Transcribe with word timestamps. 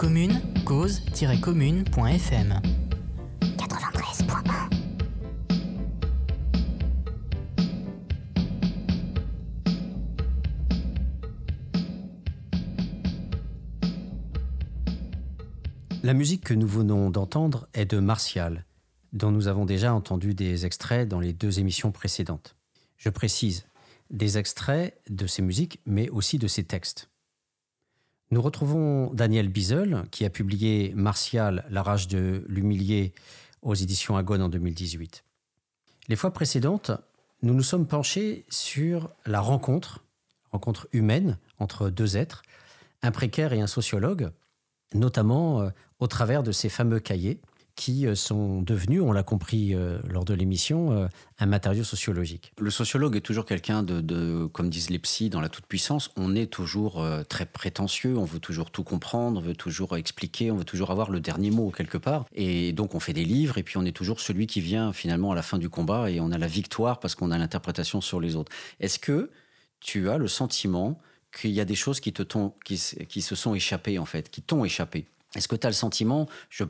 Commune, 0.00 0.40
cause-commune.fm 0.64 2.62
93.1 3.42 4.70
La 16.02 16.14
musique 16.14 16.44
que 16.44 16.54
nous 16.54 16.66
venons 16.66 17.10
d'entendre 17.10 17.68
est 17.74 17.84
de 17.84 17.98
Martial, 17.98 18.64
dont 19.12 19.30
nous 19.30 19.48
avons 19.48 19.66
déjà 19.66 19.92
entendu 19.92 20.32
des 20.32 20.64
extraits 20.64 21.06
dans 21.06 21.20
les 21.20 21.34
deux 21.34 21.60
émissions 21.60 21.92
précédentes. 21.92 22.56
Je 22.96 23.10
précise, 23.10 23.66
des 24.08 24.38
extraits 24.38 24.98
de 25.10 25.26
ses 25.26 25.42
musiques, 25.42 25.82
mais 25.84 26.08
aussi 26.08 26.38
de 26.38 26.48
ses 26.48 26.64
textes. 26.64 27.09
Nous 28.32 28.42
retrouvons 28.42 29.12
Daniel 29.12 29.48
Bizel, 29.48 30.04
qui 30.12 30.24
a 30.24 30.30
publié 30.30 30.92
Martial, 30.94 31.66
La 31.68 31.82
rage 31.82 32.06
de 32.06 32.44
l'humilier 32.46 33.12
aux 33.62 33.74
éditions 33.74 34.16
Agone 34.16 34.40
en 34.40 34.48
2018. 34.48 35.24
Les 36.06 36.14
fois 36.14 36.32
précédentes, 36.32 36.92
nous 37.42 37.54
nous 37.54 37.64
sommes 37.64 37.88
penchés 37.88 38.44
sur 38.48 39.10
la 39.26 39.40
rencontre, 39.40 40.04
rencontre 40.52 40.86
humaine 40.92 41.38
entre 41.58 41.90
deux 41.90 42.16
êtres, 42.16 42.42
un 43.02 43.10
précaire 43.10 43.52
et 43.52 43.60
un 43.60 43.66
sociologue, 43.66 44.30
notamment 44.94 45.62
euh, 45.62 45.70
au 45.98 46.06
travers 46.06 46.44
de 46.44 46.52
ces 46.52 46.68
fameux 46.68 47.00
cahiers 47.00 47.40
qui 47.80 48.06
euh, 48.06 48.14
sont 48.14 48.60
devenus, 48.60 49.00
on 49.00 49.10
l'a 49.10 49.22
compris 49.22 49.74
euh, 49.74 49.98
lors 50.06 50.26
de 50.26 50.34
l'émission, 50.34 50.92
euh, 50.92 51.08
un 51.38 51.46
matériau 51.46 51.82
sociologique. 51.82 52.52
Le 52.60 52.70
sociologue 52.70 53.16
est 53.16 53.22
toujours 53.22 53.46
quelqu'un 53.46 53.82
de, 53.82 54.44
comme 54.52 54.68
disent 54.68 54.90
les 54.90 54.98
psys, 54.98 55.30
dans 55.30 55.40
la 55.40 55.48
toute-puissance. 55.48 56.10
On 56.16 56.34
est 56.34 56.48
toujours 56.48 57.02
très 57.30 57.46
prétentieux, 57.46 58.18
on 58.18 58.24
veut 58.24 58.38
toujours 58.38 58.70
tout 58.70 58.84
comprendre, 58.84 59.40
on 59.40 59.42
veut 59.42 59.56
toujours 59.56 59.96
expliquer, 59.96 60.50
on 60.50 60.56
veut 60.56 60.64
toujours 60.64 60.90
avoir 60.90 61.10
le 61.10 61.20
dernier 61.20 61.50
mot 61.50 61.70
quelque 61.70 61.96
part. 61.96 62.26
Et 62.34 62.72
donc 62.72 62.94
on 62.94 63.00
fait 63.00 63.14
des 63.14 63.24
livres 63.24 63.56
et 63.56 63.62
puis 63.62 63.78
on 63.78 63.86
est 63.86 63.96
toujours 63.96 64.20
celui 64.20 64.46
qui 64.46 64.60
vient 64.60 64.92
finalement 64.92 65.32
à 65.32 65.34
la 65.34 65.42
fin 65.42 65.56
du 65.56 65.70
combat 65.70 66.10
et 66.10 66.20
on 66.20 66.30
a 66.32 66.36
la 66.36 66.46
victoire 66.46 67.00
parce 67.00 67.14
qu'on 67.14 67.30
a 67.30 67.38
l'interprétation 67.38 68.02
sur 68.02 68.20
les 68.20 68.36
autres. 68.36 68.52
Est-ce 68.80 68.98
que 68.98 69.30
tu 69.80 70.10
as 70.10 70.18
le 70.18 70.28
sentiment 70.28 71.00
qu'il 71.32 71.52
y 71.52 71.60
a 71.60 71.64
des 71.64 71.74
choses 71.74 72.00
qui, 72.00 72.12
te 72.12 72.22
qui, 72.64 73.06
qui 73.08 73.22
se 73.22 73.34
sont 73.34 73.54
échappées 73.54 73.98
en 73.98 74.04
fait, 74.04 74.28
qui 74.28 74.42
t'ont 74.42 74.66
échappé? 74.66 75.06
Est-ce 75.36 75.46
que 75.46 75.56
tu 75.56 75.66
as 75.66 75.70
le 75.70 75.74
sentiment, 75.74 76.26
je, 76.48 76.64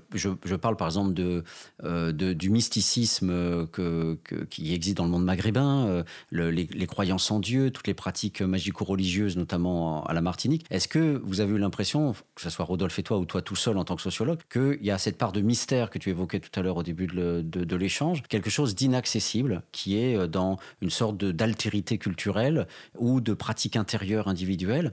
parle 0.56 0.76
par 0.76 0.88
exemple 0.88 1.14
de, 1.14 1.44
euh, 1.82 2.12
du 2.12 2.50
mysticisme 2.50 3.66
que, 3.68 4.18
qui 4.50 4.74
existe 4.74 4.96
dans 4.98 5.04
le 5.04 5.10
monde 5.10 5.24
maghrébin, 5.24 5.86
euh, 5.86 6.50
les, 6.50 6.86
croyances 6.86 7.30
en 7.30 7.38
Dieu, 7.38 7.70
toutes 7.70 7.86
les 7.86 7.94
pratiques 7.94 8.42
magico-religieuses, 8.42 9.36
notamment 9.36 10.04
à 10.04 10.12
la 10.12 10.20
Martinique. 10.20 10.66
Est-ce 10.70 10.88
que 10.88 11.20
vous 11.24 11.40
avez 11.40 11.54
eu 11.54 11.58
l'impression, 11.58 12.14
que 12.34 12.42
ce 12.42 12.50
soit 12.50 12.64
Rodolphe 12.64 12.98
et 12.98 13.02
toi 13.02 13.18
ou 13.18 13.24
toi 13.24 13.40
tout 13.40 13.56
seul 13.56 13.78
en 13.78 13.84
tant 13.84 13.96
que 13.96 14.02
sociologue, 14.02 14.40
qu'il 14.52 14.78
y 14.82 14.90
a 14.90 14.98
cette 14.98 15.16
part 15.16 15.32
de 15.32 15.40
mystère 15.40 15.88
que 15.88 15.98
tu 15.98 16.10
évoquais 16.10 16.40
tout 16.40 16.58
à 16.58 16.62
l'heure 16.62 16.76
au 16.76 16.82
début 16.82 17.06
de, 17.06 17.76
l'échange, 17.76 18.22
quelque 18.28 18.50
chose 18.50 18.74
d'inaccessible 18.74 19.62
qui 19.72 19.96
est 19.96 20.16
euh, 20.16 20.26
dans 20.26 20.58
une 20.82 20.90
sorte 20.90 21.16
d'altérité 21.24 21.96
culturelle 21.96 22.66
ou 22.98 23.20
de 23.20 23.32
pratique 23.32 23.76
intérieure 23.76 24.28
individuelle 24.28 24.92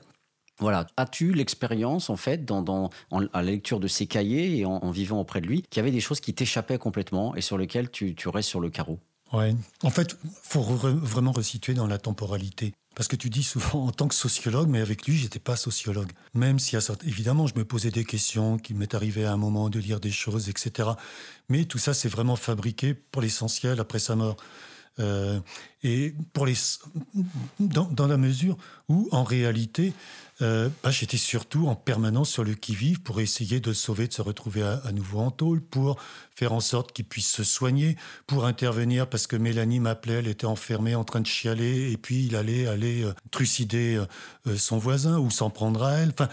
voilà. 0.59 0.87
As-tu 0.97 1.33
l'expérience, 1.33 2.09
en 2.09 2.15
fait, 2.15 2.45
dans, 2.45 2.89
à 3.11 3.41
la 3.41 3.41
lecture 3.43 3.79
de 3.79 3.87
ces 3.87 4.07
cahiers 4.07 4.57
et 4.57 4.65
en, 4.65 4.89
vivant 4.91 5.19
auprès 5.19 5.41
de 5.41 5.47
lui, 5.47 5.61
qu'il 5.63 5.79
y 5.79 5.81
avait 5.81 5.91
des 5.91 5.99
choses 5.99 6.19
qui 6.19 6.33
t'échappaient 6.33 6.77
complètement 6.77 7.35
et 7.35 7.41
sur 7.41 7.57
lesquelles 7.57 7.91
tu, 7.91 8.15
restes 8.25 8.49
sur 8.49 8.59
le 8.59 8.69
carreau? 8.69 8.99
Ouais. 9.33 9.55
En 9.83 9.89
fait, 9.89 10.17
faut 10.41 10.61
vraiment 10.61 11.31
resituer 11.31 11.73
dans 11.73 11.87
la 11.87 11.97
temporalité. 11.97 12.73
Parce 12.95 13.07
que 13.07 13.15
tu 13.15 13.29
dis 13.29 13.43
souvent 13.43 13.85
en 13.85 13.91
tant 13.91 14.07
que 14.07 14.15
sociologue, 14.15 14.69
mais 14.69 14.81
avec 14.81 15.05
lui, 15.05 15.15
j'étais 15.15 15.37
pas 15.37 15.55
sociologue. 15.55 16.11
Même 16.33 16.57
si, 16.57 16.75
évidemment, 17.05 17.45
je 17.45 17.53
me 17.55 17.63
posais 17.63 17.91
des 17.91 18.05
questions, 18.05 18.57
qu'il 18.57 18.77
m'est 18.77 18.95
arrivé 18.95 19.25
à 19.25 19.33
un 19.33 19.37
moment 19.37 19.69
de 19.69 19.77
lire 19.77 19.99
des 19.99 20.11
choses, 20.11 20.49
etc. 20.49 20.89
Mais 21.49 21.65
tout 21.65 21.77
ça, 21.77 21.93
c'est 21.93 22.09
vraiment 22.09 22.35
fabriqué 22.35 22.95
pour 22.95 23.21
l'essentiel 23.21 23.79
après 23.79 23.99
sa 23.99 24.15
mort. 24.15 24.37
Euh, 24.99 25.39
et 25.83 26.13
pour 26.33 26.45
les, 26.45 26.55
dans, 27.59 28.07
la 28.07 28.17
mesure 28.17 28.57
où, 28.89 29.07
en 29.11 29.23
réalité, 29.23 29.93
euh, 30.41 30.69
bah, 30.83 30.91
j'étais 30.91 31.17
surtout 31.17 31.67
en 31.67 31.75
permanence 31.75 32.29
sur 32.29 32.43
le 32.43 32.55
qui-vive 32.55 33.01
pour 33.01 33.19
essayer 33.21 33.59
de 33.59 33.73
sauver, 33.73 34.07
de 34.07 34.13
se 34.13 34.21
retrouver 34.21 34.63
à, 34.63 34.91
nouveau 34.91 35.19
en 35.19 35.31
tôle, 35.31 35.61
pour 35.61 35.99
faire 36.35 36.53
en 36.53 36.59
sorte 36.59 36.91
qu'il 36.93 37.05
puisse 37.05 37.31
se 37.31 37.43
soigner, 37.43 37.95
pour 38.25 38.45
intervenir 38.45 39.07
parce 39.07 39.27
que 39.27 39.35
Mélanie 39.35 39.79
m'appelait, 39.79 40.15
elle 40.15 40.27
était 40.27 40.45
enfermée 40.45 40.95
en 40.95 41.03
train 41.03 41.21
de 41.21 41.27
chialer, 41.27 41.91
et 41.91 41.97
puis 41.97 42.25
il 42.25 42.35
allait 42.35 42.67
aller 42.67 43.03
euh, 43.03 43.13
trucider 43.31 44.03
son 44.55 44.77
voisin 44.77 45.19
ou 45.19 45.29
s'en 45.29 45.49
prendre 45.49 45.83
à 45.83 45.93
elle. 45.93 46.09
Enfin, 46.09 46.29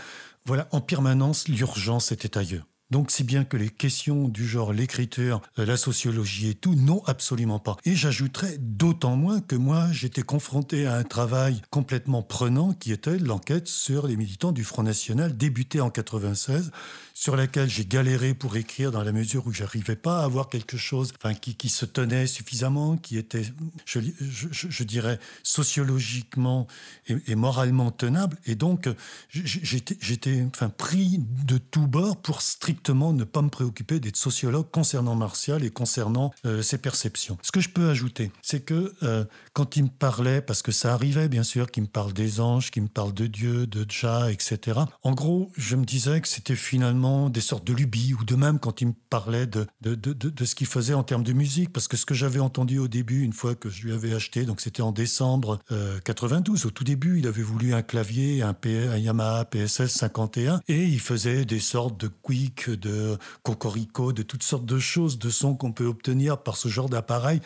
voilà, 0.47 0.69
en 0.73 0.81
permanence, 0.81 1.49
l'urgence 1.49 2.13
était 2.13 2.37
ailleurs. 2.37 2.67
Donc 2.95 3.11
si 3.11 3.25
bien 3.25 3.43
que 3.43 3.57
les 3.57 3.71
questions 3.71 4.29
du 4.29 4.47
genre 4.47 4.73
l'écriture, 4.73 5.43
euh, 5.59 5.67
la 5.67 5.77
sociologie 5.77 6.51
et 6.51 6.55
tout, 6.55 6.77
non, 6.77 7.03
absolument 7.07 7.59
pas. 7.59 7.77
Et 7.85 7.97
j'ajouterais 7.97 8.57
d'autant 8.61 9.17
moins 9.17 9.41
que 9.41 9.57
moi, 9.57 9.89
j'étais 9.91 10.23
confronté 10.23 10.87
à 10.87 10.95
un 10.95 11.03
travail 11.03 11.61
complètement 11.71 12.23
prenant 12.23 12.73
qui 12.73 12.93
était 12.93 13.19
l'enquête 13.19 13.67
sur 13.67 14.07
les 14.07 14.15
militants 14.15 14.53
du 14.53 14.63
Front 14.63 14.85
National, 14.85 15.37
débuté 15.37 15.81
en 15.81 15.91
96, 15.91 16.71
sur 17.15 17.35
laquelle 17.35 17.69
j'ai 17.69 17.85
galéré 17.85 18.33
pour 18.33 18.57
écrire 18.57 18.93
dans 18.93 19.03
la 19.03 19.11
mesure 19.11 19.45
où 19.49 19.53
j'arrivais 19.53 19.97
pas 19.97 20.21
à 20.21 20.25
avoir 20.25 20.49
quelque 20.49 20.77
chose 20.77 21.13
enfin, 21.17 21.35
qui, 21.35 21.57
qui 21.57 21.71
se 21.71 21.87
tenait 21.87 22.29
suffisamment, 22.29 22.97
qui 22.97 23.19
était, 23.19 23.45
je, 23.87 24.83
dirais, 24.85 25.19
sociologiquement 25.43 26.69
et, 27.09 27.17
et, 27.27 27.35
moralement 27.35 27.91
tenable. 27.91 28.37
Et 28.47 28.55
donc, 28.55 28.89
j'étais 29.31 30.45
enfin, 30.47 30.69
pris 30.69 31.21
de 31.45 31.59
tous 31.59 31.87
bords 31.87 32.17
pour 32.17 32.41
strictement 32.41 32.84
ne 32.93 33.25
pas 33.25 33.43
me 33.43 33.49
préoccuper 33.49 34.01
d'être 34.01 34.17
sociologue 34.17 34.67
concernant 34.71 35.15
Martial 35.15 35.65
et 35.65 35.71
concernant 35.71 36.33
euh, 36.47 36.63
ses 36.63 36.79
perceptions. 36.79 37.39
Ce 37.43 37.53
que 37.53 37.61
je 37.61 37.69
peux 37.69 37.89
ajouter, 37.89 38.31
c'est 38.43 38.61
que 38.61 38.93
euh, 39.03 39.25
quand 39.53 39.77
il 39.77 39.85
me 39.85 39.89
parlait, 39.89 40.41
parce 40.41 40.63
que 40.63 40.73
ça 40.73 40.93
arrivait 40.95 41.29
bien 41.29 41.43
sûr, 41.43 41.71
qu'il 41.71 41.85
me 41.85 41.89
parle 41.89 42.13
des 42.13 42.41
anges, 42.41 42.71
qu'il 42.71 42.83
me 42.83 42.89
parle 42.89 43.15
de 43.15 43.27
Dieu, 43.27 43.67
de 43.67 43.85
Dja, 43.89 44.31
etc. 44.31 44.81
En 45.03 45.13
gros, 45.13 45.51
je 45.57 45.77
me 45.77 45.85
disais 45.85 46.21
que 46.21 46.29
c'était 46.29 46.57
finalement 46.57 47.31
des 47.31 47.41
sortes 47.41 47.67
de 47.67 47.73
lubies, 47.73 48.15
ou 48.15 48.25
de 48.25 48.35
même 48.35 48.59
quand 48.59 48.81
il 48.81 48.89
me 48.89 48.95
parlait 49.11 49.47
de, 49.47 49.67
de, 49.81 49.95
de, 49.95 50.13
de 50.13 50.45
ce 50.45 50.55
qu'il 50.55 50.67
faisait 50.67 50.95
en 50.95 51.03
termes 51.03 51.25
de 51.25 51.33
musique, 51.33 51.73
parce 51.73 51.89
que 51.89 51.97
ce 51.97 52.07
que 52.07 52.15
j'avais 52.15 52.41
entendu 52.41 52.79
au 52.79 52.89
début, 52.89 53.23
une 53.23 53.33
fois 53.33 53.55
que 53.55 53.71
je 53.71 53.85
lui 53.85 53.93
avais 53.93 54.15
acheté, 54.15 54.45
donc 54.45 54.61
c'était 54.61 54.83
en 54.83 54.93
décembre 54.93 55.59
92, 56.05 56.65
euh, 56.65 56.69
au 56.69 56.71
tout 56.71 56.85
début, 56.85 57.19
il 57.19 57.27
avait 57.27 57.43
voulu 57.43 57.75
un 57.75 57.83
clavier, 57.83 58.43
un, 58.43 58.57
un 58.65 58.99
Yamaha 58.99 59.45
PSS 59.45 59.89
51, 59.89 60.61
et 60.69 60.85
il 60.85 61.01
faisait 61.01 61.45
des 61.45 61.61
sortes 61.61 61.99
de 62.01 62.09
quick, 62.09 62.64
de 62.71 63.19
cocorico, 63.43 64.13
de 64.13 64.23
toutes 64.23 64.43
sortes 64.43 64.67
de 64.67 64.79
choses, 64.79 65.19
de 65.19 65.31
sons 65.31 65.55
qu'on 65.55 65.73
peut 65.73 65.87
obtenir 65.87 66.43
par 66.43 66.57
ce 66.57 66.69
genre 66.69 66.89
d'appareil. 66.89 67.41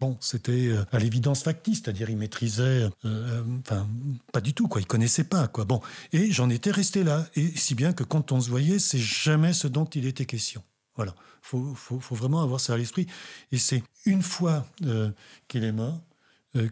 Bon, 0.00 0.16
c'était 0.20 0.68
euh, 0.68 0.84
à 0.92 0.98
l'évidence 0.98 1.42
factice, 1.42 1.82
c'est-à-dire 1.82 2.10
il 2.10 2.16
maîtrisait, 2.16 2.88
euh, 3.04 3.42
enfin 3.60 3.86
pas 4.32 4.40
du 4.40 4.52
tout 4.52 4.66
quoi, 4.66 4.80
il 4.80 4.86
connaissait 4.86 5.24
pas 5.24 5.46
quoi. 5.46 5.64
Bon, 5.64 5.80
et 6.12 6.30
j'en 6.32 6.50
étais 6.50 6.70
resté 6.70 7.04
là, 7.04 7.26
et 7.36 7.46
si 7.56 7.74
bien 7.74 7.92
que 7.92 8.02
quand 8.02 8.32
on 8.32 8.40
se 8.40 8.50
voyait, 8.50 8.78
c'est 8.78 8.98
jamais 8.98 9.52
ce 9.52 9.68
dont 9.68 9.84
il 9.84 10.06
était 10.06 10.26
question. 10.26 10.62
Voilà, 10.96 11.14
faut, 11.42 11.74
faut, 11.74 12.00
faut 12.00 12.14
vraiment 12.14 12.42
avoir 12.42 12.60
ça 12.60 12.74
à 12.74 12.76
l'esprit. 12.76 13.06
Et 13.50 13.58
c'est 13.58 13.82
une 14.06 14.22
fois 14.22 14.66
euh, 14.84 15.10
qu'il 15.48 15.64
est 15.64 15.72
mort 15.72 15.94
euh, 15.94 16.13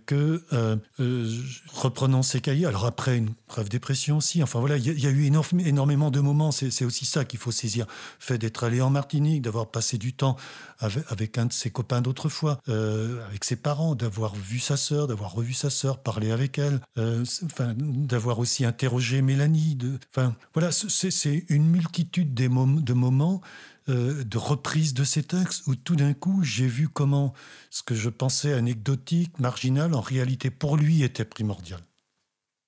que 0.07 0.43
euh, 0.53 0.77
euh, 1.01 1.29
reprenant 1.73 2.23
ses 2.23 2.41
cahiers, 2.41 2.67
alors 2.67 2.87
après 2.87 3.17
une 3.17 3.31
brève 3.49 3.69
dépression 3.69 4.19
aussi, 4.19 4.43
enfin 4.43 4.61
voilà, 4.61 4.77
il 4.77 5.01
y, 5.01 5.07
a 5.07 5.11
eu 5.11 5.25
énormément 5.25 6.11
de 6.11 6.21
moments, 6.21 6.53
c'est 6.53 6.85
aussi 6.85 7.05
ça 7.05 7.25
qu'il 7.25 7.39
faut 7.39 7.51
saisir. 7.51 7.87
Fait 8.19 8.39
d'être 8.39 8.65
allé 8.65 8.81
en 8.81 8.91
Martinique, 8.91 9.43
d'avoir 9.43 9.71
passé 9.71 9.99
du 9.99 10.13
temps 10.13 10.37
avec, 10.79 11.39
un 11.39 11.47
de 11.47 11.53
ses 11.53 11.71
copains 11.71 12.01
d'autrefois, 12.01 12.61
avec 12.67 13.45
ses 13.45 13.57
parents, 13.57 13.95
d'avoir 13.95 14.35
vu 14.35 14.59
sa 14.59 14.77
sœur, 14.77 15.07
d'avoir 15.07 15.33
revu 15.33 15.53
sa 15.53 15.71
sœur, 15.71 15.99
parler 15.99 16.31
avec 16.31 16.59
elle, 16.59 16.81
d'avoir 16.97 18.39
aussi 18.39 18.65
interrogé 18.65 19.23
Mélanie. 19.23 19.79
Enfin 20.11 20.35
voilà, 20.55 20.71
c'est 20.73 21.45
une 21.49 21.67
multitude 21.67 22.35
de 22.35 22.95
moments 22.95 23.41
euh, 23.89 24.25
de 24.25 24.39
reprise 24.39 24.95
de 24.95 25.05
ces 25.05 25.23
textes 25.23 25.67
où 25.67 25.75
tout 25.75 25.97
d'un 25.97 26.15
coup 26.15 26.43
j'ai 26.45 26.67
vu 26.67 26.89
comment 26.89 27.35
ce 27.71 27.83
que 27.83 27.95
je 27.95 28.09
pensais 28.09 28.53
anecdotique, 28.53 29.39
marginal, 29.39 29.95
en 29.95 30.01
réalité 30.01 30.51
pour 30.51 30.77
lui 30.77 31.03
était 31.03 31.25
primordial. 31.25 31.81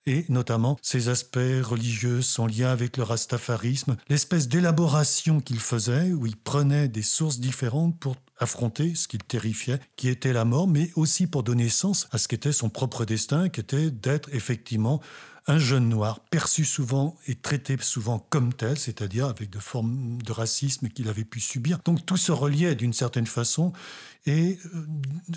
Et 0.06 0.26
notamment 0.28 0.76
ses 0.82 1.08
aspects 1.08 1.38
religieux, 1.62 2.20
son 2.20 2.46
lien 2.46 2.70
avec 2.70 2.96
le 2.96 3.04
rastafarisme, 3.04 3.96
l'espèce 4.08 4.48
d'élaboration 4.48 5.40
qu'il 5.40 5.60
faisait 5.60 6.12
où 6.12 6.26
il 6.26 6.36
prenait 6.36 6.88
des 6.88 7.02
sources 7.02 7.40
différentes 7.40 7.98
pour 7.98 8.16
affronter 8.38 8.94
ce 8.94 9.08
qu'il 9.08 9.22
terrifiait, 9.22 9.80
qui 9.96 10.08
était 10.08 10.32
la 10.32 10.44
mort, 10.44 10.68
mais 10.68 10.90
aussi 10.96 11.26
pour 11.26 11.42
donner 11.42 11.68
sens 11.68 12.06
à 12.10 12.18
ce 12.18 12.28
qu'était 12.28 12.52
son 12.52 12.68
propre 12.68 13.04
destin, 13.04 13.48
qui 13.48 13.60
était 13.60 13.90
d'être 13.90 14.28
effectivement 14.34 15.00
un 15.46 15.58
jeune 15.58 15.88
noir 15.88 16.20
perçu 16.30 16.64
souvent 16.64 17.16
et 17.26 17.34
traité 17.34 17.76
souvent 17.80 18.18
comme 18.30 18.54
tel, 18.54 18.78
c'est-à-dire 18.78 19.26
avec 19.26 19.50
de 19.50 19.58
formes 19.58 20.20
de 20.22 20.32
racisme 20.32 20.88
qu'il 20.88 21.08
avait 21.08 21.24
pu 21.24 21.40
subir. 21.40 21.78
Donc 21.84 22.06
tout 22.06 22.16
se 22.16 22.32
reliait 22.32 22.74
d'une 22.74 22.94
certaine 22.94 23.26
façon 23.26 23.72
et, 24.26 24.58
euh, 24.74 24.86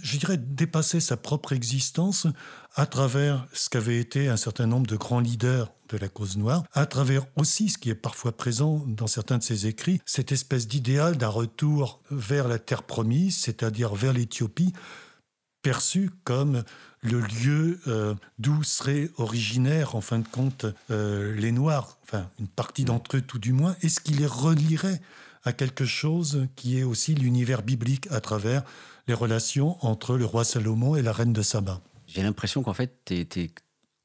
je 0.01 0.17
dirais, 0.17 0.37
dépasser 0.37 1.01
sa 1.01 1.17
propre 1.17 1.51
existence 1.51 2.27
à 2.75 2.85
travers 2.85 3.47
ce 3.51 3.69
qu'avaient 3.69 3.99
été 3.99 4.29
un 4.29 4.37
certain 4.37 4.65
nombre 4.65 4.87
de 4.87 4.95
grands 4.95 5.19
leaders 5.19 5.73
de 5.89 5.97
la 5.97 6.07
cause 6.09 6.37
noire, 6.37 6.63
à 6.73 6.85
travers 6.85 7.25
aussi 7.35 7.69
ce 7.69 7.77
qui 7.77 7.89
est 7.89 7.95
parfois 7.95 8.35
présent 8.35 8.83
dans 8.87 9.07
certains 9.07 9.37
de 9.37 9.43
ses 9.43 9.67
écrits, 9.67 10.01
cette 10.05 10.31
espèce 10.31 10.67
d'idéal 10.67 11.17
d'un 11.17 11.29
retour 11.29 12.01
vers 12.11 12.47
la 12.47 12.59
terre 12.59 12.83
promise, 12.83 13.37
c'est-à-dire 13.37 13.95
vers 13.95 14.13
l'Éthiopie, 14.13 14.73
perçu 15.61 16.11
comme 16.23 16.63
le 17.07 17.21
lieu 17.21 17.79
euh, 17.87 18.13
d'où 18.39 18.63
seraient 18.63 19.09
originaires, 19.17 19.95
en 19.95 20.01
fin 20.01 20.19
de 20.19 20.27
compte, 20.27 20.65
euh, 20.91 21.33
les 21.35 21.51
Noirs, 21.51 21.97
enfin 22.03 22.29
une 22.39 22.47
partie 22.47 22.85
d'entre 22.85 23.17
eux 23.17 23.21
tout 23.21 23.39
du 23.39 23.53
moins, 23.53 23.75
est-ce 23.81 23.99
qu'il 23.99 24.17
les 24.17 24.25
relierait 24.25 25.01
à 25.43 25.53
quelque 25.53 25.85
chose 25.85 26.47
qui 26.55 26.77
est 26.77 26.83
aussi 26.83 27.15
l'univers 27.15 27.61
biblique 27.61 28.07
à 28.11 28.19
travers 28.19 28.63
les 29.07 29.13
relations 29.13 29.77
entre 29.85 30.17
le 30.17 30.25
roi 30.25 30.43
Salomon 30.43 30.95
et 30.95 31.01
la 31.01 31.13
reine 31.13 31.33
de 31.33 31.41
Saba? 31.41 31.81
J'ai 32.07 32.21
l'impression 32.21 32.63
qu'en 32.63 32.73
fait, 32.73 32.99
tu 33.05 33.15
es, 33.15 33.49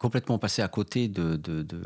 complètement 0.02 0.36
passé 0.36 0.62
à 0.62 0.68
côté 0.68 1.06
de, 1.06 1.40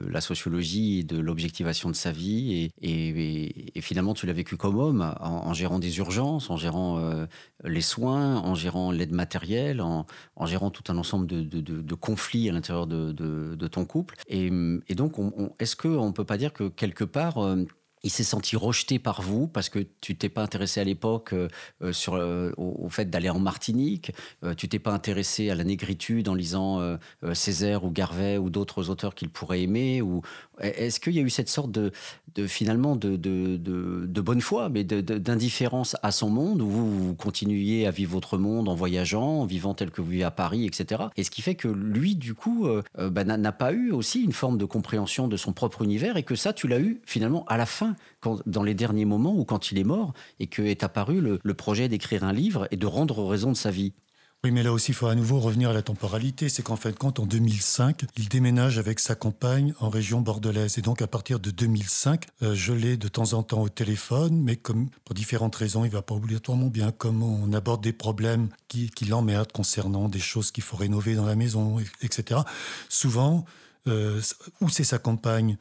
la 0.09 0.23
sociologie 0.23 1.01
et 1.01 1.03
de 1.05 1.19
l'objectivation 1.19 1.91
de 1.91 1.95
sa 1.95 2.13
vie. 2.13 2.71
Et, 2.81 3.81
finalement, 3.83 4.15
tu 4.15 4.27
l'as 4.27 4.33
vécu 4.33 4.57
comme 4.57 4.79
homme, 4.79 5.15
en, 5.21 5.53
gérant 5.53 5.79
des 5.79 5.99
urgences, 5.99 6.49
en 6.49 6.57
gérant 6.57 6.99
euh, 6.99 7.27
les 7.65 7.83
soins, 7.83 8.39
en 8.39 8.55
gérant 8.55 8.91
l'aide 8.91 9.13
matérielle, 9.13 9.83
en, 9.83 10.07
gérant 10.47 10.71
tout 10.71 10.91
un 10.91 10.97
ensemble 10.97 11.27
de, 11.27 11.95
conflits 11.95 12.49
à 12.49 12.53
l'intérieur 12.53 12.87
de, 12.87 13.67
ton 13.69 13.85
couple. 13.85 14.15
Et, 14.29 14.51
donc, 14.95 15.17
est-ce 15.61 15.77
qu'on 15.77 16.07
ne 16.07 16.13
peut 16.13 16.25
pas 16.25 16.39
dire 16.39 16.55
que 16.55 16.69
quelque 16.69 17.05
part... 17.05 17.39
Euh, 17.39 17.67
il 18.03 18.11
s'est 18.11 18.25
senti 18.25 18.57
rejeté 18.57 18.99
par 18.99 19.23
vous 19.23 19.49
parce 19.49 19.69
que 19.69 19.81
tu 20.01 20.17
t'es 20.17 20.29
pas 20.29 20.43
intéressé 20.43 20.81
à 20.81 20.85
l'époque 20.85 21.33
euh, 21.33 21.49
euh, 21.83 21.93
sur 21.93 22.15
euh, 22.15 22.53
au, 22.57 22.89
fait 22.89 23.11
d'aller 23.11 23.31
en 23.31 23.41
Martinique, 23.41 24.13
tu 24.57 24.69
t'es 24.69 24.79
pas 24.79 24.93
intéressé 24.93 25.51
à 25.51 25.55
la 25.55 25.65
négritude 25.65 26.29
en 26.29 26.35
lisant 26.35 26.99
Césaire 27.35 27.85
ou 27.85 27.91
Garvey 27.91 28.39
ou 28.39 28.49
d'autres 28.49 28.91
auteurs 28.91 29.15
qu'il 29.15 29.29
pourrait 29.29 29.63
aimer 29.63 30.01
ou 30.03 30.23
est-ce 30.61 31.01
qu'il 31.01 31.15
y 31.15 31.19
a 31.19 31.23
eu 31.23 31.31
cette 31.31 31.49
sorte 31.49 31.71
de, 31.71 31.93
finalement 32.47 32.97
de, 32.97 33.17
de, 33.17 34.21
bonne 34.21 34.41
foi, 34.41 34.69
mais 34.69 34.85
d'indifférence 34.85 35.97
à 36.03 36.11
son 36.11 36.31
monde, 36.31 36.63
où 36.63 36.69
vous, 36.69 37.15
continuiez 37.15 37.87
à 37.87 37.91
vivre 37.91 38.13
votre 38.13 38.39
monde 38.39 38.69
en 38.69 38.75
voyageant, 38.75 39.41
en 39.41 39.47
vivant 39.47 39.75
tel 39.75 39.91
que 39.91 40.01
vous 40.01 40.11
vivez 40.11 40.25
à 40.25 40.31
Paris, 40.31 40.67
etc. 40.67 41.05
Et 41.17 41.25
ce 41.25 41.31
qui 41.31 41.43
fait 41.43 41.55
que 41.55 41.69
lui, 41.69 42.17
du 42.17 42.35
coup, 42.35 42.67
euh, 42.67 42.83
euh, 42.99 43.11
bah, 43.11 43.25
n'a 43.25 43.53
pas 43.53 43.73
eu 43.73 43.91
aussi 43.93 44.23
une 44.23 44.33
forme 44.33 44.59
de 44.59 44.65
compréhension 44.65 45.29
de 45.29 45.37
son 45.37 45.53
propre 45.53 45.83
univers, 45.83 46.17
et 46.17 46.23
que 46.23 46.35
ça, 46.35 46.53
tu 46.53 46.69
l'as 46.69 46.81
eu 46.81 47.01
finalement 47.05 47.45
à 47.47 47.57
la 47.57 47.67
fin, 47.67 47.96
dans 48.47 48.63
les 48.63 48.75
derniers 48.75 49.05
moments 49.05 49.35
ou 49.35 49.45
quand 49.45 49.71
il 49.71 49.79
est 49.79 49.85
mort, 49.85 50.13
et 50.41 50.47
que 50.47 50.63
est 50.63 50.83
apparu 50.83 51.21
le 51.21 51.55
projet 51.55 51.89
d'écrire 51.89 52.25
un 52.25 52.33
livre 52.33 52.69
et 52.71 52.77
de 52.77 52.87
rendre 52.87 53.25
raison 53.25 53.53
de 53.53 53.57
sa 53.57 53.71
vie. 53.71 53.95
Oui, 54.45 54.53
mais 54.53 54.63
là 54.63 54.73
aussi, 54.73 54.93
il 54.93 54.95
faut 54.95 55.09
à 55.09 55.15
nouveau 55.15 55.41
revenir 55.41 55.71
à 55.71 55.73
la 55.73 55.83
temporalité. 55.83 56.49
C'est 56.49 56.63
qu'en 56.63 56.77
fin 56.77 56.91
de 56.91 56.97
compte, 56.97 57.19
en 57.19 57.27
2005, 57.27 58.05
il 58.17 58.29
déménage 58.29 58.79
avec 58.79 59.01
sa 59.01 59.17
compagne 59.17 59.75
en 59.81 59.89
région 59.89 60.21
bordelaise. 60.21 60.79
Et 60.79 60.83
donc, 60.83 61.03
à 61.03 61.09
partir 61.09 61.41
de 61.41 61.51
2005, 61.51 62.27
euh, 62.43 62.55
je 62.55 62.73
l'ai 62.73 62.97
de 62.97 63.09
temps 63.09 63.33
en 63.33 63.43
temps 63.43 63.63
au 63.63 63.69
téléphone, 63.69 64.41
mais 64.41 64.55
comme 64.55 64.89
pour 65.05 65.15
différentes 65.15 65.57
raisons, 65.57 65.85
il 65.85 65.91
va 65.91 66.03
pas 66.03 66.15
obligatoirement 66.15 66.69
bien. 66.69 66.93
Comme 66.93 67.23
on 67.23 67.53
aborde 67.55 67.83
des 67.83 67.93
problèmes 67.93 68.49
qui, 68.69 68.91
qui 68.91 69.07
l'emmerdent 69.07 69.51
concernant 69.51 70.09
des 70.09 70.21
choses 70.21 70.53
qu'il 70.53 70.63
faut 70.63 70.77
rénover 70.77 71.17
dans 71.17 71.27
la 71.27 71.35
maison, 71.35 71.79
etc. 72.03 72.43
Souvent, 72.89 73.45
euh, 73.89 74.21
ou 74.61 74.69
c'est 74.69 74.85
sa 74.85 74.99
compagne 74.99 75.57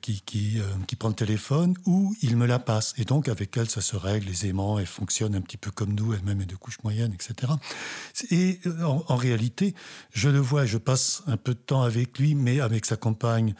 qui, 0.00 0.22
qui, 0.22 0.58
euh, 0.58 0.64
qui, 0.88 0.96
prend 0.96 1.08
le 1.08 1.14
téléphone 1.14 1.74
ou 1.86 2.14
il 2.20 2.36
me 2.36 2.46
la 2.46 2.58
passe. 2.58 2.94
Et 2.98 3.04
donc, 3.04 3.28
avec 3.28 3.56
elle, 3.56 3.68
ça 3.68 3.80
se 3.80 3.94
règle 3.94 4.28
aisément. 4.28 4.78
Elle 4.78 4.86
fonctionne 4.86 5.34
un 5.36 5.40
petit 5.40 5.56
peu 5.56 5.70
comme 5.70 5.94
nous, 5.94 6.12
elle-même 6.12 6.40
est 6.40 6.46
de 6.46 6.56
couche 6.56 6.78
moyenne, 6.82 7.12
etc. 7.12 7.52
Et 8.30 8.60
euh, 8.66 8.82
en, 8.82 9.16
réalité, 9.16 9.74
je 10.12 10.28
le 10.28 10.40
vois, 10.40 10.66
je 10.66 10.78
passe 10.78 11.22
un 11.26 11.36
peu 11.36 11.54
de 11.54 11.60
temps 11.60 11.82
avec 11.82 12.18
lui, 12.18 12.34
mais 12.34 12.60
avec 12.60 12.86
sa 12.86 12.96
compagne, 12.96 13.54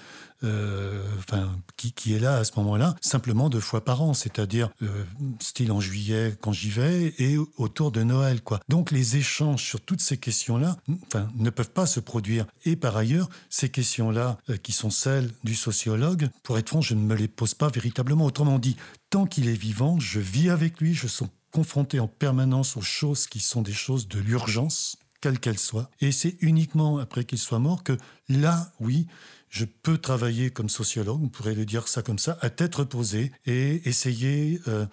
euh, 0.44 1.04
enfin, 1.18 1.56
qui, 1.76 2.14
est 2.14 2.18
là 2.18 2.36
à 2.36 2.44
ce 2.44 2.52
moment-là, 2.56 2.94
simplement 3.00 3.48
deux 3.48 3.60
fois 3.60 3.84
par 3.84 4.02
an, 4.02 4.14
c'est-à-dire 4.14 4.70
euh, 4.82 5.04
style 5.40 5.72
en 5.72 5.80
juillet 5.80 6.36
quand 6.40 6.52
j'y 6.52 6.70
vais 6.70 7.14
et 7.18 7.36
autour 7.56 7.90
de 7.90 8.02
Noël, 8.02 8.40
quoi. 8.42 8.60
Donc 8.68 8.90
les 8.90 9.16
échanges 9.16 9.64
sur 9.64 9.80
toutes 9.80 10.00
ces 10.00 10.16
questions-là, 10.16 10.76
enfin, 11.06 11.28
ne 11.36 11.50
peuvent 11.50 11.70
pas 11.70 11.86
se 11.86 12.00
produire. 12.00 12.46
Et 12.64 12.76
par 12.76 12.96
ailleurs, 12.96 13.28
ces 13.50 13.68
questions-là, 13.68 14.38
euh, 14.50 14.56
qui 14.56 14.72
sont 14.72 14.90
celles 14.90 15.30
du 15.44 15.54
sociologue, 15.54 16.28
pour 16.42 16.58
être 16.58 16.68
franc, 16.68 16.80
je 16.80 16.94
ne 16.94 17.02
me 17.02 17.14
les 17.14 17.28
pose 17.28 17.54
pas 17.54 17.68
véritablement. 17.68 18.24
Autrement 18.24 18.58
dit, 18.58 18.76
tant 19.10 19.26
qu'il 19.26 19.48
est 19.48 19.54
vivant, 19.54 19.98
je 19.98 20.20
vis 20.20 20.50
avec 20.50 20.80
lui, 20.80 20.94
je 20.94 21.06
suis 21.06 21.26
confronté 21.50 21.98
en 21.98 22.08
permanence 22.08 22.76
aux 22.76 22.82
choses 22.82 23.26
qui 23.26 23.40
sont 23.40 23.62
des 23.62 23.72
choses 23.72 24.06
de 24.06 24.20
l'urgence, 24.20 24.98
quelle 25.20 25.40
qu'elle 25.40 25.58
soit. 25.58 25.90
Et 26.00 26.12
c'est 26.12 26.36
uniquement 26.40 26.98
après 26.98 27.24
qu'il 27.24 27.38
soit 27.38 27.58
mort 27.58 27.82
que 27.82 27.96
là, 28.28 28.72
oui, 28.80 29.06
je 29.48 29.64
peux 29.64 29.98
travailler 29.98 30.50
comme 30.50 30.68
sociologue, 30.68 31.20
on 31.22 31.28
pourrait 31.28 31.54
le 31.54 31.64
dire 31.64 31.88
ça 31.88 32.02
comme 32.02 32.18
ça, 32.18 32.38
à 32.40 32.50
tête 32.50 32.74
reposée 32.74 33.32
et 33.46 33.88
essayer, 33.88 34.60
euh, 34.68 34.86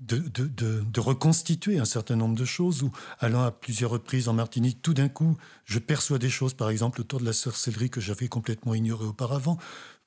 de, 0.00 0.18
de, 0.18 1.00
reconstituer 1.00 1.78
un 1.78 1.84
certain 1.84 2.16
nombre 2.16 2.36
de 2.36 2.44
choses, 2.44 2.82
ou 2.82 2.90
allant 3.20 3.42
à 3.42 3.52
plusieurs 3.52 3.90
reprises 3.90 4.28
en 4.28 4.32
Martinique, 4.32 4.82
tout 4.82 4.94
d'un 4.94 5.08
coup, 5.08 5.36
je 5.64 5.78
perçois 5.78 6.18
des 6.18 6.30
choses, 6.30 6.54
par 6.54 6.70
exemple, 6.70 7.00
autour 7.00 7.20
de 7.20 7.24
la 7.24 7.32
sorcellerie 7.32 7.90
que 7.90 8.00
j'avais 8.00 8.28
complètement 8.28 8.74
ignorée 8.74 9.06
auparavant 9.06 9.58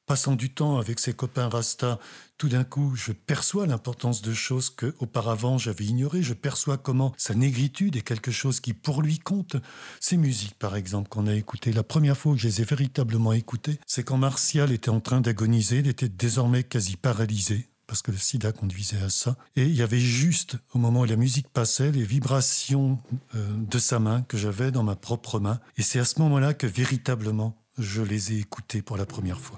passant 0.05 0.35
du 0.35 0.49
temps 0.49 0.77
avec 0.77 0.99
ses 0.99 1.13
copains 1.13 1.49
Rasta, 1.49 1.99
tout 2.37 2.49
d'un 2.49 2.63
coup, 2.63 2.95
je 2.95 3.11
perçois 3.11 3.65
l'importance 3.65 4.21
de 4.21 4.33
choses 4.33 4.69
que 4.69 4.93
auparavant 4.99 5.57
j'avais 5.57 5.85
ignorées. 5.85 6.21
Je 6.21 6.33
perçois 6.33 6.77
comment 6.77 7.13
sa 7.17 7.33
négritude 7.33 7.95
est 7.95 8.01
quelque 8.01 8.31
chose 8.31 8.59
qui 8.59 8.73
pour 8.73 9.01
lui 9.01 9.19
compte. 9.19 9.55
Ces 9.99 10.17
musiques, 10.17 10.59
par 10.59 10.75
exemple, 10.75 11.09
qu'on 11.09 11.27
a 11.27 11.33
écoutées, 11.33 11.71
la 11.71 11.83
première 11.83 12.17
fois 12.17 12.33
que 12.33 12.39
je 12.39 12.47
les 12.47 12.61
ai 12.61 12.65
véritablement 12.65 13.33
écoutées, 13.33 13.79
c'est 13.87 14.03
quand 14.03 14.17
Martial 14.17 14.71
était 14.71 14.89
en 14.89 14.99
train 14.99 15.21
d'agoniser, 15.21 15.79
il 15.79 15.87
était 15.87 16.09
désormais 16.09 16.63
quasi 16.63 16.97
paralysé 16.97 17.67
parce 17.87 18.01
que 18.01 18.11
le 18.11 18.17
sida 18.17 18.51
conduisait 18.51 19.01
à 19.01 19.09
ça. 19.09 19.37
Et 19.55 19.63
il 19.63 19.75
y 19.75 19.83
avait 19.83 19.99
juste, 19.99 20.57
au 20.73 20.79
moment 20.79 21.01
où 21.01 21.05
la 21.05 21.15
musique 21.15 21.49
passait, 21.49 21.91
les 21.91 22.03
vibrations 22.03 22.99
euh, 23.35 23.47
de 23.57 23.77
sa 23.77 23.99
main 23.99 24.23
que 24.23 24.37
j'avais 24.37 24.71
dans 24.71 24.83
ma 24.83 24.95
propre 24.95 25.39
main. 25.39 25.59
Et 25.77 25.83
c'est 25.83 25.99
à 25.99 26.05
ce 26.05 26.19
moment-là 26.19 26.53
que 26.53 26.67
véritablement, 26.67 27.55
je 27.77 28.01
les 28.01 28.33
ai 28.33 28.39
écoutées 28.39 28.81
pour 28.81 28.97
la 28.97 29.05
première 29.05 29.39
fois. 29.39 29.57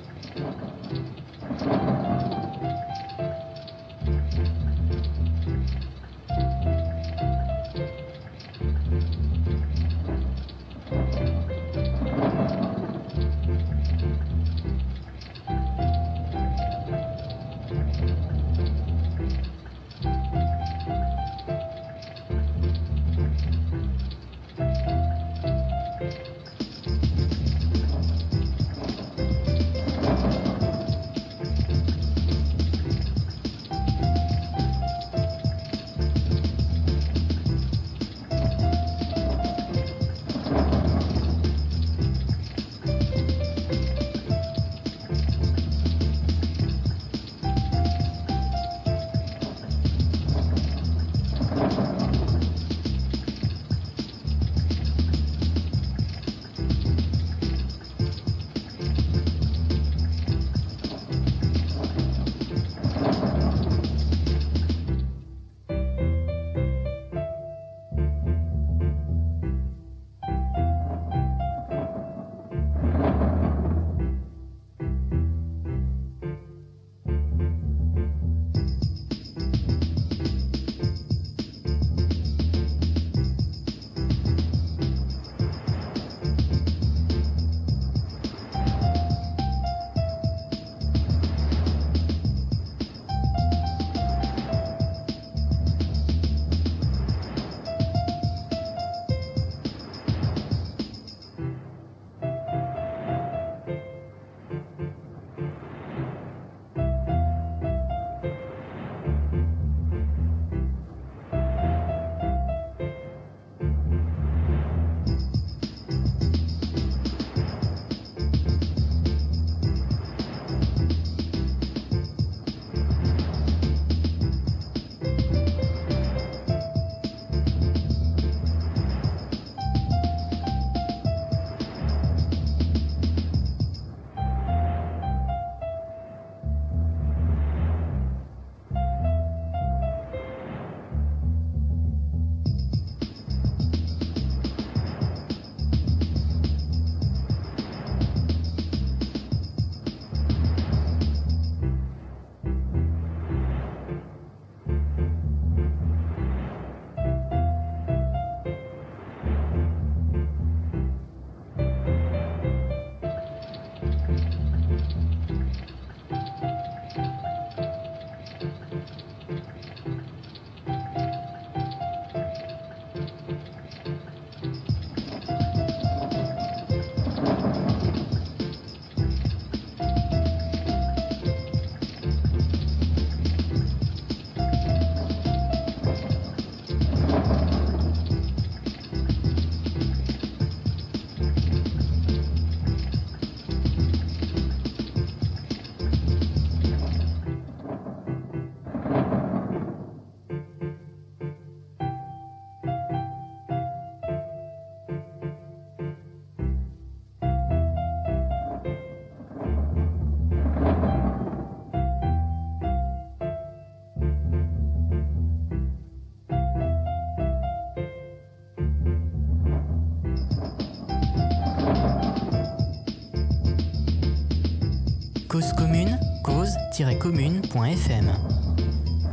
cause-commune.fm 226.81 228.11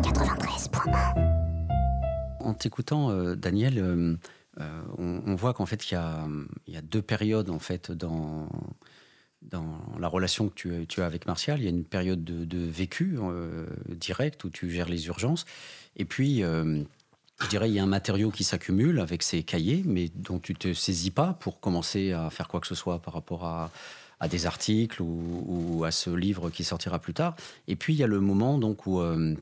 93.1 0.02 2.40
En 2.40 2.54
t'écoutant, 2.54 3.10
euh, 3.10 3.34
Daniel, 3.34 3.78
euh, 3.78 4.16
euh, 4.58 4.82
on, 4.96 5.34
voit 5.34 5.52
qu'en 5.52 5.66
fait, 5.66 5.90
il 5.90 5.94
y 5.94 5.96
a, 5.96 6.26
deux 6.82 7.02
périodes 7.02 7.50
en 7.50 7.58
fait 7.58 7.92
dans, 7.92 8.48
la 9.98 10.08
relation 10.08 10.48
que 10.48 10.84
tu, 10.84 11.02
as 11.02 11.06
avec 11.06 11.26
Martial. 11.26 11.60
Il 11.60 11.64
y 11.64 11.66
a 11.66 11.70
une 11.70 11.84
période 11.84 12.24
de, 12.24 12.46
de 12.46 12.58
vécu 12.58 13.18
direct 13.88 14.44
où 14.44 14.50
tu 14.50 14.70
gères 14.70 14.88
les 14.88 15.06
urgences. 15.06 15.44
Et 15.96 16.06
puis, 16.06 16.40
je 16.40 17.48
dirais, 17.50 17.68
il 17.68 17.74
y 17.74 17.78
a 17.78 17.82
un 17.82 17.86
matériau 17.86 18.30
qui 18.30 18.44
s'accumule 18.44 18.98
avec 18.98 19.22
ces 19.22 19.42
cahiers, 19.42 19.82
mais 19.84 20.08
dont 20.14 20.38
tu 20.38 20.54
te 20.54 20.72
saisis 20.72 21.10
pas 21.10 21.34
pour 21.34 21.60
commencer 21.60 22.12
à 22.12 22.30
faire 22.30 22.48
quoi 22.48 22.60
que 22.60 22.66
ce 22.66 22.74
soit 22.74 23.02
par 23.02 23.12
rapport 23.14 23.44
à, 23.44 23.70
à 24.20 24.28
des 24.28 24.46
articles 24.46 25.02
ou, 25.02 25.84
à 25.84 25.90
ce 25.90 26.10
livre 26.10 26.50
qui 26.50 26.64
sortira 26.64 26.98
plus 26.98 27.14
tard. 27.14 27.36
Et 27.66 27.76
puis, 27.76 27.94
il 27.94 27.96
y 27.96 28.02
a 28.02 28.06
le 28.06 28.20
moment 28.20 28.58
donc 28.58 28.86
où, 28.86 29.00
euh, 29.00 29.34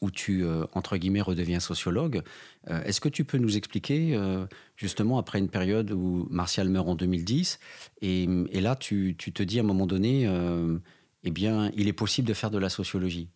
où 0.00 0.10
tu, 0.10 0.44
euh, 0.44 0.64
entre 0.74 0.96
guillemets, 0.96 1.20
redeviens 1.20 1.60
sociologue. 1.60 2.22
Euh, 2.68 2.82
Est-ce 2.84 3.00
que 3.00 3.08
tu 3.08 3.24
peux 3.24 3.38
nous 3.38 3.56
expliquer, 3.56 4.18
justement, 4.76 5.18
après 5.18 5.38
une 5.38 5.48
période 5.48 5.90
où 5.90 6.26
Martial 6.30 6.68
meurt 6.68 6.88
en 6.88 6.94
2010, 6.94 7.58
et, 8.02 8.28
et 8.50 8.60
là, 8.60 8.76
tu, 8.76 9.16
tu 9.18 9.32
te 9.32 9.42
dis 9.42 9.58
à 9.58 9.62
un 9.62 9.66
moment 9.66 9.86
donné, 9.86 10.28
eh 11.24 11.30
bien, 11.30 11.70
il 11.74 11.88
est 11.88 11.92
possible 11.92 12.28
de 12.28 12.34
faire 12.34 12.50
de 12.50 12.58
la 12.58 12.68
sociologie. 12.68 13.28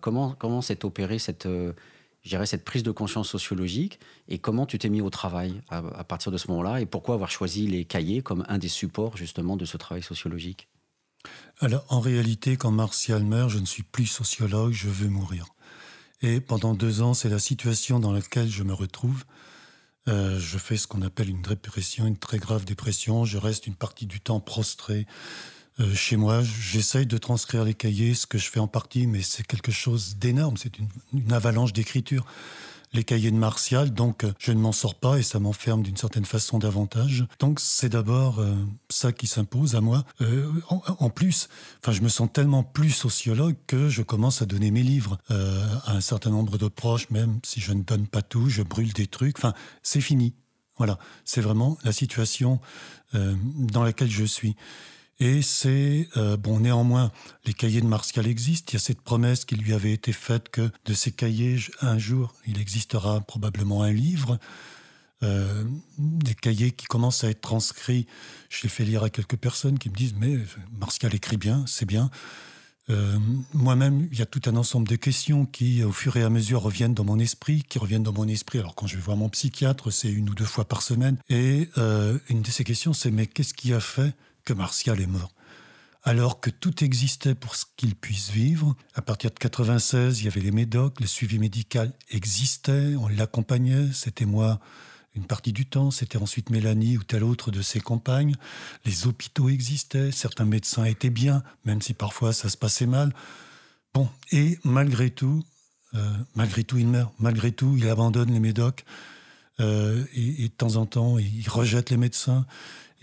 Comment 0.00 0.32
comment 0.32 0.62
s'est 0.62 0.86
opérée 0.86 1.18
cette, 1.18 1.46
dirais, 2.28 2.46
cette 2.46 2.64
prise 2.64 2.82
de 2.82 2.90
conscience 2.90 3.28
sociologique 3.28 4.00
et 4.28 4.38
comment 4.38 4.66
tu 4.66 4.78
t'es 4.78 4.88
mis 4.88 5.00
au 5.00 5.10
travail 5.10 5.60
à, 5.68 5.78
à 5.78 6.04
partir 6.04 6.32
de 6.32 6.38
ce 6.38 6.48
moment-là 6.48 6.80
et 6.80 6.86
pourquoi 6.86 7.14
avoir 7.14 7.30
choisi 7.30 7.66
les 7.66 7.84
cahiers 7.84 8.22
comme 8.22 8.44
un 8.48 8.58
des 8.58 8.68
supports 8.68 9.16
justement 9.16 9.56
de 9.56 9.64
ce 9.64 9.76
travail 9.76 10.02
sociologique? 10.02 10.68
Alors, 11.60 11.84
en 11.88 12.00
réalité, 12.00 12.56
quand 12.56 12.70
Martial 12.70 13.22
meurt, 13.22 13.50
je 13.50 13.58
ne 13.58 13.66
suis 13.66 13.82
plus 13.82 14.06
sociologue, 14.06 14.72
je 14.72 14.88
veux 14.88 15.08
mourir. 15.08 15.46
Et 16.22 16.40
pendant 16.40 16.74
deux 16.74 17.02
ans, 17.02 17.14
c'est 17.14 17.28
la 17.28 17.38
situation 17.38 18.00
dans 18.00 18.12
laquelle 18.12 18.48
je 18.48 18.62
me 18.62 18.72
retrouve. 18.72 19.24
Euh, 20.08 20.38
je 20.38 20.58
fais 20.58 20.76
ce 20.76 20.86
qu'on 20.86 21.02
appelle 21.02 21.30
une 21.30 21.42
dépression, 21.42 22.06
une 22.06 22.18
très 22.18 22.38
grave 22.38 22.64
dépression. 22.64 23.24
Je 23.24 23.38
reste 23.38 23.66
une 23.66 23.74
partie 23.74 24.06
du 24.06 24.20
temps 24.20 24.40
prostré 24.40 25.06
euh, 25.80 25.92
chez 25.92 26.16
moi. 26.16 26.40
J'essaye 26.42 27.04
de 27.04 27.18
transcrire 27.18 27.64
les 27.64 27.74
cahiers, 27.74 28.14
ce 28.14 28.28
que 28.28 28.38
je 28.38 28.48
fais 28.48 28.60
en 28.60 28.68
partie, 28.68 29.08
mais 29.08 29.22
c'est 29.22 29.44
quelque 29.44 29.72
chose 29.72 30.16
d'énorme. 30.18 30.56
C'est 30.56 30.78
une, 30.78 31.32
avalanche 31.32 31.72
d'écriture. 31.72 32.24
Les 32.92 33.02
cahiers 33.02 33.32
de 33.32 33.36
Martial, 33.36 33.92
donc 33.92 34.22
euh, 34.22 34.32
je 34.38 34.52
ne 34.52 34.60
m'en 34.60 34.70
sors 34.70 34.94
pas 34.94 35.18
et 35.18 35.24
ça 35.24 35.40
m'enferme 35.40 35.82
d'une 35.82 35.96
certaine 35.96 36.26
façon 36.26 36.60
davantage. 36.60 37.26
Donc 37.40 37.58
c'est 37.58 37.88
d'abord 37.88 38.38
euh, 38.38 38.54
ça 38.88 39.10
qui 39.10 39.26
s'impose 39.26 39.74
à 39.74 39.80
moi. 39.80 40.04
En, 40.68 40.80
en 41.00 41.10
plus, 41.10 41.48
enfin 41.82 41.90
je 41.90 42.02
me 42.02 42.08
sens 42.08 42.28
tellement 42.32 42.62
plus 42.62 42.90
sociologue 42.90 43.56
que 43.66 43.88
je 43.88 44.02
commence 44.02 44.42
à 44.42 44.46
donner 44.46 44.70
mes 44.70 44.84
livres 44.84 45.18
à 45.28 45.90
un 45.92 46.00
certain 46.00 46.30
nombre 46.30 46.56
de 46.56 46.68
proches, 46.68 47.10
même 47.10 47.40
si 47.44 47.60
je 47.60 47.72
ne 47.72 47.82
donne 47.82 48.06
pas 48.06 48.22
tout, 48.22 48.48
je 48.48 48.62
brûle 48.62 48.92
des 48.92 49.08
trucs. 49.08 49.38
Enfin, 49.38 49.54
c'est 49.82 50.00
fini. 50.00 50.34
Voilà, 50.76 51.00
c'est 51.24 51.40
vraiment 51.40 51.78
la 51.82 51.90
situation 51.90 52.60
dans 53.12 53.82
laquelle 53.82 54.10
je 54.10 54.24
suis. 54.24 54.54
Et 55.20 55.42
c'est, 55.42 56.08
euh, 56.16 56.36
bon, 56.36 56.60
néanmoins, 56.60 57.12
les 57.44 57.54
cahiers 57.54 57.80
de 57.80 57.86
Martial 57.86 58.26
existent. 58.26 58.70
Il 58.72 58.74
y 58.74 58.76
a 58.76 58.80
cette 58.80 59.00
promesse 59.00 59.44
qui 59.44 59.54
lui 59.54 59.72
avait 59.72 59.92
été 59.92 60.12
faite 60.12 60.48
que 60.48 60.70
de 60.84 60.94
ces 60.94 61.12
cahiers, 61.12 61.58
un 61.80 61.98
jour, 61.98 62.34
il 62.46 62.60
existera 62.60 63.20
probablement 63.20 63.82
un 63.82 63.92
livre. 63.92 64.38
Euh, 65.22 65.64
des 65.96 66.34
cahiers 66.34 66.72
qui 66.72 66.86
commencent 66.86 67.24
à 67.24 67.30
être 67.30 67.40
transcrits. 67.40 68.06
Je 68.50 68.64
les 68.64 68.68
fais 68.68 68.84
lire 68.84 69.04
à 69.04 69.10
quelques 69.10 69.36
personnes 69.36 69.78
qui 69.78 69.88
me 69.88 69.94
disent 69.94 70.14
Mais 70.18 70.38
Martial 70.78 71.14
écrit 71.14 71.36
bien, 71.36 71.64
c'est 71.66 71.86
bien. 71.86 72.10
Euh, 72.90 73.16
Moi-même, 73.54 74.08
il 74.12 74.18
y 74.18 74.22
a 74.22 74.26
tout 74.26 74.42
un 74.46 74.56
ensemble 74.56 74.88
de 74.88 74.96
questions 74.96 75.46
qui, 75.46 75.82
au 75.84 75.92
fur 75.92 76.16
et 76.16 76.24
à 76.24 76.28
mesure, 76.28 76.60
reviennent 76.60 76.92
dans 76.92 77.04
mon 77.04 77.18
esprit, 77.20 77.62
qui 77.62 77.78
reviennent 77.78 78.02
dans 78.02 78.12
mon 78.12 78.28
esprit. 78.28 78.58
Alors, 78.58 78.74
quand 78.74 78.88
je 78.88 78.96
vais 78.96 79.02
voir 79.02 79.16
mon 79.16 79.28
psychiatre, 79.30 79.90
c'est 79.90 80.10
une 80.10 80.28
ou 80.28 80.34
deux 80.34 80.44
fois 80.44 80.66
par 80.66 80.82
semaine. 80.82 81.16
Et 81.30 81.70
une 82.28 82.42
de 82.42 82.50
ces 82.50 82.64
questions, 82.64 82.92
c'est 82.92 83.12
mais 83.12 83.26
qu'est-ce 83.26 83.54
qui 83.54 83.72
a 83.72 83.80
fait 83.80 84.12
que 84.44 84.52
Martial 84.52 85.00
est 85.00 85.06
mort 85.06 85.32
alors 86.04 86.38
que 86.38 86.50
tout 86.50 86.84
existait 86.84 87.34
pour 87.34 87.54
qu'il 87.76 87.96
puisse 87.96 88.30
vivre. 88.30 88.76
À 88.94 89.00
partir 89.00 89.30
de 89.30 89.36
96, 89.36 90.20
il 90.20 90.24
y 90.26 90.28
avait 90.28 90.42
les 90.42 90.50
médocs, 90.50 91.00
le 91.00 91.06
suivi 91.06 91.38
médical 91.38 91.92
existait, 92.10 92.94
on 92.96 93.08
l'accompagnait, 93.08 93.88
c'était 93.92 94.26
moi 94.26 94.60
une 95.14 95.24
partie 95.24 95.52
du 95.52 95.64
temps, 95.64 95.90
c'était 95.90 96.18
ensuite 96.18 96.50
Mélanie 96.50 96.98
ou 96.98 97.04
telle 97.04 97.24
autre 97.24 97.50
de 97.50 97.62
ses 97.62 97.80
compagnes. 97.80 98.34
Les 98.84 99.06
hôpitaux 99.06 99.48
existaient, 99.48 100.10
certains 100.12 100.44
médecins 100.44 100.84
étaient 100.84 101.10
bien, 101.10 101.42
même 101.64 101.80
si 101.80 101.94
parfois 101.94 102.32
ça 102.32 102.48
se 102.48 102.56
passait 102.56 102.86
mal. 102.86 103.14
Bon, 103.94 104.08
et 104.32 104.58
malgré 104.64 105.10
tout, 105.10 105.42
euh, 105.94 106.12
malgré 106.34 106.64
tout, 106.64 106.78
il 106.78 106.88
meurt. 106.88 107.14
Malgré 107.20 107.52
tout, 107.52 107.76
il 107.78 107.88
abandonne 107.88 108.32
les 108.32 108.40
médocs. 108.40 108.84
Euh, 109.60 110.04
et, 110.14 110.48
de 110.48 110.52
temps 110.52 110.74
en 110.76 110.84
temps, 110.84 111.16
il 111.18 111.48
rejette 111.48 111.90
les 111.90 111.96
médecins. 111.96 112.44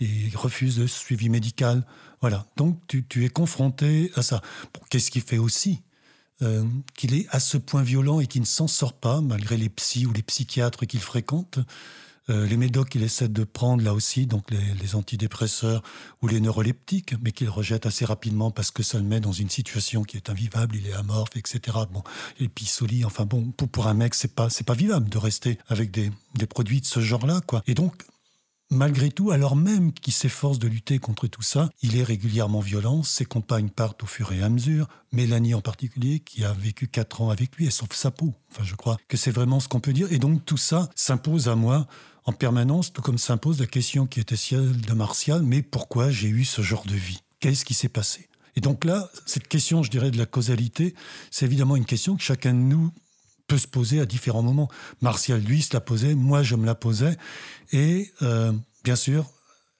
Et 0.02 0.28
il 0.28 0.36
refuse 0.36 0.78
le 0.80 0.86
suivi 0.86 1.28
médical. 1.28 1.84
Voilà. 2.20 2.46
Donc, 2.56 2.78
tu, 2.88 3.24
es 3.24 3.28
confronté 3.28 4.10
à 4.14 4.22
ça. 4.22 4.42
Qu'est-ce 4.90 5.10
qui 5.10 5.20
fait 5.20 5.38
aussi 5.38 5.80
euh, 6.42 6.64
qu'il 6.94 7.14
est 7.14 7.26
à 7.30 7.38
ce 7.38 7.56
point 7.56 7.82
violent 7.82 8.20
et 8.20 8.26
qu'il 8.26 8.40
ne 8.40 8.46
s'en 8.46 8.66
sort 8.66 8.94
pas, 8.94 9.20
malgré 9.20 9.56
les 9.56 9.68
psys 9.68 10.06
ou 10.06 10.12
les 10.12 10.22
psychiatres 10.22 10.86
qu'il 10.86 11.00
fréquente 11.00 11.60
euh, 12.30 12.46
les 12.46 12.56
médocs 12.56 12.90
qu'il 12.90 13.02
essaie 13.02 13.28
de 13.28 13.42
prendre 13.42 13.82
là 13.82 13.92
aussi, 13.92 14.26
donc 14.26 14.44
les, 14.50 14.94
antidépresseurs 14.94 15.82
ou 16.20 16.28
les 16.28 16.40
neuroleptiques, 16.40 17.14
mais 17.20 17.32
qu'il 17.32 17.48
rejette 17.48 17.84
assez 17.84 18.04
rapidement 18.04 18.52
parce 18.52 18.70
que 18.70 18.84
ça 18.84 18.98
le 18.98 19.04
met 19.04 19.18
dans 19.18 19.32
une 19.32 19.50
situation 19.50 20.04
qui 20.04 20.16
est 20.16 20.30
invivable, 20.30 20.76
il 20.76 20.86
est 20.86 20.92
amorphe, 20.92 21.36
etc. 21.36 21.78
Bon, 21.90 22.04
et 22.38 22.48
pisoli, 22.48 23.04
enfin 23.04 23.24
bon, 23.24 23.50
pour, 23.50 23.88
un 23.88 23.94
mec, 23.94 24.14
c'est 24.14 24.34
pas 24.34 24.48
pas 24.64 24.74
vivable 24.74 25.08
de 25.08 25.18
rester 25.18 25.58
avec 25.66 25.90
des, 25.90 26.12
des 26.36 26.46
produits 26.46 26.80
de 26.80 26.86
ce 26.86 27.00
genre-là, 27.00 27.40
quoi. 27.44 27.64
Et 27.66 27.74
donc 27.74 28.04
Malgré 28.74 29.10
tout, 29.10 29.32
alors 29.32 29.54
même 29.54 29.92
qu'il 29.92 30.14
s'efforce 30.14 30.58
de 30.58 30.66
lutter 30.66 30.98
contre 30.98 31.26
tout 31.26 31.42
ça, 31.42 31.68
il 31.82 31.98
est 31.98 32.02
régulièrement 32.02 32.60
violent, 32.60 33.02
ses 33.02 33.26
compagnes 33.26 33.68
partent 33.68 34.02
au 34.02 34.06
fur 34.06 34.32
et 34.32 34.42
à 34.42 34.48
mesure, 34.48 34.88
Mélanie 35.12 35.52
en 35.52 35.60
particulier, 35.60 36.20
qui 36.20 36.42
a 36.42 36.54
vécu 36.54 36.88
quatre 36.88 37.20
ans 37.20 37.28
avec 37.28 37.54
lui, 37.56 37.66
elle 37.66 37.72
sauve 37.72 37.92
sa 37.92 38.10
peau. 38.10 38.32
Enfin, 38.50 38.64
je 38.64 38.74
crois 38.74 38.96
que 39.08 39.18
c'est 39.18 39.30
vraiment 39.30 39.60
ce 39.60 39.68
qu'on 39.68 39.80
peut 39.80 39.92
dire. 39.92 40.10
Et 40.10 40.18
donc 40.18 40.46
tout 40.46 40.56
ça 40.56 40.88
s'impose 40.94 41.48
à 41.48 41.54
moi 41.54 41.86
en 42.24 42.32
permanence, 42.32 42.94
tout 42.94 43.02
comme 43.02 43.18
s'impose 43.18 43.60
la 43.60 43.66
question 43.66 44.06
qui 44.06 44.20
était 44.20 44.36
celle 44.36 44.80
de 44.80 44.92
Martial, 44.94 45.42
mais 45.42 45.60
pourquoi 45.60 46.10
j'ai 46.10 46.28
eu 46.28 46.46
ce 46.46 46.62
genre 46.62 46.86
de 46.86 46.94
vie? 46.94 47.20
Qu'est-ce 47.40 47.66
qui 47.66 47.74
s'est 47.74 47.90
passé? 47.90 48.30
Et 48.56 48.62
donc 48.62 48.86
là, 48.86 49.10
cette 49.26 49.48
question, 49.48 49.82
je 49.82 49.90
dirais, 49.90 50.10
de 50.10 50.18
la 50.18 50.26
causalité, 50.26 50.94
c'est 51.30 51.44
évidemment 51.44 51.76
une 51.76 51.84
question 51.84 52.16
que 52.16 52.22
chacun 52.22 52.54
de 52.54 52.58
nous 52.58 52.90
peut 53.52 53.58
se 53.58 53.68
poser 53.68 54.00
à 54.00 54.06
différents 54.06 54.42
moments. 54.42 54.70
Martial, 55.02 55.38
lui, 55.38 55.60
se 55.60 55.74
la 55.74 55.82
posait, 55.82 56.14
moi, 56.14 56.42
je 56.42 56.56
me 56.56 56.64
la 56.64 56.74
posais. 56.74 57.18
Et 57.70 58.10
euh, 58.22 58.50
bien 58.82 58.96
sûr, 58.96 59.30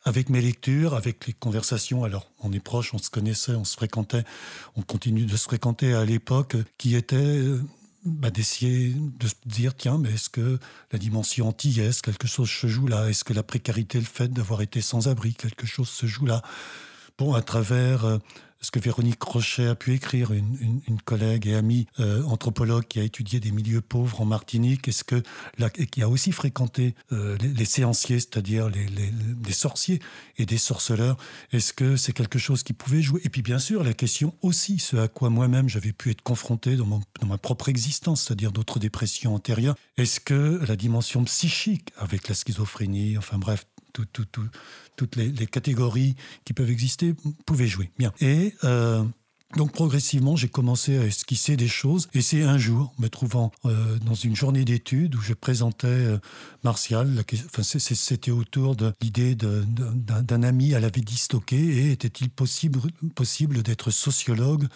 avec 0.05 0.29
mes 0.29 0.43
lectures, 0.43 0.93
avec 0.93 1.27
les 1.27 1.33
conversations, 1.33 2.05
alors 2.05 2.31
on 2.41 2.53
est 2.53 2.61
proches, 2.61 2.93
on 2.93 2.99
se 2.99 3.09
connaissait, 3.09 3.55
on 3.55 3.65
se 3.65 3.75
fréquentait, 3.75 4.25
on 4.77 4.83
continue 4.83 5.25
de 5.25 5.35
se 5.39 5.45
fréquenter 5.45 5.95
à 5.95 6.05
l'époque, 6.05 6.55
qui 6.77 6.97
était 6.97 7.17
euh, 7.17 7.63
bah, 8.05 8.29
d'essayer 8.29 8.95
de 8.95 9.27
se 9.27 9.37
dire, 9.47 9.75
tiens, 9.75 9.97
mais 9.97 10.13
est-ce 10.13 10.29
que 10.29 10.59
la 10.91 10.99
dimension 10.99 11.49
antillaise, 11.49 12.03
quelque 12.03 12.27
chose 12.27 12.51
se 12.51 12.67
joue 12.67 12.89
là? 12.89 13.09
Est-ce 13.09 13.25
que 13.25 13.33
la 13.33 13.43
précarité, 13.43 13.99
le 13.99 14.05
fait 14.05 14.29
d'avoir 14.29 14.61
été 14.61 14.83
sans 14.83 15.09
abri, 15.09 15.33
quelque 15.33 15.67
chose 15.67 15.89
se 15.89 16.05
joue 16.05 16.27
là? 16.27 16.43
Bon, 17.17 17.33
à 17.33 17.41
travers... 17.41 18.05
Euh, 18.05 18.19
ce 18.63 18.71
que 18.71 18.79
Véronique 18.79 19.23
Rochet 19.23 19.67
a 19.67 19.75
pu 19.75 19.93
écrire, 19.95 20.33
une, 20.33 20.81
collègue 21.05 21.49
et 21.49 21.55
amie 21.55 21.87
euh, 21.99 22.23
anthropologue 22.25 22.85
qui 22.85 23.01
a 23.01 23.03
étudié 23.03 23.41
des 23.41 23.51
milieux 23.51 23.81
pauvres 23.81 24.21
en 24.21 24.25
Martinique, 24.25 24.87
est-ce 24.87 25.03
que 25.05 25.23
et 25.77 25.87
qui 25.87 26.03
a 26.03 26.09
aussi 26.09 26.33
fréquenté 26.33 26.95
euh, 27.11 27.37
les, 27.39 27.65
séanciers, 27.65 28.21
c'est-à-dire 28.21 28.69
les, 28.69 29.53
sorciers 29.53 30.01
et 30.39 30.47
des 30.47 30.59
sorceleurs, 30.59 31.17
est-ce 31.51 31.73
que 31.73 31.97
c'est 31.97 32.13
quelque 32.13 32.39
chose 32.39 32.63
qui 32.63 32.73
pouvait 32.73 33.03
jouer? 33.03 33.21
Et 33.25 33.29
puis 33.29 33.43
bien 33.43 33.59
sûr, 33.59 33.83
la 33.83 33.95
question 33.95 34.35
aussi, 34.43 34.79
ce 34.79 34.97
à 34.97 35.09
quoi 35.09 35.29
moi-même 35.29 35.69
j'avais 35.69 35.93
pu 35.93 36.11
être 36.11 36.23
confronté 36.23 36.77
dans, 36.77 36.87
dans 36.87 37.27
ma 37.27 37.39
propre 37.39 37.69
existence, 37.69 38.23
c'est-à-dire 38.23 38.53
d'autres 38.53 38.79
dépressions 38.79 39.35
antérieures, 39.35 39.75
est-ce 39.97 40.21
que 40.21 40.61
la 40.67 40.77
dimension 40.77 41.25
psychique, 41.25 41.93
avec 41.97 42.29
la 42.29 42.35
schizophrénie, 42.35 43.19
enfin 43.19 43.39
bref, 43.39 43.67
tout, 43.93 44.07
tout, 44.13 44.25
tout, 44.25 44.49
toutes 44.97 45.17
les, 45.17 45.47
catégories 45.47 46.17
qui 46.45 46.53
peuvent 46.53 46.71
exister 46.71 47.15
pouvaient 47.47 47.67
jouer. 47.67 47.91
Bien. 47.99 48.13
Et 48.21 48.55
euh, 48.65 49.05
donc 49.57 49.73
progressivement, 49.73 50.35
j'ai 50.35 50.49
commencé 50.49 50.99
à 50.99 51.05
esquisser 51.05 51.57
des 51.57 51.69
choses. 51.69 52.09
Et 52.15 52.23
c'est 52.23 52.43
un 52.43 52.59
jour, 52.59 52.95
me 52.99 53.09
trouvant 53.09 53.53
euh, 53.65 53.99
dans 53.99 54.15
une 54.15 54.35
journée 54.35 54.65
d'études 54.65 55.15
où 55.15 55.21
je 55.21 55.35
présentais 55.35 55.87
euh, 55.89 56.19
Martial, 56.65 57.23
enfin, 57.47 57.63
c'était 57.63 58.31
autour 58.31 58.77
de 58.77 58.93
l'idée 59.03 59.35
d'un 59.35 60.43
ami 60.43 60.75
à 60.75 60.81
la 60.81 60.89
vie 60.89 61.03
disloquée 61.03 61.57
et 61.57 61.93
était-il 61.93 62.31
possible, 62.31 62.81
possible 63.15 63.63
d'être 63.63 63.91
sociologue 63.91 64.67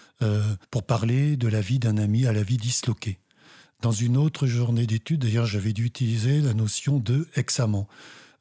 pour 0.71 0.83
parler 0.85 1.37
de 1.37 1.49
la 1.49 1.61
vie 1.61 1.79
d'un 1.79 1.99
ami 1.99 2.27
à 2.27 2.33
la 2.33 2.43
vie 2.43 2.57
disloquée 2.57 3.19
dans 3.83 3.93
une 3.93 4.17
autre 4.17 4.47
journée 4.47 4.87
d'études, 4.87 5.21
d'ailleurs, 5.21 5.47
j'avais 5.47 5.73
dû 5.73 5.85
utiliser 5.85 6.41
la 6.41 6.55
notion 6.55 6.99
de 6.99 7.29
examen 7.37 7.87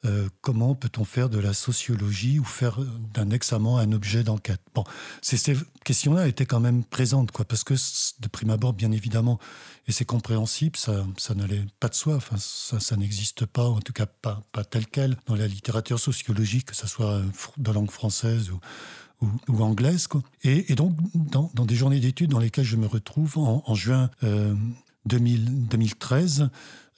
euh, 0.06 0.30
comment 0.42 0.76
peut-on 0.76 1.04
faire 1.04 1.30
de 1.30 1.40
la 1.40 1.54
sociologie 1.54 2.40
ou 2.40 2.44
faire 2.44 2.80
d'un 3.14 3.30
examen 3.32 3.78
un 3.78 3.92
objet 3.92 4.24
d'enquête? 4.24 4.62
Bon, 4.74 4.84
ces 5.22 5.56
questions-là 5.84 6.28
étaient 6.28 6.46
quand 6.46 6.60
même 6.60 6.84
présentes, 6.84 7.32
quoi, 7.32 7.46
parce 7.46 7.64
que 7.64 7.74
de 8.20 8.28
prime 8.28 8.50
abord, 8.50 8.74
bien 8.74 8.92
évidemment, 8.92 9.40
et 9.88 9.92
c'est 9.92 10.06
compréhensible, 10.06 10.78
ça, 10.78 11.06
ça 11.18 11.36
n'allait 11.36 11.66
pas 11.80 11.90
de 11.90 11.96
soi, 11.96 12.16
enfin, 12.16 12.36
ça, 12.38 12.80
ça 12.80 12.96
n'existe 12.96 13.46
pas, 13.46 13.68
en 13.68 13.80
tout 13.80 13.94
cas 13.94 14.06
pas, 14.06 14.42
pas 14.52 14.64
tel 14.64 14.88
quel, 14.88 15.18
dans 15.28 15.36
la 15.36 15.48
littérature 15.48 16.00
sociologique, 16.00 16.68
que 16.68 16.76
ce 16.76 16.88
soit 16.88 17.22
de 17.58 17.72
langue 17.72 17.92
française 17.92 18.52
ou, 18.52 18.60
anglaise. 19.64 20.08
Quoi. 20.08 20.22
Et, 20.44 20.76
donc, 20.76 20.96
dans, 21.16 21.50
des 21.66 21.76
journées 21.76 22.00
d'études 22.00 22.30
dans 22.30 22.40
lesquelles 22.40 22.66
je 22.66 22.76
me 22.76 22.86
retrouve 22.86 23.38
en, 23.38 23.74
juin 23.74 24.10
euh, 24.24 24.54
2000, 25.06 25.68
2013, 25.68 26.42
euh, 26.42 26.48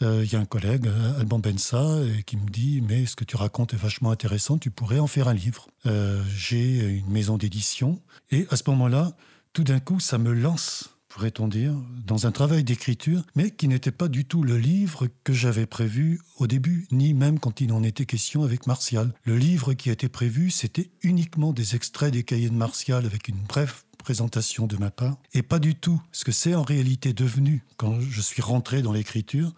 il 0.01 0.31
y 0.31 0.35
a 0.35 0.39
un 0.39 0.45
collègue, 0.45 0.87
euh, 0.87 1.19
Alban 1.19 1.39
Bensa, 1.39 1.99
qui 2.25 2.37
me 2.37 2.49
dit 2.49 2.81
Mais 2.81 3.05
ce 3.05 3.15
que 3.15 3.23
tu 3.23 3.35
racontes 3.35 3.73
est 3.73 3.77
vachement 3.77 4.11
intéressant, 4.11 4.57
tu 4.57 4.71
pourrais 4.71 4.99
en 4.99 5.07
faire 5.07 5.27
un 5.27 5.33
livre. 5.33 5.67
Euh, 5.85 6.23
j'ai 6.35 6.79
une 6.79 7.09
maison 7.09 7.37
d'édition. 7.37 7.99
Et 8.31 8.45
à 8.49 8.55
ce 8.55 8.63
moment-là, 8.67 9.13
tout 9.53 9.63
d'un 9.63 9.79
coup, 9.79 9.99
ça 9.99 10.17
me 10.17 10.33
lance, 10.33 10.97
pourrait-on 11.07 11.47
dire, 11.47 11.73
dans 12.05 12.27
un 12.27 12.31
travail 12.31 12.63
d'écriture, 12.63 13.23
mais 13.35 13.51
qui 13.51 13.67
n'était 13.67 13.91
pas 13.91 14.07
du 14.07 14.25
tout 14.25 14.43
le 14.43 14.57
livre 14.57 15.07
que 15.23 15.33
j'avais 15.33 15.65
prévu 15.65 16.21
au 16.37 16.47
début, 16.47 16.87
ni 16.91 17.13
même 17.13 17.39
quand 17.39 17.61
il 17.61 17.71
en 17.71 17.83
était 17.83 18.05
question 18.05 18.43
avec 18.43 18.67
Martial. 18.67 19.13
Le 19.23 19.37
livre 19.37 19.73
qui 19.73 19.89
était 19.89 20.09
prévu, 20.09 20.51
c'était 20.51 20.91
uniquement 21.01 21.53
des 21.53 21.75
extraits 21.75 22.13
des 22.13 22.23
cahiers 22.23 22.49
de 22.49 22.55
Martial 22.55 23.05
avec 23.05 23.27
une 23.27 23.41
brève 23.47 23.83
de 24.07 24.77
ma 24.77 24.89
part, 24.89 25.17
et 25.33 25.41
pas 25.41 25.59
du 25.59 25.75
tout 25.75 26.01
ce 26.13 26.23
que 26.23 26.31
c'est 26.31 26.55
en 26.55 26.63
réalité 26.63 27.11
devenu 27.11 27.65
quand 27.75 27.99
je 27.99 28.21
suis 28.21 28.41
rentré 28.41 28.81
dans 28.81 28.93
l'écriture, 28.93 29.51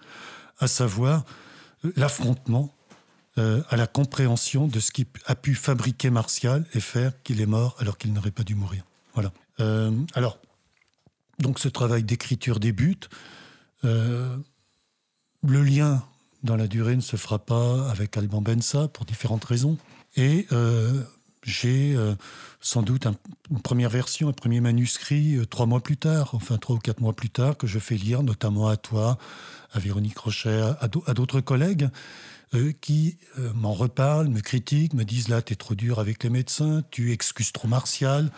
à 0.58 0.68
savoir 0.68 1.24
euh, 1.86 1.94
l'affrontement 1.96 2.74
euh, 3.38 3.62
à 3.70 3.78
la 3.78 3.86
compréhension 3.86 4.68
de 4.68 4.80
ce 4.80 4.92
qui 4.92 5.06
a 5.26 5.36
pu 5.36 5.54
fabriquer 5.54 6.10
Martial 6.10 6.66
et 6.74 6.80
faire 6.80 7.14
qu'il 7.22 7.42
est 7.42 7.46
mort 7.46 7.76
alors 7.80 7.98
qu'il 7.98 8.12
n'aurait 8.12 8.32
pas 8.32 8.44
dû 8.44 8.56
mourir. 8.56 8.84
Voilà. 9.14 9.32
Euh, 9.60 9.92
alors, 10.16 10.40
donc 11.38 11.60
ce 11.60 11.70
travail 11.70 12.04
d'écriture 12.04 12.60
débute. 12.60 13.10
le 13.84 14.44
lien 15.44 16.04
dans 16.42 16.56
la 16.56 16.68
durée 16.68 16.96
ne 16.96 17.02
se 17.02 17.18
fera 17.18 17.38
pas 17.38 17.90
avec 17.90 18.18
Alban 18.18 18.42
Bensa 18.42 18.88
pour 18.88 19.06
différentes 19.06 19.46
raisons. 19.46 19.78
Et 20.16 20.48
j'ai 21.50 21.96
euh, 21.96 22.16
sans 22.62 22.84
doute 22.84 23.06
une 23.50 23.62
première 23.62 23.90
version, 23.90 24.30
un 24.30 24.34
premier 24.34 24.62
manuscrit 24.62 25.36
euh, 25.36 25.46
trois 25.46 25.66
mois 25.66 25.82
plus 25.82 25.98
tard, 25.98 26.30
enfin 26.34 26.58
trois 26.58 26.76
ou 26.76 26.80
quatre 26.80 27.02
mois 27.02 27.14
plus 27.14 27.30
tard, 27.30 27.58
que 27.58 27.68
je 27.68 27.80
fais 27.80 27.96
lire 27.96 28.24
notamment 28.24 28.68
à 28.68 28.78
toi, 28.78 29.18
à 29.74 29.80
Véronique 29.80 30.18
Rochet, 30.18 30.62
à, 30.80 30.88
d'autres 30.88 31.42
collègues. 31.42 31.90
Euh, 32.56 32.74
qui 32.82 33.20
m'en 33.54 33.74
reparlent, 33.74 34.28
me 34.28 34.42
critiquent, 34.42 34.96
me 34.96 35.04
disent 35.04 35.28
là, 35.28 35.40
t'es 35.40 35.54
trop 35.54 35.76
dur 35.76 36.00
avec 36.00 36.24
les 36.24 36.32
médecins, 36.32 36.82
tu 36.90 37.12
excuses 37.12 37.52
trop 37.52 37.68
Martial, 37.68 38.32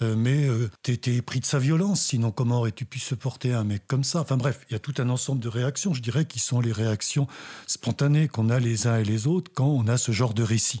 mais 0.00 0.46
t'es 0.84 1.20
pris 1.22 1.40
de 1.40 1.44
sa 1.44 1.58
violence, 1.58 2.00
sinon 2.02 2.30
comment 2.30 2.58
aurais-tu 2.58 2.84
pu 2.84 3.00
supporter 3.00 3.52
un 3.52 3.64
mec 3.64 3.82
comme 3.88 4.04
ça? 4.04 4.20
Enfin 4.20 4.36
bref, 4.36 4.64
il 4.70 4.74
y 4.74 4.76
a 4.76 4.78
tout 4.78 4.94
un 4.98 5.08
ensemble 5.08 5.40
de 5.40 5.48
réactions, 5.48 5.92
je 5.92 6.00
dirais, 6.00 6.24
qui 6.24 6.38
sont 6.38 6.60
les 6.60 6.70
réactions 6.70 7.26
spontanées 7.66 8.28
qu'on 8.28 8.48
a 8.48 8.60
les 8.60 8.86
uns 8.86 8.98
et 8.98 9.04
les 9.04 9.26
autres 9.26 9.50
quand 9.52 9.66
on 9.66 9.88
a 9.88 9.98
ce 9.98 10.12
genre 10.12 10.34
de 10.34 10.44
récit 10.44 10.80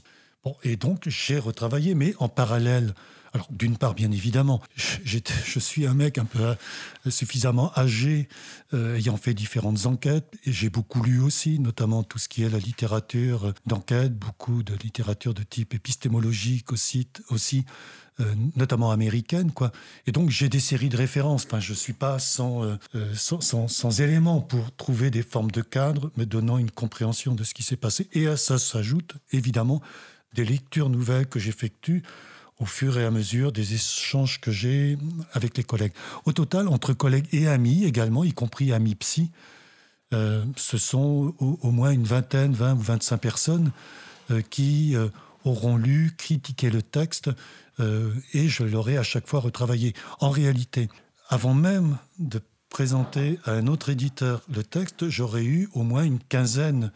et 0.62 0.76
donc 0.76 1.08
j'ai 1.08 1.38
retravaillé, 1.38 1.94
mais 1.94 2.14
en 2.18 2.28
parallèle. 2.28 2.94
Alors, 3.34 3.48
d'une 3.50 3.76
part, 3.76 3.94
bien 3.94 4.10
évidemment, 4.10 4.62
je 4.74 5.58
suis 5.58 5.86
un 5.86 5.94
mec 5.94 6.18
un 6.18 6.24
peu 6.24 6.40
euh, 6.40 7.10
suffisamment 7.10 7.70
âgé, 7.76 8.28
euh, 8.72 8.96
ayant 8.96 9.16
fait 9.16 9.34
différentes 9.34 9.86
enquêtes, 9.86 10.32
et 10.44 10.52
j'ai 10.52 10.70
beaucoup 10.70 11.02
lu 11.02 11.20
aussi, 11.20 11.58
notamment 11.58 12.02
tout 12.02 12.18
ce 12.18 12.28
qui 12.28 12.42
est 12.42 12.48
la 12.48 12.58
littérature 12.58 13.52
d'enquête, 13.66 14.18
beaucoup 14.18 14.62
de 14.62 14.74
littérature 14.82 15.34
de 15.34 15.42
type 15.42 15.74
épistémologique 15.74 16.72
aussi, 16.72 17.08
aussi 17.28 17.66
euh, 18.20 18.34
notamment 18.56 18.90
américaine, 18.90 19.52
quoi. 19.52 19.72
Et 20.06 20.12
donc 20.12 20.30
j'ai 20.30 20.48
des 20.48 20.58
séries 20.58 20.88
de 20.88 20.96
références. 20.96 21.44
Enfin, 21.44 21.60
je 21.60 21.74
suis 21.74 21.92
pas 21.92 22.18
sans, 22.18 22.78
sans, 23.14 23.40
sans, 23.40 23.68
sans, 23.68 24.00
éléments 24.00 24.40
pour 24.40 24.74
trouver 24.74 25.10
des 25.10 25.22
formes 25.22 25.50
de 25.50 25.62
cadre, 25.62 26.10
me 26.16 26.24
donnant 26.24 26.58
une 26.58 26.70
compréhension 26.70 27.34
de 27.34 27.44
ce 27.44 27.52
qui 27.52 27.62
s'est 27.62 27.76
passé. 27.76 28.08
Et 28.12 28.26
à 28.26 28.36
ça 28.36 28.58
s'ajoute 28.58 29.16
évidemment 29.32 29.82
des 30.34 30.44
lectures 30.44 30.90
nouvelles 30.90 31.26
que 31.26 31.38
j'effectue 31.38 32.02
au 32.60 32.66
fur 32.66 32.98
et 32.98 33.04
à 33.04 33.10
mesure 33.10 33.52
des 33.52 33.74
échanges 33.74 34.40
que 34.40 34.50
j'ai 34.50 34.98
avec 35.32 35.56
les 35.56 35.62
collègues. 35.62 35.92
Au 36.24 36.32
total, 36.32 36.68
entre 36.68 36.92
collègues 36.92 37.28
et 37.32 37.46
amis 37.46 37.84
également, 37.84 38.24
y 38.24 38.32
compris 38.32 38.72
amis 38.72 38.96
psy, 38.96 39.30
euh, 40.14 40.44
ce 40.56 40.78
sont 40.78 41.34
au, 41.38 41.70
moins 41.70 41.90
une 41.90 42.04
vingtaine, 42.04 42.52
20 42.52 42.74
ou 42.74 42.80
25 42.80 43.18
personnes 43.18 43.72
euh, 44.30 44.40
qui 44.40 44.96
euh, 44.96 45.08
auront 45.44 45.76
lu, 45.76 46.12
critiqué 46.16 46.70
le 46.70 46.82
texte 46.82 47.30
et 48.34 48.48
je 48.48 48.64
l'aurai 48.64 48.96
à 48.96 49.04
chaque 49.04 49.28
fois 49.28 49.38
retravaillé. 49.38 49.94
En 50.18 50.30
réalité, 50.30 50.88
avant 51.28 51.54
même 51.54 51.96
de 52.18 52.40
présenter 52.70 53.38
à 53.44 53.52
un 53.52 53.68
autre 53.68 53.88
éditeur 53.88 54.42
le 54.52 54.64
texte, 54.64 55.08
j'aurais 55.08 55.44
eu 55.44 55.68
au 55.74 55.84
moins 55.84 56.02
une 56.02 56.18
quinzaine 56.18 56.90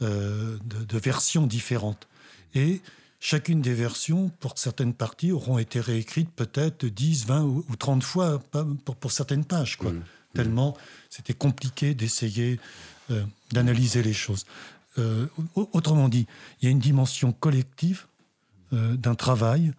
de, 0.00 0.60
de 0.60 0.98
versions 0.98 1.44
différentes. 1.44 2.06
Et 2.54 2.80
chacune 3.20 3.60
des 3.62 3.74
versions, 3.74 4.30
pour 4.40 4.58
certaines 4.58 4.94
parties, 4.94 5.32
auront 5.32 5.58
été 5.58 5.80
réécrites 5.80 6.30
peut-être 6.30 6.86
10, 6.86 7.26
20 7.26 7.42
ou 7.42 7.76
30 7.78 8.02
fois 8.02 8.40
pour, 8.84 8.96
pour 8.96 9.12
certaines 9.12 9.44
pages. 9.44 9.76
Quoi. 9.76 9.92
Mmh. 9.92 10.02
Tellement 10.34 10.76
c'était 11.10 11.34
compliqué 11.34 11.94
d'essayer 11.94 12.58
euh, 13.10 13.22
d'analyser 13.52 14.02
les 14.02 14.14
choses. 14.14 14.46
Euh, 14.98 15.26
autrement 15.54 16.08
dit, 16.08 16.26
il 16.60 16.64
y 16.64 16.68
a 16.68 16.70
une 16.70 16.78
dimension 16.78 17.32
collective 17.32 18.06
euh, 18.72 18.96
d'un 18.96 19.14
travail, 19.14 19.72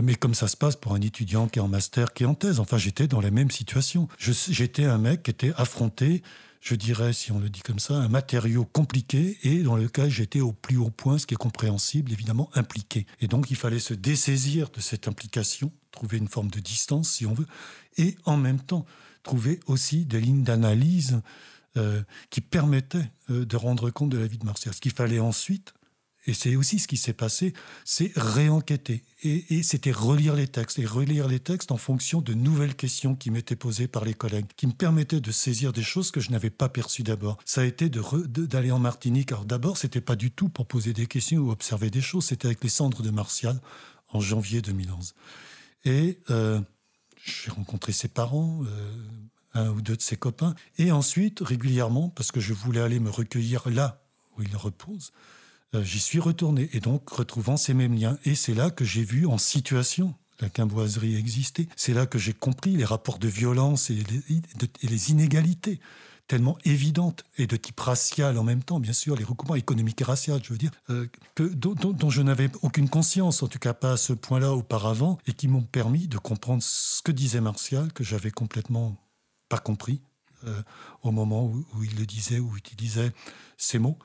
mais 0.00 0.14
comme 0.14 0.32
ça 0.32 0.48
se 0.48 0.56
passe 0.56 0.76
pour 0.76 0.94
un 0.94 1.00
étudiant 1.00 1.48
qui 1.48 1.58
est 1.58 1.62
en 1.62 1.68
master, 1.68 2.14
qui 2.14 2.22
est 2.22 2.26
en 2.26 2.34
thèse. 2.34 2.60
Enfin, 2.60 2.78
j'étais 2.78 3.08
dans 3.08 3.20
la 3.20 3.30
même 3.30 3.50
situation. 3.50 4.08
J'étais 4.18 4.84
un 4.84 4.96
mec 4.96 5.22
qui 5.24 5.30
était 5.30 5.52
affronté 5.56 6.22
je 6.60 6.74
dirais, 6.74 7.12
si 7.12 7.32
on 7.32 7.38
le 7.38 7.48
dit 7.48 7.60
comme 7.60 7.78
ça, 7.78 7.94
un 7.94 8.08
matériau 8.08 8.64
compliqué 8.64 9.38
et 9.42 9.62
dans 9.62 9.76
lequel 9.76 10.10
j'étais 10.10 10.40
au 10.40 10.52
plus 10.52 10.76
haut 10.76 10.90
point, 10.90 11.18
ce 11.18 11.26
qui 11.26 11.34
est 11.34 11.38
compréhensible, 11.38 12.12
évidemment, 12.12 12.50
impliqué. 12.54 13.06
Et 13.20 13.28
donc 13.28 13.50
il 13.50 13.56
fallait 13.56 13.78
se 13.78 13.94
dessaisir 13.94 14.68
de 14.70 14.80
cette 14.80 15.08
implication, 15.08 15.72
trouver 15.90 16.18
une 16.18 16.28
forme 16.28 16.50
de 16.50 16.60
distance, 16.60 17.10
si 17.12 17.26
on 17.26 17.32
veut, 17.32 17.46
et 17.96 18.16
en 18.24 18.36
même 18.36 18.60
temps 18.60 18.84
trouver 19.22 19.60
aussi 19.66 20.04
des 20.04 20.20
lignes 20.20 20.44
d'analyse 20.44 21.20
euh, 21.76 22.02
qui 22.30 22.40
permettaient 22.40 23.10
euh, 23.30 23.46
de 23.46 23.56
rendre 23.56 23.90
compte 23.90 24.10
de 24.10 24.18
la 24.18 24.26
vie 24.26 24.38
de 24.38 24.44
Martial. 24.44 24.74
Ce 24.74 24.80
qu'il 24.80 24.92
fallait 24.92 25.20
ensuite, 25.20 25.72
et 26.26 26.34
c'est 26.34 26.54
aussi 26.56 26.78
ce 26.78 26.86
qui 26.86 26.96
s'est 26.96 27.14
passé, 27.14 27.54
c'est 27.84 28.12
réenquêter. 28.14 29.02
Et, 29.22 29.62
c'était 29.62 29.90
relire 29.90 30.34
les 30.34 30.48
textes, 30.48 30.78
et 30.78 30.84
relire 30.84 31.28
les 31.28 31.40
textes 31.40 31.72
en 31.72 31.76
fonction 31.76 32.20
de 32.20 32.34
nouvelles 32.34 32.74
questions 32.74 33.14
qui 33.14 33.30
m'étaient 33.30 33.56
posées 33.56 33.88
par 33.88 34.04
les 34.04 34.14
collègues, 34.14 34.46
qui 34.56 34.66
me 34.66 34.72
permettaient 34.72 35.20
de 35.20 35.30
saisir 35.30 35.72
des 35.72 35.82
choses 35.82 36.10
que 36.10 36.20
je 36.20 36.30
n'avais 36.30 36.50
pas 36.50 36.68
perçues 36.68 37.02
d'abord. 37.02 37.38
Ça 37.44 37.62
a 37.62 37.64
été 37.64 37.88
d'aller 37.88 38.70
en 38.70 38.78
Martinique. 38.78 39.32
Alors 39.32 39.44
d'abord, 39.44 39.78
c'était 39.78 40.00
pas 40.00 40.16
du 40.16 40.30
tout 40.30 40.48
pour 40.48 40.66
poser 40.66 40.92
des 40.92 41.06
questions 41.06 41.38
ou 41.38 41.50
observer 41.50 41.90
des 41.90 42.02
choses, 42.02 42.26
c'était 42.26 42.46
avec 42.46 42.62
les 42.62 42.70
cendres 42.70 43.02
de 43.02 43.10
Martial 43.10 43.58
en 44.08 44.20
janvier 44.20 44.60
2011. 44.60 45.14
Et 45.84 46.20
euh, 46.30 46.60
j'ai 47.24 47.50
rencontré 47.50 47.92
ses 47.92 48.08
parents, 48.08 48.62
euh, 48.64 48.92
un 49.54 49.70
ou 49.70 49.80
deux 49.80 49.96
de 49.96 50.02
ses 50.02 50.16
copains, 50.16 50.54
et 50.78 50.92
ensuite, 50.92 51.40
régulièrement, 51.40 52.10
parce 52.10 52.30
que 52.30 52.40
je 52.40 52.52
voulais 52.52 52.80
aller 52.80 53.00
me 53.00 53.10
recueillir 53.10 53.68
là 53.70 54.02
où 54.36 54.42
il 54.42 54.54
repose, 54.56 55.12
j'y 55.74 56.00
suis 56.00 56.20
retourné 56.20 56.68
et 56.72 56.80
donc 56.80 57.08
retrouvant 57.10 57.56
ces 57.56 57.74
mêmes 57.74 57.94
liens. 57.94 58.18
Et 58.24 58.34
c'est 58.34 58.54
là 58.54 58.70
que 58.70 58.84
j'ai 58.84 59.04
vu 59.04 59.26
en 59.26 59.38
situation 59.38 60.14
la 60.40 60.48
quimboiserie 60.48 61.16
exister. 61.16 61.68
C'est 61.76 61.94
là 61.94 62.06
que 62.06 62.18
j'ai 62.18 62.32
compris 62.32 62.76
les 62.76 62.84
rapports 62.84 63.18
de 63.18 63.28
violence 63.28 63.90
et 63.90 63.98
les, 64.82 65.10
inégalités 65.10 65.80
tellement 66.26 66.56
évidentes 66.64 67.24
et 67.38 67.46
de 67.46 67.56
type 67.56 67.80
racial 67.80 68.38
en 68.38 68.44
même 68.44 68.62
temps, 68.62 68.78
bien 68.78 68.92
sûr, 68.92 69.16
les 69.16 69.24
recoupements 69.24 69.56
économiques 69.56 70.00
et 70.00 70.04
raciaux, 70.04 70.38
je 70.42 70.52
veux 70.52 70.58
dire, 70.58 70.70
euh, 70.90 71.08
dont, 71.36 72.10
je 72.10 72.22
n'avais 72.22 72.50
aucune 72.62 72.88
conscience, 72.88 73.42
en 73.42 73.48
tout 73.48 73.58
cas 73.58 73.74
pas 73.74 73.92
à 73.92 73.96
ce 73.96 74.12
point-là 74.12 74.52
auparavant, 74.52 75.18
et 75.26 75.32
qui 75.32 75.48
m'ont 75.48 75.62
permis 75.62 76.06
de 76.06 76.18
comprendre 76.18 76.62
ce 76.62 77.02
que 77.02 77.10
disait 77.10 77.40
Martial, 77.40 77.92
que 77.92 78.04
j'avais 78.04 78.30
complètement 78.30 78.96
pas 79.48 79.58
compris 79.58 80.00
euh, 80.46 80.62
au 81.02 81.10
moment 81.10 81.46
où, 81.46 81.64
il 81.82 81.98
le 81.98 82.06
disait, 82.06 82.38
où 82.38 82.52
il 82.54 82.58
utilisait 82.58 83.10
ces 83.56 83.80
mots. 83.80 83.98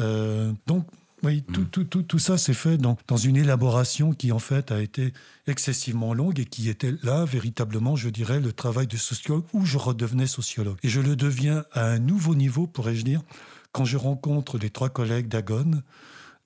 Euh, 0.00 0.52
donc, 0.66 0.86
oui, 1.22 1.42
tout, 1.42 1.64
tout, 1.64 1.84
tout, 1.84 2.02
tout 2.02 2.18
ça 2.18 2.38
s'est 2.38 2.54
fait 2.54 2.78
dans, 2.78 2.96
dans, 3.06 3.16
une 3.16 3.36
élaboration 3.36 4.12
qui, 4.12 4.32
en 4.32 4.38
fait, 4.38 4.72
a 4.72 4.80
été 4.80 5.12
excessivement 5.46 6.14
longue 6.14 6.40
et 6.40 6.46
qui 6.46 6.68
était 6.68 6.94
là, 7.02 7.24
véritablement, 7.24 7.94
je 7.96 8.08
dirais, 8.08 8.40
le 8.40 8.52
travail 8.52 8.86
de 8.86 8.96
sociologue 8.96 9.44
où 9.52 9.66
je 9.66 9.76
redevenais 9.76 10.26
sociologue. 10.26 10.78
Et 10.82 10.88
je 10.88 11.00
le 11.00 11.16
deviens 11.16 11.64
à 11.72 11.84
un 11.84 11.98
nouveau 11.98 12.34
niveau, 12.34 12.66
pourrais-je 12.66 13.02
dire, 13.02 13.22
quand 13.72 13.84
je 13.84 13.96
rencontre 13.96 14.58
les 14.58 14.70
trois 14.70 14.88
collègues 14.88 15.28
d'Agone, 15.28 15.82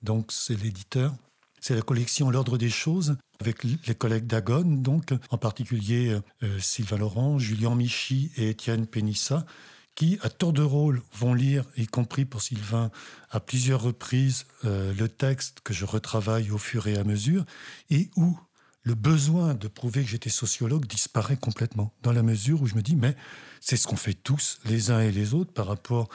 donc 0.03 0.31
c'est 0.31 0.61
l'éditeur, 0.61 1.13
c'est 1.61 1.75
la 1.75 1.81
collection 1.81 2.29
L'Ordre 2.29 2.57
des 2.57 2.69
Choses, 2.69 3.17
avec 3.39 3.63
les 3.63 3.95
collègues 3.95 4.27
d'Agone, 4.27 4.81
donc 4.81 5.13
en 5.29 5.37
particulier 5.37 6.15
euh, 6.43 6.59
Sylvain 6.59 6.97
Laurent, 6.97 7.39
Julien 7.39 7.75
Michy 7.75 8.31
et 8.37 8.49
Étienne 8.49 8.85
Pénissa, 8.85 9.45
qui, 9.95 10.19
à 10.21 10.29
tour 10.29 10.53
de 10.53 10.61
rôle, 10.61 11.01
vont 11.13 11.33
lire, 11.33 11.65
y 11.77 11.87
compris 11.87 12.25
pour 12.25 12.41
Sylvain, 12.41 12.91
à 13.31 13.39
plusieurs 13.39 13.81
reprises, 13.81 14.45
euh, 14.65 14.93
le 14.93 15.09
texte 15.09 15.61
que 15.63 15.73
je 15.73 15.85
retravaille 15.85 16.51
au 16.51 16.57
fur 16.57 16.87
et 16.87 16.97
à 16.97 17.03
mesure, 17.03 17.45
et 17.89 18.09
où 18.17 18.37
le 18.83 18.93
besoin 18.93 19.55
de 19.55 19.67
prouver 19.67 20.03
que 20.03 20.09
j'étais 20.09 20.29
sociologue 20.29 20.85
disparaît 20.85 21.37
complètement, 21.37 21.93
dans 22.03 22.11
la 22.11 22.23
mesure 22.23 22.61
où 22.61 22.67
je 22.67 22.75
me 22.75 22.81
dis, 22.81 22.95
mais 22.95 23.15
c'est 23.59 23.77
ce 23.77 23.87
qu'on 23.87 23.95
fait 23.95 24.13
tous, 24.13 24.59
les 24.65 24.91
uns 24.91 24.99
et 24.99 25.11
les 25.11 25.33
autres, 25.33 25.51
par 25.51 25.67
rapport 25.67 26.09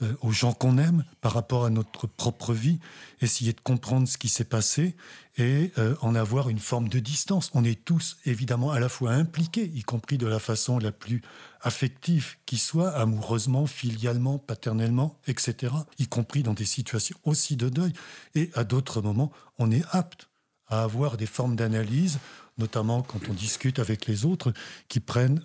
euh, 0.00 0.14
aux 0.20 0.30
gens 0.30 0.52
qu'on 0.52 0.78
aime, 0.78 1.04
par 1.20 1.32
rapport 1.32 1.64
à 1.64 1.70
notre 1.70 2.06
propre 2.06 2.52
vie, 2.52 2.78
essayer 3.20 3.52
de 3.52 3.60
comprendre 3.60 4.06
ce 4.06 4.16
qui 4.16 4.28
s'est 4.28 4.44
passé 4.44 4.94
et 5.38 5.72
euh, 5.76 5.96
en 6.02 6.14
avoir 6.14 6.48
une 6.48 6.60
forme 6.60 6.88
de 6.88 7.00
distance. 7.00 7.50
On 7.52 7.64
est 7.64 7.84
tous 7.84 8.16
évidemment 8.24 8.70
à 8.70 8.78
la 8.78 8.88
fois 8.88 9.10
impliqués, 9.10 9.72
y 9.74 9.82
compris 9.82 10.16
de 10.16 10.28
la 10.28 10.38
façon 10.38 10.78
la 10.78 10.92
plus 10.92 11.20
affective 11.62 12.36
qui 12.46 12.58
soit, 12.58 12.90
amoureusement, 12.90 13.66
filialement, 13.66 14.38
paternellement, 14.38 15.18
etc., 15.26 15.72
y 15.98 16.06
compris 16.06 16.44
dans 16.44 16.54
des 16.54 16.64
situations 16.64 17.18
aussi 17.24 17.56
de 17.56 17.68
deuil. 17.68 17.92
Et 18.36 18.50
à 18.54 18.62
d'autres 18.62 19.02
moments, 19.02 19.32
on 19.58 19.70
est 19.72 19.82
apte 19.90 20.28
à 20.68 20.84
avoir 20.84 21.16
des 21.16 21.26
formes 21.26 21.56
d'analyse, 21.56 22.20
notamment 22.56 23.02
quand 23.02 23.28
on 23.28 23.34
discute 23.34 23.80
avec 23.80 24.06
les 24.06 24.24
autres, 24.24 24.52
qui 24.88 25.00
prennent 25.00 25.42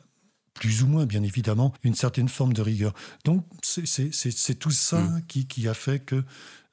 plus 0.53 0.83
ou 0.83 0.87
moins, 0.87 1.05
bien 1.05 1.23
évidemment, 1.23 1.73
une 1.83 1.95
certaine 1.95 2.29
forme 2.29 2.53
de 2.53 2.61
rigueur. 2.61 2.93
Donc, 3.25 3.45
c'est 3.61 4.59
tout 4.59 4.71
ça 4.71 5.01
mm. 5.01 5.23
qui, 5.27 5.67
a 5.67 5.73
fait 5.73 5.99
que, 5.99 6.23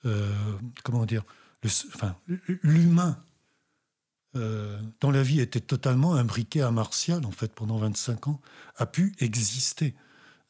euh, 0.05 0.33
comment 0.83 1.07
dire, 1.07 1.25
l'humain, 2.63 3.23
euh, 4.37 4.79
dont 5.01 5.11
la 5.11 5.23
vie 5.23 5.41
était 5.41 5.61
totalement 5.61 6.15
imbriquée 6.15 6.63
à 6.63 6.71
Martial, 6.71 7.25
en 7.25 7.31
fait, 7.31 7.53
pendant 7.53 7.79
25 7.79 8.29
ans, 8.29 8.41
a 8.77 8.87
pu 8.87 9.15
exister 9.19 9.95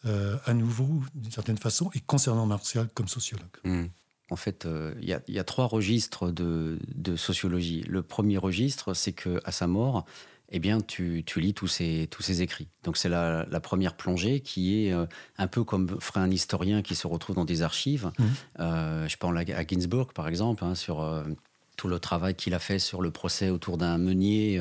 euh, 0.06 0.36
à 0.44 0.54
nouveau, 0.54 1.02
d'une 1.14 1.32
certaine 1.32 1.58
façon, 1.58 1.90
et 1.94 2.00
concernant 2.00 2.46
Martial 2.46 2.88
comme 2.94 3.08
sociologue. 3.08 3.46
Mm. 3.64 3.86
En 4.32 4.36
fait, 4.36 4.64
il 5.00 5.08
y, 5.08 5.38
a 5.40 5.44
trois 5.44 5.66
registres 5.66 6.30
de, 6.30 6.78
de, 6.94 7.16
sociologie. 7.16 7.82
Le 7.88 8.00
premier 8.00 8.38
registre, 8.38 8.94
c'est 8.94 9.10
que 9.12 9.40
à 9.44 9.50
sa 9.50 9.66
mort, 9.66 10.06
eh 10.50 10.58
bien, 10.58 10.80
tu, 10.80 11.24
lis 11.36 11.54
tous 11.54 11.68
ces, 11.68 12.08
tous 12.10 12.22
ces 12.22 12.42
écrits. 12.42 12.68
Donc, 12.82 12.96
c'est 12.96 13.08
la, 13.08 13.46
première 13.62 13.94
plongée 13.94 14.40
qui 14.40 14.86
est 14.86 14.92
euh, 14.92 15.06
un 15.38 15.46
peu 15.46 15.62
comme 15.64 16.00
ferait 16.00 16.20
un 16.20 16.30
historien 16.30 16.82
qui 16.82 16.94
se 16.94 17.06
retrouve 17.06 17.36
dans 17.36 17.44
des 17.44 17.62
archives. 17.62 18.10
Mmh. 18.18 18.24
Euh, 18.58 19.08
je 19.08 19.16
pense 19.16 19.36
à 19.36 19.66
Ginsburg, 19.66 20.12
par 20.12 20.26
exemple, 20.26 20.64
hein, 20.64 20.74
sur 20.74 21.02
euh, 21.02 21.22
tout 21.76 21.86
le 21.86 22.00
travail 22.00 22.34
qu'il 22.34 22.52
a 22.54 22.58
fait 22.58 22.80
sur 22.80 23.00
le 23.00 23.10
procès 23.10 23.48
autour 23.48 23.78
d'un 23.78 23.96
meunier 23.96 24.60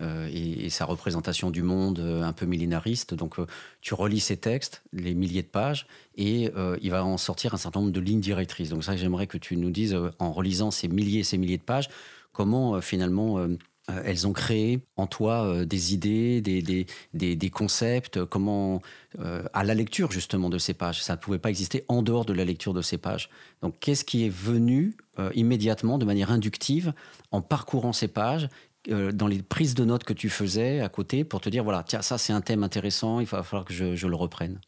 et, 0.00 0.68
sa 0.70 0.84
représentation 0.84 1.50
du 1.50 1.62
monde 1.62 2.00
un 2.00 2.32
peu 2.34 2.44
millénariste. 2.44 3.14
Donc, 3.14 3.36
tu 3.80 3.94
relis 3.94 4.20
ces 4.20 4.36
textes, 4.36 4.82
les 4.92 5.14
milliers 5.14 5.42
de 5.42 5.48
pages, 5.48 5.86
et 6.16 6.50
il 6.82 6.90
va 6.90 7.06
en 7.06 7.16
sortir 7.16 7.54
un 7.54 7.56
certain 7.56 7.80
nombre 7.80 7.92
de 7.92 8.00
lignes 8.00 8.20
directrices. 8.20 8.68
Donc, 8.68 8.84
ça, 8.84 8.94
j'aimerais 8.96 9.26
que 9.26 9.38
tu 9.38 9.56
nous 9.56 9.70
dises, 9.70 9.96
en 10.18 10.30
relisant 10.30 10.70
ces 10.70 10.88
milliers 10.88 11.20
et 11.20 11.24
ces 11.24 11.38
milliers 11.38 11.56
de 11.56 11.62
pages, 11.62 11.88
comment 12.32 12.82
finalement 12.82 13.46
euh, 13.90 14.02
elles 14.04 14.28
ont 14.28 14.32
créé 14.32 14.80
en 14.96 15.08
toi 15.08 15.44
euh, 15.44 15.64
des 15.64 15.92
idées, 15.92 16.40
des, 16.40 16.86
des, 17.12 17.50
concepts, 17.50 18.24
comment, 18.24 18.80
euh, 19.18 19.42
à 19.52 19.64
la 19.64 19.74
lecture 19.74 20.12
justement 20.12 20.50
de 20.50 20.58
ces 20.58 20.72
pages. 20.72 21.02
Ça 21.02 21.16
ne 21.16 21.20
pouvait 21.20 21.40
pas 21.40 21.50
exister 21.50 21.84
en 21.88 22.02
dehors 22.02 22.24
de 22.24 22.32
la 22.32 22.44
lecture 22.44 22.74
de 22.74 22.82
ces 22.82 22.96
pages. 22.96 23.28
Donc 23.60 23.80
qu'est-ce 23.80 24.04
qui 24.04 24.24
est 24.24 24.32
venu 24.32 24.96
immédiatement, 25.34 25.98
de 25.98 26.06
manière 26.06 26.30
inductive, 26.30 26.94
en 27.32 27.42
parcourant 27.42 27.92
ces 27.92 28.08
pages 28.08 28.48
dans 28.88 29.26
les 29.26 29.42
prises 29.42 29.74
de 29.74 29.84
notes 29.84 30.04
que 30.04 30.14
tu 30.14 30.30
faisais 30.30 30.80
à 30.80 30.88
côté 30.88 31.22
pour 31.22 31.40
te 31.40 31.50
dire 31.50 31.62
voilà 31.62 31.84
tiens 31.86 32.02
ça 32.02 32.18
c'est 32.18 32.32
un 32.32 32.40
thème 32.40 32.64
intéressant 32.64 33.20
il 33.20 33.26
va 33.26 33.44
falloir 33.44 33.64
que 33.64 33.74
je, 33.74 33.94
je 33.94 34.08
le 34.08 34.16
reprenne? 34.16 34.58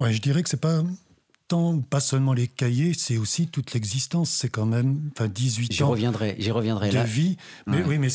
Ouais 0.00 0.12
je 0.12 0.20
dirais 0.20 0.42
que 0.42 0.48
c'est 0.48 0.60
pas 0.60 0.82
pas 1.88 2.00
seulement 2.00 2.32
les 2.32 2.48
cahiers, 2.48 2.94
c'est 2.94 3.16
aussi 3.16 3.48
toute 3.48 3.72
l'existence. 3.72 4.30
C'est 4.30 4.48
quand 4.48 4.66
même 4.66 5.10
enfin, 5.14 5.28
18 5.28 5.72
j'y 5.72 5.82
ans 5.82 5.88
reviendrai, 5.88 6.36
j'y 6.38 6.50
reviendrai 6.50 6.90
de 6.90 6.98
vie. 7.00 7.36
Mais 7.66 7.82
oui, 7.82 7.98
mais 7.98 8.08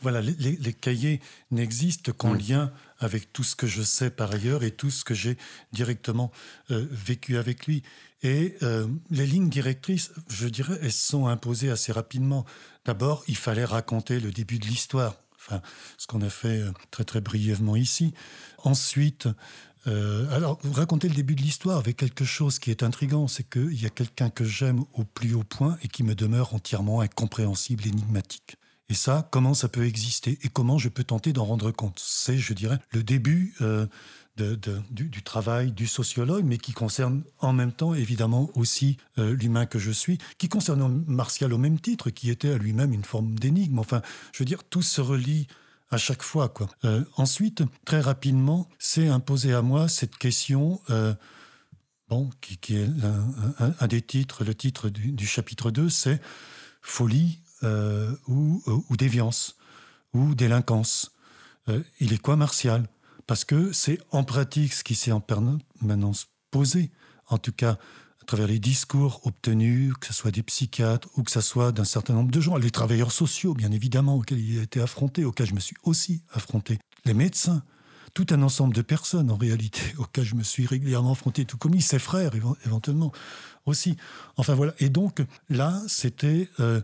voilà, 0.00 0.20
les, 0.20 0.72
cahiers 0.72 1.20
n'existent 1.50 2.12
qu'en 2.12 2.34
mm. 2.34 2.38
lien 2.38 2.72
avec 2.98 3.32
tout 3.32 3.44
ce 3.44 3.54
que 3.54 3.66
je 3.66 3.82
sais 3.82 4.10
par 4.10 4.32
ailleurs 4.32 4.64
et 4.64 4.70
tout 4.70 4.90
ce 4.90 5.04
que 5.04 5.14
j'ai 5.14 5.36
directement 5.72 6.30
euh, 6.70 6.86
vécu 6.90 7.36
avec 7.36 7.66
lui. 7.66 7.82
Et 8.22 8.56
euh, 8.62 8.86
les 9.10 9.26
lignes 9.26 9.48
directrices, 9.48 10.10
je 10.28 10.48
dirais, 10.48 10.78
elles 10.82 10.92
sont 10.92 11.26
imposées 11.26 11.70
assez 11.70 11.92
rapidement. 11.92 12.44
D'abord, 12.84 13.22
il 13.28 13.36
fallait 13.36 13.64
raconter 13.64 14.18
le 14.18 14.32
début 14.32 14.58
de 14.58 14.66
l'histoire. 14.66 15.14
Enfin, 15.36 15.62
ce 15.96 16.06
qu'on 16.06 16.22
a 16.22 16.30
fait 16.30 16.60
euh, 16.60 16.72
très 16.90 17.04
très 17.04 17.20
brièvement 17.20 17.76
ici. 17.76 18.12
Ensuite, 18.64 19.28
euh, 19.86 20.26
alors, 20.34 20.58
vous 20.62 20.72
racontez 20.72 21.08
le 21.08 21.14
début 21.14 21.34
de 21.34 21.42
l'histoire 21.42 21.78
avec 21.78 21.96
quelque 21.96 22.24
chose 22.24 22.58
qui 22.58 22.70
est 22.70 22.82
intrigant, 22.82 23.28
c'est 23.28 23.48
qu'il 23.48 23.80
y 23.80 23.86
a 23.86 23.90
quelqu'un 23.90 24.30
que 24.30 24.44
j'aime 24.44 24.84
au 24.94 25.04
plus 25.04 25.34
haut 25.34 25.44
point 25.44 25.78
et 25.82 25.88
qui 25.88 26.02
me 26.02 26.14
demeure 26.14 26.54
entièrement 26.54 27.00
incompréhensible, 27.00 27.86
énigmatique. 27.86 28.56
Et 28.90 28.94
ça, 28.94 29.28
comment 29.30 29.54
ça 29.54 29.68
peut 29.68 29.84
exister 29.84 30.38
et 30.42 30.48
comment 30.48 30.78
je 30.78 30.88
peux 30.88 31.04
tenter 31.04 31.32
d'en 31.32 31.44
rendre 31.44 31.70
compte? 31.70 32.00
C'est, 32.02 32.38
je 32.38 32.54
dirais, 32.54 32.78
le 32.92 33.02
début 33.02 33.54
euh, 33.60 33.86
du, 34.90 35.22
travail 35.22 35.72
du 35.72 35.86
sociologue, 35.86 36.44
mais 36.44 36.58
qui 36.58 36.72
concerne 36.72 37.22
en 37.38 37.52
même 37.52 37.72
temps, 37.72 37.94
évidemment, 37.94 38.50
aussi 38.54 38.96
euh, 39.18 39.34
l'humain 39.34 39.66
que 39.66 39.78
je 39.78 39.90
suis, 39.90 40.18
qui 40.38 40.48
concerne 40.48 41.04
Martial 41.06 41.52
au 41.52 41.58
même 41.58 41.80
titre, 41.80 42.10
qui 42.10 42.30
était 42.30 42.50
à 42.50 42.58
lui-même 42.58 42.92
une 42.92 43.04
forme 43.04 43.38
d'énigme. 43.38 43.78
Enfin, 43.78 44.00
je 44.32 44.38
veux 44.38 44.46
dire, 44.46 44.64
tout 44.64 44.82
se 44.82 45.00
relie 45.00 45.48
à 45.90 45.96
chaque 45.96 46.22
fois. 46.22 46.48
Quoi. 46.48 46.68
Euh, 46.84 47.04
ensuite, 47.16 47.62
très 47.84 48.00
rapidement, 48.00 48.68
c'est 48.78 49.08
imposé 49.08 49.52
à 49.52 49.62
moi 49.62 49.88
cette 49.88 50.16
question, 50.16 50.80
euh, 50.90 51.14
bon, 52.08 52.30
qui, 52.40 52.76
est 52.76 52.88
un, 53.58 53.86
des 53.86 54.02
titres, 54.02 54.44
le 54.44 54.54
titre 54.54 54.88
du, 54.88 55.26
chapitre 55.26 55.70
2, 55.70 55.88
c'est 55.88 56.20
folie 56.82 57.40
euh, 57.62 58.14
ou, 58.26 58.62
ou, 58.66 58.96
déviance 58.96 59.56
ou 60.14 60.34
délinquance. 60.34 61.12
il 62.00 62.12
est 62.12 62.18
quoi 62.18 62.36
Martial? 62.36 62.88
Parce 63.26 63.44
que 63.44 63.72
c'est 63.72 63.98
en 64.10 64.24
pratique 64.24 64.72
ce 64.72 64.84
qui 64.84 64.94
s'est 64.94 65.12
en 65.12 65.20
permanence 65.20 66.28
posé, 66.50 66.90
en 67.26 67.36
tout 67.36 67.52
cas 67.52 67.78
travers 68.28 68.46
les 68.46 68.58
discours 68.58 69.22
obtenus, 69.24 69.94
que 69.98 70.06
ce 70.06 70.12
soit 70.12 70.30
des 70.30 70.42
psychiatres 70.42 71.08
ou 71.16 71.22
que 71.22 71.30
ce 71.30 71.40
soit 71.40 71.72
d'un 71.72 71.84
certain 71.84 72.12
nombre 72.12 72.30
de 72.30 72.40
gens, 72.40 72.58
les 72.58 72.70
travailleurs 72.70 73.10
sociaux, 73.10 73.54
bien 73.54 73.72
évidemment, 73.72 74.16
auxquels 74.16 74.38
il 74.38 74.58
a 74.58 74.62
été 74.62 74.82
affronté, 74.82 75.24
auxquels 75.24 75.46
je 75.46 75.54
me 75.54 75.60
suis 75.60 75.76
aussi 75.82 76.20
affronté, 76.34 76.78
les 77.06 77.14
médecins, 77.14 77.62
tout 78.12 78.26
un 78.30 78.42
ensemble 78.42 78.74
de 78.74 78.82
personnes 78.82 79.30
en 79.30 79.36
réalité 79.36 79.80
auxquelles 79.98 80.26
je 80.26 80.34
me 80.34 80.42
suis 80.42 80.66
régulièrement 80.66 81.12
affronté, 81.12 81.46
tout 81.46 81.56
comme 81.56 81.80
ses 81.80 81.98
frères 81.98 82.32
éventuellement 82.66 83.12
aussi. 83.64 83.96
Enfin 84.36 84.54
voilà. 84.54 84.74
Et 84.78 84.90
donc 84.90 85.22
là, 85.48 85.80
c'était 85.88 86.50
euh, 86.60 86.82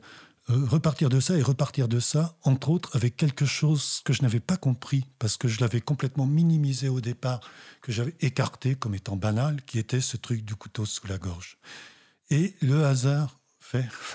euh, 0.50 0.66
repartir 0.66 1.08
de 1.08 1.20
ça 1.20 1.36
et 1.36 1.42
repartir 1.42 1.88
de 1.88 2.00
ça, 2.00 2.36
entre 2.42 2.68
autres, 2.70 2.94
avec 2.94 3.16
quelque 3.16 3.46
chose 3.46 4.02
que 4.04 4.12
je 4.12 4.22
n'avais 4.22 4.40
pas 4.40 4.56
compris, 4.56 5.06
parce 5.18 5.36
que 5.36 5.48
je 5.48 5.60
l'avais 5.60 5.80
complètement 5.80 6.26
minimisé 6.26 6.88
au 6.88 7.00
départ, 7.00 7.40
que 7.80 7.92
j'avais 7.92 8.14
écarté 8.20 8.74
comme 8.74 8.94
étant 8.94 9.16
banal, 9.16 9.62
qui 9.64 9.78
était 9.78 10.00
ce 10.00 10.16
truc 10.16 10.44
du 10.44 10.54
couteau 10.54 10.84
sous 10.84 11.06
la 11.06 11.18
gorge. 11.18 11.58
Et 12.30 12.54
le 12.60 12.84
hasard 12.84 13.40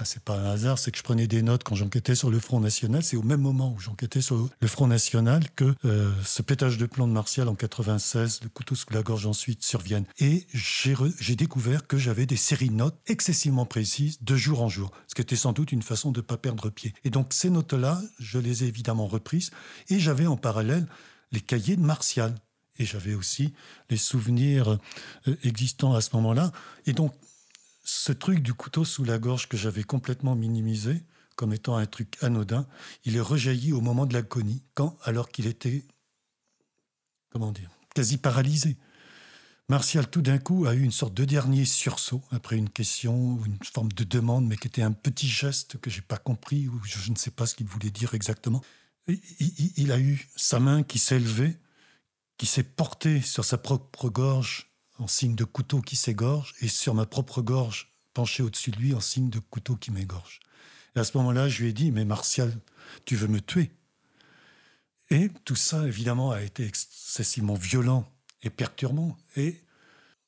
c'est 0.03 0.23
pas 0.23 0.37
un 0.37 0.45
hasard, 0.51 0.79
c'est 0.79 0.91
que 0.91 0.97
je 0.97 1.03
prenais 1.03 1.27
des 1.27 1.41
notes 1.41 1.63
quand 1.63 1.75
j'enquêtais 1.75 2.15
sur 2.15 2.29
le 2.29 2.39
Front 2.39 2.59
National. 2.59 3.03
C'est 3.03 3.17
au 3.17 3.23
même 3.23 3.41
moment 3.41 3.73
où 3.75 3.79
j'enquêtais 3.79 4.21
sur 4.21 4.49
le 4.59 4.67
Front 4.67 4.87
National 4.87 5.43
que 5.55 5.75
euh, 5.85 6.11
ce 6.23 6.41
pétage 6.41 6.77
de 6.77 6.85
plomb 6.85 7.07
de 7.07 7.13
Martial 7.13 7.47
en 7.47 7.55
96, 7.55 8.41
le 8.43 8.49
couteau 8.49 8.75
sous 8.75 8.91
la 8.91 9.03
gorge 9.03 9.25
ensuite 9.25 9.63
surviennent. 9.63 10.05
Et 10.19 10.47
j'ai 10.53 11.35
découvert 11.35 11.87
que 11.87 11.97
j'avais 11.97 12.25
des 12.25 12.37
séries 12.37 12.69
de 12.69 12.75
notes 12.75 12.97
excessivement 13.07 13.65
précises 13.65 14.19
de 14.21 14.35
jour 14.35 14.61
en 14.61 14.69
jour, 14.69 14.91
ce 15.07 15.15
qui 15.15 15.21
était 15.21 15.35
sans 15.35 15.53
doute 15.53 15.71
une 15.71 15.81
façon 15.81 16.11
de 16.11 16.19
ne 16.19 16.25
pas 16.25 16.37
perdre 16.37 16.69
pied. 16.69 16.93
Et 17.03 17.09
donc 17.09 17.33
ces 17.33 17.49
notes-là, 17.49 18.01
je 18.19 18.39
les 18.39 18.63
ai 18.63 18.67
évidemment 18.67 19.07
reprises 19.07 19.51
et 19.89 19.99
j'avais 19.99 20.27
en 20.27 20.37
parallèle 20.37 20.87
les 21.31 21.41
cahiers 21.41 21.75
de 21.75 21.81
Martial. 21.81 22.35
Et 22.81 22.85
j'avais 22.85 23.13
aussi 23.13 23.53
les 23.89 23.97
souvenirs 23.97 24.77
euh, 25.27 25.35
existants 25.43 25.93
à 25.93 26.01
ce 26.01 26.15
moment-là. 26.15 26.53
Et 26.85 26.93
donc, 26.93 27.13
ce 27.91 28.11
truc 28.11 28.43
du 28.43 28.53
couteau 28.53 28.85
sous 28.85 29.03
la 29.03 29.17
gorge 29.17 29.49
que 29.49 29.57
j'avais 29.57 29.83
complètement 29.83 30.35
minimisé 30.35 31.03
comme 31.35 31.53
étant 31.53 31.77
un 31.77 31.85
truc 31.85 32.21
anodin, 32.21 32.67
il 33.05 33.15
est 33.15 33.21
rejailli 33.21 33.71
au 33.71 33.81
moment 33.81 34.05
de 34.05 34.13
l'agonie, 34.13 34.61
quand, 34.73 34.97
alors 35.03 35.29
qu'il 35.29 35.47
était, 35.47 35.85
comment 37.29 37.53
dire, 37.53 37.69
quasi 37.95 38.17
paralysé. 38.17 38.77
Martial, 39.69 40.09
tout 40.09 40.21
d'un 40.21 40.37
coup, 40.37 40.65
a 40.65 40.75
eu 40.75 40.81
une 40.81 40.91
sorte 40.91 41.13
de 41.13 41.23
dernier 41.23 41.63
sursaut 41.63 42.21
après 42.31 42.57
une 42.57 42.69
question 42.69 43.43
une 43.45 43.57
forme 43.63 43.91
de 43.93 44.03
demande, 44.03 44.45
mais 44.47 44.57
qui 44.57 44.67
était 44.67 44.81
un 44.81 44.91
petit 44.91 45.29
geste 45.29 45.77
que 45.79 45.89
j'ai 45.89 46.01
pas 46.01 46.17
compris 46.17 46.67
ou 46.67 46.79
je 46.83 47.09
ne 47.09 47.15
sais 47.15 47.31
pas 47.31 47.45
ce 47.45 47.55
qu'il 47.55 47.67
voulait 47.67 47.89
dire 47.89 48.13
exactement. 48.13 48.61
Il 49.07 49.91
a 49.91 49.99
eu 49.99 50.27
sa 50.35 50.59
main 50.59 50.83
qui 50.83 50.99
s'est 50.99 51.19
levée, 51.19 51.57
qui 52.37 52.45
s'est 52.45 52.63
portée 52.63 53.21
sur 53.21 53.45
sa 53.45 53.57
propre 53.57 54.09
gorge 54.09 54.68
en 54.99 55.07
signe 55.07 55.35
de 55.35 55.45
couteau 55.45 55.81
qui 55.81 55.95
s'égorge, 55.95 56.53
et 56.61 56.67
sur 56.67 56.93
ma 56.93 57.05
propre 57.05 57.41
gorge, 57.41 57.93
penché 58.13 58.43
au-dessus 58.43 58.71
de 58.71 58.77
lui, 58.77 58.93
en 58.93 58.99
signe 58.99 59.29
de 59.29 59.39
couteau 59.39 59.75
qui 59.75 59.91
m'égorge. 59.91 60.39
Et 60.95 60.99
à 60.99 61.03
ce 61.03 61.17
moment-là, 61.17 61.49
je 61.49 61.63
lui 61.63 61.69
ai 61.69 61.73
dit, 61.73 61.91
mais 61.91 62.05
Martial, 62.05 62.53
tu 63.05 63.15
veux 63.15 63.27
me 63.27 63.41
tuer? 63.41 63.71
Et 65.11 65.29
tout 65.45 65.55
ça, 65.55 65.87
évidemment, 65.87 66.31
a 66.31 66.41
été 66.41 66.65
excessivement 66.65 67.55
violent 67.55 68.11
et 68.43 68.49
perturbant. 68.49 69.17
Et 69.35 69.61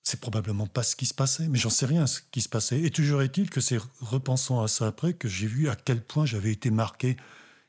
c'est 0.04 0.20
probablement 0.20 0.68
pas 0.68 0.84
ce 0.84 0.96
qui 0.96 1.06
se 1.06 1.14
passait, 1.14 1.48
mais 1.48 1.60
j'en 1.60 1.70
sais 1.70 1.86
rien 1.86 2.08
ce 2.08 2.22
qui 2.32 2.42
se 2.42 2.50
passait. 2.50 2.82
Et 2.82 2.90
toujours 2.90 3.22
est-il 3.22 3.50
que 3.50 3.62
c'est 3.62 3.80
repensant 4.00 4.64
à 4.64 4.68
ça 4.68 4.88
après 4.88 5.14
que 5.14 5.28
j'ai 5.28 5.48
vu 5.48 5.70
à 5.70 5.76
quel 5.76 6.04
point 6.04 6.26
j'avais 6.26 6.52
été 6.52 6.72
marqué. 6.72 7.18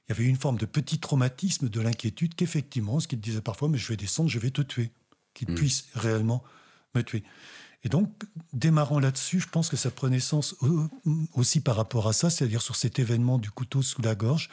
Il 0.08 0.10
y 0.10 0.12
avait 0.12 0.24
une 0.24 0.36
forme 0.36 0.56
de 0.56 0.66
petit 0.66 0.98
traumatisme, 0.98 1.68
de 1.68 1.80
l'inquiétude 1.80 2.34
qu'effectivement, 2.34 3.00
ce 3.00 3.08
qu'il 3.08 3.20
disait 3.20 3.42
parfois, 3.42 3.68
mais 3.68 3.78
je 3.78 3.88
vais 3.88 3.96
descendre, 3.96 4.30
je 4.30 4.38
vais 4.38 4.50
te 4.50 4.62
tuer, 4.62 4.90
qu'il 5.34 5.50
mm. 5.50 5.54
puisse 5.54 5.88
réellement 5.94 6.42
me 6.94 7.02
tuer. 7.02 7.24
Et 7.84 7.88
donc, 7.88 8.10
démarrant 8.52 9.00
là-dessus, 9.00 9.40
je 9.40 9.48
pense 9.48 9.68
que 9.68 9.76
ça 9.76 9.90
prenait 9.90 10.20
sens 10.20 10.54
aussi 11.34 11.60
par 11.60 11.74
rapport 11.74 12.06
à 12.06 12.12
ça, 12.12 12.30
c'est-à-dire 12.30 12.62
sur 12.62 12.76
cet 12.76 13.00
événement 13.00 13.38
du 13.38 13.50
couteau 13.50 13.82
sous 13.82 14.02
la 14.02 14.14
gorge, 14.14 14.50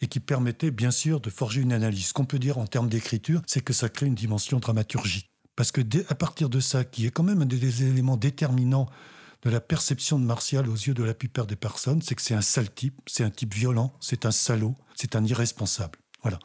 et 0.00 0.06
qui 0.06 0.18
permettait 0.18 0.70
bien 0.70 0.90
sûr 0.90 1.20
de 1.20 1.28
forger 1.28 1.60
une 1.60 1.74
analyse. 1.74 2.06
Ce 2.06 2.12
qu'on 2.14 2.24
peut 2.24 2.38
dire 2.38 2.56
en 2.56 2.66
termes 2.66 2.88
d'écriture, 2.88 3.42
c'est 3.46 3.60
que 3.60 3.74
ça 3.74 3.90
crée 3.90 4.06
une 4.06 4.14
dimension 4.14 4.60
dramaturgique. 4.60 5.30
Parce 5.56 5.72
que 5.72 5.82
à 6.08 6.14
partir 6.14 6.48
de 6.48 6.58
ça, 6.58 6.84
qui 6.84 7.04
est 7.04 7.10
quand 7.10 7.22
même 7.22 7.42
un 7.42 7.46
des 7.46 7.82
éléments 7.84 8.16
déterminants 8.16 8.88
de 9.42 9.50
la 9.50 9.60
perception 9.60 10.18
de 10.18 10.24
Martial 10.24 10.66
aux 10.68 10.74
yeux 10.74 10.94
de 10.94 11.04
la 11.04 11.12
plupart 11.12 11.46
des 11.46 11.56
personnes, 11.56 12.00
c'est 12.00 12.14
que 12.14 12.22
c'est 12.22 12.34
un 12.34 12.40
sale 12.40 12.72
type, 12.72 12.98
c'est 13.06 13.24
un 13.24 13.30
type 13.30 13.54
violent, 13.54 13.92
c'est 14.00 14.24
un 14.24 14.30
salaud, 14.30 14.74
c'est 14.94 15.16
un 15.16 15.24
irresponsable. 15.24 15.98
Voilà. 16.22 16.38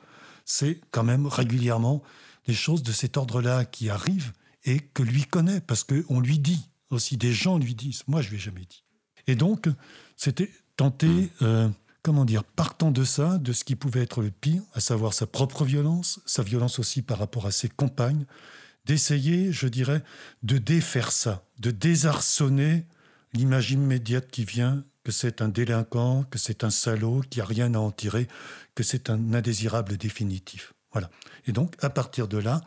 C'est 0.44 0.82
quand 0.92 1.04
même 1.04 1.28
régulièrement 1.28 2.04
des 2.46 2.54
choses 2.54 2.84
de 2.84 2.92
cet 2.92 3.16
ordre-là 3.16 3.64
qui 3.64 3.90
arrivent 3.90 4.34
et 4.66 4.80
que 4.80 5.04
lui 5.04 5.24
connaît, 5.24 5.62
parce 5.62 5.84
qu'on 5.84 6.20
lui 6.20 6.40
dit 6.40 6.70
aussi, 6.90 7.18
des 7.18 7.34
gens 7.34 7.58
lui 7.58 7.76
disent, 7.76 8.04
moi 8.08 8.22
je 8.22 8.30
lui 8.30 8.38
ai 8.38 8.40
jamais 8.40 8.66
dit. 8.66 8.84
Et 9.28 9.36
donc, 9.36 9.68
c'était 10.18 10.52
tenter, 10.78 11.32
euh, 11.42 11.70
comment 12.04 12.26
dire, 12.26 12.44
partant 12.44 12.92
de 12.92 13.04
ça, 13.04 13.38
de 13.38 13.54
ce 13.54 13.64
qui 13.64 13.76
pouvait 13.76 14.02
être 14.02 14.22
le 14.22 14.32
pire, 14.32 14.62
à 14.74 14.80
savoir 14.80 15.14
sa 15.14 15.26
propre 15.26 15.66
violence, 15.66 16.20
sa 16.26 16.44
violence 16.44 16.80
aussi 16.80 17.02
par 17.02 17.20
rapport 17.20 17.46
à 17.46 17.52
ses 17.52 17.70
compagnes, 17.70 18.26
d'essayer, 18.86 19.52
je 19.52 19.68
dirais, 19.68 20.04
de 20.44 20.58
défaire 20.58 21.12
ça, 21.12 21.44
de 21.60 21.72
désarçonner 21.72 22.86
l'image 23.34 23.72
immédiate 23.72 24.30
qui 24.30 24.46
vient 24.46 24.84
que 25.04 25.12
c'est 25.12 25.42
un 25.42 25.50
délinquant, 25.50 26.24
que 26.24 26.40
c'est 26.40 26.64
un 26.64 26.70
salaud, 26.70 27.22
qui 27.30 27.42
a 27.42 27.46
rien 27.46 27.74
à 27.76 27.80
en 27.80 27.92
tirer, 27.92 28.28
que 28.74 28.84
c'est 28.84 29.10
un 29.10 29.34
indésirable 29.34 29.98
définitif. 29.98 30.74
Voilà. 30.92 31.10
Et 31.46 31.52
donc, 31.52 31.76
à 31.82 31.90
partir 31.90 32.28
de 32.28 32.38
là, 32.38 32.62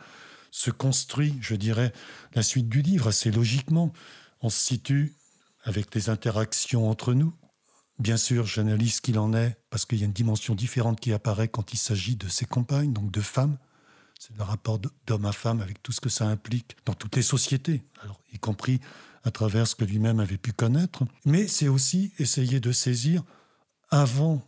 se 0.51 0.71
construit, 0.71 1.35
je 1.41 1.55
dirais, 1.55 1.93
la 2.33 2.43
suite 2.43 2.69
du 2.69 2.81
livre 2.81 3.07
assez 3.07 3.31
logiquement. 3.31 3.93
On 4.41 4.49
se 4.49 4.59
situe 4.59 5.15
avec 5.63 5.93
les 5.95 6.09
interactions 6.09 6.89
entre 6.89 7.13
nous. 7.13 7.33
Bien 7.99 8.17
sûr, 8.17 8.45
j'analyse 8.45 8.95
ce 8.95 9.01
qu'il 9.01 9.19
en 9.19 9.33
est 9.33 9.57
parce 9.69 9.85
qu'il 9.85 9.99
y 9.99 10.03
a 10.03 10.05
une 10.05 10.13
dimension 10.13 10.55
différente 10.55 10.99
qui 10.99 11.11
apparaît 11.11 11.49
quand 11.49 11.73
il 11.73 11.77
s'agit 11.77 12.15
de 12.15 12.29
ses 12.29 12.45
compagnes, 12.45 12.93
donc 12.93 13.11
de 13.11 13.21
femmes. 13.21 13.57
C'est 14.19 14.35
le 14.37 14.43
rapport 14.43 14.79
d'homme 15.05 15.25
à 15.25 15.31
femme 15.31 15.61
avec 15.61 15.83
tout 15.83 15.91
ce 15.91 16.01
que 16.01 16.09
ça 16.09 16.27
implique 16.27 16.77
dans 16.85 16.93
toutes 16.93 17.15
les 17.15 17.21
sociétés, 17.21 17.83
alors, 18.01 18.19
y 18.33 18.39
compris 18.39 18.79
à 19.23 19.31
travers 19.31 19.67
ce 19.67 19.75
que 19.75 19.85
lui-même 19.85 20.19
avait 20.19 20.37
pu 20.37 20.53
connaître. 20.53 21.03
Mais 21.25 21.47
c'est 21.47 21.67
aussi 21.67 22.13
essayer 22.19 22.59
de 22.59 22.71
saisir 22.71 23.23
avant 23.89 24.41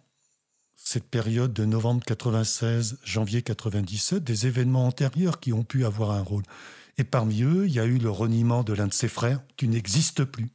cette 0.84 1.08
période 1.08 1.54
de 1.54 1.66
novembre 1.66 2.04
96, 2.06 2.98
janvier 3.04 3.42
97, 3.42 4.24
des 4.24 4.48
événements 4.48 4.88
antérieurs 4.88 5.40
qui 5.40 5.54
ont 5.54 5.64
pu 5.64 5.86
avoir 5.86 6.12
un 6.12 6.22
rôle. 6.22 6.44
Et 6.98 7.04
parmi 7.04 7.44
eux, 7.44 7.68
il 7.68 7.74
y 7.74 7.80
a 7.80 7.86
eu 7.86 7.98
le 7.98 8.10
reniement 8.10 8.64
de 8.64 8.74
l'un 8.74 8.88
de 8.88 8.94
ses 8.94 9.08
frères 9.08 9.42
qui 9.58 9.68
n'existe 9.68 10.24
plus. 10.24 10.50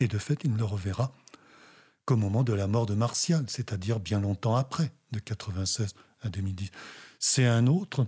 Et 0.00 0.08
de 0.08 0.18
fait, 0.18 0.40
il 0.44 0.52
ne 0.52 0.58
le 0.58 0.64
reverra 0.64 1.14
qu'au 2.04 2.16
moment 2.16 2.44
de 2.44 2.52
la 2.52 2.66
mort 2.66 2.86
de 2.86 2.94
Martial, 2.94 3.44
c'est-à-dire 3.48 4.00
bien 4.00 4.20
longtemps 4.20 4.56
après, 4.56 4.92
de 5.12 5.18
96 5.18 5.94
à 6.22 6.28
2010. 6.28 6.70
C'est 7.18 7.46
un 7.46 7.66
autre 7.66 8.06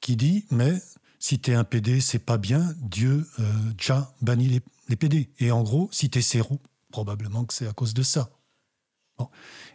qui 0.00 0.16
dit, 0.16 0.46
mais 0.50 0.80
si 1.18 1.38
t'es 1.38 1.54
un 1.54 1.64
PD, 1.64 2.00
c'est 2.00 2.18
pas 2.18 2.38
bien, 2.38 2.74
Dieu, 2.80 3.26
euh, 3.38 3.52
Jah, 3.78 4.14
bannit 4.22 4.62
les, 4.88 4.96
PD. 4.96 5.28
Et 5.38 5.50
en 5.50 5.62
gros, 5.62 5.88
si 5.92 6.10
t'es 6.10 6.22
séro, 6.22 6.60
probablement 6.90 7.44
que 7.44 7.54
c'est 7.54 7.66
à 7.66 7.72
cause 7.72 7.94
de 7.94 8.02
ça. 8.02 8.30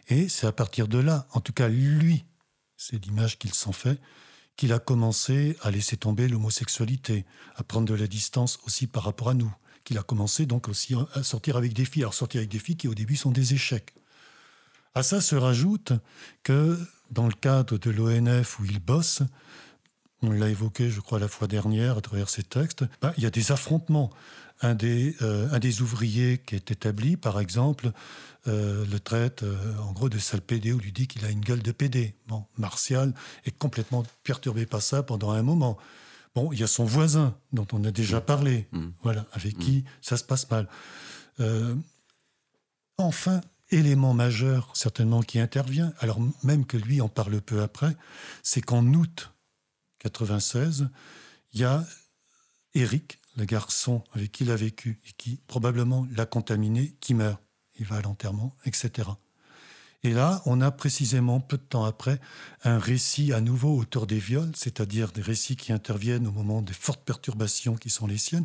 Et 0.08 0.28
c'est 0.28 0.46
à 0.46 0.52
partir 0.52 0.88
de 0.88 0.98
là, 0.98 1.26
en 1.32 1.40
tout 1.40 1.52
cas 1.52 1.68
lui, 1.68 2.24
c'est 2.76 3.02
l'image 3.04 3.38
qu'il 3.38 3.54
s'en 3.54 3.72
fait, 3.72 4.00
qu'il 4.56 4.72
a 4.72 4.78
commencé 4.78 5.56
à 5.62 5.70
laisser 5.70 5.96
tomber 5.96 6.28
l'homosexualité, 6.28 7.24
à 7.56 7.64
prendre 7.64 7.86
de 7.86 7.94
la 7.94 8.06
distance 8.06 8.58
aussi 8.66 8.86
par 8.86 9.04
rapport 9.04 9.30
à 9.30 9.34
nous, 9.34 9.52
qu'il 9.84 9.98
a 9.98 10.02
commencé 10.02 10.46
donc 10.46 10.68
aussi 10.68 10.94
à 11.14 11.22
sortir 11.22 11.56
avec 11.56 11.72
des 11.72 11.84
filles, 11.84 12.02
alors 12.02 12.14
sortir 12.14 12.38
avec 12.38 12.50
des 12.50 12.58
filles 12.58 12.76
qui 12.76 12.88
au 12.88 12.94
début 12.94 13.16
sont 13.16 13.30
des 13.30 13.54
échecs. 13.54 13.94
À 14.94 15.02
ça 15.02 15.20
se 15.20 15.34
rajoute 15.34 15.92
que 16.42 16.78
dans 17.10 17.26
le 17.26 17.32
cadre 17.34 17.78
de 17.78 17.90
l'ONF 17.90 18.60
où 18.60 18.64
il 18.64 18.78
bosse, 18.78 19.22
on 20.22 20.30
l'a 20.30 20.48
évoqué 20.48 20.90
je 20.90 21.00
crois 21.00 21.18
la 21.18 21.28
fois 21.28 21.48
dernière 21.48 21.98
à 21.98 22.00
travers 22.00 22.28
ses 22.28 22.44
textes, 22.44 22.84
ben, 23.02 23.12
il 23.16 23.24
y 23.24 23.26
a 23.26 23.30
des 23.30 23.52
affrontements. 23.52 24.10
Un 24.64 24.74
des, 24.74 25.14
euh, 25.20 25.46
un 25.52 25.58
des 25.58 25.82
ouvriers 25.82 26.38
qui 26.38 26.54
est 26.54 26.70
établi, 26.70 27.18
par 27.18 27.38
exemple, 27.38 27.92
euh, 28.46 28.86
le 28.90 28.98
traite 28.98 29.42
euh, 29.42 29.76
en 29.80 29.92
gros 29.92 30.08
de 30.08 30.18
sale 30.18 30.40
PD 30.40 30.72
ou 30.72 30.78
lui 30.78 30.90
dit 30.90 31.06
qu'il 31.06 31.22
a 31.26 31.28
une 31.28 31.42
gueule 31.42 31.60
de 31.60 31.70
PD. 31.70 32.14
Bon, 32.28 32.46
Martial 32.56 33.12
est 33.44 33.50
complètement 33.58 34.04
perturbé 34.22 34.64
par 34.64 34.80
ça 34.80 35.02
pendant 35.02 35.32
un 35.32 35.42
moment. 35.42 35.76
Bon, 36.34 36.50
il 36.50 36.60
y 36.60 36.62
a 36.62 36.66
son 36.66 36.86
voisin 36.86 37.36
dont 37.52 37.66
on 37.72 37.84
a 37.84 37.90
déjà 37.90 38.20
mm. 38.20 38.24
parlé, 38.24 38.66
mm. 38.72 38.86
voilà, 39.02 39.26
avec 39.32 39.58
mm. 39.58 39.60
qui 39.60 39.84
ça 40.00 40.16
se 40.16 40.24
passe 40.24 40.50
mal. 40.50 40.66
Enfin, 42.96 43.42
élément 43.68 44.14
majeur 44.14 44.70
certainement 44.72 45.20
qui 45.20 45.40
intervient, 45.40 45.92
alors 45.98 46.20
même 46.42 46.64
que 46.64 46.78
lui 46.78 47.02
en 47.02 47.10
parle 47.10 47.42
peu 47.42 47.60
après, 47.60 47.94
c'est 48.42 48.62
qu'en 48.62 48.86
août 48.94 49.30
96, 49.98 50.88
il 51.52 51.60
y 51.60 51.64
a 51.64 51.84
Eric, 52.72 53.20
le 53.36 53.44
garçon 53.44 54.02
avec 54.12 54.32
qui 54.32 54.44
il 54.44 54.50
a 54.50 54.56
vécu 54.56 55.00
et 55.08 55.12
qui 55.16 55.40
probablement 55.46 56.06
l'a 56.14 56.26
contaminé, 56.26 56.96
qui 57.00 57.14
meurt 57.14 57.40
il 57.78 57.86
va 57.86 57.96
à 57.96 58.02
l'enterrement, 58.02 58.56
etc. 58.64 59.08
Et 60.04 60.12
là, 60.12 60.42
on 60.44 60.60
a 60.60 60.70
précisément 60.70 61.40
peu 61.40 61.56
de 61.56 61.62
temps 61.62 61.84
après 61.84 62.20
un 62.62 62.78
récit 62.78 63.32
à 63.32 63.40
nouveau 63.40 63.76
autour 63.76 64.06
des 64.06 64.18
viols, 64.18 64.52
c'est-à-dire 64.54 65.12
des 65.12 65.22
récits 65.22 65.56
qui 65.56 65.72
interviennent 65.72 66.26
au 66.26 66.32
moment 66.32 66.60
des 66.60 66.74
fortes 66.74 67.02
perturbations 67.04 67.74
qui 67.74 67.88
sont 67.88 68.06
les 68.06 68.18
siennes. 68.18 68.44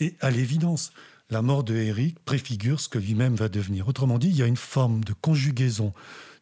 Et 0.00 0.16
à 0.20 0.30
l'évidence, 0.30 0.92
la 1.30 1.40
mort 1.40 1.64
de 1.64 1.74
Eric 1.74 2.18
préfigure 2.20 2.78
ce 2.78 2.90
que 2.90 2.98
lui-même 2.98 3.36
va 3.36 3.48
devenir. 3.48 3.88
Autrement 3.88 4.18
dit, 4.18 4.28
il 4.28 4.36
y 4.36 4.42
a 4.42 4.46
une 4.46 4.56
forme 4.56 5.02
de 5.02 5.14
conjugaison, 5.14 5.94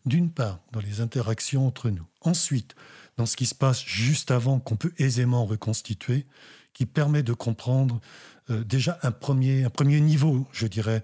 d'une 0.05 0.31
part, 0.31 0.61
dans 0.73 0.81
les 0.81 1.01
interactions 1.01 1.67
entre 1.67 1.91
nous. 1.91 2.07
Ensuite, 2.21 2.75
dans 3.17 3.27
ce 3.27 3.37
qui 3.37 3.47
se 3.47 3.55
passe 3.55 3.85
juste 3.85 4.33
avant, 4.33 4.59
qu'on 4.59 4.77
peut 4.77 4.93
aisément 4.99 5.47
reconstituer, 5.47 6.27
qui 6.77 6.85
permet 6.85 7.23
de 7.23 7.33
comprendre 7.33 8.01
euh, 8.51 8.63
déjà 8.63 8.99
un 9.03 9.11
premier, 9.11 9.65
un 9.65 9.71
premier 9.71 9.99
niveau, 9.99 10.47
je 10.53 10.67
dirais, 10.67 11.03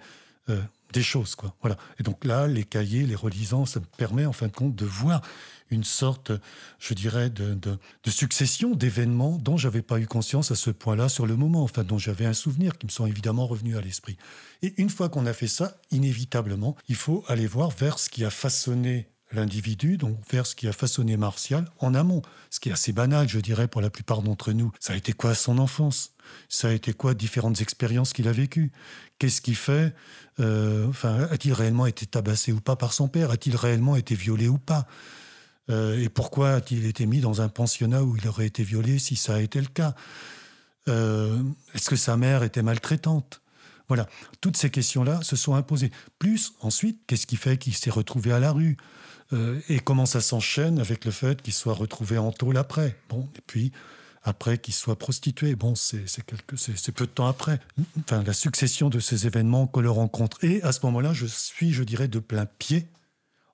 euh, 0.50 0.60
des 0.92 1.02
choses. 1.02 1.34
Quoi. 1.34 1.56
Voilà. 1.62 1.78
Et 1.98 2.02
donc 2.02 2.26
là, 2.26 2.46
les 2.46 2.64
cahiers, 2.64 3.06
les 3.06 3.14
relisants, 3.14 3.64
ça 3.64 3.80
me 3.80 3.86
permet 3.96 4.26
en 4.26 4.34
fin 4.34 4.48
de 4.48 4.52
compte 4.52 4.76
de 4.76 4.84
voir 4.84 5.22
une 5.70 5.84
sorte, 5.84 6.30
je 6.78 6.92
dirais, 6.92 7.30
de, 7.30 7.54
de, 7.54 8.10
succession 8.10 8.74
d'événements 8.74 9.38
dont 9.38 9.56
j'avais 9.56 9.80
pas 9.80 9.98
eu 9.98 10.06
conscience 10.06 10.50
à 10.50 10.56
ce 10.56 10.70
point-là 10.70 11.08
sur 11.08 11.24
le 11.24 11.36
moment, 11.36 11.62
enfin 11.62 11.84
dont 11.84 11.96
j'avais 11.96 12.26
un 12.26 12.34
souvenir 12.34 12.76
qui 12.76 12.84
me 12.84 12.90
sont 12.90 13.06
évidemment 13.06 13.46
revenus 13.46 13.78
à 13.78 13.80
l'esprit. 13.80 14.18
Et 14.60 14.74
une 14.76 14.90
fois 14.90 15.08
qu'on 15.08 15.24
a 15.24 15.32
fait 15.32 15.48
ça, 15.48 15.78
inévitablement, 15.90 16.76
il 16.90 16.96
faut 16.96 17.24
aller 17.28 17.46
voir 17.46 17.70
vers 17.70 17.98
ce 17.98 18.10
qui 18.10 18.26
a 18.26 18.30
façonné 18.30 19.08
l'individu, 19.32 19.96
donc 19.96 20.18
vers 20.30 20.46
ce 20.46 20.54
qui 20.54 20.68
a 20.68 20.72
façonné 20.72 21.16
Martial 21.16 21.64
en 21.78 21.94
amont, 21.94 22.22
ce 22.50 22.60
qui 22.60 22.68
est 22.68 22.72
assez 22.72 22.92
banal, 22.92 23.28
je 23.28 23.40
dirais, 23.40 23.68
pour 23.68 23.80
la 23.80 23.90
plupart 23.90 24.22
d'entre 24.22 24.52
nous. 24.52 24.72
Ça 24.80 24.92
a 24.92 24.96
été 24.96 25.12
quoi 25.12 25.34
son 25.34 25.58
enfance? 25.58 26.12
Ça 26.48 26.68
a 26.68 26.72
été 26.72 26.92
quoi 26.92 27.14
différentes 27.14 27.60
expériences 27.60 28.12
qu'il 28.12 28.28
a 28.28 28.32
vécues? 28.32 28.72
Qu'est-ce 29.18 29.40
qui 29.40 29.54
fait? 29.54 29.94
Euh, 30.40 30.86
Enfin, 30.88 31.28
a-t-il 31.30 31.52
réellement 31.52 31.86
été 31.86 32.06
tabassé 32.06 32.52
ou 32.52 32.60
pas 32.60 32.76
par 32.76 32.92
son 32.92 33.08
père? 33.08 33.30
A-t-il 33.30 33.56
réellement 33.56 33.96
été 33.96 34.14
violé 34.14 34.48
ou 34.48 34.58
pas? 34.58 34.86
Euh, 35.70 36.00
Et 36.00 36.08
pourquoi 36.08 36.54
a-t-il 36.54 36.86
été 36.86 37.06
mis 37.06 37.20
dans 37.20 37.40
un 37.40 37.48
pensionnat 37.48 38.02
où 38.02 38.16
il 38.16 38.26
aurait 38.28 38.46
été 38.46 38.64
violé 38.64 38.98
si 38.98 39.16
ça 39.16 39.34
a 39.34 39.40
été 39.40 39.60
le 39.60 39.66
cas? 39.66 39.94
Euh, 40.88 41.42
Est-ce 41.74 41.88
que 41.90 41.96
sa 41.96 42.16
mère 42.16 42.42
était 42.42 42.62
maltraitante? 42.62 43.40
Voilà, 43.88 44.08
toutes 44.40 44.56
ces 44.56 44.70
questions-là 44.70 45.20
se 45.22 45.36
sont 45.36 45.54
imposées. 45.54 45.90
Plus 46.18 46.54
ensuite, 46.60 47.00
qu'est-ce 47.06 47.26
qui 47.26 47.36
fait 47.36 47.58
qu'il 47.58 47.74
s'est 47.74 47.90
retrouvé 47.90 48.32
à 48.32 48.38
la 48.38 48.52
rue? 48.52 48.76
Et 49.68 49.80
comment 49.80 50.06
ça 50.06 50.20
s'enchaîne 50.20 50.78
avec 50.78 51.04
le 51.04 51.10
fait 51.10 51.40
qu'il 51.40 51.54
soit 51.54 51.74
retrouvé 51.74 52.18
en 52.18 52.32
tôle 52.32 52.56
après? 52.56 52.96
Bon, 53.08 53.28
et 53.36 53.40
puis 53.46 53.72
après 54.22 54.58
qu'il 54.58 54.74
soit 54.74 54.96
prostitué. 54.96 55.54
Bon, 55.54 55.74
c'est 55.74 56.92
peu 56.92 57.06
de 57.06 57.10
temps 57.10 57.26
après. 57.26 57.60
Enfin, 58.00 58.22
la 58.22 58.32
succession 58.32 58.88
de 58.88 59.00
ces 59.00 59.26
événements 59.26 59.66
que 59.66 59.80
le 59.80 59.90
rencontre. 59.90 60.42
Et 60.44 60.62
à 60.62 60.72
ce 60.72 60.80
moment-là, 60.86 61.12
je 61.12 61.26
suis, 61.26 61.72
je 61.72 61.82
dirais, 61.82 62.08
de 62.08 62.18
plein 62.18 62.46
pied, 62.46 62.88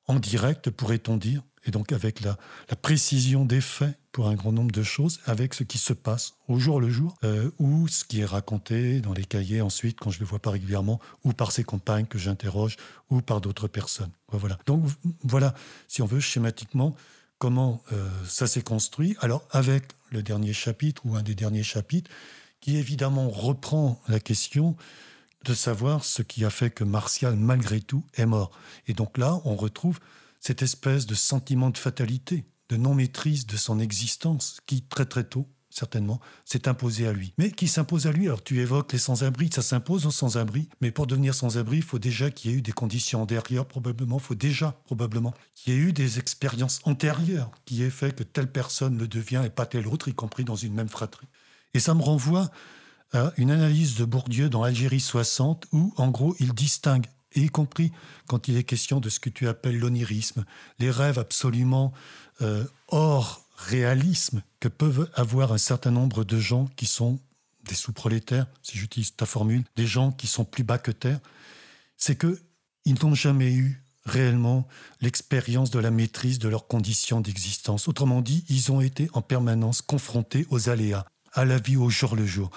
en 0.06 0.18
direct, 0.18 0.70
pourrait-on 0.70 1.16
dire, 1.16 1.42
et 1.64 1.70
donc 1.70 1.92
avec 1.92 2.20
la, 2.20 2.36
précision 2.80 3.44
des 3.44 3.60
faits 3.60 3.98
un 4.26 4.34
grand 4.34 4.52
nombre 4.52 4.72
de 4.72 4.82
choses, 4.82 5.20
avec 5.26 5.54
ce 5.54 5.62
qui 5.62 5.78
se 5.78 5.92
passe 5.92 6.34
au 6.48 6.58
jour 6.58 6.80
le 6.80 6.90
jour, 6.90 7.14
euh, 7.24 7.50
ou 7.58 7.86
ce 7.86 8.04
qui 8.04 8.20
est 8.20 8.24
raconté 8.24 9.00
dans 9.00 9.12
les 9.12 9.24
cahiers 9.24 9.60
ensuite, 9.60 9.98
quand 10.00 10.10
je 10.10 10.18
le 10.18 10.26
vois 10.26 10.40
pas 10.40 10.50
régulièrement, 10.50 11.00
ou 11.24 11.32
par 11.32 11.52
ses 11.52 11.62
compagnes 11.62 12.06
que 12.06 12.18
j'interroge, 12.18 12.76
ou 13.10 13.20
par 13.20 13.40
d'autres 13.40 13.68
personnes. 13.68 14.10
Voilà. 14.32 14.58
Donc 14.66 14.84
voilà, 15.22 15.54
si 15.86 16.02
on 16.02 16.06
veut 16.06 16.20
schématiquement, 16.20 16.96
comment 17.38 17.80
euh, 17.92 18.08
ça 18.26 18.46
s'est 18.46 18.62
construit. 18.62 19.16
Alors 19.20 19.46
avec 19.50 19.84
le 20.10 20.22
dernier 20.22 20.52
chapitre 20.52 21.02
ou 21.04 21.16
un 21.16 21.22
des 21.22 21.34
derniers 21.34 21.62
chapitres 21.62 22.10
qui 22.60 22.76
évidemment 22.76 23.28
reprend 23.28 24.00
la 24.08 24.20
question 24.20 24.76
de 25.44 25.54
savoir 25.54 26.04
ce 26.04 26.22
qui 26.22 26.44
a 26.44 26.50
fait 26.50 26.70
que 26.70 26.84
Martial, 26.84 27.36
malgré 27.36 27.80
tout, 27.80 28.04
est 28.14 28.26
mort. 28.26 28.50
Et 28.88 28.92
donc 28.92 29.16
là, 29.18 29.40
on 29.44 29.54
retrouve 29.54 30.00
cette 30.40 30.62
espèce 30.62 31.06
de 31.06 31.14
sentiment 31.14 31.70
de 31.70 31.78
fatalité, 31.78 32.44
de 32.68 32.76
non-maîtrise 32.76 33.46
de 33.46 33.56
son 33.56 33.80
existence, 33.80 34.58
qui 34.66 34.82
très 34.82 35.06
très 35.06 35.24
tôt, 35.24 35.48
certainement, 35.70 36.20
s'est 36.44 36.68
imposé 36.68 37.06
à 37.06 37.12
lui. 37.12 37.32
Mais 37.38 37.50
qui 37.50 37.68
s'impose 37.68 38.06
à 38.06 38.12
lui 38.12 38.26
Alors 38.26 38.42
tu 38.42 38.60
évoques 38.60 38.92
les 38.92 38.98
sans-abri, 38.98 39.50
ça 39.52 39.62
s'impose 39.62 40.06
aux 40.06 40.10
sans-abri, 40.10 40.68
mais 40.80 40.90
pour 40.90 41.06
devenir 41.06 41.34
sans-abri, 41.34 41.78
il 41.78 41.82
faut 41.82 41.98
déjà 41.98 42.30
qu'il 42.30 42.50
y 42.50 42.54
ait 42.54 42.58
eu 42.58 42.62
des 42.62 42.72
conditions 42.72 43.26
derrière, 43.26 43.66
probablement, 43.66 44.18
il 44.18 44.22
faut 44.22 44.34
déjà, 44.34 44.80
probablement, 44.84 45.34
qu'il 45.54 45.74
y 45.74 45.76
ait 45.76 45.80
eu 45.80 45.92
des 45.92 46.18
expériences 46.18 46.80
antérieures 46.84 47.50
qui 47.64 47.82
aient 47.82 47.90
fait 47.90 48.14
que 48.14 48.22
telle 48.22 48.50
personne 48.50 48.98
le 48.98 49.08
devient 49.08 49.42
et 49.44 49.50
pas 49.50 49.66
telle 49.66 49.86
autre, 49.86 50.08
y 50.08 50.14
compris 50.14 50.44
dans 50.44 50.56
une 50.56 50.74
même 50.74 50.88
fratrie. 50.88 51.28
Et 51.74 51.80
ça 51.80 51.94
me 51.94 52.02
renvoie 52.02 52.50
à 53.12 53.32
une 53.36 53.50
analyse 53.50 53.96
de 53.96 54.04
Bourdieu 54.04 54.48
dans 54.48 54.62
Algérie 54.62 55.00
60, 55.00 55.66
où, 55.72 55.92
en 55.96 56.08
gros, 56.08 56.34
il 56.40 56.52
distingue 56.52 57.06
y 57.34 57.48
compris 57.48 57.92
quand 58.26 58.48
il 58.48 58.56
est 58.56 58.64
question 58.64 59.00
de 59.00 59.08
ce 59.08 59.20
que 59.20 59.30
tu 59.30 59.48
appelles 59.48 59.78
l'onirisme, 59.78 60.44
les 60.78 60.90
rêves 60.90 61.18
absolument 61.18 61.92
euh, 62.40 62.64
hors 62.88 63.44
réalisme 63.56 64.42
que 64.60 64.68
peuvent 64.68 65.10
avoir 65.14 65.52
un 65.52 65.58
certain 65.58 65.90
nombre 65.90 66.24
de 66.24 66.38
gens 66.38 66.68
qui 66.76 66.86
sont 66.86 67.18
des 67.68 67.74
sous-prolétaires, 67.74 68.46
si 68.62 68.78
j'utilise 68.78 69.14
ta 69.14 69.26
formule, 69.26 69.64
des 69.76 69.86
gens 69.86 70.12
qui 70.12 70.26
sont 70.26 70.44
plus 70.44 70.64
bas 70.64 70.78
que 70.78 70.90
terre, 70.90 71.20
c'est 71.96 72.16
que 72.16 72.40
ils 72.84 72.96
n'ont 73.02 73.14
jamais 73.14 73.52
eu 73.52 73.82
réellement 74.06 74.66
l'expérience 75.00 75.70
de 75.70 75.78
la 75.78 75.90
maîtrise 75.90 76.38
de 76.38 76.48
leurs 76.48 76.66
conditions 76.66 77.20
d'existence. 77.20 77.88
Autrement 77.88 78.22
dit, 78.22 78.44
ils 78.48 78.72
ont 78.72 78.80
été 78.80 79.10
en 79.12 79.20
permanence 79.20 79.82
confrontés 79.82 80.46
aux 80.50 80.70
aléas, 80.70 81.04
à 81.32 81.44
la 81.44 81.58
vie 81.58 81.76
au 81.76 81.90
jour 81.90 82.16
le 82.16 82.24
jour. 82.24 82.50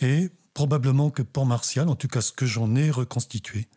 Et 0.00 0.30
probablement 0.54 1.10
que 1.10 1.22
pour 1.22 1.46
Martial, 1.46 1.88
en 1.88 1.94
tout 1.94 2.08
cas 2.08 2.22
ce 2.22 2.32
que 2.32 2.46
j'en 2.46 2.74
ai 2.74 2.90
reconstitué, 2.90 3.68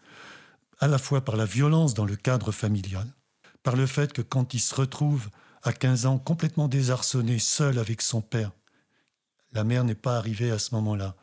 à 0.80 0.88
la 0.88 0.97
fois 0.97 1.23
par 1.23 1.36
la 1.36 1.45
violence 1.45 1.93
dans 1.93 2.05
le 2.05 2.15
cadre 2.15 2.51
familial, 2.51 3.07
par 3.63 3.75
le 3.75 3.86
fait 3.86 4.13
que 4.13 4.21
quand 4.21 4.53
il 4.53 4.59
se 4.59 4.73
retrouve 4.75 5.30
à 5.63 5.73
15 5.73 6.05
ans 6.05 6.17
complètement 6.17 6.67
désarçonné, 6.67 7.38
seul 7.39 7.80
avec 7.80 8.01
son 8.01 8.21
père, 8.21 8.51
la 9.51 9.63
mère 9.63 9.84
n'est 9.84 9.95
pas 9.95 10.17
arrivée 10.17 10.51
à 10.51 10.59
ce 10.59 10.73
moment-là. 10.75 11.15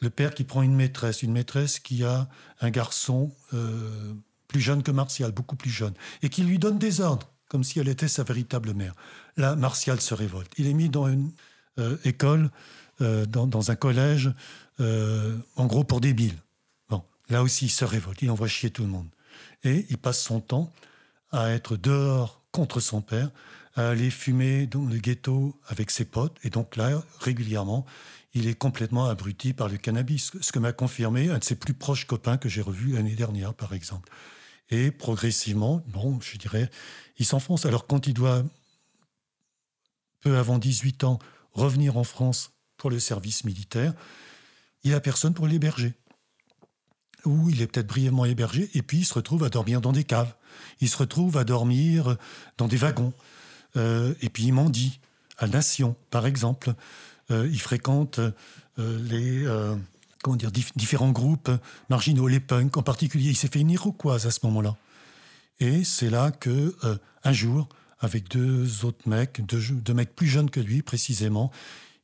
Le 0.00 0.10
père 0.10 0.34
qui 0.34 0.44
prend 0.44 0.62
une 0.62 0.74
maîtresse, 0.74 1.22
une 1.22 1.32
maîtresse 1.32 1.78
qui 1.78 2.04
a 2.04 2.28
un 2.60 2.70
garçon 2.70 3.32
euh, 3.52 4.14
plus 4.48 4.60
jeune 4.60 4.82
que 4.82 4.90
Martial, 4.90 5.32
beaucoup 5.32 5.56
plus 5.56 5.70
jeune, 5.70 5.94
et 6.22 6.28
qui 6.28 6.42
lui 6.42 6.58
donne 6.58 6.78
des 6.78 7.00
ordres, 7.00 7.30
comme 7.48 7.64
si 7.64 7.78
elle 7.78 7.88
était 7.88 8.08
sa 8.08 8.24
véritable 8.24 8.74
mère. 8.74 8.94
Là, 9.36 9.54
Martial 9.54 10.00
se 10.00 10.14
révolte. 10.14 10.52
Il 10.56 10.66
est 10.66 10.72
mis 10.72 10.88
dans 10.88 11.08
une 11.08 11.32
euh, 11.78 11.96
école, 12.04 12.50
euh, 13.00 13.26
dans, 13.26 13.70
un 13.70 13.76
collège, 13.76 14.32
en 14.80 15.66
gros 15.66 15.84
pour 15.84 16.00
débiles. 16.00 16.38
Là 17.32 17.42
aussi, 17.42 17.64
il 17.64 17.70
se 17.70 17.86
révolte, 17.86 18.20
il 18.20 18.30
envoie 18.30 18.46
chier 18.46 18.68
tout 18.68 18.82
le 18.82 18.90
monde. 18.90 19.08
Et 19.64 19.86
il 19.88 19.96
passe 19.96 20.20
son 20.20 20.40
temps 20.40 20.70
à 21.30 21.48
être 21.52 21.78
dehors 21.78 22.42
contre 22.50 22.78
son 22.78 23.00
père, 23.00 23.30
à 23.74 23.88
aller 23.88 24.10
fumer 24.10 24.66
dans 24.66 24.84
le 24.84 24.98
ghetto 24.98 25.58
avec 25.66 25.90
ses 25.90 26.04
potes. 26.04 26.36
Et 26.44 26.50
donc 26.50 26.76
là, 26.76 27.02
régulièrement, 27.20 27.86
il 28.34 28.48
est 28.48 28.54
complètement 28.54 29.06
abruti 29.06 29.54
par 29.54 29.68
le 29.68 29.78
cannabis, 29.78 30.30
ce 30.42 30.52
que 30.52 30.58
m'a 30.58 30.74
confirmé 30.74 31.30
un 31.30 31.38
de 31.38 31.44
ses 31.44 31.54
plus 31.54 31.72
proches 31.72 32.06
copains 32.06 32.36
que 32.36 32.50
j'ai 32.50 32.60
revu 32.60 32.92
l'année 32.92 33.14
dernière, 33.14 33.54
par 33.54 33.72
exemple. 33.72 34.12
Et 34.68 34.90
progressivement, 34.90 35.82
bon, 35.86 36.20
je 36.20 36.36
dirais, 36.36 36.68
il 37.16 37.24
s'enfonce. 37.24 37.64
Alors 37.64 37.86
quand 37.86 38.06
il 38.06 38.12
doit, 38.12 38.44
peu 40.20 40.36
avant 40.36 40.58
18 40.58 41.04
ans, 41.04 41.18
revenir 41.54 41.96
en 41.96 42.04
France 42.04 42.52
pour 42.76 42.90
le 42.90 43.00
service 43.00 43.44
militaire, 43.44 43.94
il 44.84 44.90
n'a 44.90 45.00
personne 45.00 45.32
pour 45.32 45.46
l'héberger 45.46 45.94
où 47.24 47.50
il 47.50 47.62
est 47.62 47.66
peut-être 47.66 47.86
brièvement 47.86 48.24
hébergé, 48.24 48.70
et 48.74 48.82
puis 48.82 48.98
il 48.98 49.04
se 49.04 49.14
retrouve 49.14 49.44
à 49.44 49.48
dormir 49.48 49.80
dans 49.80 49.92
des 49.92 50.04
caves. 50.04 50.34
Il 50.80 50.88
se 50.88 50.96
retrouve 50.96 51.36
à 51.36 51.44
dormir 51.44 52.16
dans 52.58 52.68
des 52.68 52.76
wagons. 52.76 53.12
Euh, 53.76 54.14
et 54.20 54.28
puis 54.28 54.44
il 54.44 54.52
mendie, 54.52 55.00
à 55.38 55.46
Nation, 55.46 55.96
par 56.10 56.26
exemple. 56.26 56.74
Euh, 57.30 57.48
il 57.50 57.60
fréquente 57.60 58.20
euh, 58.78 58.98
les 59.08 59.46
comment 60.22 60.36
dire, 60.36 60.52
différents 60.76 61.10
groupes 61.10 61.50
marginaux, 61.90 62.28
les 62.28 62.40
punks 62.40 62.76
en 62.76 62.82
particulier. 62.82 63.30
Il 63.30 63.36
s'est 63.36 63.48
fait 63.48 63.60
une 63.60 63.70
iroquoise 63.70 64.26
à 64.26 64.30
ce 64.30 64.40
moment-là. 64.44 64.76
Et 65.58 65.82
c'est 65.84 66.10
là 66.10 66.30
que, 66.30 66.76
un 67.24 67.32
jour, 67.32 67.68
avec 67.98 68.28
deux 68.28 68.84
autres 68.84 69.08
mecs, 69.08 69.44
deux, 69.46 69.60
deux 69.60 69.94
mecs 69.94 70.14
plus 70.14 70.28
jeunes 70.28 70.48
que 70.48 70.60
lui 70.60 70.82
précisément, 70.82 71.50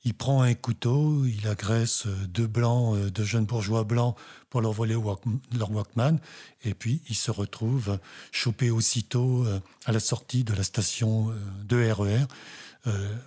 il 0.04 0.14
prend 0.14 0.42
un 0.42 0.54
couteau, 0.54 1.24
il 1.26 1.46
agresse 1.48 2.06
deux 2.28 2.46
blancs, 2.46 2.96
euh, 2.96 3.10
deux 3.10 3.24
jeunes 3.24 3.46
bourgeois 3.46 3.84
blancs 3.84 4.16
pour 4.48 4.60
leur 4.60 4.72
voler 4.72 4.94
leur 4.94 5.70
Walkman, 5.70 6.18
et 6.64 6.74
puis 6.74 7.02
il 7.08 7.14
se 7.14 7.30
retrouve 7.30 7.98
chopé 8.30 8.70
aussitôt 8.70 9.44
euh, 9.44 9.60
à 9.86 9.92
la 9.92 10.00
sortie 10.00 10.44
de 10.44 10.54
la 10.54 10.62
station 10.62 11.30
euh, 11.30 11.34
de 11.64 11.90
RER. 11.90 12.26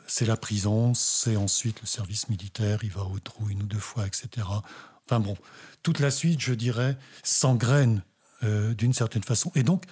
c'est 0.08 0.26
la 0.26 0.38
prison, 0.38 0.96
c'est 0.96 1.36
ensuite 1.36 1.82
le 1.82 1.88
service 1.88 2.30
militaire, 2.30 2.80
il 2.84 2.90
va 2.90 3.04
au 3.04 3.20
trou 3.20 3.48
une 3.50 3.62
ou 3.62 3.68
deux 3.68 3.78
fois, 3.78 4.08
etc. 4.08 4.48
Enfin 5.06 5.20
bon, 5.20 5.38
toute 5.84 6.00
la 6.00 6.10
suite, 6.10 6.40
je 6.40 6.54
dirais, 6.54 6.98
s'engraine 7.22 8.02
d'une 8.42 8.94
certaine 8.94 9.22
façon. 9.22 9.52
Et 9.54 9.62
donc, 9.62 9.84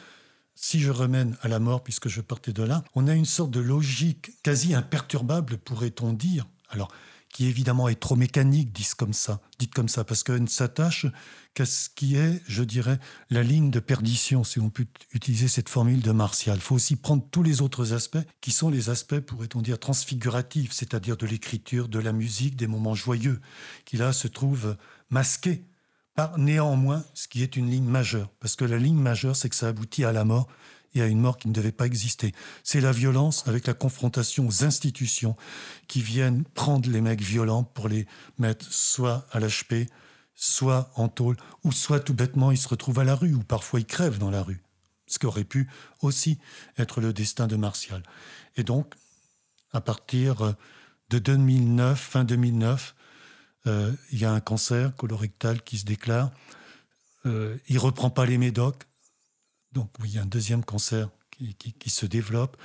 si 0.55 0.79
je 0.79 0.89
remène 0.89 1.37
à 1.43 1.47
la 1.49 1.59
mort, 1.59 1.83
puisque 1.83 2.09
je 2.09 2.19
partais 2.19 2.51
de 2.51 2.63
là, 2.63 2.83
on 2.95 3.07
a 3.07 3.13
une 3.13 3.25
sorte 3.25 3.51
de 3.51 3.59
logique 3.59 4.31
quasi 4.41 4.73
imperturbable, 4.73 5.59
pourrait-on 5.59 6.13
dire, 6.13 6.47
alors 6.69 6.89
qui 7.31 7.45
évidemment 7.45 7.87
est 7.89 7.99
trop 7.99 8.15
mécanique, 8.15 8.75
comme 8.97 9.13
ça, 9.13 9.39
dites 9.59 9.73
comme 9.73 9.87
ça, 9.87 10.03
parce 10.03 10.23
qu'elle 10.23 10.41
ne 10.41 10.47
s'attache 10.47 11.05
qu'à 11.53 11.65
ce 11.65 11.89
qui 11.89 12.15
est, 12.15 12.41
je 12.47 12.63
dirais, 12.63 12.99
la 13.29 13.43
ligne 13.43 13.69
de 13.69 13.79
perdition, 13.79 14.43
si 14.43 14.59
on 14.59 14.69
peut 14.69 14.87
utiliser 15.13 15.47
cette 15.47 15.69
formule 15.69 16.01
de 16.01 16.11
Martial. 16.11 16.57
Il 16.57 16.61
faut 16.61 16.75
aussi 16.75 16.95
prendre 16.95 17.23
tous 17.29 17.43
les 17.43 17.61
autres 17.61 17.93
aspects, 17.93 18.17
qui 18.41 18.51
sont 18.51 18.69
les 18.69 18.89
aspects, 18.89 19.19
pourrait-on 19.19 19.61
dire, 19.61 19.79
transfiguratifs, 19.79 20.71
c'est-à-dire 20.71 21.17
de 21.17 21.25
l'écriture, 21.25 21.87
de 21.87 21.99
la 21.99 22.13
musique, 22.13 22.55
des 22.55 22.67
moments 22.67 22.95
joyeux, 22.95 23.39
qui 23.85 23.97
là 23.97 24.11
se 24.11 24.27
trouvent 24.27 24.75
masqués 25.09 25.63
par 26.15 26.37
néanmoins 26.37 27.03
ce 27.13 27.27
qui 27.27 27.43
est 27.43 27.55
une 27.55 27.69
ligne 27.69 27.87
majeure. 27.87 28.29
Parce 28.39 28.55
que 28.55 28.65
la 28.65 28.77
ligne 28.77 28.99
majeure, 28.99 29.35
c'est 29.35 29.49
que 29.49 29.55
ça 29.55 29.67
aboutit 29.67 30.03
à 30.03 30.11
la 30.11 30.25
mort, 30.25 30.47
et 30.93 31.01
à 31.01 31.07
une 31.07 31.19
mort 31.19 31.37
qui 31.37 31.47
ne 31.47 31.53
devait 31.53 31.71
pas 31.71 31.85
exister. 31.85 32.33
C'est 32.63 32.81
la 32.81 32.91
violence 32.91 33.47
avec 33.47 33.67
la 33.67 33.73
confrontation 33.73 34.47
aux 34.47 34.63
institutions 34.63 35.35
qui 35.87 36.01
viennent 36.01 36.43
prendre 36.43 36.89
les 36.89 37.01
mecs 37.01 37.21
violents 37.21 37.63
pour 37.63 37.87
les 37.87 38.07
mettre 38.37 38.71
soit 38.71 39.27
à 39.31 39.39
l'HP, 39.39 39.89
soit 40.35 40.91
en 40.95 41.09
tôle, 41.09 41.37
ou 41.63 41.71
soit 41.71 41.99
tout 41.99 42.13
bêtement 42.13 42.51
ils 42.51 42.57
se 42.57 42.67
retrouvent 42.67 42.99
à 42.99 43.03
la 43.03 43.15
rue, 43.15 43.33
ou 43.33 43.43
parfois 43.43 43.79
ils 43.79 43.85
crèvent 43.85 44.19
dans 44.19 44.31
la 44.31 44.41
rue. 44.41 44.63
Ce 45.07 45.19
qui 45.19 45.25
aurait 45.25 45.43
pu 45.43 45.67
aussi 46.01 46.39
être 46.77 47.01
le 47.01 47.13
destin 47.13 47.47
de 47.47 47.55
Martial. 47.55 48.03
Et 48.57 48.63
donc, 48.63 48.93
à 49.71 49.81
partir 49.81 50.55
de 51.09 51.19
2009, 51.19 51.99
fin 51.99 52.23
2009, 52.23 52.95
euh, 53.67 53.91
il 54.11 54.19
y 54.19 54.25
a 54.25 54.31
un 54.31 54.39
cancer 54.39 54.95
colorectal 54.95 55.61
qui 55.61 55.77
se 55.77 55.85
déclare. 55.85 56.31
Euh, 57.25 57.57
il 57.67 57.77
reprend 57.77 58.09
pas 58.09 58.25
les 58.25 58.37
médocs, 58.37 58.83
donc 59.73 59.89
il 60.03 60.11
y 60.11 60.17
a 60.17 60.21
un 60.21 60.25
deuxième 60.27 60.63
cancer 60.63 61.09
qui, 61.79 61.89
se 61.89 62.05
développe. 62.05 62.57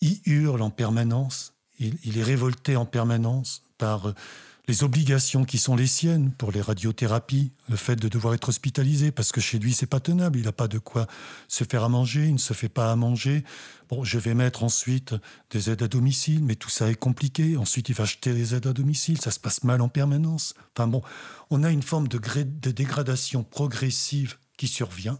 Il 0.00 0.20
hurle 0.26 0.62
en 0.62 0.70
permanence, 0.70 1.54
il, 1.78 2.18
est 2.18 2.22
révolté 2.22 2.76
en 2.76 2.86
permanence 2.86 3.62
par 3.78 4.08
euh, 4.08 4.14
les 4.68 4.84
obligations 4.84 5.44
qui 5.44 5.58
sont 5.58 5.74
les 5.74 5.86
siennes 5.86 6.30
pour 6.32 6.52
les 6.52 6.60
radiothérapies, 6.60 7.52
le 7.68 7.76
fait 7.76 7.96
de 7.96 8.08
devoir 8.08 8.34
être 8.34 8.50
hospitalisé, 8.50 9.10
parce 9.10 9.32
que 9.32 9.40
chez 9.40 9.58
lui, 9.58 9.72
c'est 9.72 9.86
pas 9.86 9.98
tenable, 9.98 10.38
il 10.38 10.44
n'a 10.44 10.52
pas 10.52 10.68
de 10.68 10.78
quoi 10.78 11.06
se 11.48 11.64
faire 11.64 11.82
à 11.82 11.88
manger, 11.88 12.26
il 12.26 12.34
ne 12.34 12.38
se 12.38 12.52
fait 12.52 12.68
pas 12.68 12.92
à 12.92 12.96
manger. 12.96 13.44
Bon, 13.88 14.04
je 14.04 14.18
vais 14.18 14.34
mettre 14.34 14.62
ensuite 14.62 15.14
des 15.50 15.70
aides 15.70 15.82
à 15.82 15.88
domicile, 15.88 16.44
mais 16.44 16.54
tout 16.54 16.70
ça 16.70 16.90
est 16.90 16.94
compliqué. 16.94 17.56
Ensuite, 17.56 17.88
il 17.88 17.94
va 17.94 18.04
acheter 18.04 18.34
les 18.34 18.54
aides 18.54 18.66
à 18.66 18.72
domicile, 18.72 19.20
ça 19.20 19.30
se 19.30 19.40
passe 19.40 19.64
mal 19.64 19.80
en 19.80 19.88
permanence. 19.88 20.54
Enfin 20.76 20.86
bon, 20.86 21.02
on 21.50 21.64
a 21.64 21.70
une 21.70 21.82
forme 21.82 22.06
de 22.06 22.70
dégradation 22.70 23.42
progressive 23.42 24.36
qui 24.58 24.68
survient 24.68 25.18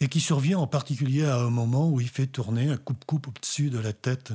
et 0.00 0.08
qui 0.08 0.20
survient 0.20 0.58
en 0.58 0.66
particulier 0.66 1.24
à 1.24 1.38
un 1.38 1.50
moment 1.50 1.90
où 1.90 2.00
il 2.00 2.08
fait 2.08 2.26
tourner 2.26 2.68
un 2.68 2.76
coupe-coupe 2.76 3.28
au-dessus 3.28 3.70
de 3.70 3.78
la 3.78 3.92
tête 3.92 4.32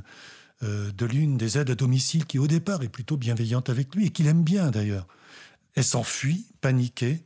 euh, 0.64 0.92
de 0.92 1.06
l'une 1.06 1.38
des 1.38 1.58
aides 1.58 1.70
à 1.70 1.76
domicile 1.76 2.26
qui 2.26 2.40
au 2.40 2.48
départ 2.48 2.84
est 2.84 2.90
plutôt 2.90 3.18
bienveillante 3.18 3.70
avec 3.70 3.96
lui 3.96 4.08
et 4.08 4.10
qu'il 4.10 4.28
aime 4.28 4.44
bien 4.44 4.72
d'ailleurs. 4.72 5.08
Elle 5.76 5.84
s'enfuit, 5.84 6.48
paniquée, 6.62 7.24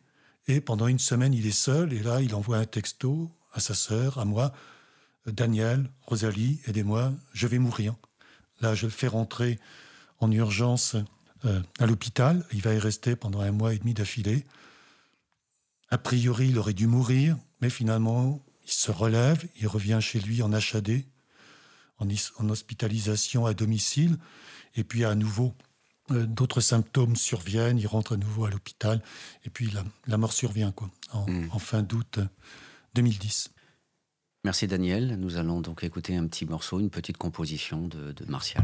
et 0.47 0.61
pendant 0.61 0.87
une 0.87 0.99
semaine 0.99 1.33
il 1.33 1.45
est 1.45 1.51
seul, 1.51 1.93
et 1.93 1.99
là 1.99 2.21
il 2.21 2.33
envoie 2.33 2.57
un 2.57 2.65
texto 2.65 3.31
à 3.53 3.59
sa 3.59 3.73
sœur, 3.73 4.17
à 4.17 4.25
moi, 4.25 4.53
Daniel, 5.25 5.89
Rosalie, 6.03 6.61
aidez-moi, 6.67 7.11
je 7.33 7.47
vais 7.47 7.59
mourir. 7.59 7.95
Là 8.61 8.75
je 8.75 8.85
le 8.85 8.91
fais 8.91 9.07
rentrer 9.07 9.59
en 10.19 10.31
urgence 10.31 10.95
euh, 11.45 11.61
à 11.79 11.85
l'hôpital, 11.85 12.45
il 12.53 12.61
va 12.61 12.73
y 12.73 12.79
rester 12.79 13.15
pendant 13.15 13.41
un 13.41 13.51
mois 13.51 13.73
et 13.73 13.77
demi 13.77 13.93
d'affilée. 13.93 14.45
A 15.89 15.97
priori, 15.97 16.49
il 16.49 16.57
aurait 16.57 16.73
dû 16.73 16.87
mourir, 16.87 17.37
mais 17.61 17.69
finalement, 17.69 18.43
il 18.65 18.71
se 18.71 18.91
relève, 18.91 19.47
il 19.59 19.67
revient 19.67 19.99
chez 20.01 20.19
lui 20.19 20.41
en 20.41 20.51
HAD, 20.53 21.03
en, 21.99 22.49
hospitalisation 22.49 23.45
à 23.45 23.53
domicile, 23.53 24.17
et 24.75 24.83
puis 24.83 25.05
à 25.05 25.15
nouveau, 25.15 25.53
d'autres 26.09 26.61
symptômes 26.61 27.15
surviennent, 27.15 27.79
il 27.79 27.87
rentre 27.87 28.13
à 28.13 28.17
nouveau 28.17 28.45
à 28.45 28.49
l'hôpital, 28.49 29.01
et 29.45 29.49
puis 29.49 29.71
la, 30.05 30.17
mort 30.17 30.33
survient 30.33 30.71
quoi, 30.71 30.89
en, 31.11 31.25
hmm. 31.29 31.49
fin 31.59 31.81
d'août 31.81 32.19
2010. 32.93 33.51
Merci 34.43 34.67
Daniel. 34.67 35.17
Nous 35.19 35.37
allons 35.37 35.61
donc 35.61 35.83
écouter 35.83 36.15
un 36.15 36.27
petit 36.27 36.45
morceau, 36.45 36.79
une 36.79 36.89
petite 36.89 37.17
composition 37.17 37.87
de, 37.87 38.13
de 38.13 38.25
Martial. 38.25 38.63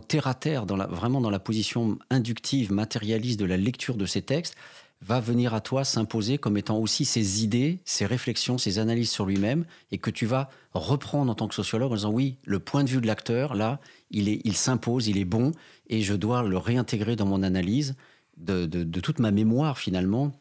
terre-à-terre, 0.00 0.66
dans 0.66 0.76
la, 0.76 0.86
vraiment 0.86 1.20
dans 1.20 1.30
la 1.30 1.38
position 1.38 1.98
inductive, 2.10 2.72
matérialiste 2.72 3.38
de 3.38 3.44
la 3.44 3.56
lecture 3.56 3.96
de 3.96 4.06
ces 4.06 4.22
textes, 4.22 4.56
va 5.00 5.20
venir 5.20 5.52
à 5.52 5.60
toi 5.60 5.84
s'imposer 5.84 6.38
comme 6.38 6.56
étant 6.56 6.78
aussi 6.78 7.04
ses 7.04 7.44
idées, 7.44 7.80
ses 7.84 8.06
réflexions, 8.06 8.56
ses 8.56 8.78
analyses 8.78 9.10
sur 9.10 9.26
lui-même, 9.26 9.66
et 9.90 9.98
que 9.98 10.10
tu 10.10 10.24
vas 10.24 10.48
reprendre 10.72 11.30
en 11.30 11.34
tant 11.34 11.48
que 11.48 11.54
sociologue 11.54 11.92
en 11.92 11.96
disant 11.96 12.10
oui, 12.10 12.38
le 12.44 12.58
point 12.58 12.84
de 12.84 12.88
vue 12.88 13.00
de 13.00 13.06
l'acteur, 13.06 13.54
là, 13.54 13.80
il, 14.10 14.28
est, 14.28 14.40
il 14.44 14.56
s'impose, 14.56 15.08
il 15.08 15.18
est 15.18 15.26
bon, 15.26 15.52
et 15.88 16.00
je 16.00 16.14
dois 16.14 16.42
le 16.42 16.56
réintégrer 16.56 17.16
dans 17.16 17.26
mon 17.26 17.42
analyse 17.42 17.96
de, 18.36 18.66
de 18.66 19.00
toute 19.00 19.18
ma 19.18 19.30
mémoire 19.30 19.78
finalement, 19.78 20.32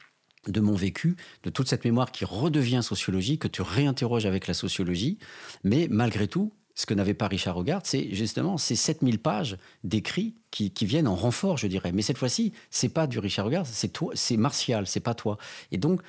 de 0.48 0.60
mon 0.60 0.76
vécu, 0.76 1.16
de 1.44 1.50
toute 1.50 1.68
cette 1.68 1.86
mémoire 1.86 2.12
qui 2.12 2.26
redevient 2.26 2.82
sociologie, 2.84 3.38
que 3.38 3.48
tu 3.48 3.62
réinterroges 3.62 4.26
avec 4.26 4.48
la 4.48 4.54
sociologie, 4.54 5.18
mais 5.64 5.88
malgré 5.90 6.28
tout, 6.28 6.54
ce 6.76 6.86
que 6.86 6.94
n'avait 6.94 7.14
pas 7.14 7.28
Richard 7.28 7.58
Hogarth, 7.58 7.86
c'est 7.86 8.14
justement 8.14 8.58
ces 8.58 8.76
7000 8.76 9.20
pages 9.20 9.58
d'écrits 9.84 10.36
qui, 10.52 10.72
viennent 10.82 11.08
en 11.08 11.16
renfort, 11.16 11.58
je 11.58 11.68
dirais. 11.68 11.92
Mais 11.92 12.02
cette 12.02 12.18
fois-ci, 12.18 12.54
c'est 12.70 12.90
pas 12.90 13.08
du 13.08 13.20
Richard 13.20 13.48
Hogarth, 13.48 13.68
c'est 13.72 13.90
toi, 13.90 14.12
c'est 14.16 14.38
Martial, 14.38 14.88
c'est 14.88 15.00
pas 15.00 15.14
toi. 15.14 15.38
Et 15.72 15.78
donc, 15.78 16.02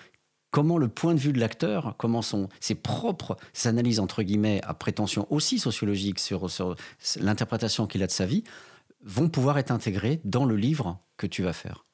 comment 0.51 0.79
le 0.79 0.89
point 0.89 1.15
de 1.15 1.19
vue 1.19 1.33
de 1.33 1.41
l'acteur, 1.41 1.95
comment 1.99 2.23
son, 2.23 2.49
ses 2.61 2.75
propres 2.75 3.37
analyses, 3.65 4.01
entre 4.01 4.23
guillemets, 4.23 4.61
à 4.65 4.75
prétention 4.75 5.27
aussi 5.31 5.59
sociologique 5.59 6.19
sur, 6.19 6.51
sur 6.51 6.77
l'interprétation 7.21 7.87
qu'il 7.87 8.03
a 8.03 8.07
de 8.07 8.13
sa 8.13 8.27
vie, 8.27 8.45
vont 9.03 9.29
pouvoir 9.29 9.59
être 9.59 9.71
intégrées 9.71 10.21
dans 10.25 10.45
le 10.45 10.57
livre 10.57 10.99
que 11.17 11.27
tu 11.27 11.43
vas 11.43 11.53
faire. 11.53 11.85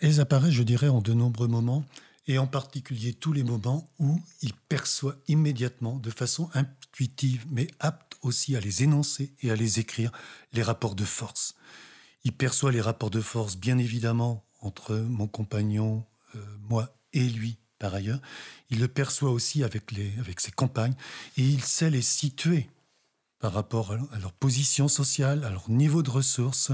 Elles 0.00 0.20
apparaissent, 0.20 0.52
je 0.52 0.62
dirais, 0.62 0.88
en 0.88 1.00
de 1.00 1.12
nombreux 1.12 1.48
moments 1.48 1.84
et 2.26 2.38
en 2.38 2.46
particulier 2.46 3.12
tous 3.12 3.32
les 3.32 3.42
moments 3.42 3.88
où 3.98 4.20
il 4.42 4.54
perçoit 4.54 5.16
immédiatement, 5.28 5.98
de 5.98 6.10
façon 6.10 6.48
intuitive, 6.54 7.44
mais 7.50 7.68
apte 7.80 8.16
aussi 8.22 8.56
à 8.56 8.60
les 8.60 8.82
énoncer 8.82 9.34
et 9.42 9.50
à 9.50 9.56
les 9.56 9.78
écrire, 9.78 10.10
les 10.52 10.62
rapports 10.62 10.94
de 10.94 11.04
force. 11.04 11.54
Il 12.24 12.32
perçoit 12.32 12.72
les 12.72 12.80
rapports 12.80 13.10
de 13.10 13.20
force, 13.20 13.56
bien 13.56 13.76
évidemment, 13.78 14.44
entre 14.60 14.96
mon 14.96 15.26
compagnon, 15.26 16.04
euh, 16.34 16.38
moi 16.68 16.96
et 17.12 17.28
lui, 17.28 17.58
par 17.78 17.94
ailleurs. 17.94 18.20
Il 18.70 18.80
le 18.80 18.88
perçoit 18.88 19.30
aussi 19.30 19.62
avec, 19.62 19.92
les, 19.92 20.10
avec 20.18 20.40
ses 20.40 20.50
compagnes, 20.50 20.94
et 21.36 21.42
il 21.42 21.62
sait 21.62 21.90
les 21.90 22.02
situer 22.02 22.68
par 23.38 23.52
rapport 23.52 23.92
à 23.92 24.18
leur 24.18 24.32
position 24.32 24.88
sociale, 24.88 25.44
à 25.44 25.50
leur 25.50 25.68
niveau 25.68 26.02
de 26.02 26.08
ressources, 26.08 26.72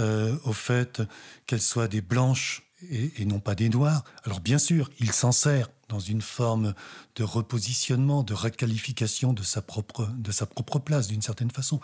euh, 0.00 0.36
au 0.44 0.54
fait 0.54 1.02
qu'elles 1.46 1.60
soient 1.60 1.88
des 1.88 2.00
blanches 2.00 2.62
et, 2.90 3.24
non 3.24 3.40
pas 3.40 3.54
des 3.54 3.68
noirs. 3.68 4.04
Alors 4.24 4.40
bien 4.40 4.58
sûr, 4.58 4.90
il 5.00 5.12
s'en 5.12 5.32
sert 5.32 5.70
dans 5.88 6.00
une 6.00 6.22
forme 6.22 6.74
de 7.16 7.22
repositionnement, 7.22 8.22
de 8.22 8.34
requalification 8.34 9.32
de 9.32 9.42
sa 9.42 9.62
propre, 9.62 10.08
de 10.16 10.32
sa 10.32 10.46
propre 10.46 10.78
place, 10.78 11.08
d'une 11.08 11.22
certaine 11.22 11.50
façon. 11.50 11.80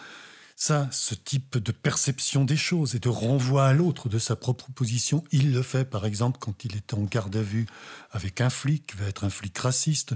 Ça, 0.57 0.89
ce 0.93 1.15
type 1.15 1.57
de 1.57 1.73
perception 1.73 2.45
des 2.45 2.57
choses 2.57 2.95
et 2.95 2.99
de 2.99 3.09
renvoi 3.09 3.67
à 3.67 3.73
l'autre 3.73 4.11
de 4.11 4.19
sa 4.19 4.37
propre 4.37 4.71
position, 4.73 5.25
il 5.33 5.55
le 5.55 5.63
fait 5.63 5.87
par 5.87 6.05
exemple 6.05 6.39
quand 6.39 6.67
il 6.67 6.77
est 6.77 6.93
en 6.93 7.03
garde 7.03 7.35
à 7.35 7.43
vue 7.43 7.65
avec 8.11 8.43
un 8.43 8.51
flic, 8.51 8.87
qui 8.89 8.97
va 8.99 9.07
être 9.07 9.25
un 9.25 9.31
flic 9.31 9.57
raciste. 9.57 10.15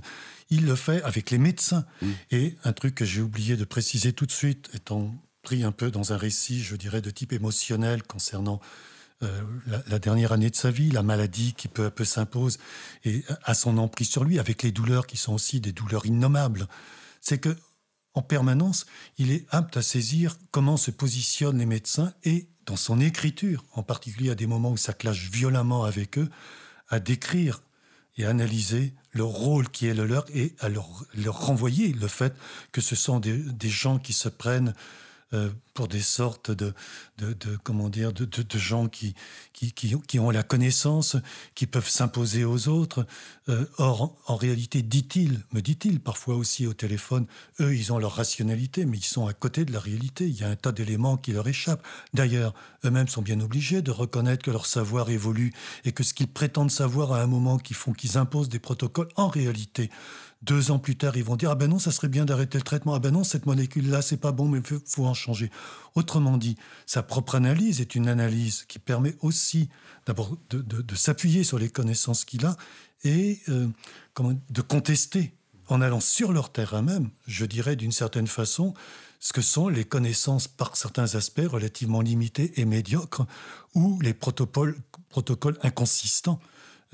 Il 0.51 0.67
le 0.67 0.77
fait 0.77 1.03
avec 1.03 1.31
les 1.31 1.39
médecins. 1.39 1.87
Mmh. 2.03 2.09
Et 2.31 2.57
un 2.63 2.75
truc 2.75 2.95
que 2.95 3.07
j'ai 3.07 3.23
oublié 3.23 3.57
de 3.57 3.65
préciser 3.65 4.13
tout 4.13 4.27
de 4.27 4.33
suite, 4.33 4.69
étant 4.75 5.15
pris 5.43 5.63
un 5.63 5.73
peu 5.73 5.91
dans 5.91 6.13
un 6.13 6.19
récit, 6.19 6.63
je 6.63 6.77
dirais, 6.77 7.01
de 7.01 7.11
type 7.11 7.33
émotionnel 7.33 8.03
concernant 8.03 8.61
euh, 9.25 9.83
la, 9.87 9.99
dernière 9.99 10.33
année 10.33 10.51
de 10.51 10.57
sa 10.57 10.71
vie, 10.71 10.91
la 10.91 11.03
maladie 11.03 11.55
qui 11.55 11.69
peu 11.69 11.87
à 11.87 11.91
peu 11.91 12.05
s'impose 12.05 12.59
et 13.05 13.25
a 13.45 13.55
son 13.55 13.79
emprise 13.79 14.09
sur 14.09 14.25
lui, 14.25 14.39
avec 14.39 14.63
les 14.63 14.73
douleurs 14.73 15.07
qui 15.07 15.17
sont 15.17 15.35
aussi 15.35 15.61
des 15.61 15.73
douleurs 15.73 16.07
innommables, 16.07 16.69
c'est 17.21 17.39
que 17.39 17.57
en 18.15 18.23
permanence, 18.23 18.87
il 19.19 19.33
est 19.33 19.45
apte 19.51 19.77
à 19.77 19.83
saisir 19.83 20.39
comment 20.53 20.77
se 20.77 20.93
positionnent 20.93 21.59
les 21.59 21.67
médecins 21.67 22.13
et 22.23 22.49
dans 22.65 22.77
son 22.77 23.01
écriture, 23.01 23.65
en 23.73 23.83
particulier 23.83 24.31
à 24.31 24.37
des 24.37 24.47
moments 24.47 24.71
où 24.71 24.77
ça 24.77 24.93
clash 24.93 25.31
violemment 25.31 25.85
avec 25.85 26.19
eux, 26.19 26.31
à 26.89 27.01
décrire 27.01 27.63
et 28.17 28.25
analyser 28.25 28.95
le 29.11 29.25
rôle 29.25 29.69
qui 29.69 29.87
est 29.89 29.95
le 29.95 30.07
leur 30.07 30.25
et 30.33 30.55
à 30.61 30.69
leur, 30.69 31.05
renvoyer 31.27 31.93
le 31.93 32.07
fait 32.07 32.35
que 32.71 32.81
ce 32.81 32.95
sont 32.95 33.19
des 33.19 33.69
gens 33.69 33.99
qui 33.99 34.13
se 34.13 34.29
prennent 34.29 34.75
euh, 35.33 35.51
pour 35.73 35.89
des 35.89 36.03
sortes 36.03 36.53
de, 36.53 36.73
de, 37.19 37.35
comment 37.65 37.89
dire 37.89 38.13
de, 38.13 38.29
gens 38.57 38.87
qui 38.89 39.15
qui, 39.53 39.73
qui, 39.73 40.19
ont 40.19 40.31
la 40.31 40.43
connaissance, 40.43 41.17
qui 41.55 41.67
peuvent 41.67 41.89
s'imposer 41.89 42.45
aux 42.45 42.69
autres. 42.69 43.07
Euh, 43.49 43.67
or, 43.79 44.17
en 44.27 44.37
réalité, 44.37 44.83
dit-il, 44.83 45.41
me 45.53 45.61
dit-il 45.61 46.01
parfois 46.01 46.37
aussi 46.37 46.67
au 46.67 46.75
téléphone, 46.75 47.27
eux, 47.61 47.75
ils 47.75 47.93
ont 47.93 47.99
leur 47.99 48.13
rationalité, 48.13 48.85
mais 48.85 48.99
ils 48.99 49.05
sont 49.05 49.27
à 49.27 49.33
côté 49.33 49.65
de 49.65 49.73
la 49.73 49.81
réalité. 49.81 50.27
Il 50.27 50.39
y 50.39 50.45
a 50.45 50.49
un 50.49 50.57
tas 50.57 50.73
d'éléments 50.73 51.17
qui 51.17 51.33
leur 51.33 51.49
échappent. 51.49 51.85
D'ailleurs, 52.13 52.55
eux-mêmes 52.85 53.09
sont 53.09 53.23
bien 53.23 53.41
obligés 53.41 53.83
de 53.83 53.91
reconnaître 53.91 54.45
que 54.45 54.51
leur 54.51 54.67
savoir 54.67 55.11
évolue 55.11 55.53
et 55.85 55.93
que 55.93 56.05
ce 56.05 56.15
qu'ils 56.15 56.29
prétendent 56.29 56.71
savoir 56.71 57.13
à 57.13 57.21
un 57.21 57.27
moment 57.27 57.59
qui 57.59 57.75
font 57.75 57.93
qu'ils 57.93 58.19
imposent 58.19 58.49
des 58.49 58.61
protocoles, 58.61 59.09
en 59.17 59.29
réalité, 59.29 59.91
deux 60.45 60.71
ans 60.71 60.79
plus 60.79 60.97
tard, 60.97 61.17
ils 61.17 61.25
vont 61.25 61.37
dire 61.37 61.51
Ah 61.51 61.55
ben 61.55 61.69
non, 61.69 61.79
ça 61.79 61.91
serait 61.91 62.09
bien 62.09 62.25
d'arrêter 62.25 62.59
le 62.59 62.65
traitement. 62.65 62.95
Ah 62.95 62.99
ben 62.99 63.13
non, 63.13 63.25
cette 63.25 63.47
molécule-là, 63.47 64.03
c'est 64.03 64.17
pas 64.17 64.33
bon, 64.33 64.49
mais 64.49 64.59
il 64.59 64.81
faut 64.87 65.07
en 65.07 65.15
changer. 65.15 65.51
Autrement 65.95 66.37
dit, 66.37 66.57
sa 66.87 67.03
propre 67.03 67.35
analyse 67.35 67.81
est 67.81 67.95
une 67.95 68.09
analyse 68.09 68.65
qui 68.69 68.79
permet 68.79 69.17
aussi 69.21 69.69
d'abord 70.07 70.37
de, 70.51 70.95
s'appuyer 70.95 71.45
sur 71.45 71.59
les 71.59 71.69
connaissances 71.69 72.25
qu'il 72.25 72.45
a 72.47 72.57
et 73.05 73.41
euh, 73.49 73.69
de 74.51 74.63
contester 74.63 75.35
en 75.69 75.81
allant 75.81 76.01
sur 76.01 76.33
leur 76.33 76.53
terrain 76.53 76.83
même, 76.83 77.11
je 77.27 77.45
dirais 77.47 77.77
d'une 77.77 77.93
certaine 77.93 78.27
façon, 78.27 78.75
ce 79.19 79.33
que 79.33 79.41
sont 79.41 79.69
les 79.69 79.85
connaissances 79.85 80.49
par 80.49 80.77
certains 80.77 81.15
aspects 81.15 81.47
relativement 81.47 82.03
limités 82.03 82.61
et 82.61 82.67
médiocres 82.67 83.23
ou 83.75 83.99
les 84.03 84.13
protocoles, 84.13 84.77
protocoles 85.09 85.59
inconsistants 85.63 86.39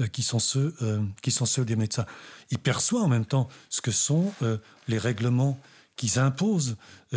qui 0.09 0.23
sont 0.23 0.39
ceux 0.39 0.75
euh, 0.83 1.03
qui 1.23 1.31
sont 1.31 1.47
ceux 1.47 1.65
des 1.65 1.77
médecins. 1.77 2.07
Il 2.51 2.59
perçoit 2.59 3.03
en 3.03 3.09
même 3.09 3.27
temps 3.27 3.49
ce 3.69 3.81
que 3.81 3.91
sont 3.91 4.33
euh, 4.43 4.59
les 4.89 4.99
règlements 4.99 5.59
qu'ils 5.97 6.19
imposent, 6.19 6.77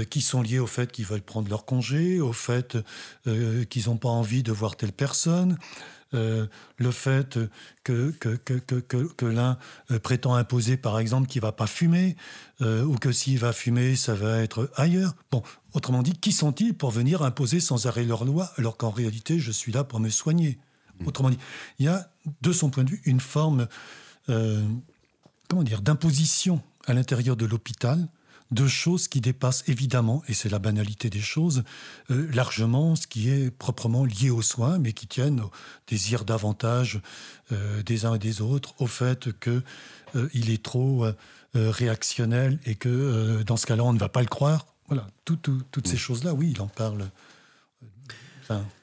qui 0.09 0.19
sont 0.19 0.41
liés 0.41 0.59
au 0.59 0.67
fait 0.67 0.91
qu'ils 0.91 1.05
veulent 1.05 1.21
prendre 1.21 1.47
leur 1.47 1.63
congé, 1.63 2.19
au 2.19 2.33
fait 2.33 2.77
qu'ils 3.23 3.85
n'ont 3.85 3.95
pas 3.95 4.09
envie 4.09 4.43
de 4.43 4.51
voir 4.51 4.75
telle 4.75 4.91
personne, 4.91 5.57
le 6.11 6.91
fait 6.91 7.39
que, 7.85 8.11
que, 8.11 8.35
que, 8.35 8.55
que, 8.55 8.79
que 8.81 9.25
l'un 9.25 9.57
prétend 9.99 10.35
imposer, 10.35 10.75
par 10.75 10.99
exemple, 10.99 11.29
qu'il 11.29 11.41
va 11.41 11.53
pas 11.53 11.67
fumer, 11.67 12.17
ou 12.59 12.95
que 12.95 13.13
s'il 13.13 13.39
va 13.39 13.53
fumer, 13.53 13.95
ça 13.95 14.15
va 14.15 14.39
être 14.39 14.69
ailleurs. 14.75 15.15
Bon, 15.31 15.43
autrement 15.71 16.03
dit, 16.03 16.11
qui 16.11 16.33
sont-ils 16.33 16.73
pour 16.73 16.91
venir 16.91 17.21
imposer 17.21 17.61
sans 17.61 17.87
arrêt 17.87 18.03
leur 18.03 18.25
loi, 18.25 18.51
alors 18.57 18.75
qu'en 18.75 18.91
réalité, 18.91 19.39
je 19.39 19.51
suis 19.51 19.71
là 19.71 19.85
pour 19.85 20.01
me 20.01 20.09
soigner? 20.09 20.59
Mm. 21.03 21.07
Autrement 21.07 21.29
dit, 21.29 21.37
il 21.79 21.85
y 21.85 21.89
a, 21.89 22.09
de 22.41 22.51
son 22.51 22.69
point 22.69 22.83
de 22.83 22.89
vue, 22.91 23.01
une 23.05 23.19
forme 23.19 23.67
euh, 24.29 24.63
comment 25.49 25.63
dire, 25.63 25.81
d'imposition 25.81 26.61
à 26.85 26.93
l'intérieur 26.93 27.35
de 27.35 27.45
l'hôpital 27.45 28.07
de 28.51 28.67
choses 28.67 29.07
qui 29.07 29.19
dépassent 29.19 29.63
évidemment, 29.67 30.21
et 30.27 30.33
c'est 30.33 30.49
la 30.49 30.59
banalité 30.59 31.09
des 31.09 31.21
choses, 31.21 31.63
euh, 32.11 32.29
largement 32.33 32.95
ce 32.95 33.07
qui 33.07 33.29
est 33.29 33.49
proprement 33.49 34.05
lié 34.05 34.29
aux 34.29 34.43
soins, 34.43 34.77
mais 34.77 34.93
qui 34.93 35.07
tiennent 35.07 35.41
au 35.41 35.51
désir 35.87 36.23
davantage 36.23 37.01
euh, 37.51 37.81
des 37.81 38.05
uns 38.05 38.15
et 38.15 38.19
des 38.19 38.41
autres, 38.41 38.75
au 38.79 38.85
fait 38.87 39.29
qu'il 39.39 40.51
est 40.51 40.63
trop 40.63 41.05
réactionnel 41.55 42.59
et 42.65 42.75
que 42.75 43.43
dans 43.43 43.57
ce 43.57 43.65
cas-là, 43.67 43.83
on 43.83 43.93
ne 43.93 43.99
va 43.99 44.09
pas 44.09 44.21
le 44.21 44.27
croire. 44.27 44.65
Voilà, 44.87 45.07
toutes 45.25 45.47
ces 45.85 45.95
mm. 45.95 45.97
choses-là, 45.97 46.33
oui, 46.33 46.51
il 46.51 46.61
en 46.61 46.67
parle 46.67 47.09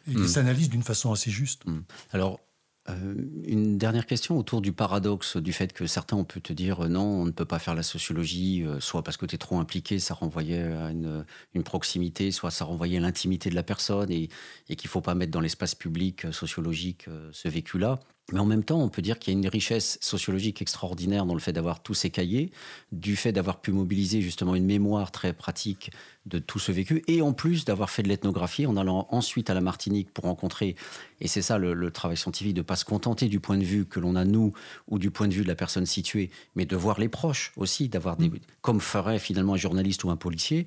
il 0.06 0.18
hmm. 0.18 0.28
s'analyse 0.28 0.68
d'une 0.68 0.82
façon 0.82 1.12
assez 1.12 1.30
juste. 1.30 1.64
Hmm. 1.66 1.80
Alors, 2.12 2.40
euh, 2.88 3.14
une 3.44 3.76
dernière 3.76 4.06
question 4.06 4.38
autour 4.38 4.62
du 4.62 4.72
paradoxe 4.72 5.36
du 5.36 5.52
fait 5.52 5.72
que 5.72 5.86
certains 5.86 6.16
on 6.16 6.24
peut 6.24 6.40
te 6.40 6.52
dire 6.52 6.84
euh, 6.84 6.88
non, 6.88 7.02
on 7.02 7.24
ne 7.26 7.30
peut 7.30 7.44
pas 7.44 7.58
faire 7.58 7.74
la 7.74 7.82
sociologie, 7.82 8.64
euh, 8.64 8.80
soit 8.80 9.02
parce 9.02 9.16
que 9.18 9.26
tu 9.26 9.34
es 9.34 9.38
trop 9.38 9.58
impliqué, 9.58 9.98
ça 9.98 10.14
renvoyait 10.14 10.62
à 10.62 10.90
une, 10.90 11.24
proximité, 11.62 12.30
soit 12.30 12.50
ça 12.50 12.64
renvoyait 12.64 12.96
à 12.96 13.00
l'intimité 13.00 13.50
de 13.50 13.54
la 13.54 13.62
personne 13.62 14.10
et, 14.10 14.30
et 14.68 14.76
qu'il 14.76 14.88
ne 14.88 14.92
faut 14.92 15.02
pas 15.02 15.14
mettre 15.14 15.32
dans 15.32 15.40
l'espace 15.40 15.74
public 15.74 16.32
sociologique 16.32 17.06
ce 17.32 17.48
vécu-là. 17.48 18.00
Mais 18.32 18.40
en 18.40 18.44
même 18.44 18.64
temps, 18.64 18.80
on 18.80 18.88
peut 18.88 19.02
dire 19.02 19.18
qu'il 19.18 19.34
y 19.34 19.36
a 19.36 19.38
une 19.38 19.48
richesse 19.48 19.98
sociologique 20.00 20.62
extraordinaire 20.62 21.26
dans 21.26 21.34
le 21.34 21.40
fait 21.40 21.52
d'avoir 21.52 21.82
tous 21.82 21.94
ces 21.94 22.10
cahiers, 22.10 22.50
du 22.92 23.16
fait 23.16 23.32
d'avoir 23.32 23.60
pu 23.60 23.72
mobiliser 23.72 24.20
justement 24.20 24.54
une 24.54 24.64
mémoire 24.64 25.10
très 25.10 25.32
pratique 25.32 25.90
de 26.26 26.38
tout 26.38 26.58
ce 26.58 26.70
vécu, 26.70 27.02
et 27.08 27.22
en 27.22 27.32
plus 27.32 27.64
d'avoir 27.64 27.90
fait 27.90 28.02
de 28.02 28.08
l'ethnographie 28.08 28.66
en 28.66 28.76
allant 28.76 29.08
ensuite 29.10 29.50
à 29.50 29.54
la 29.54 29.60
Martinique 29.60 30.12
pour 30.12 30.24
rencontrer, 30.24 30.76
et 31.20 31.28
c'est 31.28 31.42
ça 31.42 31.58
le, 31.58 31.90
travail 31.90 32.16
scientifique, 32.16 32.54
de 32.54 32.60
ne 32.60 32.64
pas 32.64 32.76
se 32.76 32.84
contenter 32.84 33.28
du 33.28 33.40
point 33.40 33.58
de 33.58 33.64
vue 33.64 33.86
que 33.86 34.00
l'on 34.00 34.14
a 34.16 34.24
nous, 34.24 34.52
ou 34.88 34.98
du 34.98 35.10
point 35.10 35.28
de 35.28 35.34
vue 35.34 35.42
de 35.42 35.48
la 35.48 35.54
personne 35.54 35.86
située, 35.86 36.30
mais 36.54 36.66
de 36.66 36.76
voir 36.76 37.00
les 37.00 37.08
proches 37.08 37.52
aussi, 37.56 37.88
d'avoir 37.88 38.16
des... 38.16 38.28
Mm. 38.28 38.38
comme 38.60 38.80
ferait 38.80 39.18
finalement 39.18 39.54
un 39.54 39.58
journaliste 39.58 40.04
ou 40.04 40.10
un 40.10 40.16
policier, 40.16 40.66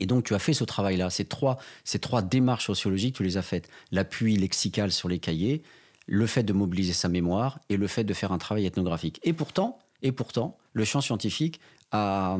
et 0.00 0.06
donc, 0.06 0.24
tu 0.24 0.34
as 0.34 0.38
fait 0.38 0.52
ce 0.52 0.64
travail-là. 0.64 1.10
Ces 1.10 1.24
trois, 1.24 1.58
ces 1.84 1.98
trois 1.98 2.22
démarches 2.22 2.66
sociologiques, 2.66 3.16
tu 3.16 3.24
les 3.24 3.36
as 3.36 3.42
faites. 3.42 3.68
L'appui 3.90 4.36
lexical 4.36 4.92
sur 4.92 5.08
les 5.08 5.18
cahiers, 5.18 5.62
le 6.08 6.26
fait 6.26 6.42
de 6.42 6.52
mobiliser 6.52 6.94
sa 6.94 7.08
mémoire 7.08 7.60
et 7.68 7.76
le 7.76 7.86
fait 7.86 8.02
de 8.02 8.14
faire 8.14 8.32
un 8.32 8.38
travail 8.38 8.66
ethnographique. 8.66 9.20
Et 9.22 9.34
pourtant, 9.34 9.78
et 10.02 10.10
pourtant 10.10 10.56
le 10.72 10.84
champ 10.84 11.00
scientifique 11.00 11.60
a, 11.92 12.38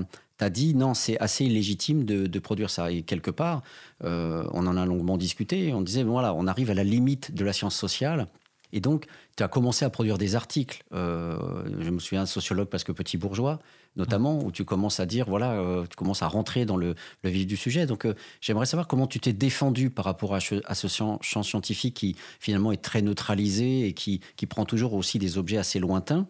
dit 0.51 0.75
non, 0.75 0.95
c'est 0.95 1.19
assez 1.19 1.45
illégitime 1.45 2.05
de, 2.05 2.39
produire 2.39 2.71
ça. 2.71 2.91
Et 2.91 3.03
quelque 3.03 3.31
part, 3.31 3.63
euh, 4.05 4.45
on 4.53 4.67
en 4.67 4.77
a 4.77 4.87
longuement 4.87 5.19
discuté. 5.19 5.73
On 5.75 5.83
disait, 5.83 6.03
voilà, 6.03 6.35
on 6.35 6.47
arrive 6.47 6.71
à 6.71 6.75
la 6.75 6.85
limite 6.85 7.35
de 7.35 7.45
la 7.45 7.53
science 7.53 7.77
sociale. 7.77 8.27
Et 8.73 8.81
donc, 8.81 9.07
tu 9.37 9.43
as 9.43 9.49
commencé 9.49 9.85
à 9.85 9.91
produire 9.91 10.19
des 10.19 10.35
articles. 10.35 10.83
Euh, 10.93 11.39
je 11.81 11.91
me 11.91 11.99
souviens, 11.99 12.27
sociologue 12.27 12.69
parce 12.69 12.85
que 12.85 12.93
petit 12.93 13.17
bourgeois, 13.17 13.61
notamment, 13.97 14.43
où 14.45 14.53
tu 14.53 14.65
commences 14.65 15.01
à 15.01 15.07
dire, 15.07 15.27
voilà, 15.29 15.53
euh, 15.53 15.87
tu 15.89 15.97
commences 15.97 16.23
à 16.23 16.29
rentrer 16.29 16.67
dans 16.67 16.77
le, 16.77 16.95
vif 17.25 17.47
du 17.47 17.57
sujet. 17.57 17.87
Donc, 17.87 18.05
euh, 18.05 18.15
j'aimerais 18.41 18.67
savoir 18.67 18.87
comment 18.87 19.07
tu 19.07 19.21
t'es 19.21 19.33
défendu 19.33 19.91
par 19.91 20.05
rapport 20.05 20.35
à, 20.35 20.41
ce 20.41 20.87
champ, 20.87 21.21
scientifique 21.23 21.95
qui, 21.95 22.17
finalement, 22.41 22.73
est 22.73 22.83
très 22.83 23.03
neutralisé 23.03 23.87
et 23.87 23.95
qui, 23.95 24.21
prend 24.49 24.65
toujours 24.65 24.95
aussi 24.95 25.19
des 25.19 25.39
objets 25.39 25.59
assez 25.59 25.79
lointains. 25.79 26.27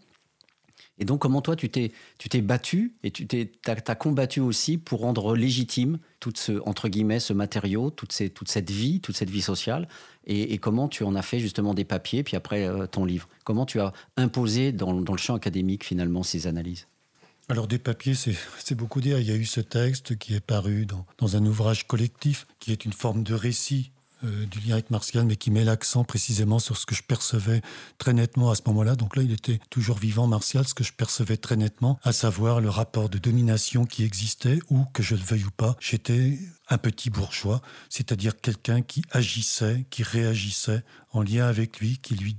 Et 1.00 1.04
donc, 1.04 1.20
comment 1.20 1.40
toi, 1.40 1.54
tu 1.54 1.68
t'es, 1.68 1.92
tu 2.18 2.28
t'es 2.28 2.40
battu 2.40 2.94
et 3.04 3.12
tu 3.12 3.26
t'es, 3.26 3.52
as, 3.66 3.94
combattu 3.94 4.40
aussi 4.40 4.78
pour 4.78 5.00
rendre 5.00 5.36
légitime 5.36 5.98
tout 6.18 6.32
ce, 6.34 6.60
entre 6.66 6.88
guillemets, 6.88 7.20
ce 7.20 7.32
matériau, 7.32 7.90
toute 7.90 8.12
cette 8.12 8.70
vie, 8.70 9.00
toute 9.00 9.16
cette 9.16 9.30
vie 9.30 9.42
sociale 9.42 9.88
et, 10.28 10.58
comment 10.58 10.88
tu 10.88 11.04
en 11.04 11.14
as 11.14 11.22
fait 11.22 11.40
justement 11.40 11.74
des 11.74 11.84
papiers, 11.84 12.22
puis 12.22 12.36
après 12.36 12.66
euh, 12.66 12.86
ton 12.86 13.04
livre? 13.04 13.28
Comment 13.44 13.66
tu 13.66 13.80
as 13.80 13.92
imposé 14.16 14.72
dans, 14.72 14.92
le 14.92 15.16
champ 15.16 15.34
académique 15.34 15.84
finalement 15.84 16.22
ces 16.22 16.46
analyses? 16.46 16.86
Alors 17.48 17.66
des 17.66 17.78
papiers, 17.78 18.14
c'est 18.14 18.74
beaucoup 18.74 19.00
dire. 19.00 19.18
Il 19.18 19.26
y 19.26 19.32
a 19.32 19.36
eu 19.36 19.46
ce 19.46 19.60
texte 19.60 20.18
qui 20.18 20.34
est 20.34 20.40
paru 20.40 20.84
dans, 20.84 21.06
dans 21.16 21.36
un 21.36 21.46
ouvrage 21.46 21.86
collectif, 21.86 22.46
qui 22.58 22.72
est 22.72 22.84
une 22.84 22.92
forme 22.92 23.22
de 23.22 23.32
récit 23.32 23.90
euh, 24.24 24.46
du 24.46 24.58
lien 24.58 24.72
avec 24.72 24.90
Martial, 24.90 25.24
mais 25.24 25.36
qui 25.36 25.52
met 25.52 25.62
l'accent 25.62 26.02
précisément 26.02 26.58
sur 26.58 26.76
ce 26.76 26.86
que 26.86 26.94
je 26.96 27.04
percevais 27.04 27.62
très 27.98 28.12
nettement 28.12 28.50
à 28.50 28.56
ce 28.56 28.62
moment-là. 28.66 28.96
Donc 28.96 29.14
là, 29.14 29.22
il 29.22 29.30
était 29.30 29.60
toujours 29.70 29.96
vivant, 29.96 30.26
Martial, 30.26 30.66
ce 30.66 30.74
que 30.74 30.82
je 30.82 30.92
percevais 30.92 31.36
très 31.36 31.54
nettement, 31.54 32.00
à 32.02 32.10
savoir 32.10 32.60
le 32.60 32.68
rapport 32.68 33.08
de 33.08 33.18
domination 33.18 33.84
qui 33.84 34.02
existait, 34.02 34.58
ou 34.70 34.84
que 34.92 35.04
je 35.04 35.14
le 35.14 35.22
veuille 35.22 35.44
ou 35.44 35.52
pas, 35.52 35.76
j'étais 35.78 36.36
un 36.68 36.78
petit 36.78 37.10
bourgeois, 37.10 37.60
c'est-à-dire 37.88 38.40
quelqu'un 38.40 38.82
qui 38.82 39.02
agissait, 39.10 39.86
qui 39.90 40.02
réagissait 40.02 40.82
en 41.12 41.22
lien 41.22 41.46
avec 41.46 41.80
lui, 41.80 41.98
qui 41.98 42.14
lui 42.14 42.36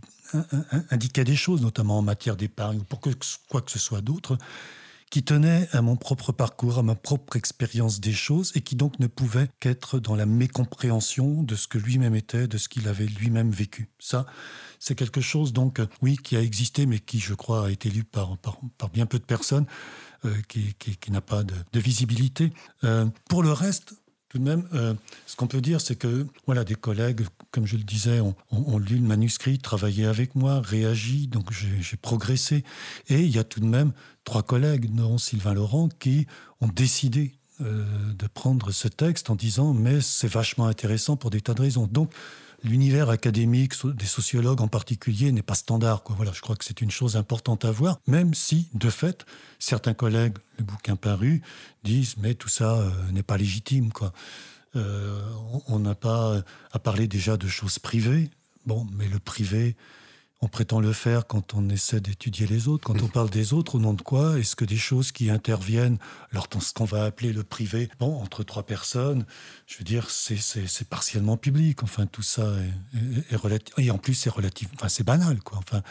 indiquait 0.92 1.24
des 1.24 1.36
choses, 1.36 1.62
notamment 1.62 1.98
en 1.98 2.02
matière 2.02 2.36
d'épargne 2.36 2.80
ou 2.80 2.84
pour 2.84 3.02
quoi 3.02 3.62
que 3.62 3.72
ce 3.72 3.80
soit 3.80 4.02
d'autre, 4.02 4.38
qui 5.10 5.24
tenait 5.24 5.68
à 5.72 5.82
mon 5.82 5.96
propre 5.96 6.32
parcours, 6.32 6.78
à 6.78 6.84
ma 6.84 6.96
propre 6.96 7.36
expérience 7.36 8.00
des 8.00 8.14
choses, 8.14 8.52
et 8.56 8.62
qui 8.62 8.76
donc 8.76 9.00
ne 9.00 9.08
pouvait 9.08 9.50
qu'être 9.60 10.00
dans 10.00 10.16
la 10.16 10.26
mécompréhension 10.26 11.42
de 11.42 11.56
ce 11.56 11.68
que 11.68 11.80
lui-même 11.80 12.16
était, 12.16 12.48
de 12.48 12.58
ce 12.58 12.70
qu'il 12.70 12.88
avait 12.88 13.08
lui-même 13.08 13.50
vécu. 13.50 13.90
Ça, 13.98 14.28
c'est 14.80 14.96
quelque 14.96 15.22
chose, 15.22 15.52
donc, 15.52 15.82
oui, 16.02 16.18
qui 16.18 16.36
a 16.38 16.42
existé, 16.42 16.86
mais 16.86 17.00
qui, 17.00 17.20
je 17.20 17.34
crois, 17.34 17.68
a 17.68 17.72
été 17.72 17.90
lu 17.90 18.04
par, 18.04 18.38
par, 18.38 18.90
bien 18.90 19.08
peu 19.08 19.18
de 19.18 19.24
personnes, 19.24 19.66
euh, 20.26 20.36
qui, 20.48 20.76
qui, 20.76 21.12
n'a 21.12 21.22
pas 21.22 21.44
de, 21.44 21.80
visibilité. 21.80 22.54
Euh, 22.84 23.08
pour 23.30 23.42
le 23.42 23.52
reste, 23.52 23.96
tout 24.30 24.38
de 24.38 24.44
même, 24.44 24.68
euh, 24.74 24.94
ce 25.26 25.36
qu'on 25.36 25.48
peut 25.48 25.60
dire, 25.60 25.82
c'est 25.82 25.96
que 25.96 26.28
voilà, 26.46 26.64
des 26.64 26.76
collègues, 26.76 27.26
comme 27.50 27.66
je 27.66 27.78
le 27.78 27.84
disais, 27.84 28.20
ont, 28.20 28.36
lu 28.78 28.98
le 28.98 29.08
manuscrit, 29.08 29.58
travaillé 29.58 30.06
avec 30.06 30.36
moi, 30.36 30.62
réagi, 30.62 31.28
donc 31.28 31.52
j'ai 31.52 31.98
progressé. 31.98 32.64
Et 33.08 33.22
il 33.22 33.36
y 33.36 33.40
a 33.40 33.44
tout 33.44 33.60
de 33.60 33.66
même 33.66 33.92
trois 34.24 34.44
collègues, 34.44 34.94
dont 34.94 35.18
Sylvain 35.18 35.56
Laurent, 35.56 35.90
qui 36.00 36.28
ont 36.62 36.68
décidé 36.68 37.34
euh, 37.62 37.84
de 38.14 38.28
prendre 38.28 38.72
ce 38.72 38.88
texte 38.88 39.30
en 39.30 39.36
disant 39.36 39.74
mais 39.74 40.00
c'est 40.00 40.32
vachement 40.32 40.68
intéressant 40.68 41.18
pour 41.18 41.32
des 41.32 41.42
tas 41.42 41.56
de 41.56 41.62
raisons. 41.62 41.88
Donc 41.88 42.14
l'univers 42.64 43.10
académique 43.10 43.74
des 43.86 44.06
sociologues 44.06 44.62
en 44.62 44.68
particulier 44.68 45.32
n'est 45.32 45.42
pas 45.42 45.56
standard. 45.56 46.04
Quoi. 46.04 46.16
Voilà, 46.16 46.32
je 46.34 46.42
crois 46.42 46.56
que 46.56 46.66
c'est 46.66 46.82
une 46.82 46.92
chose 46.92 47.16
importante 47.16 47.66
à 47.66 47.72
voir, 47.72 48.00
même 48.08 48.34
si, 48.34 48.70
de 48.74 48.90
fait, 48.90 49.26
certains 49.60 49.94
collègues, 49.94 50.38
le 50.58 50.64
bouquin 50.64 50.96
paru, 50.96 51.42
disent 51.84 52.16
mais 52.18 52.34
tout 52.34 52.50
ça 52.50 52.78
euh, 52.78 52.92
n'est 53.12 53.24
pas 53.24 53.38
légitime. 53.38 53.92
Quoi. 53.92 54.14
Euh, 54.76 55.22
on 55.68 55.80
n'a 55.80 55.96
pas 55.96 56.44
à 56.72 56.80
parler 56.80 57.08
déjà 57.08 57.38
de 57.38 57.48
choses 57.48 57.80
privées. 57.80 58.30
Bon, 58.66 58.86
mais 58.94 59.08
le 59.08 59.20
privé, 59.20 59.76
on 60.42 60.48
prétend 60.48 60.80
le 60.80 60.94
faire 60.94 61.28
quand 61.28 61.54
on 61.54 61.68
essaie 61.70 62.00
d'étudier 62.00 62.48
les 62.48 62.68
autres. 62.68 62.86
Quand 62.86 63.02
on 63.02 63.08
parle 63.08 63.30
des 63.30 63.54
autres, 63.54 63.76
au 63.76 63.80
nom 63.80 63.94
de 63.94 64.02
quoi 64.02 64.40
Est-ce 64.40 64.56
que 64.56 64.64
des 64.64 64.78
choses 64.78 65.12
qui 65.12 65.30
interviennent 65.30 65.98
lors 66.32 66.48
de 66.48 66.60
ce 66.62 66.74
qu'on 66.74 66.86
va 66.86 67.04
appeler 67.04 67.34
le 67.34 67.44
privé, 67.44 67.90
bon, 68.00 68.22
entre 68.22 68.44
trois 68.44 68.64
personnes, 68.64 69.26
je 69.68 69.78
veux 69.78 69.84
dire, 69.84 70.10
c'est 70.10 70.88
partiellement 70.90 71.36
public. 71.36 71.84
Enfin, 71.84 72.06
tout 72.06 72.22
ça 72.22 72.54
est, 72.94 73.34
est, 73.34 73.36
relatif. 73.36 73.74
Et 73.78 73.92
en 73.92 73.98
plus, 73.98 74.14
c'est 74.14 74.30
relatif. 74.30 74.70
Enfin, 74.76 74.88
c'est 74.88 75.04
banal, 75.04 75.40
quoi. 75.42 75.58
Enfin, 75.58 75.82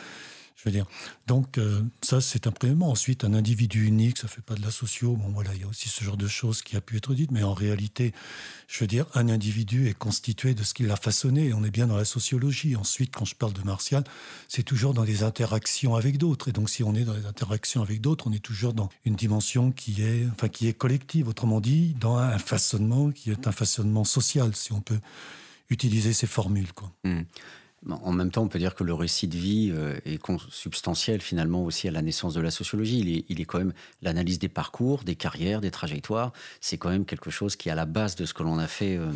je 0.59 0.65
veux 0.65 0.73
dire. 0.73 0.87
Donc, 1.29 1.57
euh, 1.57 1.83
ça, 2.03 2.21
c'est 2.21 2.49
un 2.49 2.51
premier 2.51 2.75
Ensuite, 2.83 3.25
un 3.25 3.33
individu 3.33 3.87
unique, 3.87 4.19
ça 4.19 4.27
ne 4.27 4.31
fait 4.31 4.43
pas 4.43 4.55
de 4.55 4.63
la 4.63 4.73
socio. 4.73 5.15
Bon, 5.15 5.29
voilà, 5.29 5.55
il 5.55 5.61
y 5.61 5.65
a 5.65 5.69
aussi 5.69 5.89
ce 5.89 6.03
genre 6.03 6.17
de 6.17 6.27
choses 6.27 6.63
qui 6.63 6.77
a 6.77 6.81
pu 6.81 6.97
être 6.97 7.15
dites. 7.15 7.31
Mais 7.31 7.45
en 7.45 7.55
réalité, 7.55 8.13
je 8.67 8.81
veux 8.81 8.89
dire, 8.89 9.07
un 9.15 9.29
individu 9.29 9.89
est 9.89 9.95
constitué 9.95 10.55
de 10.55 10.65
ce 10.65 10.75
qu'il 10.75 10.91
a 10.91 10.97
façonné. 10.97 11.53
on 11.53 11.63
est 11.63 11.71
bien 11.71 11.87
dans 11.87 11.97
la 11.97 12.05
sociologie. 12.05 12.75
Ensuite, 12.75 13.15
quand 13.15 13.25
je 13.25 13.37
parle 13.37 13.53
de 13.53 13.63
Martial, 13.63 14.03
c'est 14.49 14.65
toujours 14.65 14.95
dans 14.95 15.05
des 15.05 15.23
interactions 15.23 15.95
avec 15.95 16.19
d'autres. 16.19 16.49
Et 16.49 16.53
donc, 16.53 16.71
si 16.71 16.83
on 16.83 16.95
est 16.95 17.05
dans 17.05 17.15
des 17.15 17.27
interactions 17.27 17.83
avec 17.83 18.01
d'autres, 18.01 18.27
on 18.27 18.33
est 18.33 18.43
toujours 18.43 18.75
dans 18.75 18.89
une 19.05 19.15
dimension 19.15 19.71
qui 19.71 20.03
est, 20.03 20.27
enfin, 20.33 20.49
qui 20.49 20.67
est 20.67 20.75
collective. 20.75 21.29
Autrement 21.29 21.61
dit, 21.61 21.95
dans 22.01 22.17
un 22.17 22.39
façonnement 22.39 23.13
qui 23.13 23.31
est 23.31 23.47
un 23.47 23.53
façonnement 23.53 24.05
social, 24.05 24.57
si 24.57 24.73
on 24.73 24.81
peut 24.81 24.99
utiliser 25.71 26.13
ces 26.13 26.27
formules. 26.27 26.73
Quoi. 26.73 26.93
Mmh. 27.05 27.23
En 27.89 28.12
même 28.12 28.33
temps, 28.33 28.43
on 28.43 28.49
peut 28.49 28.59
dire 28.59 28.74
que 28.74 28.83
le 28.83 28.93
récit 28.93 29.29
de 29.29 29.37
vie 29.37 29.70
euh, 29.72 29.95
est 30.05 30.18
consubstantiel 30.18 31.20
finalement 31.20 31.64
aussi 31.64 31.87
à 31.87 31.93
la 31.93 32.03
naissance 32.03 32.35
de 32.35 32.41
la 32.41 32.51
sociologie. 32.51 33.24
Il 33.29 33.41
est, 33.41 33.45
quand 33.45 33.59
même 33.59 33.72
l'analyse 34.03 34.41
des 34.41 34.49
parcours, 34.49 35.05
des 35.05 35.14
carrières, 35.14 35.61
des 35.61 35.70
trajectoires. 35.70 36.33
C'est 36.61 36.76
quand 36.76 36.91
même 36.91 37.05
quelque 37.05 37.31
chose 37.31 37.55
qui 37.55 37.68
est 37.68 37.72
à 37.72 37.76
la 37.76 37.87
base 37.87 38.16
de 38.16 38.24
ce 38.24 38.35
que 38.35 38.43
l'on 38.43 38.59
a 38.59 38.66
fait. 38.66 38.97
Euh, 38.97 39.07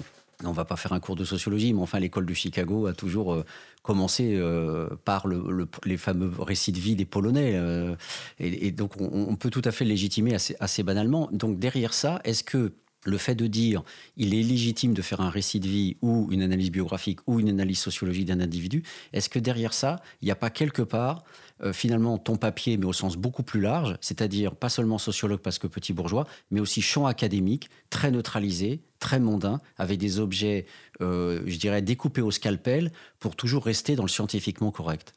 on 0.45 0.51
ne 0.51 0.55
va 0.55 0.65
pas 0.65 0.77
faire 0.77 0.93
un 0.93 1.01
cours 1.01 1.17
de 1.17 1.25
sociologie, 1.25 1.73
mais 1.73 1.83
enfin 1.83 1.99
l'école 1.99 2.25
de 2.25 2.35
Chicago 2.35 2.87
a 2.87 2.93
toujours 2.93 3.33
euh, 3.33 3.45
commencé 3.83 4.41
par 5.05 5.27
les 5.85 5.97
fameux 5.97 6.31
récits 6.39 6.71
de 6.71 6.79
vie 6.79 6.95
des 6.95 7.05
Polonais. 7.05 7.61
Et, 8.39 8.71
donc 8.71 8.93
on, 9.01 9.35
peut 9.35 9.51
tout 9.51 9.63
à 9.65 9.73
fait 9.73 9.85
légitimer 9.85 10.37
assez, 10.37 10.55
assez 10.61 10.85
banalement. 10.85 11.29
Donc 11.33 11.59
derrière 11.59 11.93
ça, 11.93 12.21
est-ce 12.25 12.45
que 12.45 12.73
le 13.05 13.19
fait 13.19 13.35
de 13.35 13.47
dire 13.47 13.83
il 14.17 14.35
est 14.35 14.43
légitime 14.43 14.95
de 14.95 15.03
faire 15.03 15.21
un 15.21 15.31
récit 15.31 15.61
de 15.61 15.69
vie 15.69 15.97
ou 16.03 16.29
une 16.31 16.43
analyse 16.43 16.71
biographique 16.71 17.21
ou 17.27 17.41
une 17.41 17.49
analyse 17.49 17.79
sociologique 17.79 18.27
d'un 18.27 18.41
individu, 18.41 18.83
est-ce 19.13 19.29
que 19.29 19.39
derrière 19.39 19.75
ça, 19.75 20.01
il 20.21 20.27
n'y 20.27 20.31
a 20.31 20.37
pas 20.37 20.51
quelque 20.51 20.83
part 20.83 21.25
euh, 21.63 21.73
finalement 21.73 22.19
ton 22.19 22.37
papier, 22.37 22.77
mais 22.77 22.87
au 22.87 22.93
sens 22.93 23.17
beaucoup 23.17 23.43
plus 23.43 23.61
large, 23.61 23.97
c'est-à-dire 24.01 24.57
pas 24.57 24.69
seulement 24.69 24.99
sociologue 24.99 25.41
parce 25.41 25.59
que 25.59 25.67
petit 25.67 25.93
bourgeois, 25.93 26.27
mais 26.51 26.61
aussi 26.61 26.83
champ 26.83 27.07
académique, 27.07 27.71
très 27.91 28.11
neutralisé, 28.11 28.81
très 28.99 29.21
mondain, 29.21 29.61
avec 29.77 29.99
des 29.99 30.19
objets, 30.19 30.67
euh, 31.01 31.43
je 31.47 31.57
dirais, 31.59 31.83
découpés 31.83 32.23
au 32.23 32.31
scalpel 32.31 32.91
pour 33.19 33.37
toujours 33.37 33.65
rester 33.65 33.97
dans 33.97 34.05
le 34.05 34.09
scientifiquement 34.09 34.71
correct? 34.73 35.13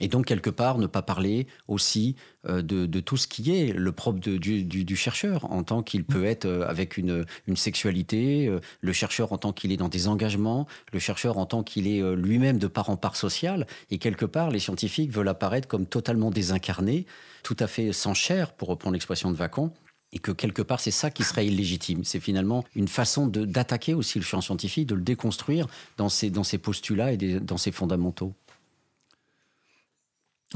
Et 0.00 0.08
donc, 0.08 0.26
quelque 0.26 0.50
part, 0.50 0.78
ne 0.78 0.86
pas 0.86 1.02
parler 1.02 1.46
aussi 1.68 2.16
euh, 2.48 2.62
de, 2.62 3.00
tout 3.00 3.18
ce 3.18 3.28
qui 3.28 3.54
est 3.54 3.72
le 3.72 3.92
propre 3.92 4.18
du, 4.18 4.96
chercheur, 4.96 5.50
en 5.52 5.62
tant 5.62 5.82
qu'il 5.82 6.04
peut 6.04 6.24
être 6.24 6.46
euh, 6.46 6.66
avec 6.66 6.96
une, 6.96 7.24
sexualité, 7.54 8.48
euh, 8.48 8.60
le 8.80 8.92
chercheur 8.94 9.32
en 9.32 9.38
tant 9.38 9.52
qu'il 9.52 9.72
est 9.72 9.76
dans 9.76 9.88
des 9.88 10.08
engagements, 10.08 10.66
le 10.92 10.98
chercheur 10.98 11.36
en 11.36 11.44
tant 11.44 11.62
qu'il 11.62 11.86
est 11.86 12.00
lui-même 12.16 12.58
de 12.58 12.66
part 12.66 12.88
en 12.88 12.96
part 12.96 13.14
social. 13.14 13.66
Et 13.90 13.98
quelque 13.98 14.24
part, 14.24 14.50
les 14.50 14.58
scientifiques 14.58 15.12
veulent 15.12 15.28
apparaître 15.28 15.68
comme 15.68 15.86
totalement 15.86 16.30
désincarnés, 16.30 17.04
tout 17.42 17.56
à 17.58 17.66
fait 17.66 17.92
sans 17.92 18.14
chair, 18.14 18.52
pour 18.52 18.68
reprendre 18.68 18.94
l'expression 18.94 19.30
de 19.30 19.36
Vacan. 19.36 19.72
Et 20.12 20.18
que 20.18 20.32
quelque 20.32 20.62
part, 20.62 20.80
c'est 20.80 20.90
ça 20.90 21.10
qui 21.10 21.22
serait 21.22 21.46
illégitime. 21.46 22.02
C'est 22.04 22.18
finalement 22.18 22.64
une 22.74 22.88
façon 22.88 23.28
d'attaquer 23.28 23.94
aussi 23.94 24.18
le 24.18 24.24
champ 24.24 24.40
scientifique, 24.40 24.88
de 24.88 24.96
le 24.96 25.02
déconstruire 25.02 25.68
dans 25.98 26.08
ses, 26.08 26.30
dans 26.30 26.42
ses 26.42 26.58
postulats 26.58 27.12
et 27.12 27.16
dans 27.16 27.58
ses 27.58 27.70
fondamentaux. 27.70 28.34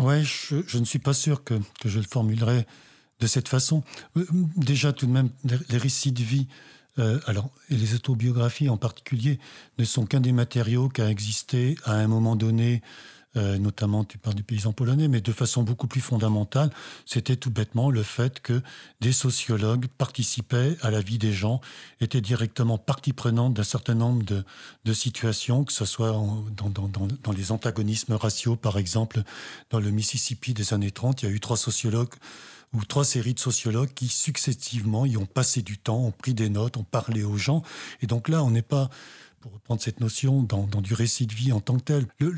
Ouais, 0.05 0.23
je, 0.23 0.79
ne 0.79 0.85
suis 0.85 0.99
pas 0.99 1.15
sûr 1.15 1.45
que, 1.45 1.55
je 1.83 1.99
le 1.99 2.05
formulerai 2.05 2.67
de 3.21 3.27
cette 3.27 3.49
façon. 3.49 3.83
Euh, 4.19 4.27
déjà, 4.55 4.93
tout 4.93 5.07
de 5.07 5.11
même, 5.11 5.31
les 5.71 5.79
récits 5.79 6.13
de 6.13 6.23
vie, 6.23 6.47
euh, 6.99 7.19
alors, 7.27 7.49
et 7.71 7.77
les 7.77 7.95
autobiographies 7.95 8.69
en 8.69 8.77
particulier, 8.77 9.39
ne 9.79 9.85
sont 9.85 10.05
qu'un 10.05 10.21
des 10.21 10.33
matériaux 10.33 10.91
qui 10.91 11.01
a 11.01 11.09
existé 11.09 11.77
à 11.85 11.95
un 11.95 12.07
moment 12.07 12.37
donné 12.37 12.83
euh, 13.37 13.59
notamment 13.59 14.05
tu 14.05 14.18
parles 14.18 14.37
du 14.37 14.43
paysan 14.43 14.72
polonais, 14.72 15.09
mais 15.09 15.20
de 15.20 15.32
façon 15.32 15.62
beaucoup 15.62 15.87
plus 15.87 16.01
fondamentale, 16.01 16.70
c'était 17.07 17.37
tout 17.37 17.51
bêtement 17.51 17.91
le 17.91 18.03
fait 18.03 18.41
que 18.41 18.62
des 19.01 19.12
sociologues 19.12 19.87
participaient 19.87 20.76
à 20.82 20.91
la 20.91 21.01
vie 21.01 21.18
des 21.18 21.32
gens, 21.32 21.61
étaient 22.01 22.20
directement 22.20 22.78
partie 22.78 23.12
prenante 23.12 23.55
d'un 23.55 23.64
certain 23.64 23.95
nombre 23.95 24.24
de, 24.24 24.45
de, 24.85 24.93
situations, 24.93 25.64
que 25.64 25.72
ce 25.72 25.85
soit 25.85 26.12
dans, 26.12 26.70
dans, 26.70 26.89
dans, 26.89 27.09
dans, 27.22 27.32
les 27.32 27.53
antagonismes 27.53 28.14
raciaux, 28.14 28.57
par 28.57 28.78
exemple, 28.78 29.22
dans 29.70 29.80
le 29.80 29.91
Mississippi 29.91 30.55
des 30.55 30.72
années 30.72 30.91
30, 30.91 31.22
il 31.22 31.28
y 31.28 31.32
a 31.32 31.35
eu 31.35 31.41
trois 31.41 31.57
sociologues 31.57 32.14
ou 32.74 32.85
trois 32.85 33.05
séries 33.05 33.35
de 33.35 33.41
sociologues 33.41 33.93
qui 33.95 34.09
successivement 34.09 35.07
y 35.07 35.16
ont 35.16 35.26
passé 35.26 35.62
du 35.62 35.78
temps, 35.78 36.05
ont 36.05 36.11
pris 36.11 36.35
des 36.35 36.49
notes, 36.49 36.76
ont 36.76 36.85
parlé 36.85 37.22
aux 37.22 37.37
gens. 37.37 37.62
Et 38.03 38.07
donc 38.07 38.28
là, 38.28 38.43
on 38.43 38.51
n'est 38.51 38.62
pas 38.62 38.91
pour 39.45 39.53
reprendre 39.53 39.83
cette 39.83 40.01
notion, 40.01 40.43
dans, 40.43 40.65
du 40.81 40.95
récit 40.95 41.27
de 41.27 41.35
vie 41.35 41.53
en 41.53 41.61
tant 41.61 41.77
que 41.77 41.83
tel. 41.83 42.07
Le, 42.19 42.35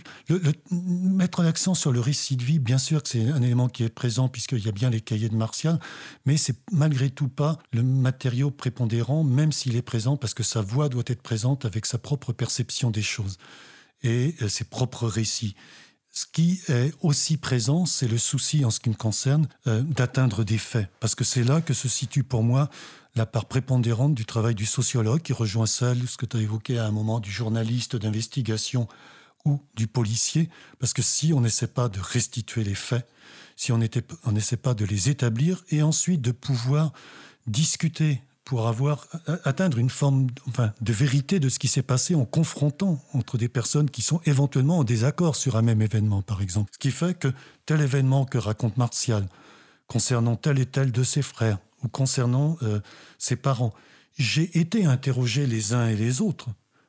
mettre 0.72 1.44
l'accent 1.44 1.74
sur 1.74 1.92
le 1.92 2.00
récit 2.00 2.36
de 2.36 2.42
vie, 2.42 2.58
bien 2.58 2.78
sûr 2.78 3.00
que 3.00 3.08
c'est 3.08 3.28
un 3.28 3.42
élément 3.42 3.68
qui 3.68 3.84
est 3.84 3.88
présent 3.88 4.28
puisqu'il 4.28 4.66
y 4.66 4.68
a 4.68 4.72
bien 4.72 4.90
les 4.90 5.00
cahiers 5.00 5.28
de 5.28 5.36
Martial, 5.36 5.78
mais 6.24 6.36
c'est 6.36 6.56
malgré 6.72 7.10
tout 7.10 7.28
pas 7.28 7.60
le 7.72 7.84
matériau 7.84 8.50
prépondérant, 8.50 9.22
même 9.22 9.52
s'il 9.52 9.76
est 9.76 9.82
présent, 9.82 10.16
parce 10.16 10.34
que 10.34 10.42
sa 10.42 10.62
voix 10.62 10.88
doit 10.88 11.04
être 11.06 11.22
présente 11.22 11.64
avec 11.64 11.86
sa 11.86 11.98
propre 11.98 12.32
perception 12.32 12.90
des 12.90 13.02
choses 13.02 13.38
et 14.02 14.34
euh, 14.42 14.48
ses 14.48 14.64
propres 14.64 15.06
récits. 15.06 15.54
Ce 16.16 16.24
qui 16.24 16.62
est 16.68 16.94
aussi 17.02 17.36
présent, 17.36 17.84
c'est 17.84 18.08
le 18.08 18.16
souci, 18.16 18.64
en 18.64 18.70
ce 18.70 18.80
qui 18.80 18.88
me 18.88 18.94
concerne, 18.94 19.46
euh, 19.66 19.82
d'atteindre 19.82 20.44
des 20.44 20.56
faits. 20.56 20.88
Parce 20.98 21.14
que 21.14 21.24
c'est 21.24 21.44
là 21.44 21.60
que 21.60 21.74
se 21.74 21.88
situe 21.88 22.24
pour 22.24 22.42
moi 22.42 22.70
la 23.16 23.26
part 23.26 23.44
prépondérante 23.44 24.14
du 24.14 24.24
travail 24.24 24.54
du 24.54 24.64
sociologue 24.64 25.20
qui 25.20 25.34
rejoint 25.34 25.66
celle, 25.66 26.08
ce 26.08 26.16
que 26.16 26.24
tu 26.24 26.38
as 26.38 26.40
évoqué 26.40 26.78
à 26.78 26.86
un 26.86 26.90
moment, 26.90 27.20
du 27.20 27.30
journaliste 27.30 27.96
d'investigation 27.96 28.88
ou 29.44 29.60
du 29.74 29.88
policier, 29.88 30.48
parce 30.78 30.94
que 30.94 31.02
si 31.02 31.34
on 31.34 31.42
n'essaie 31.42 31.66
pas 31.66 31.90
de 31.90 32.00
restituer 32.00 32.64
les 32.64 32.74
faits, 32.74 33.06
si 33.54 33.70
on 33.70 33.78
n'essaie 33.78 34.56
pas 34.56 34.72
de 34.72 34.86
les 34.86 35.10
établir 35.10 35.66
et 35.68 35.82
ensuite 35.82 36.22
de 36.22 36.32
pouvoir 36.32 36.94
discuter 37.46 38.22
pour 38.46 38.68
avoir 38.68 39.08
atteindre 39.44 39.76
une 39.76 39.90
forme 39.90 40.28
enfin, 40.48 40.72
de 40.80 40.92
vérité 40.92 41.40
de 41.40 41.48
ce 41.48 41.58
qui 41.58 41.66
s'est 41.66 41.82
passé 41.82 42.14
en 42.14 42.24
confrontant 42.24 43.02
entre 43.12 43.38
des 43.38 43.48
personnes 43.48 43.90
qui 43.90 44.02
sont 44.02 44.20
éventuellement 44.24 44.78
en 44.78 44.84
désaccord 44.84 45.34
sur 45.34 45.56
un 45.56 45.62
même 45.62 45.82
événement, 45.82 46.22
par 46.22 46.40
exemple. 46.40 46.70
Ce 46.72 46.78
qui 46.78 46.92
fait 46.92 47.18
que 47.18 47.28
tel 47.66 47.80
événement 47.80 48.24
que 48.24 48.38
raconte 48.38 48.76
Martial 48.76 49.26
concernant 49.88 50.36
tel 50.36 50.60
et 50.60 50.66
tel 50.66 50.92
de 50.92 51.02
ses 51.02 51.22
frères, 51.22 51.58
ou 51.82 51.88
concernant 51.88 52.56
euh, 52.62 52.80
ses 53.18 53.36
parents. 53.36 53.74
J'ai 54.16 54.58
été 54.58 54.86
interrogé 54.86 55.46
les 55.46 55.74
uns 55.74 55.88
et 55.88 55.96
les 55.96 56.20
autres 56.20 56.48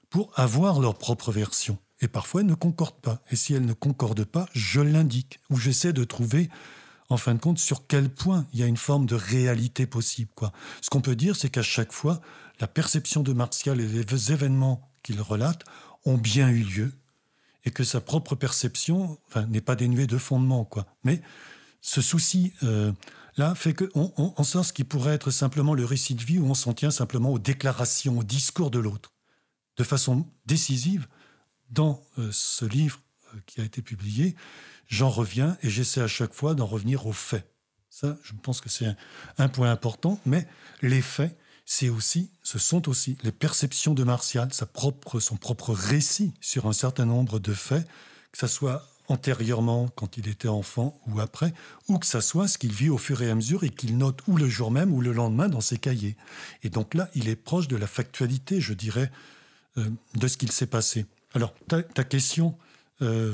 pour 0.10 0.32
avoir 0.36 0.80
leur 0.80 0.96
propre 0.96 1.32
version. 1.32 1.78
Et 2.02 2.08
parfois, 2.08 2.42
elles 2.42 2.48
ne 2.48 2.56
concordent 2.56 3.02
pas. 3.02 3.24
Et 3.32 3.36
si 3.36 3.54
elles 3.56 3.66
ne 3.66 3.74
concordent 3.74 4.26
pas, 4.26 4.48
je 4.54 4.80
l'indique, 4.80 5.40
ou 5.50 5.58
j'essaie 5.58 5.94
de 5.94 6.04
trouver, 6.04 6.50
en 7.10 7.18
fin 7.18 7.34
de 7.34 7.40
compte, 7.40 7.60
sur 7.60 7.88
quel 7.88 8.10
point 8.10 8.46
il 8.54 8.60
y 8.60 8.64
a 8.64 8.66
une 8.66 8.78
forme 8.78 9.06
de 9.06 9.16
réalité 9.16 9.86
possible. 9.86 10.32
Quoi. 10.36 10.52
Ce 10.82 10.90
qu'on 10.90 11.02
peut 11.02 11.16
dire, 11.16 11.36
c'est 11.36 11.50
qu'à 11.50 11.62
chaque 11.62 11.94
fois, 11.94 12.22
la 12.60 12.68
perception 12.68 13.24
de 13.24 13.34
Martial 13.34 13.80
et 13.80 13.88
les 13.88 14.32
événements 14.32 14.92
qu'il 15.04 15.22
relate 15.22 15.64
ont 16.06 16.18
bien 16.18 16.50
eu 16.50 16.64
lieu, 16.64 16.92
et 17.68 17.72
que 17.72 17.84
sa 17.84 18.00
propre 18.00 18.36
perception 18.36 19.18
enfin, 19.28 19.46
n'est 19.48 19.62
pas 19.62 19.76
dénuée 19.76 20.08
de 20.08 20.18
fondement. 20.18 20.64
Quoi. 20.64 20.86
Mais 21.04 21.22
ce 21.82 22.02
souci 22.02 22.54
euh, 22.64 22.94
là 23.36 23.56
fait 23.56 23.74
qu'on 23.74 24.14
on, 24.18 24.44
sent 24.44 24.64
ce 24.64 24.74
qui 24.74 24.86
pourrait 24.86 25.14
être 25.14 25.32
simplement 25.32 25.74
le 25.74 25.84
récit 25.84 26.16
de 26.16 26.24
vie 26.24 26.40
où 26.40 26.46
on 26.46 26.54
s'en 26.54 26.74
tient 26.74 26.92
simplement 26.92 27.32
aux 27.34 27.40
déclarations, 27.40 28.20
au 28.20 28.24
discours 28.24 28.72
de 28.72 28.80
l'autre. 28.80 29.12
De 29.76 29.84
façon 29.84 30.26
décisive, 30.46 31.08
dans 31.70 32.02
euh, 32.18 32.30
ce 32.32 32.64
livre 32.64 33.00
euh, 33.34 33.40
qui 33.46 33.60
a 33.60 33.66
été 33.66 33.82
publié, 33.82 34.36
j'en 34.88 35.10
reviens 35.10 35.58
et 35.62 35.70
j'essaie 35.70 36.02
à 36.02 36.08
chaque 36.08 36.34
fois 36.34 36.56
d'en 36.56 36.66
revenir 36.66 37.06
aux 37.06 37.14
faits. 37.14 37.48
Ça, 37.90 38.18
je 38.24 38.34
pense 38.34 38.62
que 38.62 38.70
c'est 38.70 38.96
un, 39.38 39.50
point 39.50 39.72
important, 39.72 40.20
mais 40.26 40.48
les 40.82 41.02
faits, 41.02 41.36
c'est 41.66 41.90
aussi, 41.90 42.30
ce 42.44 42.60
sont 42.60 42.90
aussi 42.90 43.18
les 43.24 43.32
perceptions 43.32 43.94
de 43.94 44.04
Martial, 44.04 44.54
sa 44.54 44.66
propre, 44.66 45.20
son 45.20 45.36
propre 45.36 45.74
récit 45.74 46.34
sur 46.40 46.68
un 46.68 46.74
certain 46.74 47.06
nombre 47.06 47.40
de 47.40 47.54
faits, 47.54 47.88
que 48.32 48.38
ce 48.38 48.48
soit 48.48 48.88
antérieurement 49.08 49.88
quand 49.96 50.18
il 50.18 50.28
était 50.28 50.48
enfant 50.48 51.00
ou 51.08 51.20
après, 51.20 51.54
ou 51.88 51.98
que 51.98 52.06
ça 52.06 52.22
soit 52.22 52.48
ce 52.48 52.58
qu'il 52.58 52.72
vit 52.72 52.90
au 52.90 52.98
fur 52.98 53.22
et 53.22 53.32
à 53.32 53.36
mesure 53.36 53.64
et 53.64 53.70
qu'il 53.70 53.98
note 53.98 54.20
ou 54.28 54.38
le 54.38 54.48
jour 54.48 54.70
même 54.70 54.94
ou 54.94 55.02
le 55.02 55.14
lendemain 55.14 55.50
dans 55.50 55.62
ses 55.62 55.78
cahiers. 55.78 56.18
Et 56.64 56.70
donc 56.70 56.94
là, 56.94 57.10
il 57.16 57.30
est 57.30 57.36
proche 57.36 57.68
de 57.68 57.78
la 57.78 57.88
factualité, 57.88 58.62
je 58.62 58.74
dirais, 58.74 59.12
euh, 59.78 59.90
de 60.16 60.28
ce 60.28 60.38
qu'il 60.38 60.52
s'est 60.52 60.68
passé. 60.68 61.06
Alors, 61.34 61.54
ta, 61.68 61.82
question... 62.04 62.58
Euh, 63.02 63.34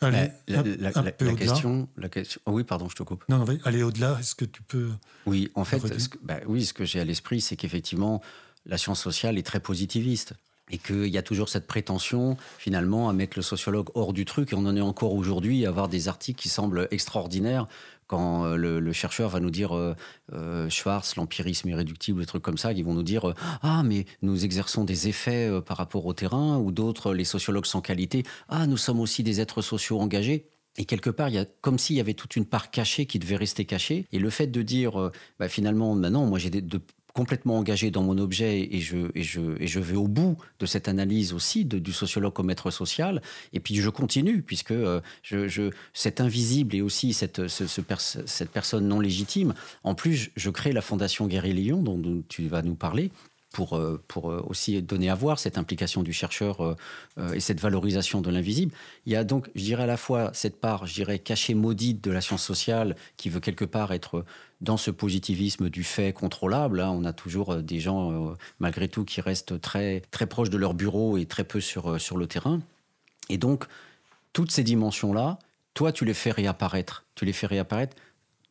allez, 0.00 0.30
la, 0.48 0.62
question, 1.36 1.88
la 1.96 2.08
question. 2.08 2.40
Oh 2.46 2.52
oui, 2.52 2.64
pardon, 2.64 2.88
je 2.88 2.96
te 2.96 3.02
coupe. 3.02 3.24
Non, 3.28 3.38
non, 3.38 3.58
aller 3.64 3.82
au-delà. 3.82 4.16
Est-ce 4.20 4.34
que 4.34 4.44
tu 4.44 4.62
peux 4.62 4.90
Oui, 5.26 5.50
en 5.54 5.64
fait, 5.64 5.80
ce 5.98 6.08
bah 6.22 6.40
oui, 6.46 6.64
ce 6.64 6.74
que 6.74 6.84
j'ai 6.84 7.00
à 7.00 7.04
l'esprit, 7.04 7.40
c'est 7.40 7.56
qu'effectivement, 7.56 8.22
la 8.66 8.78
science 8.78 9.00
sociale 9.00 9.38
est 9.38 9.46
très 9.46 9.60
positiviste 9.60 10.34
et 10.70 10.78
qu'il 10.78 11.08
y 11.08 11.18
a 11.18 11.22
toujours 11.22 11.48
cette 11.48 11.66
prétention 11.66 12.36
finalement 12.58 13.08
à 13.08 13.12
mettre 13.12 13.36
le 13.36 13.42
sociologue 13.42 13.88
hors 13.94 14.12
du 14.12 14.24
truc. 14.24 14.52
Et 14.52 14.56
on 14.56 14.66
en 14.66 14.76
est 14.76 14.80
encore 14.80 15.14
aujourd'hui 15.14 15.64
à 15.64 15.68
avoir 15.68 15.88
des 15.88 16.08
articles 16.08 16.40
qui 16.40 16.48
semblent 16.48 16.88
extraordinaires 16.90 17.66
quand 18.06 18.44
euh, 18.44 18.56
le, 18.56 18.92
chercheur 18.92 19.28
va 19.28 19.40
nous 19.40 19.50
dire 19.50 19.76
euh, 19.76 19.94
euh, 20.32 20.68
Schwartz, 20.70 21.16
l'empirisme 21.16 21.68
irréductible, 21.68 22.20
des 22.20 22.26
trucs 22.26 22.42
comme 22.42 22.58
ça, 22.58 22.72
qui 22.72 22.82
vont 22.82 22.94
nous 22.94 23.02
dire 23.02 23.34
ah 23.62 23.82
mais 23.84 24.06
nous 24.22 24.44
exerçons 24.44 24.84
des 24.84 25.08
effets 25.08 25.50
par 25.64 25.76
rapport 25.76 26.06
au 26.06 26.12
terrain. 26.12 26.58
Ou 26.58 26.72
d'autres 26.72 27.12
les 27.14 27.24
sociologues 27.24 27.66
sans 27.66 27.80
qualité 27.80 28.24
ah 28.48 28.66
nous 28.66 28.76
sommes 28.76 29.00
aussi 29.00 29.22
des 29.22 29.40
êtres 29.40 29.62
sociaux 29.62 30.00
engagés. 30.00 30.48
Et 30.78 30.84
quelque 30.84 31.08
part, 31.08 31.30
il 31.30 31.34
y 31.34 31.38
a 31.38 31.46
comme 31.62 31.78
s'il 31.78 31.96
y 31.96 32.00
avait 32.00 32.14
toute 32.14 32.36
une 32.36 32.44
part 32.44 32.70
cachée 32.70 33.06
qui 33.06 33.18
devait 33.18 33.36
rester 33.36 33.64
cachée. 33.64 34.06
Et 34.12 34.18
le 34.18 34.28
fait 34.28 34.46
de 34.46 34.60
dire, 34.60 35.10
bah, 35.38 35.48
finalement, 35.48 35.94
maintenant, 35.94 36.26
moi 36.26 36.38
j'ai 36.38 36.50
complètement 37.16 37.56
engagé 37.56 37.90
dans 37.90 38.02
mon 38.02 38.18
objet 38.18 38.68
et 38.70 38.80
je, 38.80 39.08
je, 39.14 39.40
je 39.58 39.80
vais 39.80 39.96
au 39.96 40.06
bout 40.06 40.36
de 40.60 40.66
cette 40.66 40.86
analyse 40.86 41.32
aussi 41.32 41.64
de, 41.64 41.78
du 41.78 41.94
sociologue 41.94 42.34
comme 42.34 42.48
maître 42.48 42.70
social. 42.70 43.22
Et 43.54 43.60
puis 43.60 43.74
je 43.76 43.88
continue, 43.88 44.42
puisque 44.42 44.72
euh, 44.72 45.00
je, 45.22 45.48
je, 45.48 45.70
cet 45.94 46.20
invisible 46.20 46.76
et 46.76 46.82
aussi 46.82 47.14
cette, 47.14 47.48
ce, 47.48 47.64
cette 48.26 48.50
personne 48.50 48.86
non 48.86 49.00
légitime, 49.00 49.54
en 49.82 49.94
plus, 49.94 50.30
je 50.36 50.50
crée 50.50 50.72
la 50.72 50.82
Fondation 50.82 51.26
Guéry-Lyon, 51.26 51.82
dont, 51.82 51.96
dont 51.96 52.22
tu 52.28 52.48
vas 52.48 52.60
nous 52.60 52.74
parler, 52.74 53.10
pour, 53.56 53.76
euh, 53.76 54.02
euh, 54.16 54.42
aussi 54.46 54.80
donner 54.82 55.08
à 55.08 55.14
voir 55.14 55.38
cette 55.38 55.58
implication 55.58 56.02
du 56.02 56.12
chercheur 56.12 56.76
et 57.34 57.40
cette 57.40 57.60
valorisation 57.60 58.20
de 58.20 58.30
l'invisible. 58.30 58.72
Il 59.06 59.12
y 59.12 59.16
a 59.16 59.24
donc, 59.24 59.48
je 59.54 59.62
dirais 59.62 59.84
à 59.84 59.86
la 59.86 59.96
fois 59.96 60.30
cette 60.34 60.60
part, 60.60 60.86
je 60.86 60.94
dirais, 60.94 61.18
cachée 61.18 61.54
maudite 61.54 62.04
de 62.04 62.10
la 62.10 62.20
science 62.20 62.42
sociale 62.42 62.96
qui 63.16 63.28
veut 63.28 63.40
quelque 63.40 63.64
part 63.64 63.92
être 63.92 64.24
dans 64.60 64.76
ce 64.76 64.90
positivisme 64.90 65.68
du 65.68 65.84
fait 65.84 66.12
contrôlable, 66.12 66.80
hein, 66.80 66.90
on 66.90 67.04
a 67.04 67.12
toujours 67.12 67.54
euh, 67.54 67.62
des 67.62 67.80
gens, 67.80 68.30
euh, 68.30 68.34
malgré 68.58 68.88
tout, 68.88 69.04
qui 69.04 69.20
restent 69.20 69.60
très, 69.60 70.02
très 70.10 70.26
proches 70.26 70.50
de 70.50 70.56
leur 70.56 70.74
bureau 70.74 71.18
et 71.18 71.26
très 71.26 71.44
peu 71.44 71.60
sur, 71.60 71.92
euh, 71.92 71.98
sur 71.98 72.16
le 72.16 72.26
terrain. 72.26 72.60
Et 73.28 73.38
donc, 73.38 73.64
toutes 74.32 74.50
ces 74.50 74.62
dimensions-là, 74.62 75.38
toi, 75.74 75.92
tu 75.92 76.04
les 76.04 76.14
fais 76.14 76.30
réapparaître. 76.30 77.04
Tu 77.14 77.24
les 77.24 77.32
fais 77.32 77.46
réapparaître 77.46 77.96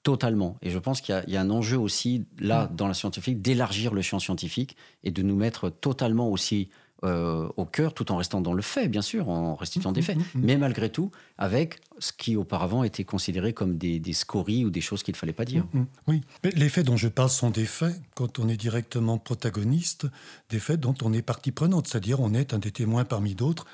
totalement. 0.06 0.56
Et 0.62 0.70
je 0.70 0.78
pense 0.78 1.01
qu'il 1.01 1.20
y, 1.28 1.32
y, 1.32 1.36
a 1.36 1.41
un 1.41 1.49
enjeu 1.49 1.80
aussi, 1.80 2.26
là, 2.39 2.70
dans 2.72 2.88
la 2.88 2.93
scientifique, 2.93 3.41
d'élargir 3.41 3.91
le 3.91 4.03
champ 4.03 4.20
scientifique 4.20 4.78
et 5.03 5.10
de 5.10 5.24
nous 5.24 5.36
mettre 5.36 5.72
totalement 5.72 6.30
aussi 6.30 6.70
euh, 7.03 7.49
au 7.58 7.66
cœur, 7.66 7.93
tout 7.93 8.10
en 8.12 8.18
restant 8.18 8.39
dans 8.39 8.53
le 8.53 8.62
fait, 8.62 8.88
bien 8.88 9.01
sûr, 9.01 9.30
en 9.30 9.53
restituant 9.56 9.91
des 9.91 10.01
faits, 10.01 10.18
mais 10.34 10.56
malgré 10.58 10.89
tout, 10.89 11.12
avec 11.38 11.82
ce 11.99 12.14
qui 12.14 12.38
auparavant 12.38 12.84
était 12.84 13.03
considéré 13.03 13.51
comme 13.51 13.78
des, 13.78 14.01
scories 14.14 14.64
ou 14.64 14.70
des 14.70 14.82
choses 14.82 15.03
qu'il 15.03 15.12
ne 15.12 15.18
fallait 15.18 15.34
pas 15.34 15.43
dire. 15.45 15.68
Oui, 16.08 16.22
mais 16.43 16.51
les 16.51 16.70
faits 16.70 16.86
dont 16.86 16.95
je 16.95 17.10
parle 17.10 17.30
sont 17.30 17.49
des 17.49 17.66
faits, 17.66 17.95
quand 18.16 18.39
on 18.39 18.47
est 18.47 18.58
directement 18.58 19.18
protagoniste, 19.18 20.08
des 20.49 20.60
faits 20.60 20.80
dont 20.80 20.95
on 21.03 21.12
est 21.12 21.22
partie 21.22 21.51
prenante, 21.51 21.88
c'est-à-dire 21.88 22.22
on 22.22 22.34
est 22.34 22.53
un 22.53 22.60
des 22.60 22.72
témoins 22.72 23.03
parmi 23.03 23.36
d'autres, 23.36 23.66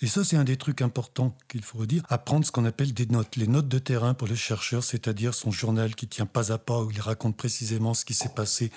Et 0.00 0.06
ça, 0.06 0.24
c'est 0.24 0.36
un 0.36 0.44
des 0.44 0.56
trucs 0.56 0.82
importants 0.82 1.36
qu'il 1.48 1.62
faut 1.62 1.78
redire, 1.78 2.02
à 2.08 2.18
prendre 2.18 2.44
ce 2.46 2.52
qu'on 2.52 2.64
appelle 2.64 2.92
des 2.92 3.06
notes, 3.06 3.36
les 3.36 3.48
notes 3.48 3.68
de 3.68 3.78
terrain 3.78 4.14
pour 4.14 4.28
le 4.28 4.36
chercheur, 4.36 4.84
c'est-à-dire 4.84 5.34
son 5.34 5.50
journal 5.50 5.94
qui 5.94 6.06
tient 6.06 6.26
pas 6.26 6.52
à 6.52 6.58
pas, 6.58 6.82
où 6.82 6.90
il 6.90 7.00
raconte 7.00 7.36
précisément 7.36 7.94
ce 7.94 8.04
qui 8.04 8.14
s'est 8.14 8.28
passé 8.28 8.70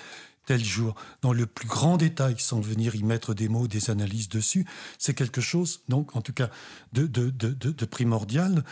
tel 0.46 0.64
jour, 0.64 0.96
dans 1.20 1.32
le 1.32 1.46
plus 1.46 1.68
grand 1.68 1.96
détail, 1.96 2.34
sans 2.38 2.60
venir 2.60 2.96
y 2.96 3.04
mettre 3.04 3.32
des 3.32 3.48
mots, 3.48 3.68
des 3.68 3.90
analyses 3.90 4.28
dessus, 4.28 4.66
c'est 4.98 5.14
quelque 5.14 5.40
chose, 5.40 5.82
donc 5.88 6.16
en 6.16 6.20
tout 6.20 6.32
cas, 6.32 6.50
de, 6.92 7.84
primordial, 7.84 8.64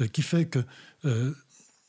euh, 0.00 0.06
qui 0.06 0.22
fait 0.22 0.46
que, 0.46 0.64
euh, 1.04 1.34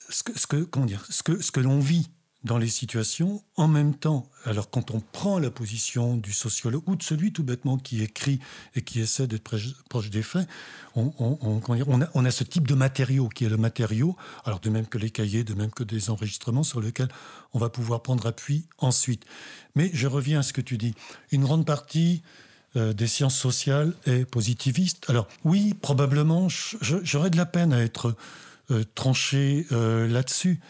ce 0.09 0.23
que, 0.23 0.65
que, 0.65 1.41
ce 1.41 1.51
que 1.51 1.59
l'on 1.61 1.79
vit 1.79 2.09
dans 2.43 2.57
les 2.57 2.69
situations 2.69 3.43
en 3.57 3.67
même 3.67 3.93
temps. 3.93 4.29
Alors 4.45 4.69
quand 4.69 4.91
on 4.91 5.01
prend 5.01 5.39
la 5.39 5.51
position 5.51 6.15
du 6.15 6.31
sociologue 6.31 6.83
ou 6.87 6.95
de 6.95 7.03
celui 7.03 7.33
tout 7.33 7.43
bêtement 7.43 7.77
qui 7.77 8.01
écrit 8.01 8.39
et 8.75 8.81
qui 8.81 9.01
essaie 9.01 9.27
d'être 9.27 9.43
proche 9.89 10.09
des 10.09 10.23
faits, 10.23 10.47
on, 10.95 12.25
a, 12.25 12.31
ce 12.31 12.43
type 12.45 12.65
de 12.65 12.75
matériau 12.75 13.27
qui 13.27 13.43
est 13.43 13.49
le 13.49 13.57
matériau, 13.57 14.15
alors 14.45 14.61
de 14.61 14.69
même 14.69 14.87
que 14.87 14.97
les 14.97 15.09
cahiers, 15.09 15.43
de 15.43 15.53
même 15.53 15.71
que 15.71 15.83
des 15.83 16.09
enregistrements 16.09 16.63
sur 16.63 16.79
lesquels 16.79 17.09
on 17.53 17.59
va 17.59 17.69
pouvoir 17.69 18.01
prendre 18.01 18.25
appui 18.25 18.67
ensuite. 18.77 19.25
Mais 19.75 19.91
je 19.93 20.07
reviens 20.07 20.39
à 20.39 20.43
ce 20.43 20.53
que 20.53 20.61
tu 20.61 20.77
dis. 20.77 20.95
Une 21.31 21.43
grande 21.43 21.65
partie 21.65 22.23
euh, 22.75 22.93
des 22.93 23.07
sciences 23.07 23.37
sociales 23.37 23.93
est 24.05 24.25
positiviste. 24.25 25.09
Alors 25.09 25.27
oui, 25.43 25.73
probablement, 25.73 26.47
j'aurais 26.81 27.31
de 27.31 27.37
la 27.37 27.45
peine 27.45 27.73
à 27.73 27.81
être 27.81 28.15
euh, 28.71 28.83
tranché 28.95 29.65
euh, 29.71 30.07
là-dessus. 30.07 30.61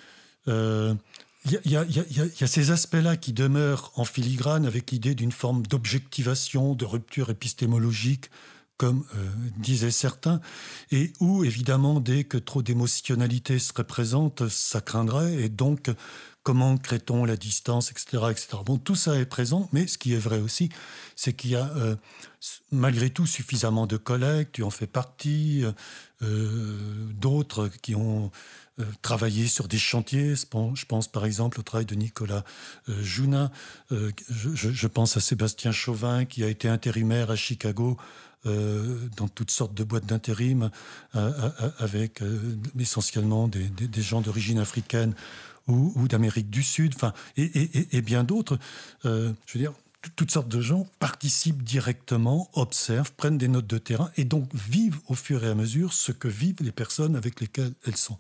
Il 1.46 1.72
y, 1.72 1.78
a 1.78 2.48
ces 2.48 2.72
aspects-là 2.72 3.16
qui 3.16 3.32
demeurent 3.32 3.92
en 3.96 4.04
filigrane 4.04 4.66
avec 4.66 4.92
l'idée 4.92 5.16
d'une 5.16 5.32
forme 5.32 5.66
d'objectivation, 5.66 6.76
de 6.76 6.84
rupture 6.84 7.30
épistémologique, 7.30 8.30
comme 8.76 9.06
disaient 9.58 9.92
certains, 9.92 10.42
et 10.92 11.14
où 11.22 11.46
évidemment, 11.46 12.02
dès 12.02 12.26
que 12.26 12.38
trop 12.38 12.62
d'émotionnalité 12.62 13.58
serait 13.58 13.86
présente, 13.86 14.50
ça 14.50 14.82
craindrait, 14.82 15.34
et 15.36 15.50
donc 15.50 15.90
comment 16.44 16.78
crée-t-on 16.78 17.26
la 17.26 17.38
distance, 17.38 17.92
etc., 17.92 18.24
etc. 18.32 18.58
Bon, 18.66 18.78
tout 18.78 18.96
ça 18.96 19.18
est 19.18 19.26
présent, 19.26 19.70
mais 19.72 19.88
ce 19.88 19.98
qui 19.98 20.14
est 20.14 20.20
vrai 20.20 20.40
aussi, 20.40 20.70
c'est 21.16 21.34
qu'il 21.34 21.52
y 21.52 21.56
a 21.56 21.70
euh, 21.76 21.96
malgré 22.72 23.10
tout 23.10 23.26
suffisamment 23.26 23.86
de 23.88 23.98
collègues, 23.98 24.48
tu 24.52 24.64
en 24.64 24.70
fais 24.70 24.88
partie, 24.88 25.64
euh, 25.64 25.72
euh, 26.24 26.78
d'autres 27.14 27.70
qui 27.84 27.96
ont 27.96 28.32
travaillé 29.02 29.48
sur 29.48 29.68
des 29.68 29.78
chantiers. 29.78 30.36
Je 30.36 30.86
pense 30.86 31.08
par 31.08 31.26
exemple 31.26 31.60
au 31.60 31.64
travail 31.64 31.86
de 31.86 31.96
Nicolas 31.96 32.44
Jouna. 32.88 33.52
Je, 33.90 34.88
pense 34.88 35.18
à 35.18 35.20
Sébastien 35.20 35.72
Chauvin 35.72 36.26
qui 36.26 36.44
a 36.44 36.48
été 36.48 36.68
intérimaire 36.68 37.32
à 37.32 37.36
Chicago. 37.36 37.98
dans 38.46 39.28
toutes 39.34 39.52
sortes 39.52 39.74
de 39.74 39.84
boîtes 39.84 40.06
d'intérim, 40.06 40.70
avec 41.78 42.22
essentiellement 42.80 43.48
des, 43.48 44.02
gens 44.02 44.22
d'origine 44.22 44.60
africaine 44.60 45.14
ou, 45.70 46.08
d'Amérique 46.08 46.50
du 46.50 46.64
Sud, 46.64 46.94
enfin, 46.96 47.14
et, 47.38 48.02
bien 48.02 48.24
d'autres. 48.24 48.58
Euh, 49.06 49.32
je 49.46 49.54
veux 49.54 49.60
dire, 49.60 49.74
toutes 50.16 50.32
sortes 50.32 50.48
de 50.48 50.62
gens 50.62 50.88
participent 51.00 51.64
directement, 51.64 52.50
observent, 52.54 53.12
prennent 53.14 53.38
des 53.38 53.48
notes 53.48 53.68
de 53.68 53.78
terrain 53.78 54.12
et 54.18 54.24
donc 54.24 54.50
vivent 54.54 55.00
au 55.08 55.16
fur 55.16 55.44
et 55.44 55.50
à 55.50 55.56
mesure 55.56 55.94
ce 55.94 56.12
que 56.12 56.28
vivent 56.28 56.62
les 56.62 56.72
personnes 56.72 57.16
avec 57.16 57.40
lesquelles 57.42 57.74
elles 57.86 57.98
sont. 57.98 58.18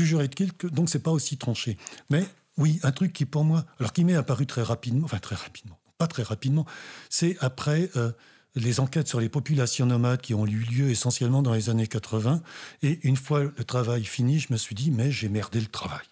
Toujours 0.00 0.22
est-il 0.22 0.54
que 0.54 0.66
donc 0.66 0.88
c'est 0.88 1.02
pas 1.02 1.10
aussi 1.10 1.36
tranché. 1.36 1.76
Mais 2.08 2.24
oui, 2.56 2.80
un 2.82 2.92
truc 2.92 3.12
qui 3.12 3.26
pour 3.26 3.44
moi, 3.44 3.66
alors 3.78 3.92
qui 3.92 4.04
m'est 4.04 4.14
apparu 4.14 4.46
très 4.46 4.62
rapidement, 4.62 5.04
enfin 5.04 5.18
très 5.18 5.36
rapidement, 5.36 5.78
pas 5.98 6.06
très 6.06 6.22
rapidement, 6.22 6.66
c'est 7.08 7.36
après. 7.40 7.90
Euh, 7.96 8.12
les 8.56 8.80
enquêtes 8.80 9.06
sur 9.06 9.20
les 9.20 9.28
populations 9.28 9.86
nomades 9.86 10.20
qui 10.20 10.34
ont 10.34 10.44
eu 10.44 10.58
lieu 10.58 10.90
essentiellement 10.90 11.40
dans 11.40 11.54
les 11.54 11.70
années 11.70 11.86
80. 11.86 12.42
Et 12.82 12.98
une 13.06 13.16
fois 13.16 13.44
le 13.44 13.64
travail 13.64 14.02
fini, 14.02 14.40
je 14.40 14.52
me 14.52 14.58
suis 14.58 14.74
dit, 14.74 14.90
mais 14.90 15.12
j'ai 15.12 15.28
merdé 15.28 15.60
le 15.60 15.68
travail 15.68 16.02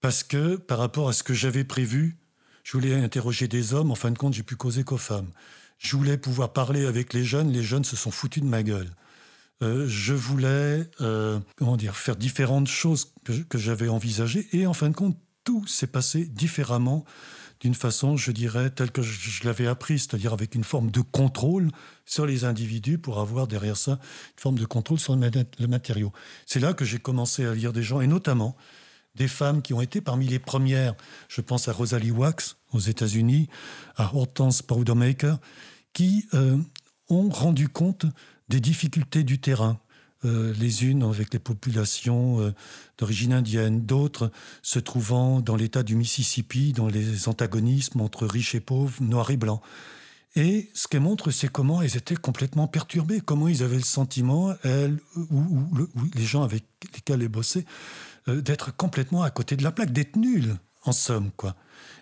parce 0.00 0.22
que 0.22 0.56
par 0.56 0.78
rapport 0.78 1.08
à 1.08 1.14
ce 1.14 1.22
que 1.22 1.32
j'avais 1.32 1.64
prévu, 1.64 2.18
je 2.62 2.72
voulais 2.72 2.94
interroger 2.94 3.48
des 3.48 3.72
hommes, 3.72 3.90
en 3.90 3.94
fin 3.94 4.10
de 4.10 4.18
compte, 4.18 4.34
j'ai 4.34 4.42
pu 4.42 4.54
causer 4.54 4.84
qu'aux 4.84 4.98
femmes. 4.98 5.30
Je 5.78 5.96
voulais 5.96 6.18
pouvoir 6.18 6.52
parler 6.52 6.84
avec 6.84 7.14
les 7.14 7.24
jeunes, 7.24 7.50
les 7.50 7.62
jeunes 7.62 7.84
se 7.84 7.96
sont 7.96 8.10
foutus 8.10 8.42
de 8.42 8.48
ma 8.48 8.62
gueule. 8.62 8.90
Euh, 9.62 9.86
je 9.88 10.14
voulais 10.14 10.88
euh, 11.00 11.38
comment 11.56 11.76
dire, 11.76 11.96
faire 11.96 12.16
différentes 12.16 12.66
choses 12.66 13.12
que, 13.48 13.58
j'avais 13.58 13.88
envisagées, 13.88 14.46
et 14.52 14.66
en 14.66 14.74
fin 14.74 14.88
de 14.88 14.94
compte, 14.94 15.16
tout 15.44 15.66
s'est 15.66 15.86
passé 15.86 16.26
différemment, 16.26 17.04
d'une 17.60 17.74
façon, 17.74 18.16
je 18.16 18.32
dirais, 18.32 18.70
telle 18.70 18.90
que 18.90 19.00
je, 19.00 19.44
l'avais 19.44 19.66
appris, 19.66 19.98
c'est-à-dire 19.98 20.32
avec 20.32 20.54
une 20.54 20.64
forme 20.64 20.90
de 20.90 21.00
contrôle 21.00 21.70
sur 22.04 22.26
les 22.26 22.44
individus 22.44 22.98
pour 22.98 23.20
avoir 23.20 23.46
derrière 23.46 23.76
ça 23.76 23.92
une 23.92 24.40
forme 24.40 24.58
de 24.58 24.66
contrôle 24.66 24.98
sur 24.98 25.14
le, 25.16 25.30
le 25.58 25.66
matériau. 25.66 26.12
C'est 26.46 26.60
là 26.60 26.74
que 26.74 26.84
j'ai 26.84 26.98
commencé 26.98 27.46
à 27.46 27.54
lire 27.54 27.72
des 27.72 27.82
gens, 27.82 28.00
et 28.00 28.06
notamment 28.06 28.56
des 29.14 29.28
femmes 29.28 29.62
qui 29.62 29.72
ont 29.72 29.80
été 29.80 30.00
parmi 30.00 30.26
les 30.26 30.38
premières, 30.38 30.94
je 31.28 31.40
pense 31.40 31.68
à 31.68 31.72
Rosalie 31.72 32.10
Wax 32.10 32.56
aux 32.72 32.80
États-Unis, 32.80 33.48
à 33.96 34.14
Hortense 34.14 34.62
Powdermaker, 34.62 35.38
qui 35.92 36.26
euh, 36.34 36.58
ont 37.08 37.28
rendu 37.28 37.68
compte 37.68 38.06
des 38.48 38.60
difficultés 38.60 39.24
du 39.24 39.38
terrain, 39.38 39.78
euh, 40.24 40.54
les 40.58 40.84
unes 40.84 41.02
avec 41.02 41.32
les 41.32 41.38
populations 41.38 42.40
euh, 42.40 42.54
d'origine 42.98 43.32
indienne, 43.32 43.84
d'autres 43.84 44.30
se 44.62 44.78
trouvant 44.78 45.40
dans 45.40 45.56
l'État 45.56 45.82
du 45.82 45.96
Mississippi, 45.96 46.72
dans 46.72 46.88
les 46.88 47.28
antagonismes 47.28 48.00
entre 48.00 48.26
riches 48.26 48.54
et 48.54 48.60
pauvres, 48.60 49.02
noirs 49.02 49.30
et 49.30 49.36
blancs. 49.36 49.60
Et 50.36 50.70
ce 50.74 50.88
qu'elles 50.88 51.00
montrent, 51.00 51.30
c'est 51.30 51.48
comment 51.48 51.82
elles 51.82 51.96
étaient 51.96 52.16
complètement 52.16 52.66
perturbées, 52.66 53.20
comment 53.20 53.48
ils 53.48 53.62
avaient 53.62 53.76
le 53.76 53.82
sentiment, 53.82 54.54
elles, 54.64 54.98
ou, 55.30 55.46
les 56.14 56.24
gens 56.24 56.42
avec 56.42 56.64
lesquels 56.94 57.22
elles 57.22 57.28
bossaient, 57.28 57.66
euh, 58.28 58.40
d'être 58.40 58.74
complètement 58.74 59.22
à 59.22 59.30
côté 59.30 59.56
de 59.56 59.62
la 59.62 59.72
plaque, 59.72 59.92
d'être 59.92 60.16
nul, 60.16 60.56
en 60.84 60.92
somme, 60.92 61.30
quoi. 61.36 61.54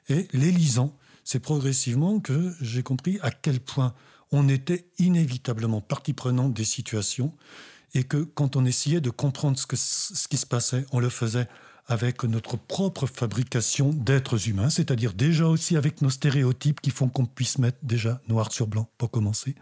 Et 0.09 0.29
les 0.33 0.51
lisant, 0.51 0.97
c'est 1.25 1.41
progressivement 1.41 2.21
que 2.21 2.55
j'ai 2.61 2.83
compris 2.83 3.19
à 3.23 3.31
quel 3.31 3.61
point 3.61 3.95
on 4.33 4.49
était 4.49 4.87
inévitablement 4.99 5.81
partie 5.81 6.15
prenante 6.15 6.55
des 6.55 6.65
situations 6.65 7.33
et 7.95 8.05
que 8.05 8.17
quand 8.17 8.57
on 8.57 8.65
essayait 8.65 9.01
de 9.01 9.11
comprendre 9.11 9.59
ce, 9.59 9.67
ce 9.77 10.27
qui 10.27 10.39
se 10.39 10.47
passait, 10.47 10.87
on 10.93 10.99
le 10.99 11.11
faisait 11.11 11.47
avec 11.87 12.23
notre 12.25 12.57
propre 12.57 13.07
fabrication 13.07 13.91
d'êtres 13.91 14.49
humains, 14.49 14.71
c'est-à-dire 14.71 15.15
déjà 15.15 15.47
aussi 15.47 15.77
avec 15.77 16.01
nos 16.01 16.11
stéréotypes 16.11 16.81
qui 16.81 16.91
font 16.91 17.09
qu'on 17.09 17.27
puisse 17.27 17.59
mettre 17.59 17.79
déjà 17.83 18.21
noir 18.29 18.53
sur 18.53 18.67
blanc 18.67 18.89
pour 18.99 19.11
commencer. 19.11 19.55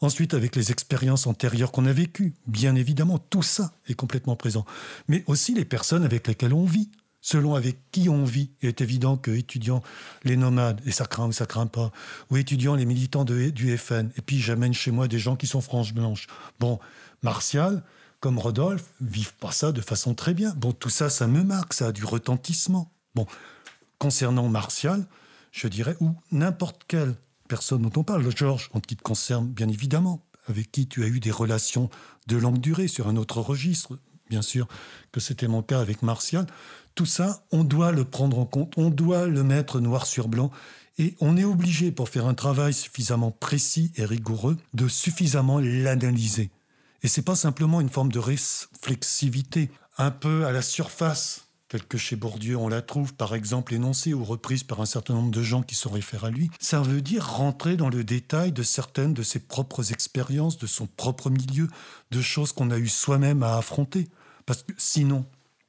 Ensuite, 0.00 0.34
avec 0.34 0.56
les 0.56 0.72
expériences 0.72 1.26
antérieures 1.26 1.72
qu'on 1.72 1.86
a 1.86 1.92
vécues, 1.92 2.34
bien 2.46 2.74
évidemment, 2.74 3.18
tout 3.18 3.42
ça 3.42 3.72
est 3.86 3.94
complètement 3.94 4.36
présent. 4.36 4.64
Mais 5.06 5.22
aussi 5.26 5.54
les 5.54 5.64
personnes 5.64 6.04
avec 6.04 6.26
lesquelles 6.26 6.54
on 6.54 6.64
vit, 6.64 6.90
selon 7.28 7.54
avec 7.54 7.76
qui 7.90 8.08
on 8.08 8.24
vit. 8.24 8.50
Il 8.62 8.70
est 8.70 8.80
évident 8.80 9.18
que 9.18 9.30
étudiant 9.30 9.82
les 10.24 10.38
nomades, 10.38 10.80
et 10.86 10.92
ça 10.92 11.04
craint 11.04 11.26
ou 11.26 11.32
ça 11.32 11.44
craint 11.44 11.66
pas, 11.66 11.92
ou 12.30 12.38
étudiant 12.38 12.74
les 12.74 12.86
militants 12.86 13.26
du 13.26 13.76
FN, 13.76 14.08
et 14.16 14.22
puis 14.22 14.40
j'amène 14.40 14.72
chez 14.72 14.90
moi 14.90 15.08
des 15.08 15.18
gens 15.18 15.36
qui 15.36 15.46
sont 15.46 15.60
franches 15.60 15.92
blanches. 15.92 16.26
Bon, 16.58 16.78
Martial, 17.22 17.82
comme 18.20 18.38
Rodolphe, 18.38 18.94
vivent 19.02 19.34
pas 19.34 19.52
ça 19.52 19.72
de 19.72 19.82
façon 19.82 20.14
très 20.14 20.32
bien. 20.32 20.54
Bon, 20.54 20.72
tout 20.72 20.88
ça, 20.88 21.10
ça 21.10 21.26
me 21.26 21.42
marque, 21.42 21.74
ça 21.74 21.88
a 21.88 21.92
du 21.92 22.06
retentissement. 22.06 22.90
Bon, 23.14 23.26
concernant 23.98 24.48
Martial, 24.48 25.06
je 25.52 25.68
dirais, 25.68 25.96
ou 26.00 26.14
n'importe 26.32 26.84
quelle 26.88 27.14
personne 27.46 27.82
dont 27.82 28.00
on 28.00 28.04
parle, 28.04 28.24
Georges, 28.34 28.70
en 28.72 28.80
qui 28.80 28.96
te 28.96 29.02
concerne 29.02 29.48
bien 29.48 29.68
évidemment, 29.68 30.24
avec 30.48 30.72
qui 30.72 30.88
tu 30.88 31.04
as 31.04 31.08
eu 31.08 31.20
des 31.20 31.30
relations 31.30 31.90
de 32.26 32.38
longue 32.38 32.58
durée 32.58 32.88
sur 32.88 33.06
un 33.06 33.16
autre 33.16 33.42
registre, 33.42 33.98
bien 34.28 34.42
sûr 34.42 34.68
que 35.12 35.20
c'était 35.20 35.48
mon 35.48 35.62
cas 35.62 35.80
avec 35.80 36.02
Martial, 36.02 36.46
tout 36.94 37.06
ça, 37.06 37.44
on 37.52 37.64
doit 37.64 37.92
le 37.92 38.04
prendre 38.04 38.38
en 38.38 38.44
compte, 38.44 38.74
on 38.76 38.90
doit 38.90 39.26
le 39.26 39.44
mettre 39.44 39.80
noir 39.80 40.06
sur 40.06 40.28
blanc, 40.28 40.50
et 40.98 41.14
on 41.20 41.36
est 41.36 41.44
obligé, 41.44 41.92
pour 41.92 42.08
faire 42.08 42.26
un 42.26 42.34
travail 42.34 42.74
suffisamment 42.74 43.30
précis 43.30 43.92
et 43.96 44.04
rigoureux, 44.04 44.58
de 44.74 44.88
suffisamment 44.88 45.60
l'analyser. 45.60 46.50
Et 47.04 47.08
c'est 47.08 47.22
pas 47.22 47.36
simplement 47.36 47.80
une 47.80 47.88
forme 47.88 48.10
de 48.10 48.18
réflexivité, 48.18 49.70
un 49.96 50.10
peu 50.10 50.44
à 50.44 50.50
la 50.50 50.62
surface, 50.62 51.46
telle 51.68 51.84
que 51.84 51.98
chez 51.98 52.16
Bourdieu 52.16 52.56
on 52.56 52.68
la 52.68 52.82
trouve, 52.82 53.14
par 53.14 53.34
exemple 53.34 53.74
énoncée 53.74 54.14
ou 54.14 54.24
reprise 54.24 54.64
par 54.64 54.80
un 54.80 54.86
certain 54.86 55.14
nombre 55.14 55.30
de 55.30 55.42
gens 55.42 55.62
qui 55.62 55.74
se 55.74 55.86
réfèrent 55.86 56.24
à 56.24 56.30
lui. 56.30 56.50
Ça 56.58 56.80
veut 56.80 57.02
dire 57.02 57.28
rentrer 57.28 57.76
dans 57.76 57.90
le 57.90 58.04
détail 58.04 58.52
de 58.52 58.62
certaines 58.62 59.14
de 59.14 59.22
ses 59.22 59.38
propres 59.38 59.92
expériences, 59.92 60.58
de 60.58 60.66
son 60.66 60.86
propre 60.86 61.30
milieu, 61.30 61.68
de 62.10 62.22
choses 62.22 62.52
qu'on 62.52 62.70
a 62.70 62.78
eu 62.78 62.88
soi-même 62.88 63.42
à 63.42 63.56
affronter. 63.56 64.08
Parce 64.48 64.62
que 64.62 64.72
sinon, 64.78 65.26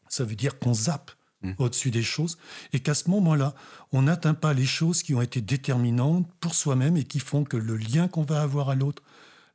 ça 0.08 0.24
veut 0.24 0.38
dire 0.38 0.58
qu'on 0.58 0.74
zappe 0.74 1.12
mmh. 1.42 1.52
au-dessus 1.58 1.92
des 1.92 2.02
choses 2.02 2.38
et 2.72 2.80
qu'à 2.80 2.94
ce 2.94 3.10
moment-là, 3.10 3.54
on 3.92 4.04
n'atteint 4.04 4.34
pas 4.34 4.54
les 4.54 4.66
choses 4.66 5.04
qui 5.04 5.14
ont 5.14 5.22
été 5.22 5.42
déterminantes 5.42 6.26
pour 6.40 6.56
soi-même 6.56 6.96
et 6.96 7.04
qui 7.04 7.20
font 7.20 7.44
que 7.44 7.58
le 7.58 7.76
lien 7.76 8.08
qu'on 8.08 8.24
va 8.24 8.42
avoir 8.42 8.70
à 8.70 8.76
l'autre 8.76 9.04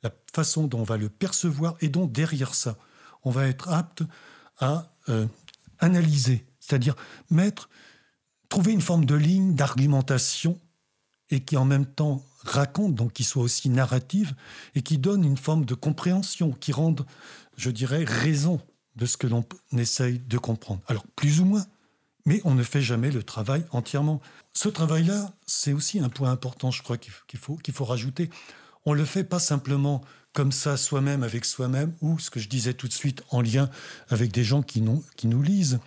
la 0.02 0.10
façon 0.34 0.66
dont 0.66 0.80
on 0.80 0.84
va 0.84 0.98
le 0.98 1.08
percevoir 1.08 1.74
et 1.80 1.88
dont 1.88 2.04
derrière 2.04 2.54
ça, 2.54 2.76
on 3.22 3.30
va 3.30 3.48
être 3.48 3.70
apte 3.70 4.02
à 4.58 4.92
euh, 5.08 5.26
analyser, 5.78 6.44
c'est-à-dire 6.60 6.94
mettre, 7.30 7.70
trouver 8.50 8.72
une 8.72 8.82
forme 8.82 9.06
de 9.06 9.14
ligne 9.14 9.54
d'argumentation 9.54 10.60
et 11.30 11.40
qui 11.40 11.56
en 11.56 11.64
même 11.64 11.86
temps 11.86 12.22
raconte, 12.42 12.94
donc 12.94 13.14
qui 13.14 13.24
soit 13.24 13.42
aussi 13.42 13.70
narrative 13.70 14.34
et 14.74 14.82
qui 14.82 14.98
donne 14.98 15.24
une 15.24 15.38
forme 15.38 15.64
de 15.64 15.72
compréhension, 15.72 16.52
qui 16.52 16.72
rende, 16.72 17.06
je 17.56 17.70
dirais, 17.70 18.04
raison 18.04 18.60
de 18.96 19.06
ce 19.06 19.16
que 19.16 19.26
l'on 19.26 19.44
essaye 19.76 20.18
de 20.18 20.38
comprendre. 20.38 20.80
Alors, 20.86 21.04
plus 21.16 21.40
ou 21.40 21.44
moins, 21.44 21.66
mais 22.26 22.40
on 22.44 22.54
ne 22.54 22.62
fait 22.62 22.82
jamais 22.82 23.10
le 23.10 23.22
travail 23.22 23.64
entièrement. 23.70 24.20
Ce 24.52 24.68
travail-là, 24.68 25.32
c'est 25.46 25.72
aussi 25.72 26.00
un 26.00 26.08
point 26.08 26.30
important, 26.30 26.70
je 26.70 26.82
crois, 26.82 26.96
qu'il 26.96 27.38
faut, 27.38 27.58
faut 27.72 27.84
rajouter 27.84 28.30
on 28.86 28.92
le 28.92 29.04
fait 29.04 29.24
pas 29.24 29.38
simplement 29.38 30.02
comme 30.32 30.52
ça 30.52 30.76
soi-même 30.76 31.22
avec 31.22 31.44
soi-même 31.44 31.94
ou 32.00 32.18
ce 32.18 32.28
que 32.28 32.40
je 32.40 32.48
disais 32.48 32.74
tout 32.74 32.88
de 32.88 32.92
suite 32.92 33.22
en 33.30 33.40
lien 33.40 33.70
avec 34.08 34.32
des 34.32 34.42
gens 34.42 34.62
qui 34.62 34.80
nous, 34.80 35.04
qui 35.16 35.28
nous 35.28 35.42
lisent, 35.42 35.78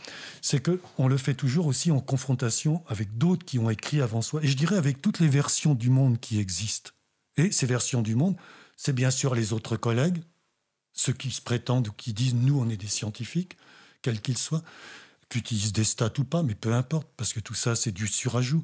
c'est 0.42 0.62
que 0.62 0.80
on 0.98 1.08
le 1.08 1.18
fait 1.18 1.34
toujours 1.34 1.68
aussi 1.68 1.92
en 1.92 2.00
confrontation 2.00 2.82
avec 2.88 3.18
d'autres 3.18 3.46
qui 3.46 3.60
ont 3.60 3.70
écrit 3.70 4.02
avant 4.02 4.22
soi 4.22 4.42
et 4.44 4.48
je 4.48 4.56
dirais 4.56 4.78
avec 4.78 5.02
toutes 5.02 5.20
les 5.20 5.28
versions 5.28 5.76
du 5.76 5.90
monde 5.90 6.20
qui 6.20 6.40
existent. 6.40 6.92
Et 7.36 7.52
ces 7.52 7.66
versions 7.66 8.02
du 8.02 8.16
monde, 8.16 8.36
c'est 8.78 8.94
bien 8.94 9.12
sûr 9.12 9.36
les 9.36 9.52
autres 9.54 9.76
collègues, 9.76 10.22
ceux 10.98 11.14
qui 11.14 11.32
se 11.32 11.42
prétendent 11.42 11.88
ou 11.88 11.92
qui 11.94 12.12
disent 12.12 12.36
nous 12.36 12.60
on 12.60 12.68
est 12.70 12.78
des 12.78 12.88
scientifiques, 12.88 13.56
quels 14.02 14.20
qu'ils 14.20 14.38
soient, 14.38 14.64
tu 15.30 15.40
utilises 15.40 15.74
des 15.74 15.84
stats 15.84 16.14
ou 16.20 16.24
pas, 16.24 16.42
mais 16.42 16.56
peu 16.56 16.74
importe, 16.74 17.08
parce 17.18 17.34
que 17.34 17.40
tout 17.40 17.54
ça, 17.54 17.76
c'est 17.76 17.92
du 17.92 18.08
surajout. 18.08 18.64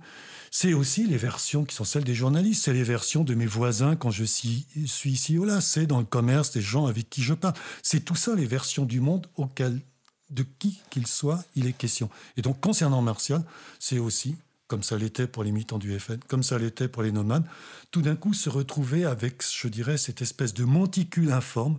C'est 0.49 0.73
aussi 0.73 1.05
les 1.05 1.17
versions 1.17 1.65
qui 1.65 1.75
sont 1.75 1.83
celles 1.83 2.05
des 2.05 2.15
journalistes, 2.15 2.63
c'est 2.63 2.73
les 2.73 2.83
versions 2.83 3.23
de 3.23 3.35
mes 3.35 3.45
voisins 3.45 3.95
quand 3.95 4.11
je 4.11 4.23
suis, 4.23 4.65
ici 4.75 5.37
ou 5.37 5.43
là, 5.43 5.59
c'est 5.59 5.85
dans 5.85 5.99
le 5.99 6.05
commerce 6.05 6.51
des 6.51 6.61
gens 6.61 6.85
avec 6.85 7.09
qui 7.09 7.21
je 7.21 7.33
parle. 7.33 7.55
C'est 7.81 8.05
tout 8.05 8.15
ça, 8.15 8.35
les 8.35 8.45
versions 8.45 8.85
du 8.85 9.01
monde 9.01 9.27
auxquelles, 9.35 9.81
de 10.29 10.45
qui 10.59 10.79
qu'il 10.89 11.05
soit, 11.05 11.43
il 11.55 11.67
est 11.67 11.73
question. 11.73 12.09
Et 12.37 12.41
donc, 12.41 12.61
concernant 12.61 13.01
Martial, 13.01 13.43
c'est 13.79 13.99
aussi, 13.99 14.35
comme 14.73 14.81
ça 14.81 14.97
l'était 14.97 15.27
pour 15.27 15.43
les 15.43 15.51
militants 15.51 15.77
du 15.77 15.99
FN, 15.99 16.17
comme 16.27 16.41
ça 16.41 16.57
l'était 16.57 16.87
pour 16.87 17.03
les 17.03 17.11
nomades, 17.11 17.45
tout 17.91 18.01
d'un 18.01 18.15
coup 18.15 18.33
se 18.33 18.49
retrouver 18.49 19.05
avec, 19.05 19.43
je 19.47 19.67
dirais, 19.67 19.97
cette 19.97 20.23
espèce 20.23 20.55
de 20.55 20.63
monticule 20.63 21.31
informe 21.31 21.77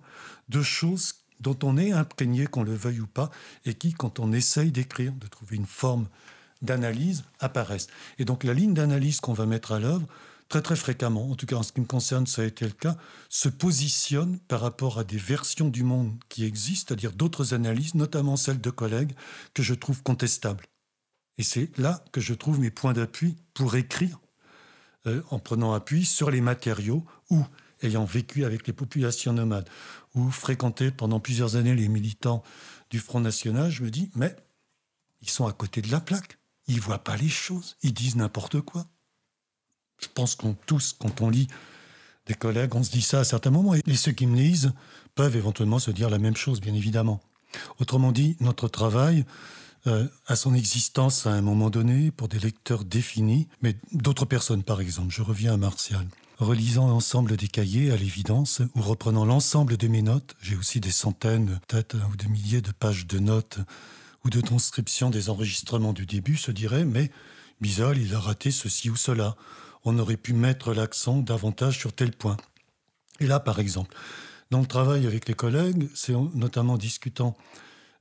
de 0.49 0.63
choses 0.63 1.17
dont 1.41 1.59
on 1.65 1.77
est 1.77 1.91
imprégné, 1.91 2.47
qu'on 2.47 2.63
le 2.63 2.73
veuille 2.73 3.01
ou 3.01 3.09
pas, 3.09 3.33
et 3.65 3.75
qui, 3.75 3.95
quand 3.95 4.21
on 4.21 4.33
essaye 4.33 4.71
d'écrire, 4.71 5.13
de 5.15 5.27
trouver 5.27 5.57
une 5.57 5.67
forme 5.67 6.07
d'analyse, 6.63 7.25
apparaissent. 7.41 7.89
Et 8.21 8.25
donc 8.25 8.45
la 8.45 8.55
ligne 8.55 8.75
d'analyse 8.75 9.19
qu'on 9.19 9.33
va 9.33 9.47
mettre 9.47 9.73
à 9.73 9.81
l'œuvre, 9.81 10.07
très 10.49 10.63
très 10.63 10.77
fréquemment, 10.77 11.33
en 11.33 11.35
tout 11.35 11.47
cas 11.47 11.57
en 11.57 11.65
ce 11.65 11.73
qui 11.73 11.81
me 11.81 11.87
concerne, 11.87 12.29
ça 12.29 12.43
a 12.43 12.45
été 12.45 12.65
le 12.65 12.71
cas, 12.71 12.97
se 13.29 13.49
positionne 13.49 14.39
par 14.47 14.61
rapport 14.61 15.01
à 15.01 15.03
des 15.03 15.19
versions 15.19 15.69
du 15.69 15.83
monde 15.83 16.15
qui 16.29 16.45
existent, 16.45 16.85
c'est-à-dire 16.87 17.11
d'autres 17.11 17.55
analyses, 17.55 17.97
notamment 17.97 18.37
celles 18.37 18.61
de 18.61 18.71
collègues, 18.71 19.17
que 19.53 19.65
je 19.65 19.75
trouve 19.75 20.05
contestables. 20.05 20.65
Et 21.39 21.43
c'est 21.43 21.76
là 21.78 22.05
que 22.12 22.20
je 22.20 22.35
trouve 22.35 22.61
mes 22.61 22.70
points 22.70 22.93
d'appui 22.93 23.37
pour 23.55 23.74
écrire, 23.76 24.20
euh, 25.07 25.22
en 25.30 25.39
prenant 25.39 25.72
appui 25.72 26.05
sur 26.05 26.30
les 26.30 26.41
matériaux 26.41 27.05
ou 27.30 27.45
ayant 27.82 28.05
vécu 28.05 28.45
avec 28.45 28.66
les 28.66 28.72
populations 28.72 29.32
nomades, 29.32 29.68
ou 30.14 30.30
fréquenté 30.30 30.91
pendant 30.91 31.20
plusieurs 31.20 31.57
années 31.57 31.74
les 31.74 31.89
militants 31.89 32.43
du 32.91 32.99
Front 32.99 33.20
National, 33.20 33.70
je 33.70 33.82
me 33.82 33.91
dis, 33.91 34.11
mais 34.14 34.35
ils 35.22 35.30
sont 35.30 35.47
à 35.47 35.53
côté 35.53 35.82
de 35.82 35.91
la 35.91 36.01
plaque. 36.01 36.39
Ils 36.66 36.80
voient 36.80 37.03
pas 37.03 37.16
les 37.16 37.28
choses. 37.28 37.76
Ils 37.82 37.93
disent 37.93 38.16
n'importe 38.16 38.61
quoi. 38.61 38.87
Je 40.01 40.09
pense 40.12 40.35
qu'on 40.35 40.55
tous, 40.66 40.95
quand 40.99 41.20
on 41.20 41.28
lit 41.28 41.49
des 42.26 42.35
collègues, 42.35 42.74
on 42.74 42.82
se 42.82 42.91
dit 42.91 43.03
ça 43.03 43.20
à 43.20 43.24
certains 43.24 43.51
moments. 43.51 43.74
Et 43.74 43.95
ceux 43.95 44.12
qui 44.12 44.26
me 44.26 44.37
lisent 44.37 44.72
peuvent 45.14 45.37
éventuellement 45.37 45.78
se 45.78 45.91
dire 45.91 46.11
la 46.11 46.18
même 46.18 46.37
chose, 46.37 46.61
bien 46.61 46.74
évidemment. 46.74 47.20
Autrement 47.78 48.12
dit, 48.12 48.37
notre 48.41 48.68
travail 48.68 49.24
euh, 49.87 50.07
a 50.26 50.37
son 50.37 50.55
existence 50.55 51.26
à 51.26 51.32
un 51.32 51.43
moment 51.43 51.70
donné 51.70 52.11
pour 52.11 52.28
des 52.28 52.39
lecteurs 52.39 52.85
définis, 52.85 53.49
mais 53.61 53.76
d'autres 53.93 54.24
personnes, 54.24 54.62
par 54.62 54.80
exemple. 54.80 55.12
Je 55.12 55.22
reviens 55.22 55.55
à 55.55 55.57
Martial. 55.57 56.07
Relisant 56.39 56.89
l'ensemble 56.89 57.37
des 57.37 57.49
cahiers, 57.49 57.93
à 57.93 57.97
l'évidence, 57.97 58.62
ou 58.74 58.82
reprenant 58.82 59.24
l'ensemble 59.24 59.76
de 59.76 59.87
mes 59.87 60.03
notes, 60.03 60.35
j'ai 60.41 60.57
aussi 60.57 60.80
des 60.80 60.91
centaines, 60.91 61.61
peut-être 61.68 61.97
ou 62.12 62.16
des 62.16 62.28
milliers 62.28 62.61
de 62.61 62.72
pages 62.72 63.07
de 63.07 63.18
notes 63.18 63.59
ou 64.24 64.30
de 64.30 64.41
transcriptions 64.41 65.11
des 65.11 65.28
enregistrements 65.28 65.93
du 65.93 66.07
début, 66.07 66.37
se 66.37 66.51
dirait, 66.51 66.85
mais 66.85 67.11
Bisol, 67.61 67.99
il 67.99 68.14
a 68.14 68.20
raté 68.20 68.51
ceci 68.51 68.91
ou 68.91 68.97
cela. 68.97 69.37
On 69.85 69.99
aurait 69.99 70.16
pu 70.16 70.32
mettre 70.32 70.72
l'accent 70.72 71.18
davantage 71.18 71.78
sur 71.78 71.93
tel 71.93 72.11
point. 72.11 72.37
Et 73.20 73.26
là, 73.26 73.39
par 73.39 73.61
exemple, 73.61 73.95
dans 74.51 74.61
le 74.61 74.66
travail 74.66 75.07
avec 75.07 75.28
les 75.28 75.35
collègues, 75.35 75.89
c'est 75.95 76.14
notamment 76.35 76.78
discutant 76.78 77.37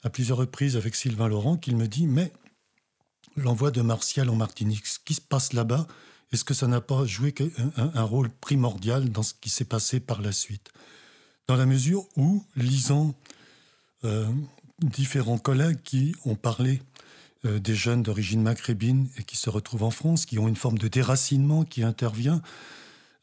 à 0.04 0.10
plusieurs 0.10 0.38
reprises 0.38 0.76
avec 0.76 0.96
Sylvain 0.96 1.28
Laurent 1.28 1.58
qu'il 1.58 1.78
me 1.78 1.88
dit, 1.88 2.08
mais 2.08 2.32
l'envoi 3.36 3.72
de 3.72 3.82
Martial 3.82 4.30
en 4.30 4.36
Martinique, 4.36 4.86
ce 4.86 5.00
qui 5.00 5.14
se 5.14 5.22
passe 5.22 5.54
là-bas, 5.54 5.88
est-ce 6.32 6.44
que 6.44 6.54
ça 6.54 6.68
n'a 6.68 6.82
pas 6.82 7.06
joué 7.06 7.34
un, 7.78 8.04
rôle 8.04 8.30
primordial 8.30 9.10
dans 9.10 9.24
ce 9.24 9.34
qui 9.40 9.50
s'est 9.50 9.66
passé 9.66 10.00
par 10.00 10.22
la 10.22 10.32
suite? 10.32 10.72
Dans 11.48 11.56
la 11.56 11.66
mesure 11.66 12.08
où, 12.16 12.44
lisant 12.56 13.14
euh, 14.04 14.28
différents 14.80 15.38
collègues 15.38 15.82
qui 15.84 16.16
ont 16.26 16.36
parlé 16.36 16.82
euh, 17.46 17.60
des 17.60 17.76
jeunes 17.76 18.02
d'origine 18.02 18.42
maghrébine 18.42 19.10
et 19.18 19.24
qui 19.24 19.38
se 19.38 19.50
retrouvent 19.50 19.84
en 19.84 19.92
France, 19.92 20.26
qui 20.26 20.40
ont 20.40 20.48
une 20.48 20.56
forme 20.56 20.80
de 20.80 20.88
déracinement 20.88 21.66
qui 21.66 21.84
intervient, 21.84 22.42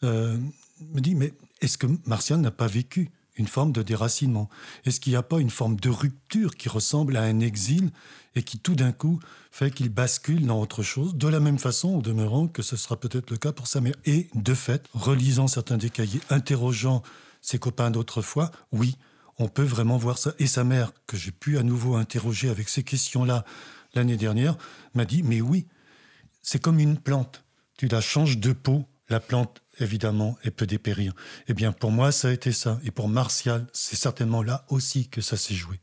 euh, 0.04 0.38
me 0.92 1.00
dit, 1.00 1.14
mais 1.16 1.34
est-ce 1.60 1.78
que 1.78 1.86
Martial 2.06 2.40
n'a 2.40 2.52
pas 2.52 2.68
vécu 2.68 3.10
une 3.36 3.46
forme 3.46 3.72
de 3.72 3.82
déracinement 3.82 4.48
Est-ce 4.84 5.00
qu'il 5.00 5.12
n'y 5.12 5.16
a 5.16 5.22
pas 5.22 5.40
une 5.40 5.50
forme 5.50 5.76
de 5.76 5.88
rupture 5.88 6.54
qui 6.54 6.68
ressemble 6.68 7.16
à 7.16 7.22
un 7.22 7.40
exil 7.40 7.90
et 8.34 8.42
qui 8.42 8.58
tout 8.58 8.74
d'un 8.74 8.92
coup 8.92 9.20
fait 9.50 9.70
qu'il 9.70 9.88
bascule 9.88 10.46
dans 10.46 10.60
autre 10.60 10.82
chose, 10.82 11.16
de 11.16 11.28
la 11.28 11.40
même 11.40 11.58
façon, 11.58 11.96
au 11.96 12.02
demeurant, 12.02 12.46
que 12.46 12.62
ce 12.62 12.76
sera 12.76 12.98
peut-être 12.98 13.30
le 13.30 13.36
cas 13.36 13.52
pour 13.52 13.66
sa 13.66 13.80
mère? 13.80 13.96
Et 14.04 14.28
de 14.34 14.54
fait, 14.54 14.86
relisant 14.94 15.48
certains 15.48 15.78
des 15.78 15.90
cahiers, 15.90 16.20
interrogeant 16.30 17.02
ses 17.40 17.58
copains 17.58 17.90
d'autrefois, 17.90 18.50
oui, 18.72 18.96
on 19.38 19.48
peut 19.48 19.64
vraiment 19.64 19.96
voir 19.96 20.18
ça. 20.18 20.34
Et 20.38 20.46
sa 20.46 20.64
mère, 20.64 20.92
que 21.06 21.16
j'ai 21.16 21.32
pu 21.32 21.58
à 21.58 21.62
nouveau 21.62 21.96
interroger 21.96 22.50
avec 22.50 22.68
ces 22.68 22.84
questions-là 22.84 23.44
l'année 23.94 24.16
dernière, 24.16 24.56
m'a 24.94 25.04
dit, 25.04 25.22
mais 25.22 25.40
oui, 25.40 25.66
c'est 26.42 26.62
comme 26.62 26.78
une 26.78 26.98
plante. 26.98 27.44
Tu 27.76 27.88
la 27.88 28.00
changes 28.00 28.38
de 28.38 28.52
peau, 28.52 28.84
la 29.08 29.18
plante, 29.18 29.62
évidemment, 29.80 30.38
elle 30.42 30.52
peut 30.52 30.66
dépérir. 30.66 31.14
Eh 31.48 31.54
bien, 31.54 31.72
pour 31.72 31.90
moi, 31.90 32.12
ça 32.12 32.28
a 32.28 32.32
été 32.32 32.52
ça. 32.52 32.78
Et 32.84 32.90
pour 32.90 33.08
Martial, 33.08 33.66
c'est 33.72 33.96
certainement 33.96 34.42
là 34.42 34.64
aussi 34.68 35.08
que 35.08 35.20
ça 35.20 35.36
s'est 35.36 35.54
joué. 35.54 35.80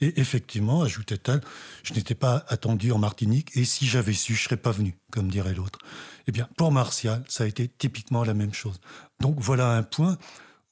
Et 0.00 0.20
effectivement, 0.20 0.82
ajoutait-elle, 0.82 1.40
je 1.82 1.94
n'étais 1.94 2.14
pas 2.14 2.44
attendu 2.48 2.92
en 2.92 2.98
Martinique 2.98 3.56
et 3.56 3.64
si 3.64 3.86
j'avais 3.86 4.12
su, 4.12 4.34
je 4.34 4.44
serais 4.44 4.56
pas 4.56 4.70
venu, 4.70 4.96
comme 5.10 5.30
dirait 5.30 5.54
l'autre. 5.54 5.78
Eh 6.26 6.32
bien, 6.32 6.48
pour 6.56 6.72
Martial, 6.72 7.24
ça 7.28 7.44
a 7.44 7.46
été 7.46 7.68
typiquement 7.68 8.24
la 8.24 8.34
même 8.34 8.52
chose. 8.52 8.80
Donc 9.20 9.36
voilà 9.38 9.72
un 9.72 9.82
point 9.82 10.18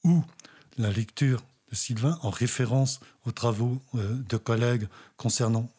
où 0.03 0.23
la 0.77 0.91
lecture 0.91 1.43
de 1.71 1.75
Sylvain, 1.75 2.19
en 2.21 2.29
référence 2.29 2.99
aux 3.25 3.31
travaux 3.31 3.81
euh, 3.95 4.15
de 4.27 4.37
collègues 4.37 4.87
concernant 5.17 5.69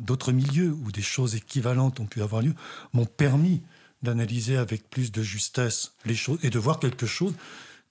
d'autres 0.00 0.32
milieux 0.32 0.72
où 0.72 0.92
des 0.92 1.02
choses 1.02 1.34
équivalentes 1.34 2.00
ont 2.00 2.06
pu 2.06 2.22
avoir 2.22 2.42
lieu, 2.42 2.54
m'ont 2.92 3.06
permis 3.06 3.62
d'analyser 4.02 4.56
avec 4.56 4.88
plus 4.88 5.12
de 5.12 5.22
justesse 5.22 5.92
les 6.04 6.14
choses 6.14 6.38
et 6.42 6.50
de 6.50 6.58
voir 6.58 6.78
quelque 6.78 7.06
chose 7.06 7.34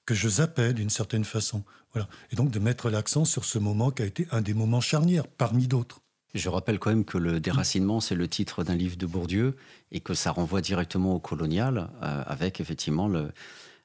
que 0.06 0.16
je 0.16 0.28
zappais 0.28 0.74
d'une 0.74 0.90
certaine 0.90 1.26
façon. 1.26 1.64
Voilà. 1.94 2.08
Et 2.32 2.36
donc 2.36 2.52
de 2.52 2.60
mettre 2.60 2.90
l'accent 2.90 3.26
sur 3.26 3.46
ce 3.46 3.60
moment 3.60 3.92
qui 3.92 4.02
a 4.02 4.06
été 4.06 4.28
un 4.32 4.42
des 4.42 4.54
moments 4.54 4.82
charnières 4.82 5.28
parmi 5.28 5.68
d'autres. 5.68 6.02
Je 6.36 6.50
rappelle 6.50 6.78
quand 6.78 6.92
même 6.92 7.06
que 7.06 7.18
le 7.18 7.40
déracinement, 7.40 8.00
c'est 8.00 8.16
le 8.16 8.28
titre 8.28 8.64
d'un 8.64 8.76
livre 8.76 8.98
de 8.98 9.08
Bourdieu 9.08 9.56
et 9.92 10.00
que 10.00 10.14
ça 10.14 10.32
renvoie 10.32 10.62
directement 10.62 11.16
au 11.16 11.20
colonial, 11.20 11.90
euh, 12.04 12.24
avec 12.28 12.62
effectivement 12.62 13.08
le, 13.08 13.32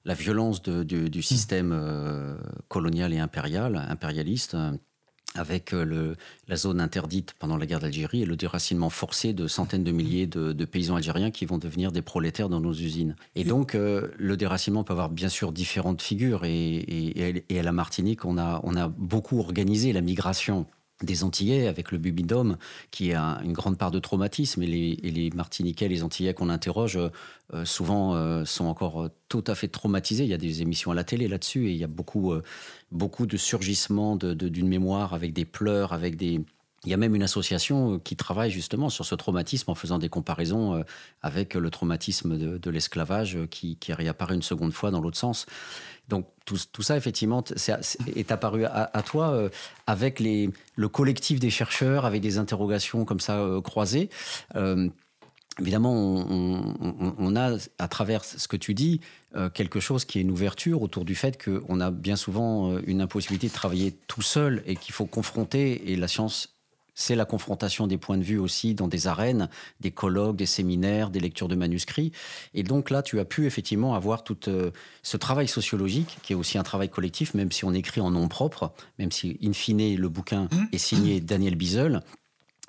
la 0.05 0.15
violence 0.15 0.63
du, 0.63 1.23
système 1.23 1.73
euh, 1.73 2.37
colonial 2.69 3.15
et 3.15 3.19
impérial, 3.19 3.77
impérialiste, 3.89 4.57
avec 5.35 5.73
euh, 5.73 5.85
le, 5.85 6.17
la 6.49 6.57
zone 6.57 6.81
interdite 6.81 7.35
pendant 7.39 7.57
la 7.57 7.67
guerre 7.67 7.81
d'Algérie 7.81 8.23
et 8.23 8.27
le 8.27 8.37
déracinement 8.37 8.91
forcé 8.91 9.33
de 9.33 9.47
centaines 9.47 9.85
de 9.85 9.93
milliers 9.93 10.27
de, 10.27 10.65
paysans 10.65 10.97
algériens 10.97 11.31
qui 11.31 11.45
vont 11.45 11.59
devenir 11.59 11.93
des 11.93 12.03
prolétaires 12.03 12.49
dans 12.49 12.61
nos 12.61 12.73
usines. 12.73 13.17
Et 13.35 13.45
donc, 13.45 13.75
euh, 13.75 14.09
le 14.17 14.37
déracinement 14.37 14.85
peut 14.85 14.93
avoir 14.93 15.11
bien 15.11 15.29
sûr 15.29 15.53
différentes 15.53 16.03
figures. 16.03 16.45
Et, 16.45 17.45
et, 17.49 17.59
à 17.59 17.63
la 17.63 17.73
Martinique, 17.73 18.25
on 18.25 18.39
a, 18.39 18.61
on 18.65 18.77
a 18.77 18.89
beaucoup 18.89 19.39
organisé 19.39 19.93
la 19.93 20.01
migration 20.01 20.67
des 21.03 21.25
Antillais 21.25 21.67
avec 21.67 21.91
le 21.91 21.99
bubidome 21.99 22.57
qui 22.91 23.13
a 23.13 23.41
une 23.45 23.53
grande 23.53 23.77
part 23.77 23.91
de 23.91 23.99
traumatisme 23.99 24.63
et 24.63 24.67
les, 24.67 24.99
et 25.03 25.11
les 25.11 25.31
Martiniquais, 25.31 25.89
les 25.89 26.03
Antillais 26.03 26.35
qu'on 26.35 26.49
interroge 26.49 26.99
euh, 27.53 27.65
souvent 27.65 28.45
sont 28.45 28.67
encore 28.67 29.11
tout 29.29 29.45
à 29.47 29.55
fait 29.55 29.69
traumatisés. 29.69 30.25
Il 30.25 30.31
y 30.31 30.35
a 30.35 30.39
des 30.39 30.63
émissions 30.63 30.93
à 30.93 30.95
la 30.95 31.05
télé 31.05 31.29
là-dessus 31.29 31.69
et 31.69 31.73
il 31.73 31.77
y 31.77 31.85
a 31.85 31.89
beaucoup 31.89 32.33
beaucoup 32.91 33.27
de 33.27 33.37
surgissement 33.37 34.17
d'une 34.17 34.69
mémoire 34.69 35.15
avec 35.15 35.33
des 35.33 35.45
pleurs, 35.45 35.93
avec 35.93 36.17
des... 36.17 36.41
Il 36.85 36.91
y 36.91 36.95
a 36.95 36.97
même 36.97 37.15
une 37.15 37.23
association 37.23 37.95
euh, 37.95 37.99
qui 37.99 38.17
travaille 38.17 38.51
justement 38.51 38.91
sur 38.91 39.05
ce 39.05 39.15
traumatisme 39.15 39.71
en 39.71 39.75
faisant 39.75 39.99
des 39.99 40.09
comparaisons 40.09 40.77
euh, 40.77 40.83
avec 41.23 41.55
le 41.55 41.71
traumatisme 41.71 42.37
de, 42.37 42.71
l'esclavage 42.71 43.37
euh, 43.37 43.47
qui, 43.47 43.79
réapparaît 43.89 44.35
une 44.35 44.43
seconde 44.43 44.73
fois 44.73 44.91
dans 44.91 45.01
l'autre 45.01 45.17
sens. 45.17 45.47
Donc 46.09 46.27
tout, 46.45 46.83
ça, 46.83 46.97
effectivement, 46.99 47.43
est, 48.15 48.33
apparu 48.33 48.67
à, 48.67 49.03
toi 49.07 49.49
avec 49.87 50.21
le 50.21 50.89
collectif 50.89 51.41
des 51.41 51.49
chercheurs, 51.49 52.05
avec 52.05 52.21
des 52.21 52.37
interrogations 52.37 53.07
comme 53.07 53.21
ça 53.21 53.43
croisées. 53.65 54.11
Évidemment, 55.59 55.95
on, 55.95 57.37
a, 57.37 57.57
à 57.79 57.89
travers 57.89 58.23
ce 58.23 58.47
que 58.47 58.59
tu 58.59 58.75
dis, 58.75 59.01
quelque 59.55 59.81
chose 59.81 60.05
qui 60.05 60.19
est 60.19 60.23
une 60.23 60.31
ouverture 60.31 60.83
autour 60.83 61.07
du 61.07 61.15
fait 61.15 61.43
qu'on 61.43 61.81
a 61.81 61.91
bien 61.91 62.17
souvent 62.17 62.77
une 62.81 63.01
impossibilité 63.01 63.49
de 63.49 63.55
travailler 63.55 63.97
tout 64.07 64.21
seul 64.21 64.63
et 64.67 64.77
qu'il 64.77 64.93
faut 64.93 65.07
confronter, 65.07 65.91
et 65.91 65.97
la 65.97 66.09
science, 66.09 66.54
c'est 66.95 67.15
la 67.17 67.25
confrontation 67.25 67.87
des 67.87 67.99
points 67.99 68.19
de 68.19 68.23
vue 68.23 68.39
aussi 68.39 68.75
dans 68.75 68.89
des 68.89 69.07
arènes, 69.07 69.49
des 69.81 69.91
colloques, 69.91 70.37
des 70.37 70.47
séminaires, 70.47 71.11
des 71.11 71.21
lectures 71.21 71.49
de 71.49 71.55
manuscrits. 71.55 72.13
Et 72.55 72.63
donc 72.63 72.91
là, 72.91 73.03
tu 73.03 73.21
as 73.21 73.25
pu 73.25 73.47
effectivement 73.47 73.95
avoir 73.95 74.25
tout 74.25 74.49
euh, 74.49 74.71
ce 75.03 75.17
travail 75.17 75.49
sociologique, 75.49 76.19
qui 76.23 76.33
est 76.33 76.37
aussi 76.37 76.59
un 76.59 76.63
travail 76.63 76.89
collectif, 76.89 77.35
même 77.35 77.53
si 77.53 77.65
on 77.65 77.73
écrit 77.73 78.01
en 78.01 78.11
nom 78.11 78.29
propre, 78.29 78.73
même 78.99 79.11
si, 79.11 79.39
in 79.43 79.53
fine, 79.53 79.97
le 79.97 80.09
bouquin 80.09 80.49
est 80.73 80.79
signé 80.79 81.21
Daniel 81.21 81.57
Bizel, 81.57 82.01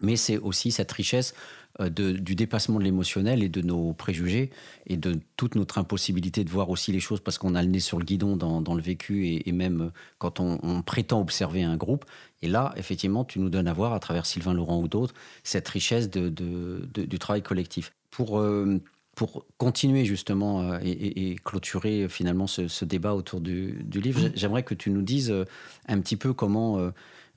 mais 0.02 0.16
c'est 0.16 0.38
aussi 0.38 0.72
cette 0.72 0.92
richesse 0.92 1.34
euh, 1.82 1.90
du 1.90 2.36
dépassement 2.36 2.80
de 2.80 2.86
l'émotionnel 2.86 3.44
et 3.44 3.50
de 3.50 3.62
nos 3.62 3.92
préjugés 3.94 4.50
et 4.88 4.96
de 4.96 5.20
toute 5.36 5.56
notre 5.56 5.78
impossibilité 5.78 6.46
de 6.46 6.50
voir 6.50 6.70
aussi 6.70 6.94
les 6.94 7.02
choses 7.02 7.20
parce 7.20 7.38
qu'on 7.38 7.54
a 7.54 7.62
le 7.62 7.68
nez 7.68 7.80
sur 7.80 8.00
le 8.00 8.06
guidon 8.06 8.38
dans, 8.38 8.76
le 8.76 8.82
vécu 8.82 9.42
et, 9.46 9.52
même 9.52 9.92
quand 10.18 10.40
on, 10.40 10.58
on, 10.64 10.82
prétend 10.82 11.20
observer 11.20 11.64
un 11.64 11.76
groupe. 11.76 12.06
Et 12.46 12.48
là, 12.48 12.74
effectivement, 12.78 13.26
tu 13.26 13.40
nous 13.40 13.50
donnes 13.50 13.68
à 13.68 13.74
voir 13.74 13.94
à 13.94 14.00
travers 14.00 14.26
Sylvain 14.26 14.54
Laurent 14.54 14.80
ou 14.80 14.88
d'autres 14.88 15.14
cette 15.44 15.68
richesse 15.68 16.10
du 16.10 17.20
travail 17.20 17.42
collectif. 17.42 17.92
Pour 18.12 18.40
euh, 18.40 18.80
pour 19.16 19.46
continuer 19.58 20.06
justement 20.06 20.62
euh, 20.62 20.80
et, 20.84 21.38
clôturer 21.44 22.04
euh, 22.04 22.08
finalement 22.08 22.48
ce, 22.48 22.86
débat 22.86 23.16
autour 23.16 23.42
du, 23.42 23.86
livre, 23.94 24.30
j'aimerais 24.36 24.64
que 24.64 24.76
tu 24.76 24.92
nous 24.92 25.02
dises 25.02 25.32
euh, 25.32 25.46
un 25.88 26.00
petit 26.00 26.18
peu 26.18 26.34
comment 26.34 26.92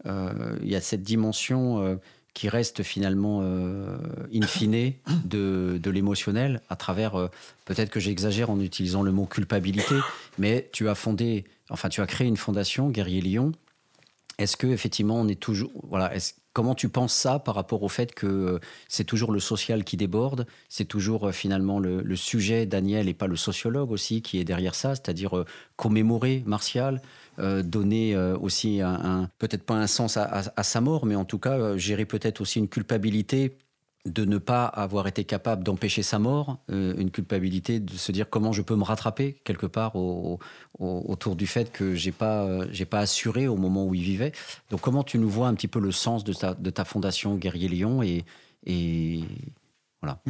il 0.05 0.69
y 0.69 0.77
a 0.77 0.81
cette 0.81 1.03
dimension 1.03 1.99
qui 2.35 2.49
reste 2.49 2.83
finalement 2.83 3.41
in 3.43 4.47
fine 4.47 4.93
de, 5.25 5.81
de 5.83 5.91
l'émotionnel 5.91 6.61
à 6.69 6.77
travers, 6.77 7.31
peut-être 7.65 7.91
que 7.91 7.99
j'exagère 7.99 8.51
en 8.51 8.61
utilisant 8.61 9.03
le 9.03 9.11
mot 9.11 9.27
culpabilité, 9.27 9.97
mais 10.39 10.69
tu 10.73 10.89
as 10.89 10.95
fondé, 10.95 11.45
enfin 11.69 11.89
tu 11.89 12.01
as 12.01 12.07
créé 12.07 12.29
une 12.29 12.37
fondation, 12.37 12.91
Guerrier 12.91 13.21
Lyon. 13.21 13.53
Est-ce 14.39 14.57
que 14.57 14.67
effectivement 14.69 15.17
on 15.21 15.29
est 15.29 15.41
toujours, 15.41 15.71
voilà, 15.89 16.13
Comment 16.59 16.75
tu 16.75 16.89
penses 16.89 17.15
ça 17.15 17.39
par 17.39 17.55
rapport 17.55 17.85
au 17.85 17.89
fait 17.89 18.13
que 18.13 18.27
euh, 18.27 18.59
c'est 18.89 19.05
toujours 19.05 19.31
le 19.31 19.39
social 19.39 19.85
qui 19.85 19.97
déborde, 19.97 20.45
c'est 20.69 20.87
toujours 20.87 21.29
euh, 21.29 21.31
finalement 21.31 21.79
le, 21.79 22.17
sujet, 22.17 22.67
Daniel, 22.67 23.09
et 23.09 23.15
pas 23.15 23.29
le 23.29 23.37
sociologue 23.37 23.93
aussi, 23.93 24.23
qui 24.23 24.41
est 24.41 24.45
derrière 24.45 24.75
ça, 24.75 24.97
c'est-à-dire 24.97 25.39
euh, 25.39 25.45
commémorer 25.77 26.43
Martial, 26.47 27.01
donner 27.39 28.17
aussi 28.17 28.81
un, 28.81 29.31
peut-être 29.39 29.63
pas 29.63 29.77
un 29.77 29.87
sens 29.87 30.17
à, 30.17 30.63
sa 30.65 30.81
mort, 30.81 31.07
mais 31.07 31.15
en 31.15 31.25
tout 31.25 31.39
cas 31.39 31.77
gérer 31.77 32.05
peut-être 32.05 32.41
aussi 32.41 32.59
une 32.59 32.67
culpabilité 32.67 33.57
de 34.07 34.25
ne 34.25 34.39
pas 34.39 34.65
avoir 34.65 35.07
été 35.07 35.25
capable 35.25 35.65
d'empêcher 35.65 36.03
sa 36.03 36.19
mort, 36.19 36.59
euh, 36.71 36.95
une 36.99 37.11
culpabilité 37.11 37.81
de 37.81 37.93
se 37.93 38.13
dire 38.13 38.31
comment 38.31 38.53
je 38.53 38.63
peux 38.63 38.77
me 38.77 38.85
rattraper 38.85 39.41
quelque 39.45 39.67
part 39.67 39.97
autour 40.79 41.37
du 41.37 41.47
fait 41.47 41.73
que 41.73 41.95
j'ai 41.95 42.13
pas 42.13 42.45
euh, 42.45 42.85
pas 42.89 43.01
assuré 43.01 43.49
au 43.49 43.57
moment 43.57 43.85
où 43.85 43.95
il 43.95 44.03
vivait. 44.03 44.33
Donc 44.71 44.81
comment 44.81 45.03
tu 45.03 45.19
nous 45.19 45.29
vois 45.29 45.49
un 45.49 45.55
petit 45.55 45.69
peu 45.69 45.81
le 45.81 45.93
sens 45.93 46.25
de 46.25 46.33
ta, 46.33 46.55
de 46.55 46.71
ta 46.71 46.85
fondation 46.85 47.35
Guerrier 47.35 47.69
Lyon 47.69 48.03
et, 48.03 48.25
et 48.65 49.25
voilà. 50.01 50.23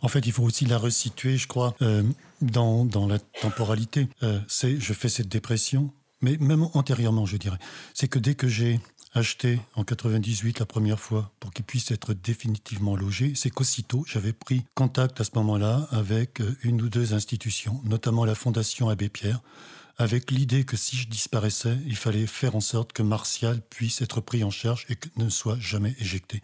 En 0.00 0.08
fait, 0.08 0.26
il 0.26 0.32
faut 0.32 0.42
aussi 0.42 0.64
la 0.64 0.78
resituer, 0.78 1.36
je 1.36 1.46
crois, 1.46 1.74
euh, 1.82 2.02
dans, 2.40 2.84
dans, 2.84 3.06
la 3.06 3.18
temporalité. 3.18 4.08
c'est 4.48 4.80
je 4.80 4.92
fais 4.94 5.10
cette 5.10 5.28
dépression, 5.28 5.92
mais 6.22 6.38
même 6.38 6.66
antérieurement, 6.72 7.26
je 7.26 7.36
dirais. 7.36 7.58
C'est 7.92 8.08
que 8.08 8.18
dès 8.18 8.34
que 8.34 8.48
j'ai 8.48 8.80
acheté 9.14 9.60
en 9.74 9.84
98 9.84 10.58
la 10.58 10.66
première 10.66 10.98
fois 10.98 11.32
pour 11.38 11.52
qu'il 11.52 11.64
puisse 11.64 11.90
être 11.92 12.14
définitivement 12.14 12.96
logé, 12.96 13.32
c'est 13.36 13.50
qu'aussitôt 13.50 14.04
j'avais 14.06 14.32
pris 14.32 14.64
contact 14.74 15.20
à 15.20 15.24
ce 15.24 15.30
moment-là 15.36 15.88
avec 15.92 16.40
euh, 16.40 16.56
une 16.62 16.82
ou 16.82 16.88
deux 16.88 17.14
institutions, 17.14 17.80
notamment 17.84 18.24
la 18.24 18.34
Fondation 18.34 18.88
Abbé 18.88 19.08
Pierre, 19.08 19.40
avec 19.96 20.32
l'idée 20.32 20.64
que 20.64 20.76
si 20.76 20.96
je 20.96 21.06
disparaissais, 21.06 21.78
il 21.86 21.94
fallait 21.94 22.26
faire 22.26 22.56
en 22.56 22.60
sorte 22.60 22.92
que 22.92 23.04
Martial 23.04 23.62
puisse 23.70 24.02
être 24.02 24.20
pris 24.20 24.42
en 24.42 24.50
charge 24.50 24.86
et 24.90 24.96
ne 25.16 25.28
soit 25.28 25.58
jamais 25.60 25.94
éjecté. 26.00 26.42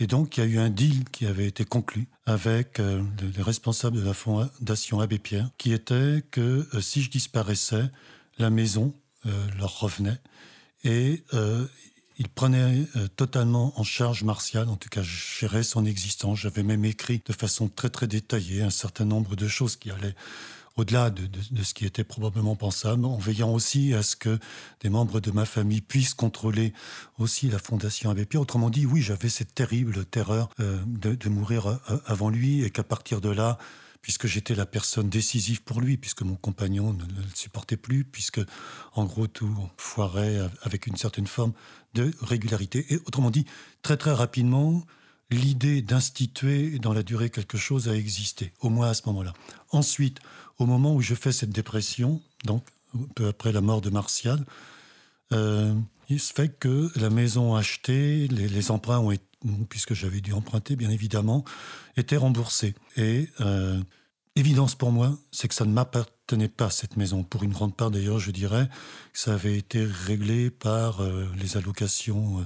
Et 0.00 0.06
donc 0.06 0.38
il 0.38 0.40
y 0.40 0.42
a 0.42 0.46
eu 0.46 0.58
un 0.58 0.70
deal 0.70 1.04
qui 1.10 1.26
avait 1.26 1.46
été 1.46 1.66
conclu 1.66 2.08
avec 2.24 2.80
euh, 2.80 3.02
les 3.36 3.42
responsables 3.42 3.98
de 3.98 4.06
la 4.06 4.14
Fondation 4.14 5.00
Abbé 5.00 5.18
Pierre, 5.18 5.50
qui 5.58 5.74
était 5.74 6.24
que 6.30 6.66
euh, 6.72 6.80
si 6.80 7.02
je 7.02 7.10
disparaissais, 7.10 7.90
la 8.38 8.50
maison 8.50 8.94
leur 9.58 9.80
revenait 9.80 10.20
et 10.84 11.24
il 12.18 12.28
prenait 12.28 12.86
euh, 12.96 13.08
totalement 13.08 13.78
en 13.78 13.84
charge 13.84 14.24
Martial, 14.24 14.68
en 14.68 14.76
tout 14.76 14.88
cas 14.88 15.02
je 15.02 15.38
gérais 15.40 15.62
son 15.62 15.84
existence. 15.84 16.38
J'avais 16.38 16.62
même 16.62 16.84
écrit 16.84 17.22
de 17.24 17.32
façon 17.32 17.68
très 17.68 17.90
très 17.90 18.06
détaillée 18.06 18.62
un 18.62 18.70
certain 18.70 19.04
nombre 19.04 19.36
de 19.36 19.48
choses 19.48 19.76
qui 19.76 19.90
allaient 19.90 20.14
au-delà 20.76 21.10
de, 21.10 21.62
ce 21.62 21.74
qui 21.74 21.86
était 21.86 22.04
probablement 22.04 22.54
pensable, 22.54 23.06
en 23.06 23.16
veillant 23.16 23.50
aussi 23.50 23.94
à 23.94 24.02
ce 24.02 24.14
que 24.14 24.38
des 24.80 24.90
membres 24.90 25.20
de 25.20 25.30
ma 25.30 25.46
famille 25.46 25.80
puissent 25.80 26.14
contrôler 26.14 26.74
aussi 27.18 27.48
la 27.48 27.58
Fondation 27.58 28.10
Abbé 28.10 28.26
Pierre. 28.26 28.42
Autrement 28.42 28.68
dit, 28.68 28.84
oui, 28.84 29.00
j'avais 29.00 29.30
cette 29.30 29.54
terrible 29.54 30.04
terreur 30.04 30.50
euh, 30.60 30.78
de, 30.86 31.28
mourir 31.30 31.66
euh, 31.66 31.98
avant 32.04 32.28
lui 32.28 32.62
et 32.62 32.70
qu'à 32.70 32.84
partir 32.84 33.22
de 33.22 33.30
là, 33.30 33.56
puisque 34.02 34.26
j'étais 34.26 34.54
la 34.54 34.66
personne 34.66 35.08
décisive 35.08 35.62
pour 35.62 35.80
lui, 35.80 35.96
puisque 35.96 36.22
mon 36.22 36.36
compagnon 36.36 36.92
ne, 36.92 37.04
le 37.04 37.22
supportait 37.34 37.78
plus, 37.78 38.04
puisque 38.04 38.40
en 38.92 39.04
gros 39.06 39.26
tout 39.26 39.56
foirait 39.78 40.38
avec 40.62 40.86
une 40.86 40.96
certaine 40.96 41.26
forme 41.26 41.54
de 41.96 42.12
régularité. 42.20 42.86
Et 42.90 42.98
autrement 43.06 43.30
dit, 43.30 43.46
très 43.82 43.96
très 43.96 44.12
rapidement, 44.12 44.84
l'idée 45.30 45.82
d'instituer 45.82 46.78
dans 46.78 46.92
la 46.92 47.02
durée 47.02 47.30
quelque 47.30 47.58
chose 47.58 47.88
a 47.88 47.96
existé, 47.96 48.52
au 48.60 48.68
moins 48.68 48.90
à 48.90 48.94
ce 48.94 49.02
moment-là. 49.06 49.32
Ensuite, 49.70 50.20
au 50.58 50.66
moment 50.66 50.94
où 50.94 51.00
je 51.00 51.14
fais 51.14 51.32
cette 51.32 51.50
dépression, 51.50 52.22
donc 52.44 52.64
peu 53.14 53.28
après 53.28 53.52
la 53.52 53.60
mort 53.60 53.80
de 53.80 53.90
Martial, 53.90 54.44
euh, 55.32 55.74
il 56.08 56.20
se 56.20 56.32
fait 56.32 56.48
que 56.48 56.90
la 56.96 57.10
maison 57.10 57.56
achetée, 57.56 58.28
les, 58.28 58.70
emprunts 58.70 59.00
ont 59.00 59.10
été, 59.10 59.24
puisque 59.68 59.94
j'avais 59.94 60.20
dû 60.20 60.32
emprunter 60.32 60.76
bien 60.76 60.90
évidemment, 60.90 61.44
étaient 61.96 62.16
remboursés. 62.16 62.74
Et 62.96 63.28
euh, 63.40 63.80
évidence 64.36 64.74
pour 64.74 64.92
moi, 64.92 65.18
c'est 65.32 65.48
que 65.48 65.54
ça 65.54 65.64
ne 65.64 65.72
m'appartenait 66.26 66.48
pas, 66.48 66.70
cette 66.70 66.96
maison. 66.96 67.22
Pour 67.22 67.44
une 67.44 67.52
grande 67.52 67.76
part, 67.76 67.90
d'ailleurs, 67.90 68.18
je 68.18 68.32
dirais 68.32 68.68
que 69.12 69.18
ça 69.18 69.34
avait 69.34 69.56
été 69.56 69.84
réglé 69.84 70.50
par 70.50 71.00
euh, 71.00 71.26
les 71.38 71.56
allocations 71.56 72.40
euh, 72.40 72.44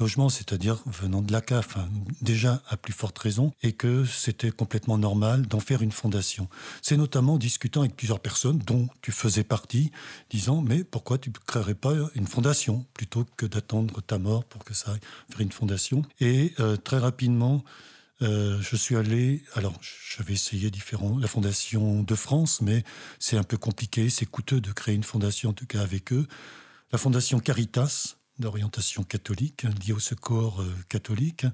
logements, 0.00 0.30
c'est-à-dire 0.30 0.78
venant 0.86 1.20
de 1.20 1.30
la 1.30 1.42
CAF, 1.42 1.76
hein, 1.76 1.88
déjà 2.22 2.62
à 2.68 2.78
plus 2.78 2.94
forte 2.94 3.18
raison, 3.18 3.52
et 3.62 3.72
que 3.72 4.06
c'était 4.06 4.50
complètement 4.50 4.96
normal 4.96 5.46
d'en 5.46 5.60
faire 5.60 5.82
une 5.82 5.92
fondation. 5.92 6.48
C'est 6.80 6.96
notamment 6.96 7.34
en 7.34 7.38
discutant 7.38 7.80
avec 7.80 7.96
plusieurs 7.96 8.20
personnes, 8.20 8.60
dont 8.60 8.88
tu 9.02 9.12
faisais 9.12 9.44
partie, 9.44 9.90
disant, 10.30 10.62
mais 10.62 10.82
pourquoi 10.82 11.18
tu 11.18 11.28
ne 11.28 11.34
créerais 11.46 11.74
pas 11.74 11.92
une 12.14 12.26
fondation, 12.26 12.86
plutôt 12.94 13.26
que 13.36 13.44
d'attendre 13.44 14.00
ta 14.00 14.18
mort 14.18 14.44
pour 14.44 14.64
que 14.64 14.72
ça 14.72 14.92
aille 14.92 15.00
faire 15.28 15.40
une 15.40 15.52
fondation? 15.52 16.02
Et 16.20 16.54
euh, 16.60 16.76
très 16.76 16.98
rapidement, 16.98 17.62
euh, 18.20 18.60
je 18.60 18.74
suis 18.74 18.96
allé, 18.96 19.44
alors 19.54 19.78
j'avais 20.16 20.32
essayé 20.32 20.70
différents, 20.70 21.18
la 21.18 21.28
Fondation 21.28 22.02
de 22.02 22.14
France, 22.16 22.60
mais 22.60 22.82
c'est 23.20 23.36
un 23.36 23.44
peu 23.44 23.56
compliqué, 23.56 24.10
c'est 24.10 24.26
coûteux 24.26 24.60
de 24.60 24.72
créer 24.72 24.94
une 24.94 25.04
fondation, 25.04 25.50
en 25.50 25.52
tout 25.52 25.66
cas 25.66 25.82
avec 25.82 26.12
eux. 26.12 26.26
La 26.90 26.98
Fondation 26.98 27.38
Caritas, 27.38 28.16
d'orientation 28.38 29.04
catholique, 29.04 29.64
liée 29.84 29.92
au 29.92 30.00
secours 30.00 30.62
euh, 30.62 30.74
catholique, 30.88 31.46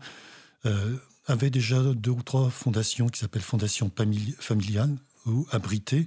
euh, 0.64 0.96
avait 1.26 1.50
déjà 1.50 1.82
deux 1.82 2.12
ou 2.12 2.22
trois 2.22 2.48
fondations 2.48 3.08
qui 3.08 3.20
s'appellent 3.20 3.42
Fondation 3.42 3.90
familiale 4.38 4.96
ou 5.26 5.46
abritée, 5.50 6.06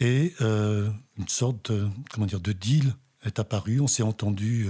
et 0.00 0.34
une 0.40 1.28
sorte 1.28 1.70
de, 1.70 1.88
comment 2.10 2.26
dire, 2.26 2.40
de 2.40 2.50
deal 2.50 2.92
est 3.22 3.38
apparu, 3.38 3.78
on 3.78 3.86
s'est 3.86 4.02
entendu 4.02 4.66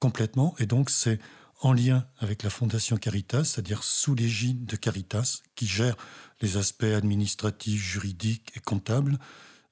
complètement, 0.00 0.56
et 0.58 0.66
donc 0.66 0.90
c'est 0.90 1.20
en 1.62 1.72
lien 1.72 2.04
avec 2.18 2.42
la 2.42 2.50
Fondation 2.50 2.96
Caritas, 2.96 3.44
c'est-à-dire 3.44 3.84
sous 3.84 4.14
l'égide 4.14 4.66
de 4.66 4.76
Caritas, 4.76 5.42
qui 5.54 5.66
gère 5.66 5.96
les 6.40 6.56
aspects 6.56 6.82
administratifs, 6.82 7.80
juridiques 7.80 8.50
et 8.56 8.60
comptables, 8.60 9.18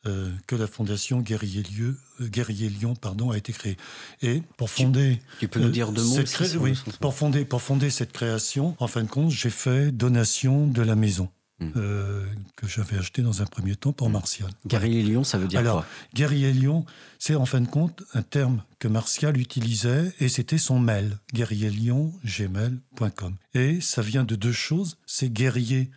euh, 0.06 0.30
que 0.46 0.56
la 0.56 0.66
Fondation 0.66 1.20
Guerrier, 1.20 1.62
Lieu, 1.62 1.98
euh, 2.20 2.28
Guerrier 2.28 2.70
Lyon 2.70 2.94
pardon, 2.94 3.32
a 3.32 3.36
été 3.36 3.52
créée. 3.52 3.76
Et 4.22 4.42
pour 4.56 4.70
fonder... 4.70 5.20
Tu, 5.40 5.48
peux 5.48 5.60
nous 5.60 5.68
dire 5.68 5.92
deux 5.92 6.04
mots 6.04 6.16
oui, 6.60 6.78
pour, 7.00 7.12
fonder, 7.12 7.44
pour 7.44 7.60
fonder 7.60 7.90
cette 7.90 8.12
création, 8.12 8.76
en 8.78 8.86
fin 8.86 9.02
de 9.02 9.08
compte, 9.08 9.30
j'ai 9.30 9.50
fait 9.50 9.92
donation 9.92 10.66
de 10.66 10.80
la 10.80 10.94
maison. 10.96 11.28
Hmm. 11.60 11.72
Euh, 11.76 12.24
que 12.56 12.66
j'avais 12.66 12.96
acheté 12.96 13.20
dans 13.20 13.42
un 13.42 13.44
premier 13.44 13.76
temps 13.76 13.92
pour 13.92 14.08
hmm. 14.08 14.12
Martial. 14.12 14.48
Guerrier 14.66 15.02
Lyon, 15.02 15.24
ça 15.24 15.36
veut 15.36 15.46
dire 15.46 15.60
Alors, 15.60 15.80
quoi? 15.80 15.86
Guerrier 16.14 16.52
Lyon, 16.52 16.86
c'est 17.18 17.34
en 17.34 17.44
fin 17.44 17.60
de 17.60 17.68
compte 17.68 18.02
un 18.14 18.22
terme 18.22 18.62
que 18.78 18.88
Martial 18.88 19.36
utilisait 19.36 20.10
et 20.20 20.28
c'était 20.28 20.56
son 20.56 20.78
mail, 20.78 21.18
guerrierlion.gmail.com. 21.34 23.34
Et 23.52 23.78
ça 23.82 24.00
vient 24.00 24.24
de 24.24 24.36
deux 24.36 24.52
choses. 24.52 24.96
C'est 25.04 25.30
guerrier 25.30 25.90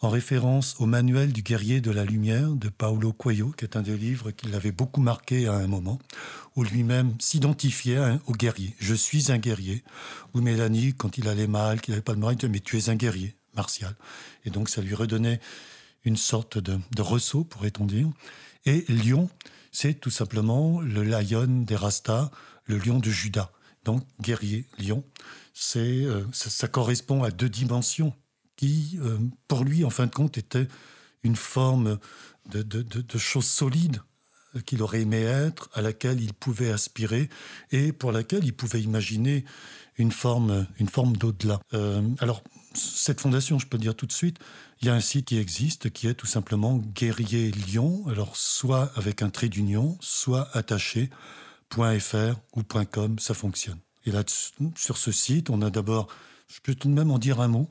en 0.00 0.08
référence 0.08 0.76
au 0.78 0.86
manuel 0.86 1.32
du 1.32 1.42
guerrier 1.42 1.82
de 1.82 1.90
la 1.90 2.06
lumière 2.06 2.52
de 2.52 2.70
Paolo 2.70 3.12
Coelho, 3.12 3.50
qui 3.50 3.66
est 3.66 3.76
un 3.76 3.82
des 3.82 3.98
livres 3.98 4.30
qui 4.30 4.48
l'avait 4.48 4.72
beaucoup 4.72 5.02
marqué 5.02 5.46
à 5.46 5.52
un 5.52 5.66
moment, 5.66 5.98
où 6.56 6.64
lui-même 6.64 7.12
s'identifiait 7.20 7.98
au 8.26 8.32
guerrier. 8.32 8.74
Je 8.78 8.94
suis 8.94 9.30
un 9.30 9.36
guerrier. 9.36 9.84
Ou 10.32 10.40
Mélanie, 10.40 10.94
quand 10.94 11.18
il 11.18 11.28
allait 11.28 11.46
mal, 11.46 11.82
qu'il 11.82 11.92
n'avait 11.92 12.02
pas 12.02 12.14
le 12.14 12.20
moral, 12.20 12.36
il 12.36 12.38
disait, 12.38 12.50
mais 12.50 12.60
tu 12.60 12.78
es 12.78 12.88
un 12.88 12.94
guerrier 12.94 13.36
martial. 13.54 13.94
Et 14.44 14.50
donc 14.50 14.68
ça 14.68 14.82
lui 14.82 14.94
redonnait 14.94 15.40
une 16.04 16.16
sorte 16.16 16.58
de, 16.58 16.80
ressaut, 17.02 17.44
pourrait-on 17.44 17.84
dire. 17.84 18.08
Et 18.64 18.84
lion, 18.88 19.28
c'est 19.70 19.94
tout 19.94 20.10
simplement 20.10 20.80
le 20.80 21.02
lion 21.02 21.46
des 21.46 21.76
Rastas, 21.76 22.30
le 22.64 22.78
lion 22.78 22.98
de 22.98 23.10
Judas. 23.10 23.50
Donc 23.84 24.02
guerrier, 24.20 24.66
lion, 24.78 25.04
euh, 25.76 26.24
ça, 26.32 26.68
correspond 26.68 27.22
à 27.22 27.30
deux 27.30 27.48
dimensions 27.48 28.14
qui, 28.56 28.98
euh, 29.00 29.18
pour 29.48 29.64
lui, 29.64 29.84
en 29.84 29.90
fin 29.90 30.06
de 30.06 30.14
compte, 30.14 30.38
étaient 30.38 30.68
une 31.22 31.36
forme 31.36 31.98
de, 32.52 33.18
chose 33.18 33.46
solide 33.46 34.00
qu'il 34.66 34.82
aurait 34.82 35.02
aimé 35.02 35.20
être, 35.20 35.70
à 35.74 35.82
laquelle 35.82 36.20
il 36.20 36.34
pouvait 36.34 36.72
aspirer 36.72 37.28
et 37.70 37.92
pour 37.92 38.10
laquelle 38.10 38.44
il 38.44 38.54
pouvait 38.54 38.82
imaginer 38.82 39.44
une 39.96 40.10
forme, 40.10 40.66
une 40.78 40.88
forme 40.88 41.16
d'au-delà. 41.16 41.60
Euh, 41.74 42.02
alors, 42.18 42.42
cette 42.74 43.20
fondation, 43.20 43.58
je 43.58 43.66
peux 43.66 43.78
dire 43.78 43.94
tout 43.94 44.06
de 44.06 44.12
suite, 44.12 44.38
il 44.80 44.86
y 44.86 44.90
a 44.90 44.94
un 44.94 45.00
site 45.00 45.26
qui 45.26 45.38
existe 45.38 45.90
qui 45.90 46.06
est 46.06 46.14
tout 46.14 46.26
simplement 46.26 46.76
Guerrier 46.76 47.50
Lyon, 47.50 48.04
alors 48.08 48.36
soit 48.36 48.90
avec 48.94 49.22
un 49.22 49.30
trait 49.30 49.48
d'union, 49.48 49.98
soit 50.00 50.48
attaché, 50.56 51.10
.fr 51.72 52.34
ou 52.56 52.62
.com, 52.62 53.18
ça 53.18 53.34
fonctionne. 53.34 53.78
Et 54.06 54.10
là, 54.10 54.24
sur 54.76 54.96
ce 54.96 55.12
site, 55.12 55.50
on 55.50 55.62
a 55.62 55.70
d'abord, 55.70 56.08
je 56.48 56.60
peux 56.60 56.74
tout 56.74 56.88
de 56.88 56.94
même 56.94 57.10
en 57.10 57.18
dire 57.18 57.40
un 57.40 57.48
mot, 57.48 57.68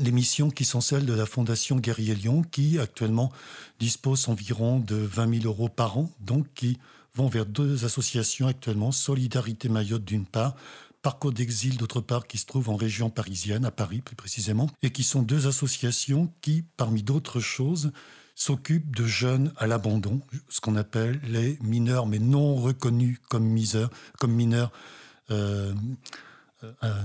les 0.00 0.10
missions 0.10 0.50
qui 0.50 0.64
sont 0.64 0.80
celles 0.80 1.06
de 1.06 1.12
la 1.12 1.26
Fondation 1.26 1.76
Guerrier 1.76 2.14
Lyon, 2.14 2.42
qui 2.42 2.78
actuellement 2.78 3.30
dispose 3.78 4.28
environ 4.28 4.80
de 4.80 4.96
20 4.96 5.42
000 5.42 5.46
euros 5.46 5.68
par 5.68 5.96
an, 5.98 6.10
donc 6.20 6.46
qui 6.54 6.78
vont 7.14 7.28
vers 7.28 7.46
deux 7.46 7.84
associations 7.84 8.48
actuellement, 8.48 8.92
Solidarité 8.92 9.68
Mayotte 9.68 10.04
d'une 10.04 10.26
part, 10.26 10.56
Parcours 11.02 11.32
d'exil 11.32 11.78
d'autre 11.78 12.02
part, 12.02 12.26
qui 12.26 12.36
se 12.36 12.44
trouvent 12.44 12.68
en 12.68 12.76
région 12.76 13.08
parisienne, 13.08 13.64
à 13.64 13.70
Paris 13.70 14.02
plus 14.02 14.16
précisément, 14.16 14.68
et 14.82 14.90
qui 14.90 15.02
sont 15.02 15.22
deux 15.22 15.46
associations 15.46 16.30
qui, 16.42 16.62
parmi 16.76 17.02
d'autres 17.02 17.40
choses, 17.40 17.92
s'occupent 18.34 18.94
de 18.94 19.06
jeunes 19.06 19.52
à 19.56 19.66
l'abandon, 19.66 20.20
ce 20.48 20.60
qu'on 20.60 20.76
appelle 20.76 21.20
les 21.24 21.58
mineurs, 21.62 22.06
mais 22.06 22.18
non 22.18 22.54
reconnus 22.56 23.18
comme, 23.28 23.58
comme 24.18 24.32
mineurs 24.32 24.72
euh, 25.30 25.74
euh, 26.82 27.04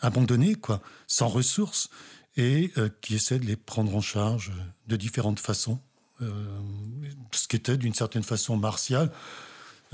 abandonnés, 0.00 0.54
quoi, 0.54 0.80
sans 1.06 1.28
ressources, 1.28 1.90
et 2.36 2.72
euh, 2.78 2.88
qui 3.02 3.14
essaient 3.14 3.38
de 3.38 3.46
les 3.46 3.56
prendre 3.56 3.94
en 3.94 4.00
charge 4.00 4.52
de 4.86 4.96
différentes 4.96 5.40
façons, 5.40 5.80
ce 6.20 7.48
qui 7.48 7.56
était 7.56 7.76
d'une 7.76 7.92
certaine 7.92 8.22
façon 8.22 8.56
martial. 8.56 9.10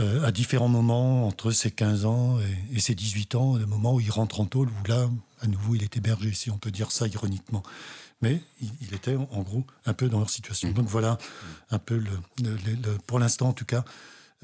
Euh, 0.01 0.25
à 0.25 0.33
différents 0.33 0.69
moments, 0.69 1.27
entre 1.27 1.51
ses 1.51 1.71
15 1.71 2.07
ans 2.07 2.39
et, 2.73 2.81
ses 2.81 2.95
18 2.95 3.35
ans, 3.35 3.57
le 3.57 3.67
moment 3.67 3.95
où 3.95 4.01
il 4.01 4.11
rentre 4.11 4.41
en 4.41 4.47
tôle, 4.47 4.69
où 4.69 4.89
là, 4.89 5.11
à 5.41 5.47
nouveau, 5.47 5.75
il 5.75 5.83
est 5.83 5.97
hébergé, 5.97 6.33
si 6.33 6.51
on 6.51 6.59
peut 6.59 6.71
dire 6.71 6.91
ça 6.91 7.07
ironiquement. 7.07 7.63
Mais 8.23 8.41
il, 8.61 8.95
était, 8.95 9.17
en 9.17 9.43
gros, 9.43 9.65
un 9.87 9.93
peu 9.93 10.09
dans 10.09 10.19
leur 10.19 10.31
situation. 10.31 10.71
Mmh. 10.71 10.75
Donc 10.75 10.87
voilà, 10.87 11.19
un 11.71 11.79
peu, 11.79 11.97
le, 11.97 12.59
pour 13.07 13.19
l'instant 13.19 13.49
en 13.49 13.53
tout 13.53 13.65
cas, 13.65 13.85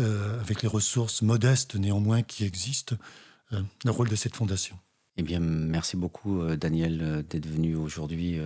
euh, 0.01 0.41
avec 0.41 0.62
les 0.62 0.69
ressources 0.69 1.23
modestes 1.23 1.74
néanmoins 1.77 2.23
qui 2.23 2.45
existent, 2.45 2.97
euh, 3.53 3.62
le 3.85 3.91
rôle 3.91 4.09
de 4.09 4.16
cette 4.16 4.35
fondation. 4.35 4.78
Eh 5.16 5.23
bien, 5.23 5.41
merci 5.41 5.97
beaucoup, 5.97 6.45
Daniel, 6.57 7.24
d'être 7.31 7.47
venu 7.47 7.74
aujourd'hui 7.74 8.39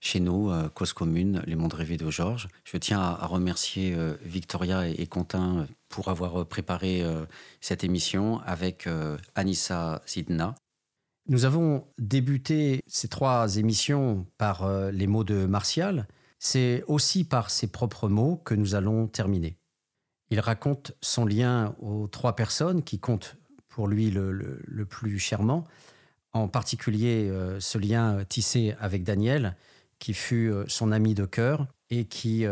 chez 0.00 0.20
nous, 0.20 0.50
Cause 0.72 0.94
Commune, 0.94 1.42
Les 1.46 1.54
Mondes 1.54 1.74
Rêvés 1.74 1.98
de 1.98 2.08
Georges. 2.08 2.48
Je 2.64 2.78
tiens 2.78 2.98
à, 2.98 3.26
remercier 3.26 3.94
Victoria 4.24 4.88
et, 4.88 4.92
et, 4.92 5.06
Quentin 5.06 5.66
pour 5.92 6.08
avoir 6.08 6.40
euh, 6.40 6.44
préparé 6.44 7.02
euh, 7.02 7.24
cette 7.60 7.84
émission 7.84 8.40
avec 8.40 8.88
euh, 8.88 9.16
Anissa 9.36 10.02
Sidna. 10.06 10.56
Nous 11.28 11.44
avons 11.44 11.86
débuté 11.98 12.82
ces 12.88 13.06
trois 13.06 13.56
émissions 13.56 14.26
par 14.38 14.68
les 14.90 15.06
mots 15.06 15.22
de 15.22 15.46
Martial. 15.46 16.08
C'est 16.40 16.82
aussi 16.88 17.22
par 17.22 17.50
ses 17.50 17.68
propres 17.68 18.08
mots 18.08 18.42
que 18.44 18.56
nous 18.56 18.74
allons 18.74 19.06
terminer. 19.06 19.56
Il 20.30 20.40
raconte 20.40 20.96
son 21.00 21.24
lien 21.24 21.76
aux 21.78 22.08
trois 22.08 22.34
personnes 22.34 22.82
qui 22.82 22.98
comptent 22.98 23.36
pour 23.68 23.86
lui 23.86 24.10
le, 24.10 24.32
le 24.32 24.84
plus 24.84 25.20
chèrement, 25.20 25.62
en 26.32 26.48
particulier 26.48 27.32
ce 27.60 27.78
lien 27.78 28.24
tissé 28.24 28.74
avec 28.80 29.04
Daniel, 29.04 29.54
qui 30.00 30.14
fut 30.14 30.52
son 30.66 30.90
ami 30.90 31.14
de 31.14 31.24
cœur 31.24 31.68
et 31.88 32.06
qui 32.06 32.44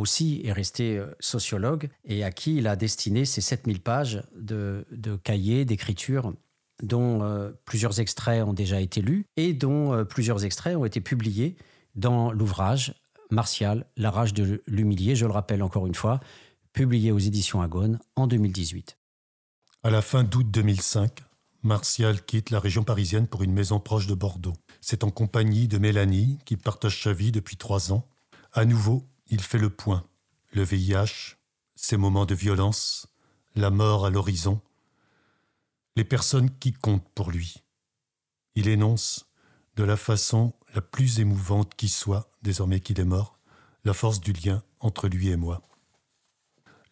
aussi 0.00 0.40
est 0.44 0.52
resté 0.52 0.98
euh, 0.98 1.06
sociologue 1.20 1.88
et 2.04 2.24
à 2.24 2.30
qui 2.30 2.56
il 2.56 2.66
a 2.66 2.76
destiné 2.76 3.24
ces 3.24 3.40
7000 3.40 3.80
pages 3.80 4.22
de, 4.34 4.84
cahiers, 5.22 5.64
d'écriture 5.64 6.32
dont 6.82 7.22
euh, 7.22 7.50
plusieurs 7.64 8.00
extraits 8.00 8.42
ont 8.42 8.54
déjà 8.54 8.80
été 8.80 9.02
lus 9.02 9.26
et 9.36 9.52
dont 9.52 9.92
euh, 9.92 10.04
plusieurs 10.04 10.44
extraits 10.44 10.76
ont 10.76 10.84
été 10.84 11.00
publiés 11.00 11.56
dans 11.94 12.32
l'ouvrage 12.32 12.94
Martial, 13.30 13.86
La 13.96 14.10
rage 14.10 14.34
de 14.34 14.60
l'humilier, 14.66 15.14
je 15.14 15.24
le 15.24 15.30
rappelle 15.30 15.62
encore 15.62 15.86
une 15.86 15.94
fois, 15.94 16.18
publié 16.72 17.12
aux 17.12 17.18
éditions 17.18 17.62
Agone 17.62 18.00
en 18.16 18.26
2018. 18.26 18.98
À 19.84 19.90
la 19.90 20.02
fin 20.02 20.24
d'août 20.24 20.46
2005, 20.50 21.22
Martial 21.62 22.24
quitte 22.24 22.50
la 22.50 22.58
région 22.58 22.84
parisienne 22.84 23.26
pour 23.26 23.42
une 23.42 23.52
maison 23.52 23.80
proche 23.80 24.06
de 24.06 24.14
Bordeaux. 24.14 24.54
C'est 24.80 25.04
en 25.04 25.10
compagnie 25.10 25.68
de 25.68 25.78
Mélanie, 25.78 26.38
qui 26.44 26.56
partage 26.56 27.02
sa 27.02 27.12
vie 27.12 27.32
depuis 27.32 27.56
trois 27.56 27.92
ans. 27.92 28.08
À 28.52 28.64
nouveau, 28.64 29.06
il 29.30 29.40
fait 29.40 29.58
le 29.58 29.70
point, 29.70 30.04
le 30.52 30.62
VIH, 30.62 31.36
ces 31.76 31.96
moments 31.96 32.26
de 32.26 32.34
violence, 32.34 33.06
la 33.54 33.70
mort 33.70 34.04
à 34.04 34.10
l'horizon, 34.10 34.60
les 35.96 36.04
personnes 36.04 36.50
qui 36.58 36.72
comptent 36.72 37.08
pour 37.14 37.30
lui. 37.30 37.62
Il 38.56 38.68
énonce, 38.68 39.26
de 39.76 39.84
la 39.84 39.96
façon 39.96 40.52
la 40.74 40.80
plus 40.80 41.20
émouvante 41.20 41.74
qui 41.76 41.88
soit, 41.88 42.30
désormais 42.42 42.80
qu'il 42.80 43.00
est 43.00 43.04
mort, 43.04 43.38
la 43.84 43.94
force 43.94 44.20
du 44.20 44.32
lien 44.32 44.62
entre 44.80 45.08
lui 45.08 45.28
et 45.28 45.36
moi. 45.36 45.62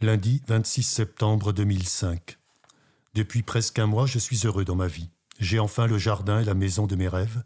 Lundi 0.00 0.42
26 0.46 0.84
septembre 0.84 1.52
2005. 1.52 2.38
Depuis 3.14 3.42
presque 3.42 3.80
un 3.80 3.86
mois, 3.86 4.06
je 4.06 4.18
suis 4.20 4.46
heureux 4.46 4.64
dans 4.64 4.76
ma 4.76 4.86
vie. 4.86 5.10
J'ai 5.40 5.58
enfin 5.58 5.86
le 5.86 5.98
jardin 5.98 6.40
et 6.40 6.44
la 6.44 6.54
maison 6.54 6.86
de 6.86 6.94
mes 6.94 7.08
rêves. 7.08 7.42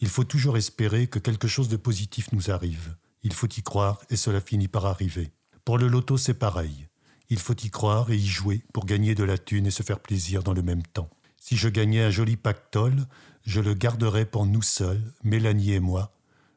Il 0.00 0.08
faut 0.08 0.24
toujours 0.24 0.58
espérer 0.58 1.06
que 1.06 1.18
quelque 1.18 1.48
chose 1.48 1.68
de 1.68 1.76
positif 1.76 2.30
nous 2.32 2.50
arrive. 2.50 2.96
Il 3.26 3.32
faut 3.32 3.48
y 3.48 3.60
croire 3.60 4.00
et 4.08 4.14
cela 4.14 4.40
finit 4.40 4.68
par 4.68 4.86
arriver. 4.86 5.32
Pour 5.64 5.78
le 5.78 5.88
loto, 5.88 6.16
c'est 6.16 6.38
pareil. 6.38 6.86
Il 7.28 7.40
faut 7.40 7.56
y 7.56 7.70
croire 7.70 8.12
et 8.12 8.16
y 8.16 8.24
jouer 8.24 8.62
pour 8.72 8.86
gagner 8.86 9.16
de 9.16 9.24
la 9.24 9.36
thune 9.36 9.66
et 9.66 9.72
se 9.72 9.82
faire 9.82 9.98
plaisir 9.98 10.44
dans 10.44 10.52
le 10.52 10.62
même 10.62 10.84
temps. 10.84 11.10
Si 11.36 11.56
je 11.56 11.68
gagnais 11.68 12.04
un 12.04 12.10
joli 12.10 12.36
pactole, 12.36 13.04
je 13.42 13.60
le 13.60 13.74
garderais 13.74 14.26
pour 14.26 14.46
nous 14.46 14.62
seuls, 14.62 15.02
Mélanie 15.24 15.72
et 15.72 15.80
moi. 15.80 16.12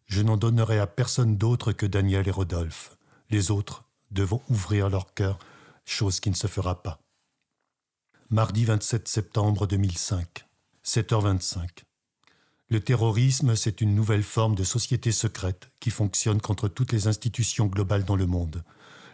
Je 0.06 0.22
n'en 0.22 0.38
donnerais 0.38 0.78
à 0.78 0.86
personne 0.86 1.38
d'autre 1.38 1.72
que 1.72 1.88
Daniel 1.88 2.28
et 2.28 2.32
Rodolphe. 2.32 2.98
Les 3.32 3.50
autres 3.50 3.86
devront 4.12 4.44
ouvrir 4.48 4.90
leur 4.90 5.16
cœur, 5.16 5.40
chose 5.86 6.20
qui 6.20 6.30
ne 6.30 6.36
se 6.36 6.46
fera 6.46 6.84
pas. 6.84 7.00
Mardi 8.30 8.66
27 8.66 9.08
septembre 9.08 9.66
2005, 9.66 10.46
7h25. 10.86 11.66
Le 12.72 12.80
terrorisme, 12.80 13.56
c'est 13.56 13.82
une 13.82 13.96
nouvelle 13.96 14.22
forme 14.22 14.54
de 14.54 14.64
société 14.64 15.12
secrète 15.12 15.72
qui 15.80 15.90
fonctionne 15.90 16.40
contre 16.40 16.68
toutes 16.68 16.92
les 16.92 17.08
institutions 17.08 17.66
globales 17.66 18.06
dans 18.06 18.16
le 18.16 18.28
monde. 18.28 18.64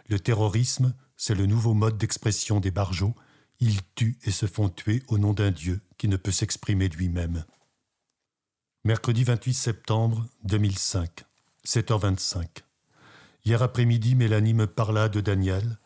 Le 0.08 0.20
terrorisme, 0.20 0.94
c'est 1.16 1.34
le 1.34 1.46
nouveau 1.46 1.72
mode 1.72 1.96
d'expression 1.96 2.60
des 2.60 2.70
barjots. 2.70 3.14
Ils 3.60 3.80
tuent 3.94 4.18
et 4.24 4.30
se 4.30 4.44
font 4.44 4.68
tuer 4.68 5.02
au 5.08 5.16
nom 5.16 5.32
d'un 5.32 5.52
Dieu 5.52 5.80
qui 5.96 6.06
ne 6.08 6.18
peut 6.18 6.32
s'exprimer 6.32 6.90
lui-même. 6.90 7.44
Mercredi 8.84 9.24
28 9.24 9.54
septembre 9.54 10.26
2005, 10.44 11.24
7h25. 11.66 12.46
Hier 13.46 13.62
après-midi, 13.62 14.16
Mélanie 14.16 14.52
me 14.52 14.66
parla 14.66 15.08
de 15.08 15.22
Daniel. 15.22 15.78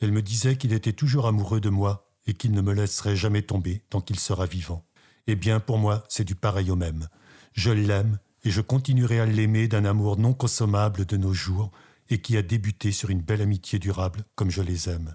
Elle 0.00 0.12
me 0.12 0.22
disait 0.22 0.56
qu'il 0.56 0.72
était 0.72 0.92
toujours 0.92 1.26
amoureux 1.26 1.60
de 1.60 1.70
moi 1.70 2.08
et 2.28 2.34
qu'il 2.34 2.52
ne 2.52 2.60
me 2.60 2.72
laisserait 2.72 3.16
jamais 3.16 3.42
tomber 3.42 3.82
tant 3.90 4.00
qu'il 4.00 4.20
sera 4.20 4.46
vivant. 4.46 4.86
Eh 5.26 5.34
bien, 5.36 5.60
pour 5.60 5.78
moi, 5.78 6.04
c'est 6.08 6.24
du 6.24 6.34
pareil 6.34 6.70
au 6.70 6.76
même. 6.76 7.08
Je 7.52 7.70
l'aime 7.70 8.18
et 8.44 8.50
je 8.50 8.60
continuerai 8.60 9.18
à 9.18 9.26
l'aimer 9.26 9.66
d'un 9.66 9.84
amour 9.84 10.18
non 10.18 10.34
consommable 10.34 11.04
de 11.04 11.16
nos 11.16 11.32
jours 11.32 11.72
et 12.08 12.20
qui 12.20 12.36
a 12.36 12.42
débuté 12.42 12.92
sur 12.92 13.10
une 13.10 13.22
belle 13.22 13.42
amitié 13.42 13.78
durable 13.78 14.24
comme 14.36 14.50
je 14.50 14.62
les 14.62 14.88
aime. 14.88 15.14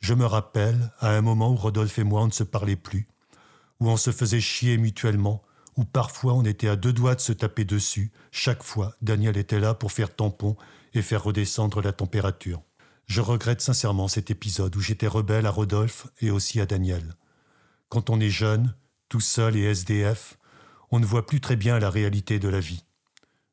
Je 0.00 0.14
me 0.14 0.26
rappelle 0.26 0.92
à 0.98 1.10
un 1.10 1.20
moment 1.20 1.52
où 1.52 1.56
Rodolphe 1.56 1.98
et 1.98 2.04
moi 2.04 2.22
on 2.22 2.26
ne 2.26 2.32
se 2.32 2.42
parlait 2.42 2.76
plus, 2.76 3.08
où 3.80 3.88
on 3.88 3.96
se 3.96 4.10
faisait 4.10 4.40
chier 4.40 4.76
mutuellement, 4.76 5.42
où 5.76 5.84
parfois 5.84 6.34
on 6.34 6.44
était 6.44 6.68
à 6.68 6.76
deux 6.76 6.92
doigts 6.92 7.14
de 7.14 7.20
se 7.20 7.32
taper 7.32 7.64
dessus, 7.64 8.12
chaque 8.30 8.62
fois 8.62 8.94
Daniel 9.02 9.36
était 9.36 9.60
là 9.60 9.74
pour 9.74 9.92
faire 9.92 10.14
tampon 10.14 10.56
et 10.94 11.02
faire 11.02 11.22
redescendre 11.22 11.82
la 11.82 11.92
température. 11.92 12.62
Je 13.06 13.20
regrette 13.20 13.60
sincèrement 13.60 14.08
cet 14.08 14.30
épisode 14.30 14.74
où 14.74 14.80
j'étais 14.80 15.06
rebelle 15.06 15.46
à 15.46 15.50
Rodolphe 15.50 16.08
et 16.20 16.30
aussi 16.30 16.60
à 16.60 16.66
Daniel. 16.66 17.14
Quand 17.88 18.10
on 18.10 18.18
est 18.18 18.30
jeune, 18.30 18.74
tout 19.08 19.20
seul 19.20 19.56
et 19.56 19.62
SDF, 19.62 20.38
on 20.90 21.00
ne 21.00 21.06
voit 21.06 21.26
plus 21.26 21.40
très 21.40 21.56
bien 21.56 21.78
la 21.78 21.90
réalité 21.90 22.38
de 22.38 22.48
la 22.48 22.60
vie. 22.60 22.84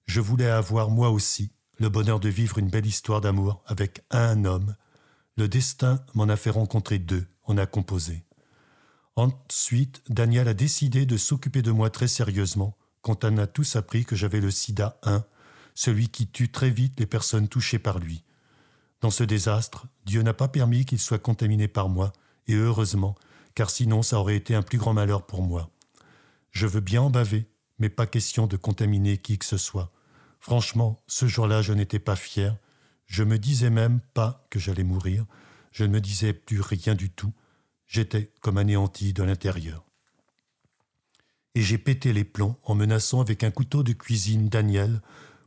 Je 0.05 0.21
voulais 0.21 0.49
avoir 0.49 0.89
moi 0.89 1.09
aussi 1.09 1.51
le 1.79 1.89
bonheur 1.89 2.19
de 2.19 2.29
vivre 2.29 2.57
une 2.57 2.69
belle 2.69 2.85
histoire 2.85 3.21
d'amour 3.21 3.63
avec 3.65 4.03
un 4.11 4.45
homme. 4.45 4.75
Le 5.37 5.47
destin 5.47 6.03
m'en 6.13 6.25
a 6.25 6.35
fait 6.35 6.49
rencontrer 6.49 6.99
deux, 6.99 7.25
on 7.45 7.57
a 7.57 7.65
composé. 7.65 8.23
Ensuite, 9.15 10.03
Daniel 10.09 10.47
a 10.47 10.53
décidé 10.53 11.05
de 11.05 11.17
s'occuper 11.17 11.61
de 11.61 11.71
moi 11.71 11.89
très 11.89 12.07
sérieusement 12.07 12.77
quand 13.01 13.25
on 13.25 13.37
a 13.37 13.47
tous 13.47 13.75
appris 13.75 14.05
que 14.05 14.15
j'avais 14.15 14.39
le 14.39 14.49
sida 14.49 14.97
1, 15.03 15.23
celui 15.75 16.09
qui 16.09 16.27
tue 16.27 16.49
très 16.49 16.69
vite 16.69 16.99
les 16.99 17.05
personnes 17.05 17.47
touchées 17.47 17.79
par 17.79 17.99
lui. 17.99 18.23
Dans 19.01 19.11
ce 19.11 19.23
désastre, 19.23 19.87
Dieu 20.05 20.21
n'a 20.21 20.33
pas 20.33 20.47
permis 20.47 20.85
qu'il 20.85 20.99
soit 20.99 21.19
contaminé 21.19 21.67
par 21.67 21.89
moi, 21.89 22.13
et 22.47 22.55
heureusement, 22.55 23.15
car 23.55 23.69
sinon 23.69 24.01
ça 24.01 24.19
aurait 24.19 24.35
été 24.35 24.55
un 24.55 24.61
plus 24.61 24.77
grand 24.77 24.93
malheur 24.93 25.25
pour 25.25 25.41
moi. 25.41 25.69
Je 26.51 26.67
veux 26.67 26.81
bien 26.81 27.01
en 27.01 27.09
baver, 27.09 27.47
mais 27.79 27.89
pas 27.89 28.07
question 28.07 28.47
de 28.47 28.57
contaminer 28.57 29.17
qui 29.17 29.37
que 29.37 29.45
ce 29.45 29.57
soit. 29.57 29.91
Franchement, 30.39 31.01
ce 31.07 31.25
jour-là, 31.25 31.61
je 31.61 31.73
n'étais 31.73 31.99
pas 31.99 32.15
fier. 32.15 32.57
Je 33.05 33.23
me 33.23 33.37
disais 33.37 33.69
même 33.69 33.99
pas 34.13 34.45
que 34.49 34.59
j'allais 34.59 34.83
mourir. 34.83 35.25
Je 35.71 35.83
ne 35.83 35.89
me 35.89 36.01
disais 36.01 36.33
plus 36.33 36.61
rien 36.61 36.95
du 36.95 37.09
tout. 37.09 37.33
J'étais 37.87 38.31
comme 38.41 38.57
anéanti 38.57 39.13
de 39.13 39.23
l'intérieur. 39.23 39.85
Et 41.55 41.61
j'ai 41.61 41.77
pété 41.77 42.13
les 42.13 42.23
plombs 42.23 42.57
en 42.63 42.75
menaçant 42.75 43.21
avec 43.21 43.43
un 43.43 43.51
couteau 43.51 43.83
de 43.83 43.93
cuisine 43.93 44.49
Daniel 44.49 45.01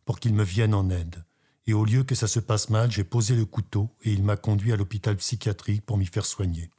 pour 0.04 0.20
qu'il 0.20 0.34
me 0.34 0.44
vienne 0.44 0.74
en 0.74 0.88
aide. 0.90 1.24
Et 1.66 1.74
au 1.74 1.84
lieu 1.84 2.04
que 2.04 2.14
ça 2.14 2.28
se 2.28 2.38
passe 2.38 2.70
mal, 2.70 2.92
j'ai 2.92 3.02
posé 3.02 3.34
le 3.34 3.44
couteau 3.44 3.90
et 4.02 4.12
il 4.12 4.22
m'a 4.22 4.36
conduit 4.36 4.72
à 4.72 4.76
l'hôpital 4.76 5.16
psychiatrique 5.16 5.84
pour 5.84 5.98
m'y 5.98 6.06
faire 6.06 6.24
soigner. 6.24 6.70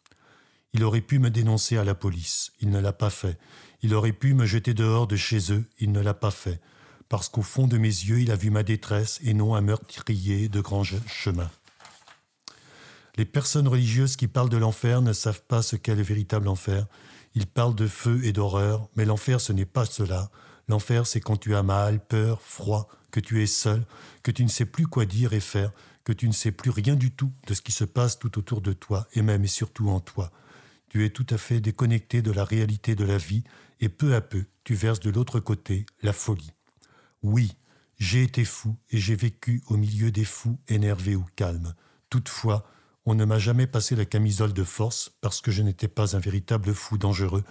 Il 0.73 0.83
aurait 0.83 1.01
pu 1.01 1.19
me 1.19 1.29
dénoncer 1.29 1.77
à 1.77 1.83
la 1.83 1.95
police, 1.95 2.51
il 2.59 2.69
ne 2.69 2.79
l'a 2.79 2.93
pas 2.93 3.09
fait. 3.09 3.37
Il 3.81 3.93
aurait 3.93 4.13
pu 4.13 4.33
me 4.33 4.45
jeter 4.45 4.73
dehors 4.73 5.07
de 5.07 5.15
chez 5.15 5.51
eux, 5.51 5.65
il 5.79 5.91
ne 5.91 6.01
l'a 6.01 6.13
pas 6.13 6.31
fait. 6.31 6.59
Parce 7.09 7.29
qu'au 7.29 7.41
fond 7.41 7.67
de 7.67 7.77
mes 7.77 7.87
yeux, 7.87 8.19
il 8.19 8.31
a 8.31 8.35
vu 8.35 8.49
ma 8.49 8.63
détresse 8.63 9.19
et 9.23 9.33
non 9.33 9.55
un 9.55 9.61
meurtrier 9.61 10.49
de 10.49 10.61
grand 10.61 10.83
chemin. 10.83 11.49
Les 13.15 13.25
personnes 13.25 13.67
religieuses 13.67 14.15
qui 14.15 14.27
parlent 14.27 14.49
de 14.49 14.57
l'enfer 14.57 15.01
ne 15.01 15.13
savent 15.13 15.41
pas 15.41 15.61
ce 15.61 15.75
qu'est 15.75 15.95
le 15.95 16.03
véritable 16.03 16.47
enfer. 16.47 16.85
Ils 17.33 17.47
parlent 17.47 17.75
de 17.75 17.87
feu 17.87 18.23
et 18.23 18.33
d'horreur, 18.33 18.89
mais 18.95 19.05
l'enfer 19.05 19.41
ce 19.41 19.53
n'est 19.53 19.65
pas 19.65 19.85
cela. 19.85 20.29
L'enfer 20.67 21.07
c'est 21.07 21.21
quand 21.21 21.37
tu 21.37 21.55
as 21.55 21.63
mal, 21.63 21.99
peur, 22.05 22.41
froid, 22.41 22.89
que 23.09 23.19
tu 23.19 23.41
es 23.41 23.47
seul, 23.47 23.85
que 24.21 24.31
tu 24.31 24.43
ne 24.43 24.49
sais 24.49 24.65
plus 24.65 24.85
quoi 24.85 25.05
dire 25.05 25.33
et 25.33 25.39
faire, 25.39 25.71
que 26.03 26.13
tu 26.13 26.27
ne 26.27 26.33
sais 26.33 26.51
plus 26.51 26.69
rien 26.69 26.95
du 26.95 27.11
tout 27.11 27.31
de 27.47 27.53
ce 27.53 27.61
qui 27.61 27.71
se 27.71 27.85
passe 27.85 28.19
tout 28.19 28.37
autour 28.37 28.61
de 28.61 28.73
toi 28.73 29.07
et 29.13 29.21
même 29.21 29.43
et 29.43 29.47
surtout 29.47 29.89
en 29.89 29.99
toi. 29.99 30.31
Tu 30.97 31.05
es 31.05 31.11
tout 31.11 31.27
à 31.29 31.37
fait 31.37 31.61
déconnecté 31.61 32.23
de 32.23 32.31
la 32.31 32.43
réalité 32.43 32.95
de 32.95 33.05
la 33.05 33.19
vie 33.19 33.43
et 33.79 33.87
peu 33.87 34.15
à 34.15 34.21
peu 34.21 34.45
tu 34.63 34.73
verses 34.73 34.99
de 34.99 35.11
l'autre 35.11 35.39
côté 35.39 35.85
la 36.01 36.11
folie. 36.11 36.53
Oui, 37.21 37.55
j'ai 37.99 38.23
été 38.23 38.43
fou 38.43 38.75
et 38.89 38.97
j'ai 38.97 39.15
vécu 39.15 39.61
au 39.67 39.77
milieu 39.77 40.09
des 40.09 40.25
fous 40.25 40.57
énervés 40.67 41.15
ou 41.15 41.23
calmes. 41.35 41.75
Toutefois, 42.09 42.67
on 43.05 43.13
ne 43.13 43.25
m'a 43.25 43.37
jamais 43.37 43.67
passé 43.67 43.95
la 43.95 44.05
camisole 44.05 44.53
de 44.53 44.63
force 44.63 45.11
parce 45.21 45.39
que 45.39 45.51
je 45.51 45.61
n'étais 45.61 45.87
pas 45.87 46.15
un 46.15 46.19
véritable 46.19 46.73
fou 46.73 46.97
dangereux, 46.97 47.43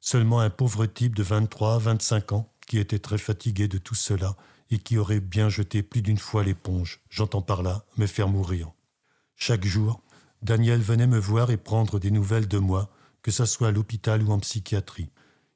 seulement 0.00 0.40
un 0.40 0.50
pauvre 0.50 0.84
type 0.86 1.14
de 1.14 1.22
23, 1.22 1.78
25 1.78 2.32
ans 2.32 2.52
qui 2.66 2.78
était 2.78 2.98
très 2.98 3.18
fatigué 3.18 3.68
de 3.68 3.78
tout 3.78 3.94
cela 3.94 4.34
et 4.72 4.78
qui 4.78 4.98
aurait 4.98 5.20
bien 5.20 5.48
jeté 5.48 5.84
plus 5.84 6.02
d'une 6.02 6.18
fois 6.18 6.42
l'éponge, 6.42 7.02
j'entends 7.08 7.40
par 7.40 7.62
là 7.62 7.84
me 7.98 8.06
faire 8.08 8.26
mourir. 8.26 8.72
Chaque 9.36 9.64
jour, 9.64 10.02
Daniel 10.42 10.80
venait 10.80 11.06
me 11.06 11.18
voir 11.18 11.50
et 11.50 11.56
prendre 11.56 11.98
des 11.98 12.10
nouvelles 12.10 12.48
de 12.48 12.58
moi, 12.58 12.90
que 13.22 13.30
ce 13.30 13.44
soit 13.44 13.68
à 13.68 13.72
l'hôpital 13.72 14.22
ou 14.22 14.32
en 14.32 14.38
psychiatrie. 14.38 15.10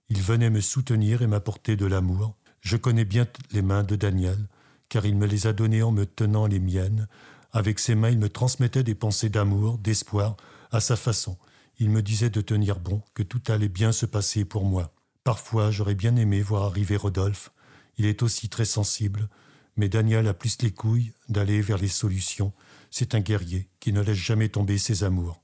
Il 0.08 0.20
venait 0.20 0.50
me 0.50 0.60
soutenir 0.60 1.22
et 1.22 1.26
m'apporter 1.26 1.76
de 1.76 1.86
l'amour. 1.86 2.36
Je 2.60 2.76
connais 2.76 3.04
bien 3.04 3.26
les 3.52 3.62
mains 3.62 3.82
de 3.82 3.96
Daniel, 3.96 4.48
car 4.88 5.06
il 5.06 5.16
me 5.16 5.26
les 5.26 5.46
a 5.46 5.52
données 5.52 5.82
en 5.82 5.92
me 5.92 6.04
tenant 6.04 6.46
les 6.46 6.60
miennes, 6.60 7.08
avec 7.54 7.78
ses 7.78 7.94
mains, 7.94 8.10
il 8.10 8.18
me 8.18 8.28
transmettait 8.28 8.82
des 8.82 8.96
pensées 8.96 9.28
d'amour, 9.28 9.78
d'espoir, 9.78 10.36
à 10.72 10.80
sa 10.80 10.96
façon. 10.96 11.38
Il 11.78 11.88
me 11.88 12.02
disait 12.02 12.28
de 12.28 12.40
tenir 12.40 12.80
bon, 12.80 13.00
que 13.14 13.22
tout 13.22 13.40
allait 13.46 13.68
bien 13.68 13.92
se 13.92 14.06
passer 14.06 14.44
pour 14.44 14.64
moi. 14.64 14.92
Parfois, 15.22 15.70
j'aurais 15.70 15.94
bien 15.94 16.16
aimé 16.16 16.42
voir 16.42 16.64
arriver 16.64 16.96
Rodolphe. 16.96 17.52
Il 17.96 18.06
est 18.06 18.24
aussi 18.24 18.48
très 18.48 18.64
sensible, 18.64 19.28
mais 19.76 19.88
Daniel 19.88 20.26
a 20.26 20.34
plus 20.34 20.60
les 20.62 20.72
couilles 20.72 21.12
d'aller 21.28 21.60
vers 21.60 21.78
les 21.78 21.88
solutions. 21.88 22.52
C'est 22.96 23.16
un 23.16 23.20
guerrier 23.20 23.68
qui 23.80 23.92
ne 23.92 24.00
laisse 24.00 24.16
jamais 24.16 24.48
tomber 24.48 24.78
ses 24.78 25.02
amours. 25.02 25.42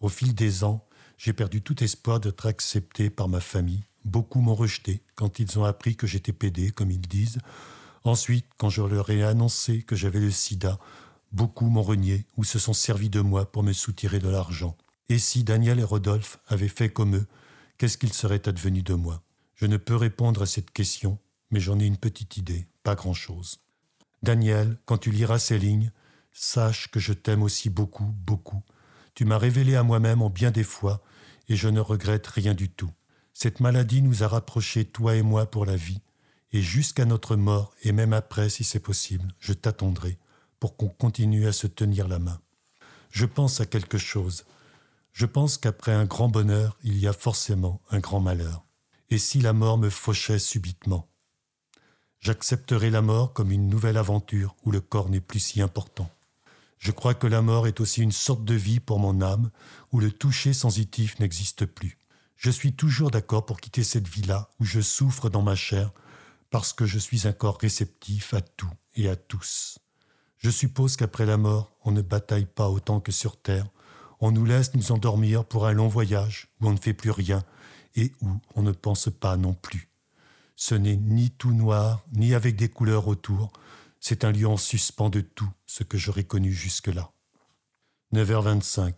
Au 0.00 0.08
fil 0.08 0.34
des 0.34 0.64
ans, 0.64 0.82
j'ai 1.18 1.34
perdu 1.34 1.60
tout 1.60 1.84
espoir 1.84 2.20
d'être 2.20 2.46
accepté 2.46 3.10
par 3.10 3.28
ma 3.28 3.40
famille. 3.40 3.84
Beaucoup 4.06 4.40
m'ont 4.40 4.54
rejeté 4.54 5.02
quand 5.14 5.38
ils 5.38 5.58
ont 5.58 5.64
appris 5.64 5.94
que 5.94 6.06
j'étais 6.06 6.32
pédé, 6.32 6.70
comme 6.70 6.90
ils 6.90 6.98
disent. 6.98 7.36
Ensuite, 8.04 8.46
quand 8.56 8.70
je 8.70 8.80
leur 8.80 9.10
ai 9.10 9.22
annoncé 9.22 9.82
que 9.82 9.94
j'avais 9.94 10.20
le 10.20 10.30
sida, 10.30 10.78
Beaucoup 11.32 11.68
m'ont 11.68 11.82
renié 11.82 12.24
ou 12.38 12.44
se 12.44 12.58
sont 12.58 12.72
servis 12.72 13.10
de 13.10 13.20
moi 13.20 13.44
pour 13.52 13.62
me 13.62 13.74
soutirer 13.74 14.18
de 14.18 14.30
l'argent. 14.30 14.74
Et 15.10 15.18
si 15.18 15.44
Daniel 15.44 15.78
et 15.78 15.84
Rodolphe 15.84 16.38
avaient 16.46 16.66
fait 16.66 16.88
comme 16.88 17.16
eux, 17.16 17.26
qu'est-ce 17.76 17.98
qu'il 17.98 18.14
serait 18.14 18.48
advenu 18.48 18.82
de 18.82 18.94
moi? 18.94 19.22
Je 19.54 19.66
ne 19.66 19.76
peux 19.76 19.96
répondre 19.96 20.40
à 20.40 20.46
cette 20.46 20.70
question, 20.70 21.18
mais 21.50 21.60
j'en 21.60 21.78
ai 21.78 21.84
une 21.84 21.98
petite 21.98 22.38
idée, 22.38 22.66
pas 22.84 22.94
grand-chose. 22.94 23.58
Daniel, 24.22 24.78
quand 24.86 24.96
tu 24.96 25.10
liras 25.10 25.38
ces 25.38 25.58
lignes, 25.58 25.92
sache 26.38 26.88
que 26.88 27.00
je 27.00 27.12
t'aime 27.12 27.42
aussi 27.42 27.70
beaucoup, 27.70 28.04
beaucoup. 28.04 28.62
Tu 29.14 29.24
m'as 29.24 29.38
révélé 29.38 29.74
à 29.74 29.82
moi-même 29.82 30.22
en 30.22 30.30
bien 30.30 30.50
des 30.50 30.64
fois, 30.64 31.02
et 31.48 31.56
je 31.56 31.68
ne 31.68 31.80
regrette 31.80 32.26
rien 32.26 32.54
du 32.54 32.68
tout. 32.68 32.90
Cette 33.32 33.60
maladie 33.60 34.02
nous 34.02 34.22
a 34.22 34.28
rapprochés, 34.28 34.84
toi 34.84 35.16
et 35.16 35.22
moi, 35.22 35.50
pour 35.50 35.64
la 35.64 35.76
vie, 35.76 36.02
et 36.52 36.60
jusqu'à 36.60 37.04
notre 37.04 37.36
mort, 37.36 37.74
et 37.82 37.92
même 37.92 38.12
après, 38.12 38.50
si 38.50 38.64
c'est 38.64 38.80
possible, 38.80 39.34
je 39.38 39.52
t'attendrai 39.52 40.18
pour 40.60 40.76
qu'on 40.76 40.88
continue 40.88 41.46
à 41.46 41.52
se 41.52 41.66
tenir 41.66 42.08
la 42.08 42.18
main. 42.18 42.40
Je 43.10 43.26
pense 43.26 43.60
à 43.60 43.66
quelque 43.66 43.98
chose. 43.98 44.44
Je 45.12 45.26
pense 45.26 45.58
qu'après 45.58 45.92
un 45.92 46.04
grand 46.04 46.28
bonheur, 46.28 46.76
il 46.82 46.98
y 46.98 47.06
a 47.06 47.12
forcément 47.12 47.80
un 47.90 48.00
grand 48.00 48.20
malheur. 48.20 48.64
Et 49.10 49.18
si 49.18 49.40
la 49.40 49.52
mort 49.52 49.78
me 49.78 49.90
fauchait 49.90 50.38
subitement? 50.38 51.08
J'accepterai 52.20 52.90
la 52.90 53.02
mort 53.02 53.32
comme 53.32 53.52
une 53.52 53.68
nouvelle 53.68 53.96
aventure 53.96 54.56
où 54.64 54.70
le 54.70 54.80
corps 54.80 55.08
n'est 55.08 55.20
plus 55.20 55.40
si 55.40 55.62
important. 55.62 56.10
Je 56.78 56.90
crois 56.92 57.14
que 57.14 57.26
la 57.26 57.42
mort 57.42 57.66
est 57.66 57.80
aussi 57.80 58.02
une 58.02 58.12
sorte 58.12 58.44
de 58.44 58.54
vie 58.54 58.80
pour 58.80 58.98
mon 58.98 59.20
âme, 59.20 59.50
où 59.92 60.00
le 60.00 60.12
toucher 60.12 60.52
sensitif 60.52 61.18
n'existe 61.18 61.66
plus. 61.66 61.98
Je 62.36 62.50
suis 62.50 62.74
toujours 62.74 63.10
d'accord 63.10 63.46
pour 63.46 63.60
quitter 63.60 63.82
cette 63.82 64.08
vie-là, 64.08 64.50
où 64.60 64.64
je 64.64 64.80
souffre 64.80 65.30
dans 65.30 65.42
ma 65.42 65.54
chair, 65.54 65.92
parce 66.50 66.72
que 66.72 66.86
je 66.86 66.98
suis 66.98 67.26
un 67.26 67.32
corps 67.32 67.58
réceptif 67.60 68.34
à 68.34 68.40
tout 68.40 68.70
et 68.94 69.08
à 69.08 69.16
tous. 69.16 69.78
Je 70.38 70.50
suppose 70.50 70.96
qu'après 70.96 71.26
la 71.26 71.38
mort, 71.38 71.72
on 71.84 71.92
ne 71.92 72.02
bataille 72.02 72.46
pas 72.46 72.68
autant 72.68 73.00
que 73.00 73.12
sur 73.12 73.40
Terre. 73.40 73.66
On 74.20 74.30
nous 74.30 74.44
laisse 74.44 74.74
nous 74.74 74.92
endormir 74.92 75.44
pour 75.44 75.66
un 75.66 75.72
long 75.72 75.88
voyage 75.88 76.48
où 76.60 76.68
on 76.68 76.72
ne 76.72 76.78
fait 76.78 76.94
plus 76.94 77.10
rien 77.10 77.42
et 77.94 78.12
où 78.20 78.28
on 78.54 78.62
ne 78.62 78.72
pense 78.72 79.08
pas 79.08 79.36
non 79.36 79.54
plus. 79.54 79.88
Ce 80.54 80.74
n'est 80.74 80.96
ni 80.96 81.30
tout 81.30 81.52
noir, 81.52 82.04
ni 82.12 82.34
avec 82.34 82.56
des 82.56 82.68
couleurs 82.68 83.08
autour. 83.08 83.52
C'est 84.00 84.24
un 84.24 84.32
lieu 84.32 84.46
en 84.46 84.56
suspens 84.56 85.10
de 85.10 85.20
tout 85.20 85.50
ce 85.66 85.82
que 85.82 85.98
j'aurais 85.98 86.24
connu 86.24 86.52
jusque-là. 86.52 87.12
9h25. 88.12 88.94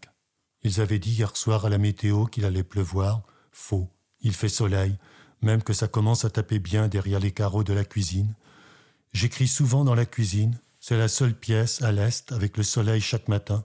Ils 0.63 0.81
avaient 0.81 0.99
dit 0.99 1.13
hier 1.13 1.37
soir 1.37 1.65
à 1.65 1.69
la 1.69 1.79
météo 1.79 2.27
qu'il 2.27 2.45
allait 2.45 2.65
pleuvoir. 2.65 3.23
Faux. 3.53 3.91
Il 4.21 4.35
fait 4.35 4.49
soleil, 4.49 4.99
même 5.43 5.63
que 5.63 5.73
ça 5.73 5.89
commence 5.89 6.25
à 6.25 6.31
taper 6.31 6.59
bien 6.59 6.89
derrière 6.89 7.21
les 7.21 7.33
carreaux 7.33 7.65
de 7.65 7.73
la 7.73 7.85
cuisine. 7.85 8.35
J'écris 9.13 9.49
souvent 9.49 9.85
dans 9.85 9.95
la 9.95 10.07
cuisine, 10.07 10.61
c'est 10.81 10.99
la 10.99 11.09
seule 11.09 11.35
pièce 11.35 11.83
à 11.83 11.93
l'est 11.93 12.33
avec 12.33 12.57
le 12.57 12.63
soleil 12.63 13.01
chaque 13.01 13.29
matin. 13.29 13.65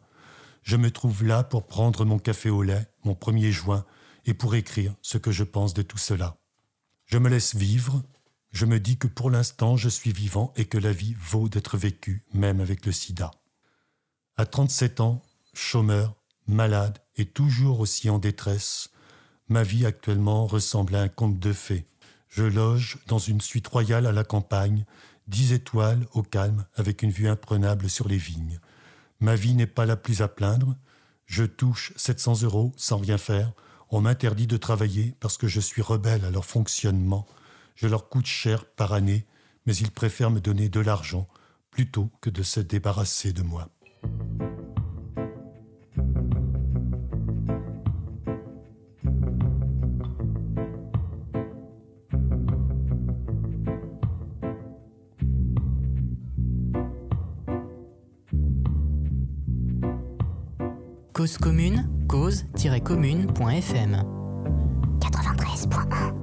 Je 0.63 0.77
me 0.77 0.91
trouve 0.91 1.23
là 1.23 1.43
pour 1.43 1.67
prendre 1.67 2.05
mon 2.05 2.19
café 2.19 2.49
au 2.49 2.63
lait, 2.63 2.87
mon 3.03 3.15
premier 3.15 3.51
joint, 3.51 3.85
et 4.25 4.33
pour 4.33 4.55
écrire 4.55 4.95
ce 5.01 5.17
que 5.17 5.31
je 5.31 5.43
pense 5.43 5.73
de 5.73 5.81
tout 5.81 5.97
cela. 5.97 6.37
Je 7.05 7.17
me 7.17 7.29
laisse 7.29 7.55
vivre, 7.55 8.01
je 8.53 8.65
me 8.65 8.79
dis 8.79 8.97
que 8.97 9.07
pour 9.07 9.29
l'instant 9.29 9.75
je 9.75 9.89
suis 9.89 10.13
vivant 10.13 10.53
et 10.55 10.65
que 10.65 10.77
la 10.77 10.93
vie 10.93 11.15
vaut 11.19 11.49
d'être 11.49 11.77
vécue, 11.77 12.23
même 12.33 12.61
avec 12.61 12.85
le 12.85 12.91
sida. 12.91 13.31
À 14.37 14.45
37 14.45 15.01
ans, 15.01 15.21
chômeur, 15.53 16.15
malade 16.47 16.99
et 17.17 17.25
toujours 17.25 17.79
aussi 17.79 18.09
en 18.09 18.19
détresse, 18.19 18.89
ma 19.49 19.63
vie 19.63 19.85
actuellement 19.85 20.45
ressemble 20.45 20.95
à 20.95 21.01
un 21.01 21.09
conte 21.09 21.39
de 21.39 21.51
fées. 21.51 21.85
Je 22.29 22.43
loge 22.43 22.99
dans 23.07 23.19
une 23.19 23.41
suite 23.41 23.67
royale 23.67 24.05
à 24.05 24.11
la 24.11 24.23
campagne 24.23 24.85
dix 25.27 25.53
étoiles 25.53 26.05
au 26.13 26.21
calme 26.23 26.65
avec 26.75 27.01
une 27.01 27.11
vue 27.11 27.27
imprenable 27.27 27.89
sur 27.89 28.07
les 28.07 28.17
vignes. 28.17 28.59
Ma 29.19 29.35
vie 29.35 29.53
n'est 29.53 29.67
pas 29.67 29.85
la 29.85 29.95
plus 29.95 30.21
à 30.21 30.27
plaindre. 30.27 30.75
Je 31.25 31.43
touche 31.43 31.93
700 31.95 32.41
euros 32.43 32.73
sans 32.75 32.97
rien 32.97 33.17
faire. 33.17 33.51
On 33.89 34.01
m'interdit 34.01 34.47
de 34.47 34.57
travailler 34.57 35.15
parce 35.19 35.37
que 35.37 35.47
je 35.47 35.59
suis 35.59 35.81
rebelle 35.81 36.25
à 36.25 36.31
leur 36.31 36.45
fonctionnement. 36.45 37.25
Je 37.75 37.87
leur 37.87 38.09
coûte 38.09 38.25
cher 38.25 38.65
par 38.65 38.93
année, 38.93 39.25
mais 39.65 39.75
ils 39.75 39.91
préfèrent 39.91 40.31
me 40.31 40.39
donner 40.39 40.69
de 40.69 40.79
l'argent 40.79 41.27
plutôt 41.71 42.09
que 42.21 42.29
de 42.29 42.43
se 42.43 42.59
débarrasser 42.59 43.33
de 43.33 43.41
moi. 43.41 43.69
Cause 61.13 61.37
commune, 61.37 61.87
cause-commune.fm 62.07 64.03
93.1 64.99 66.22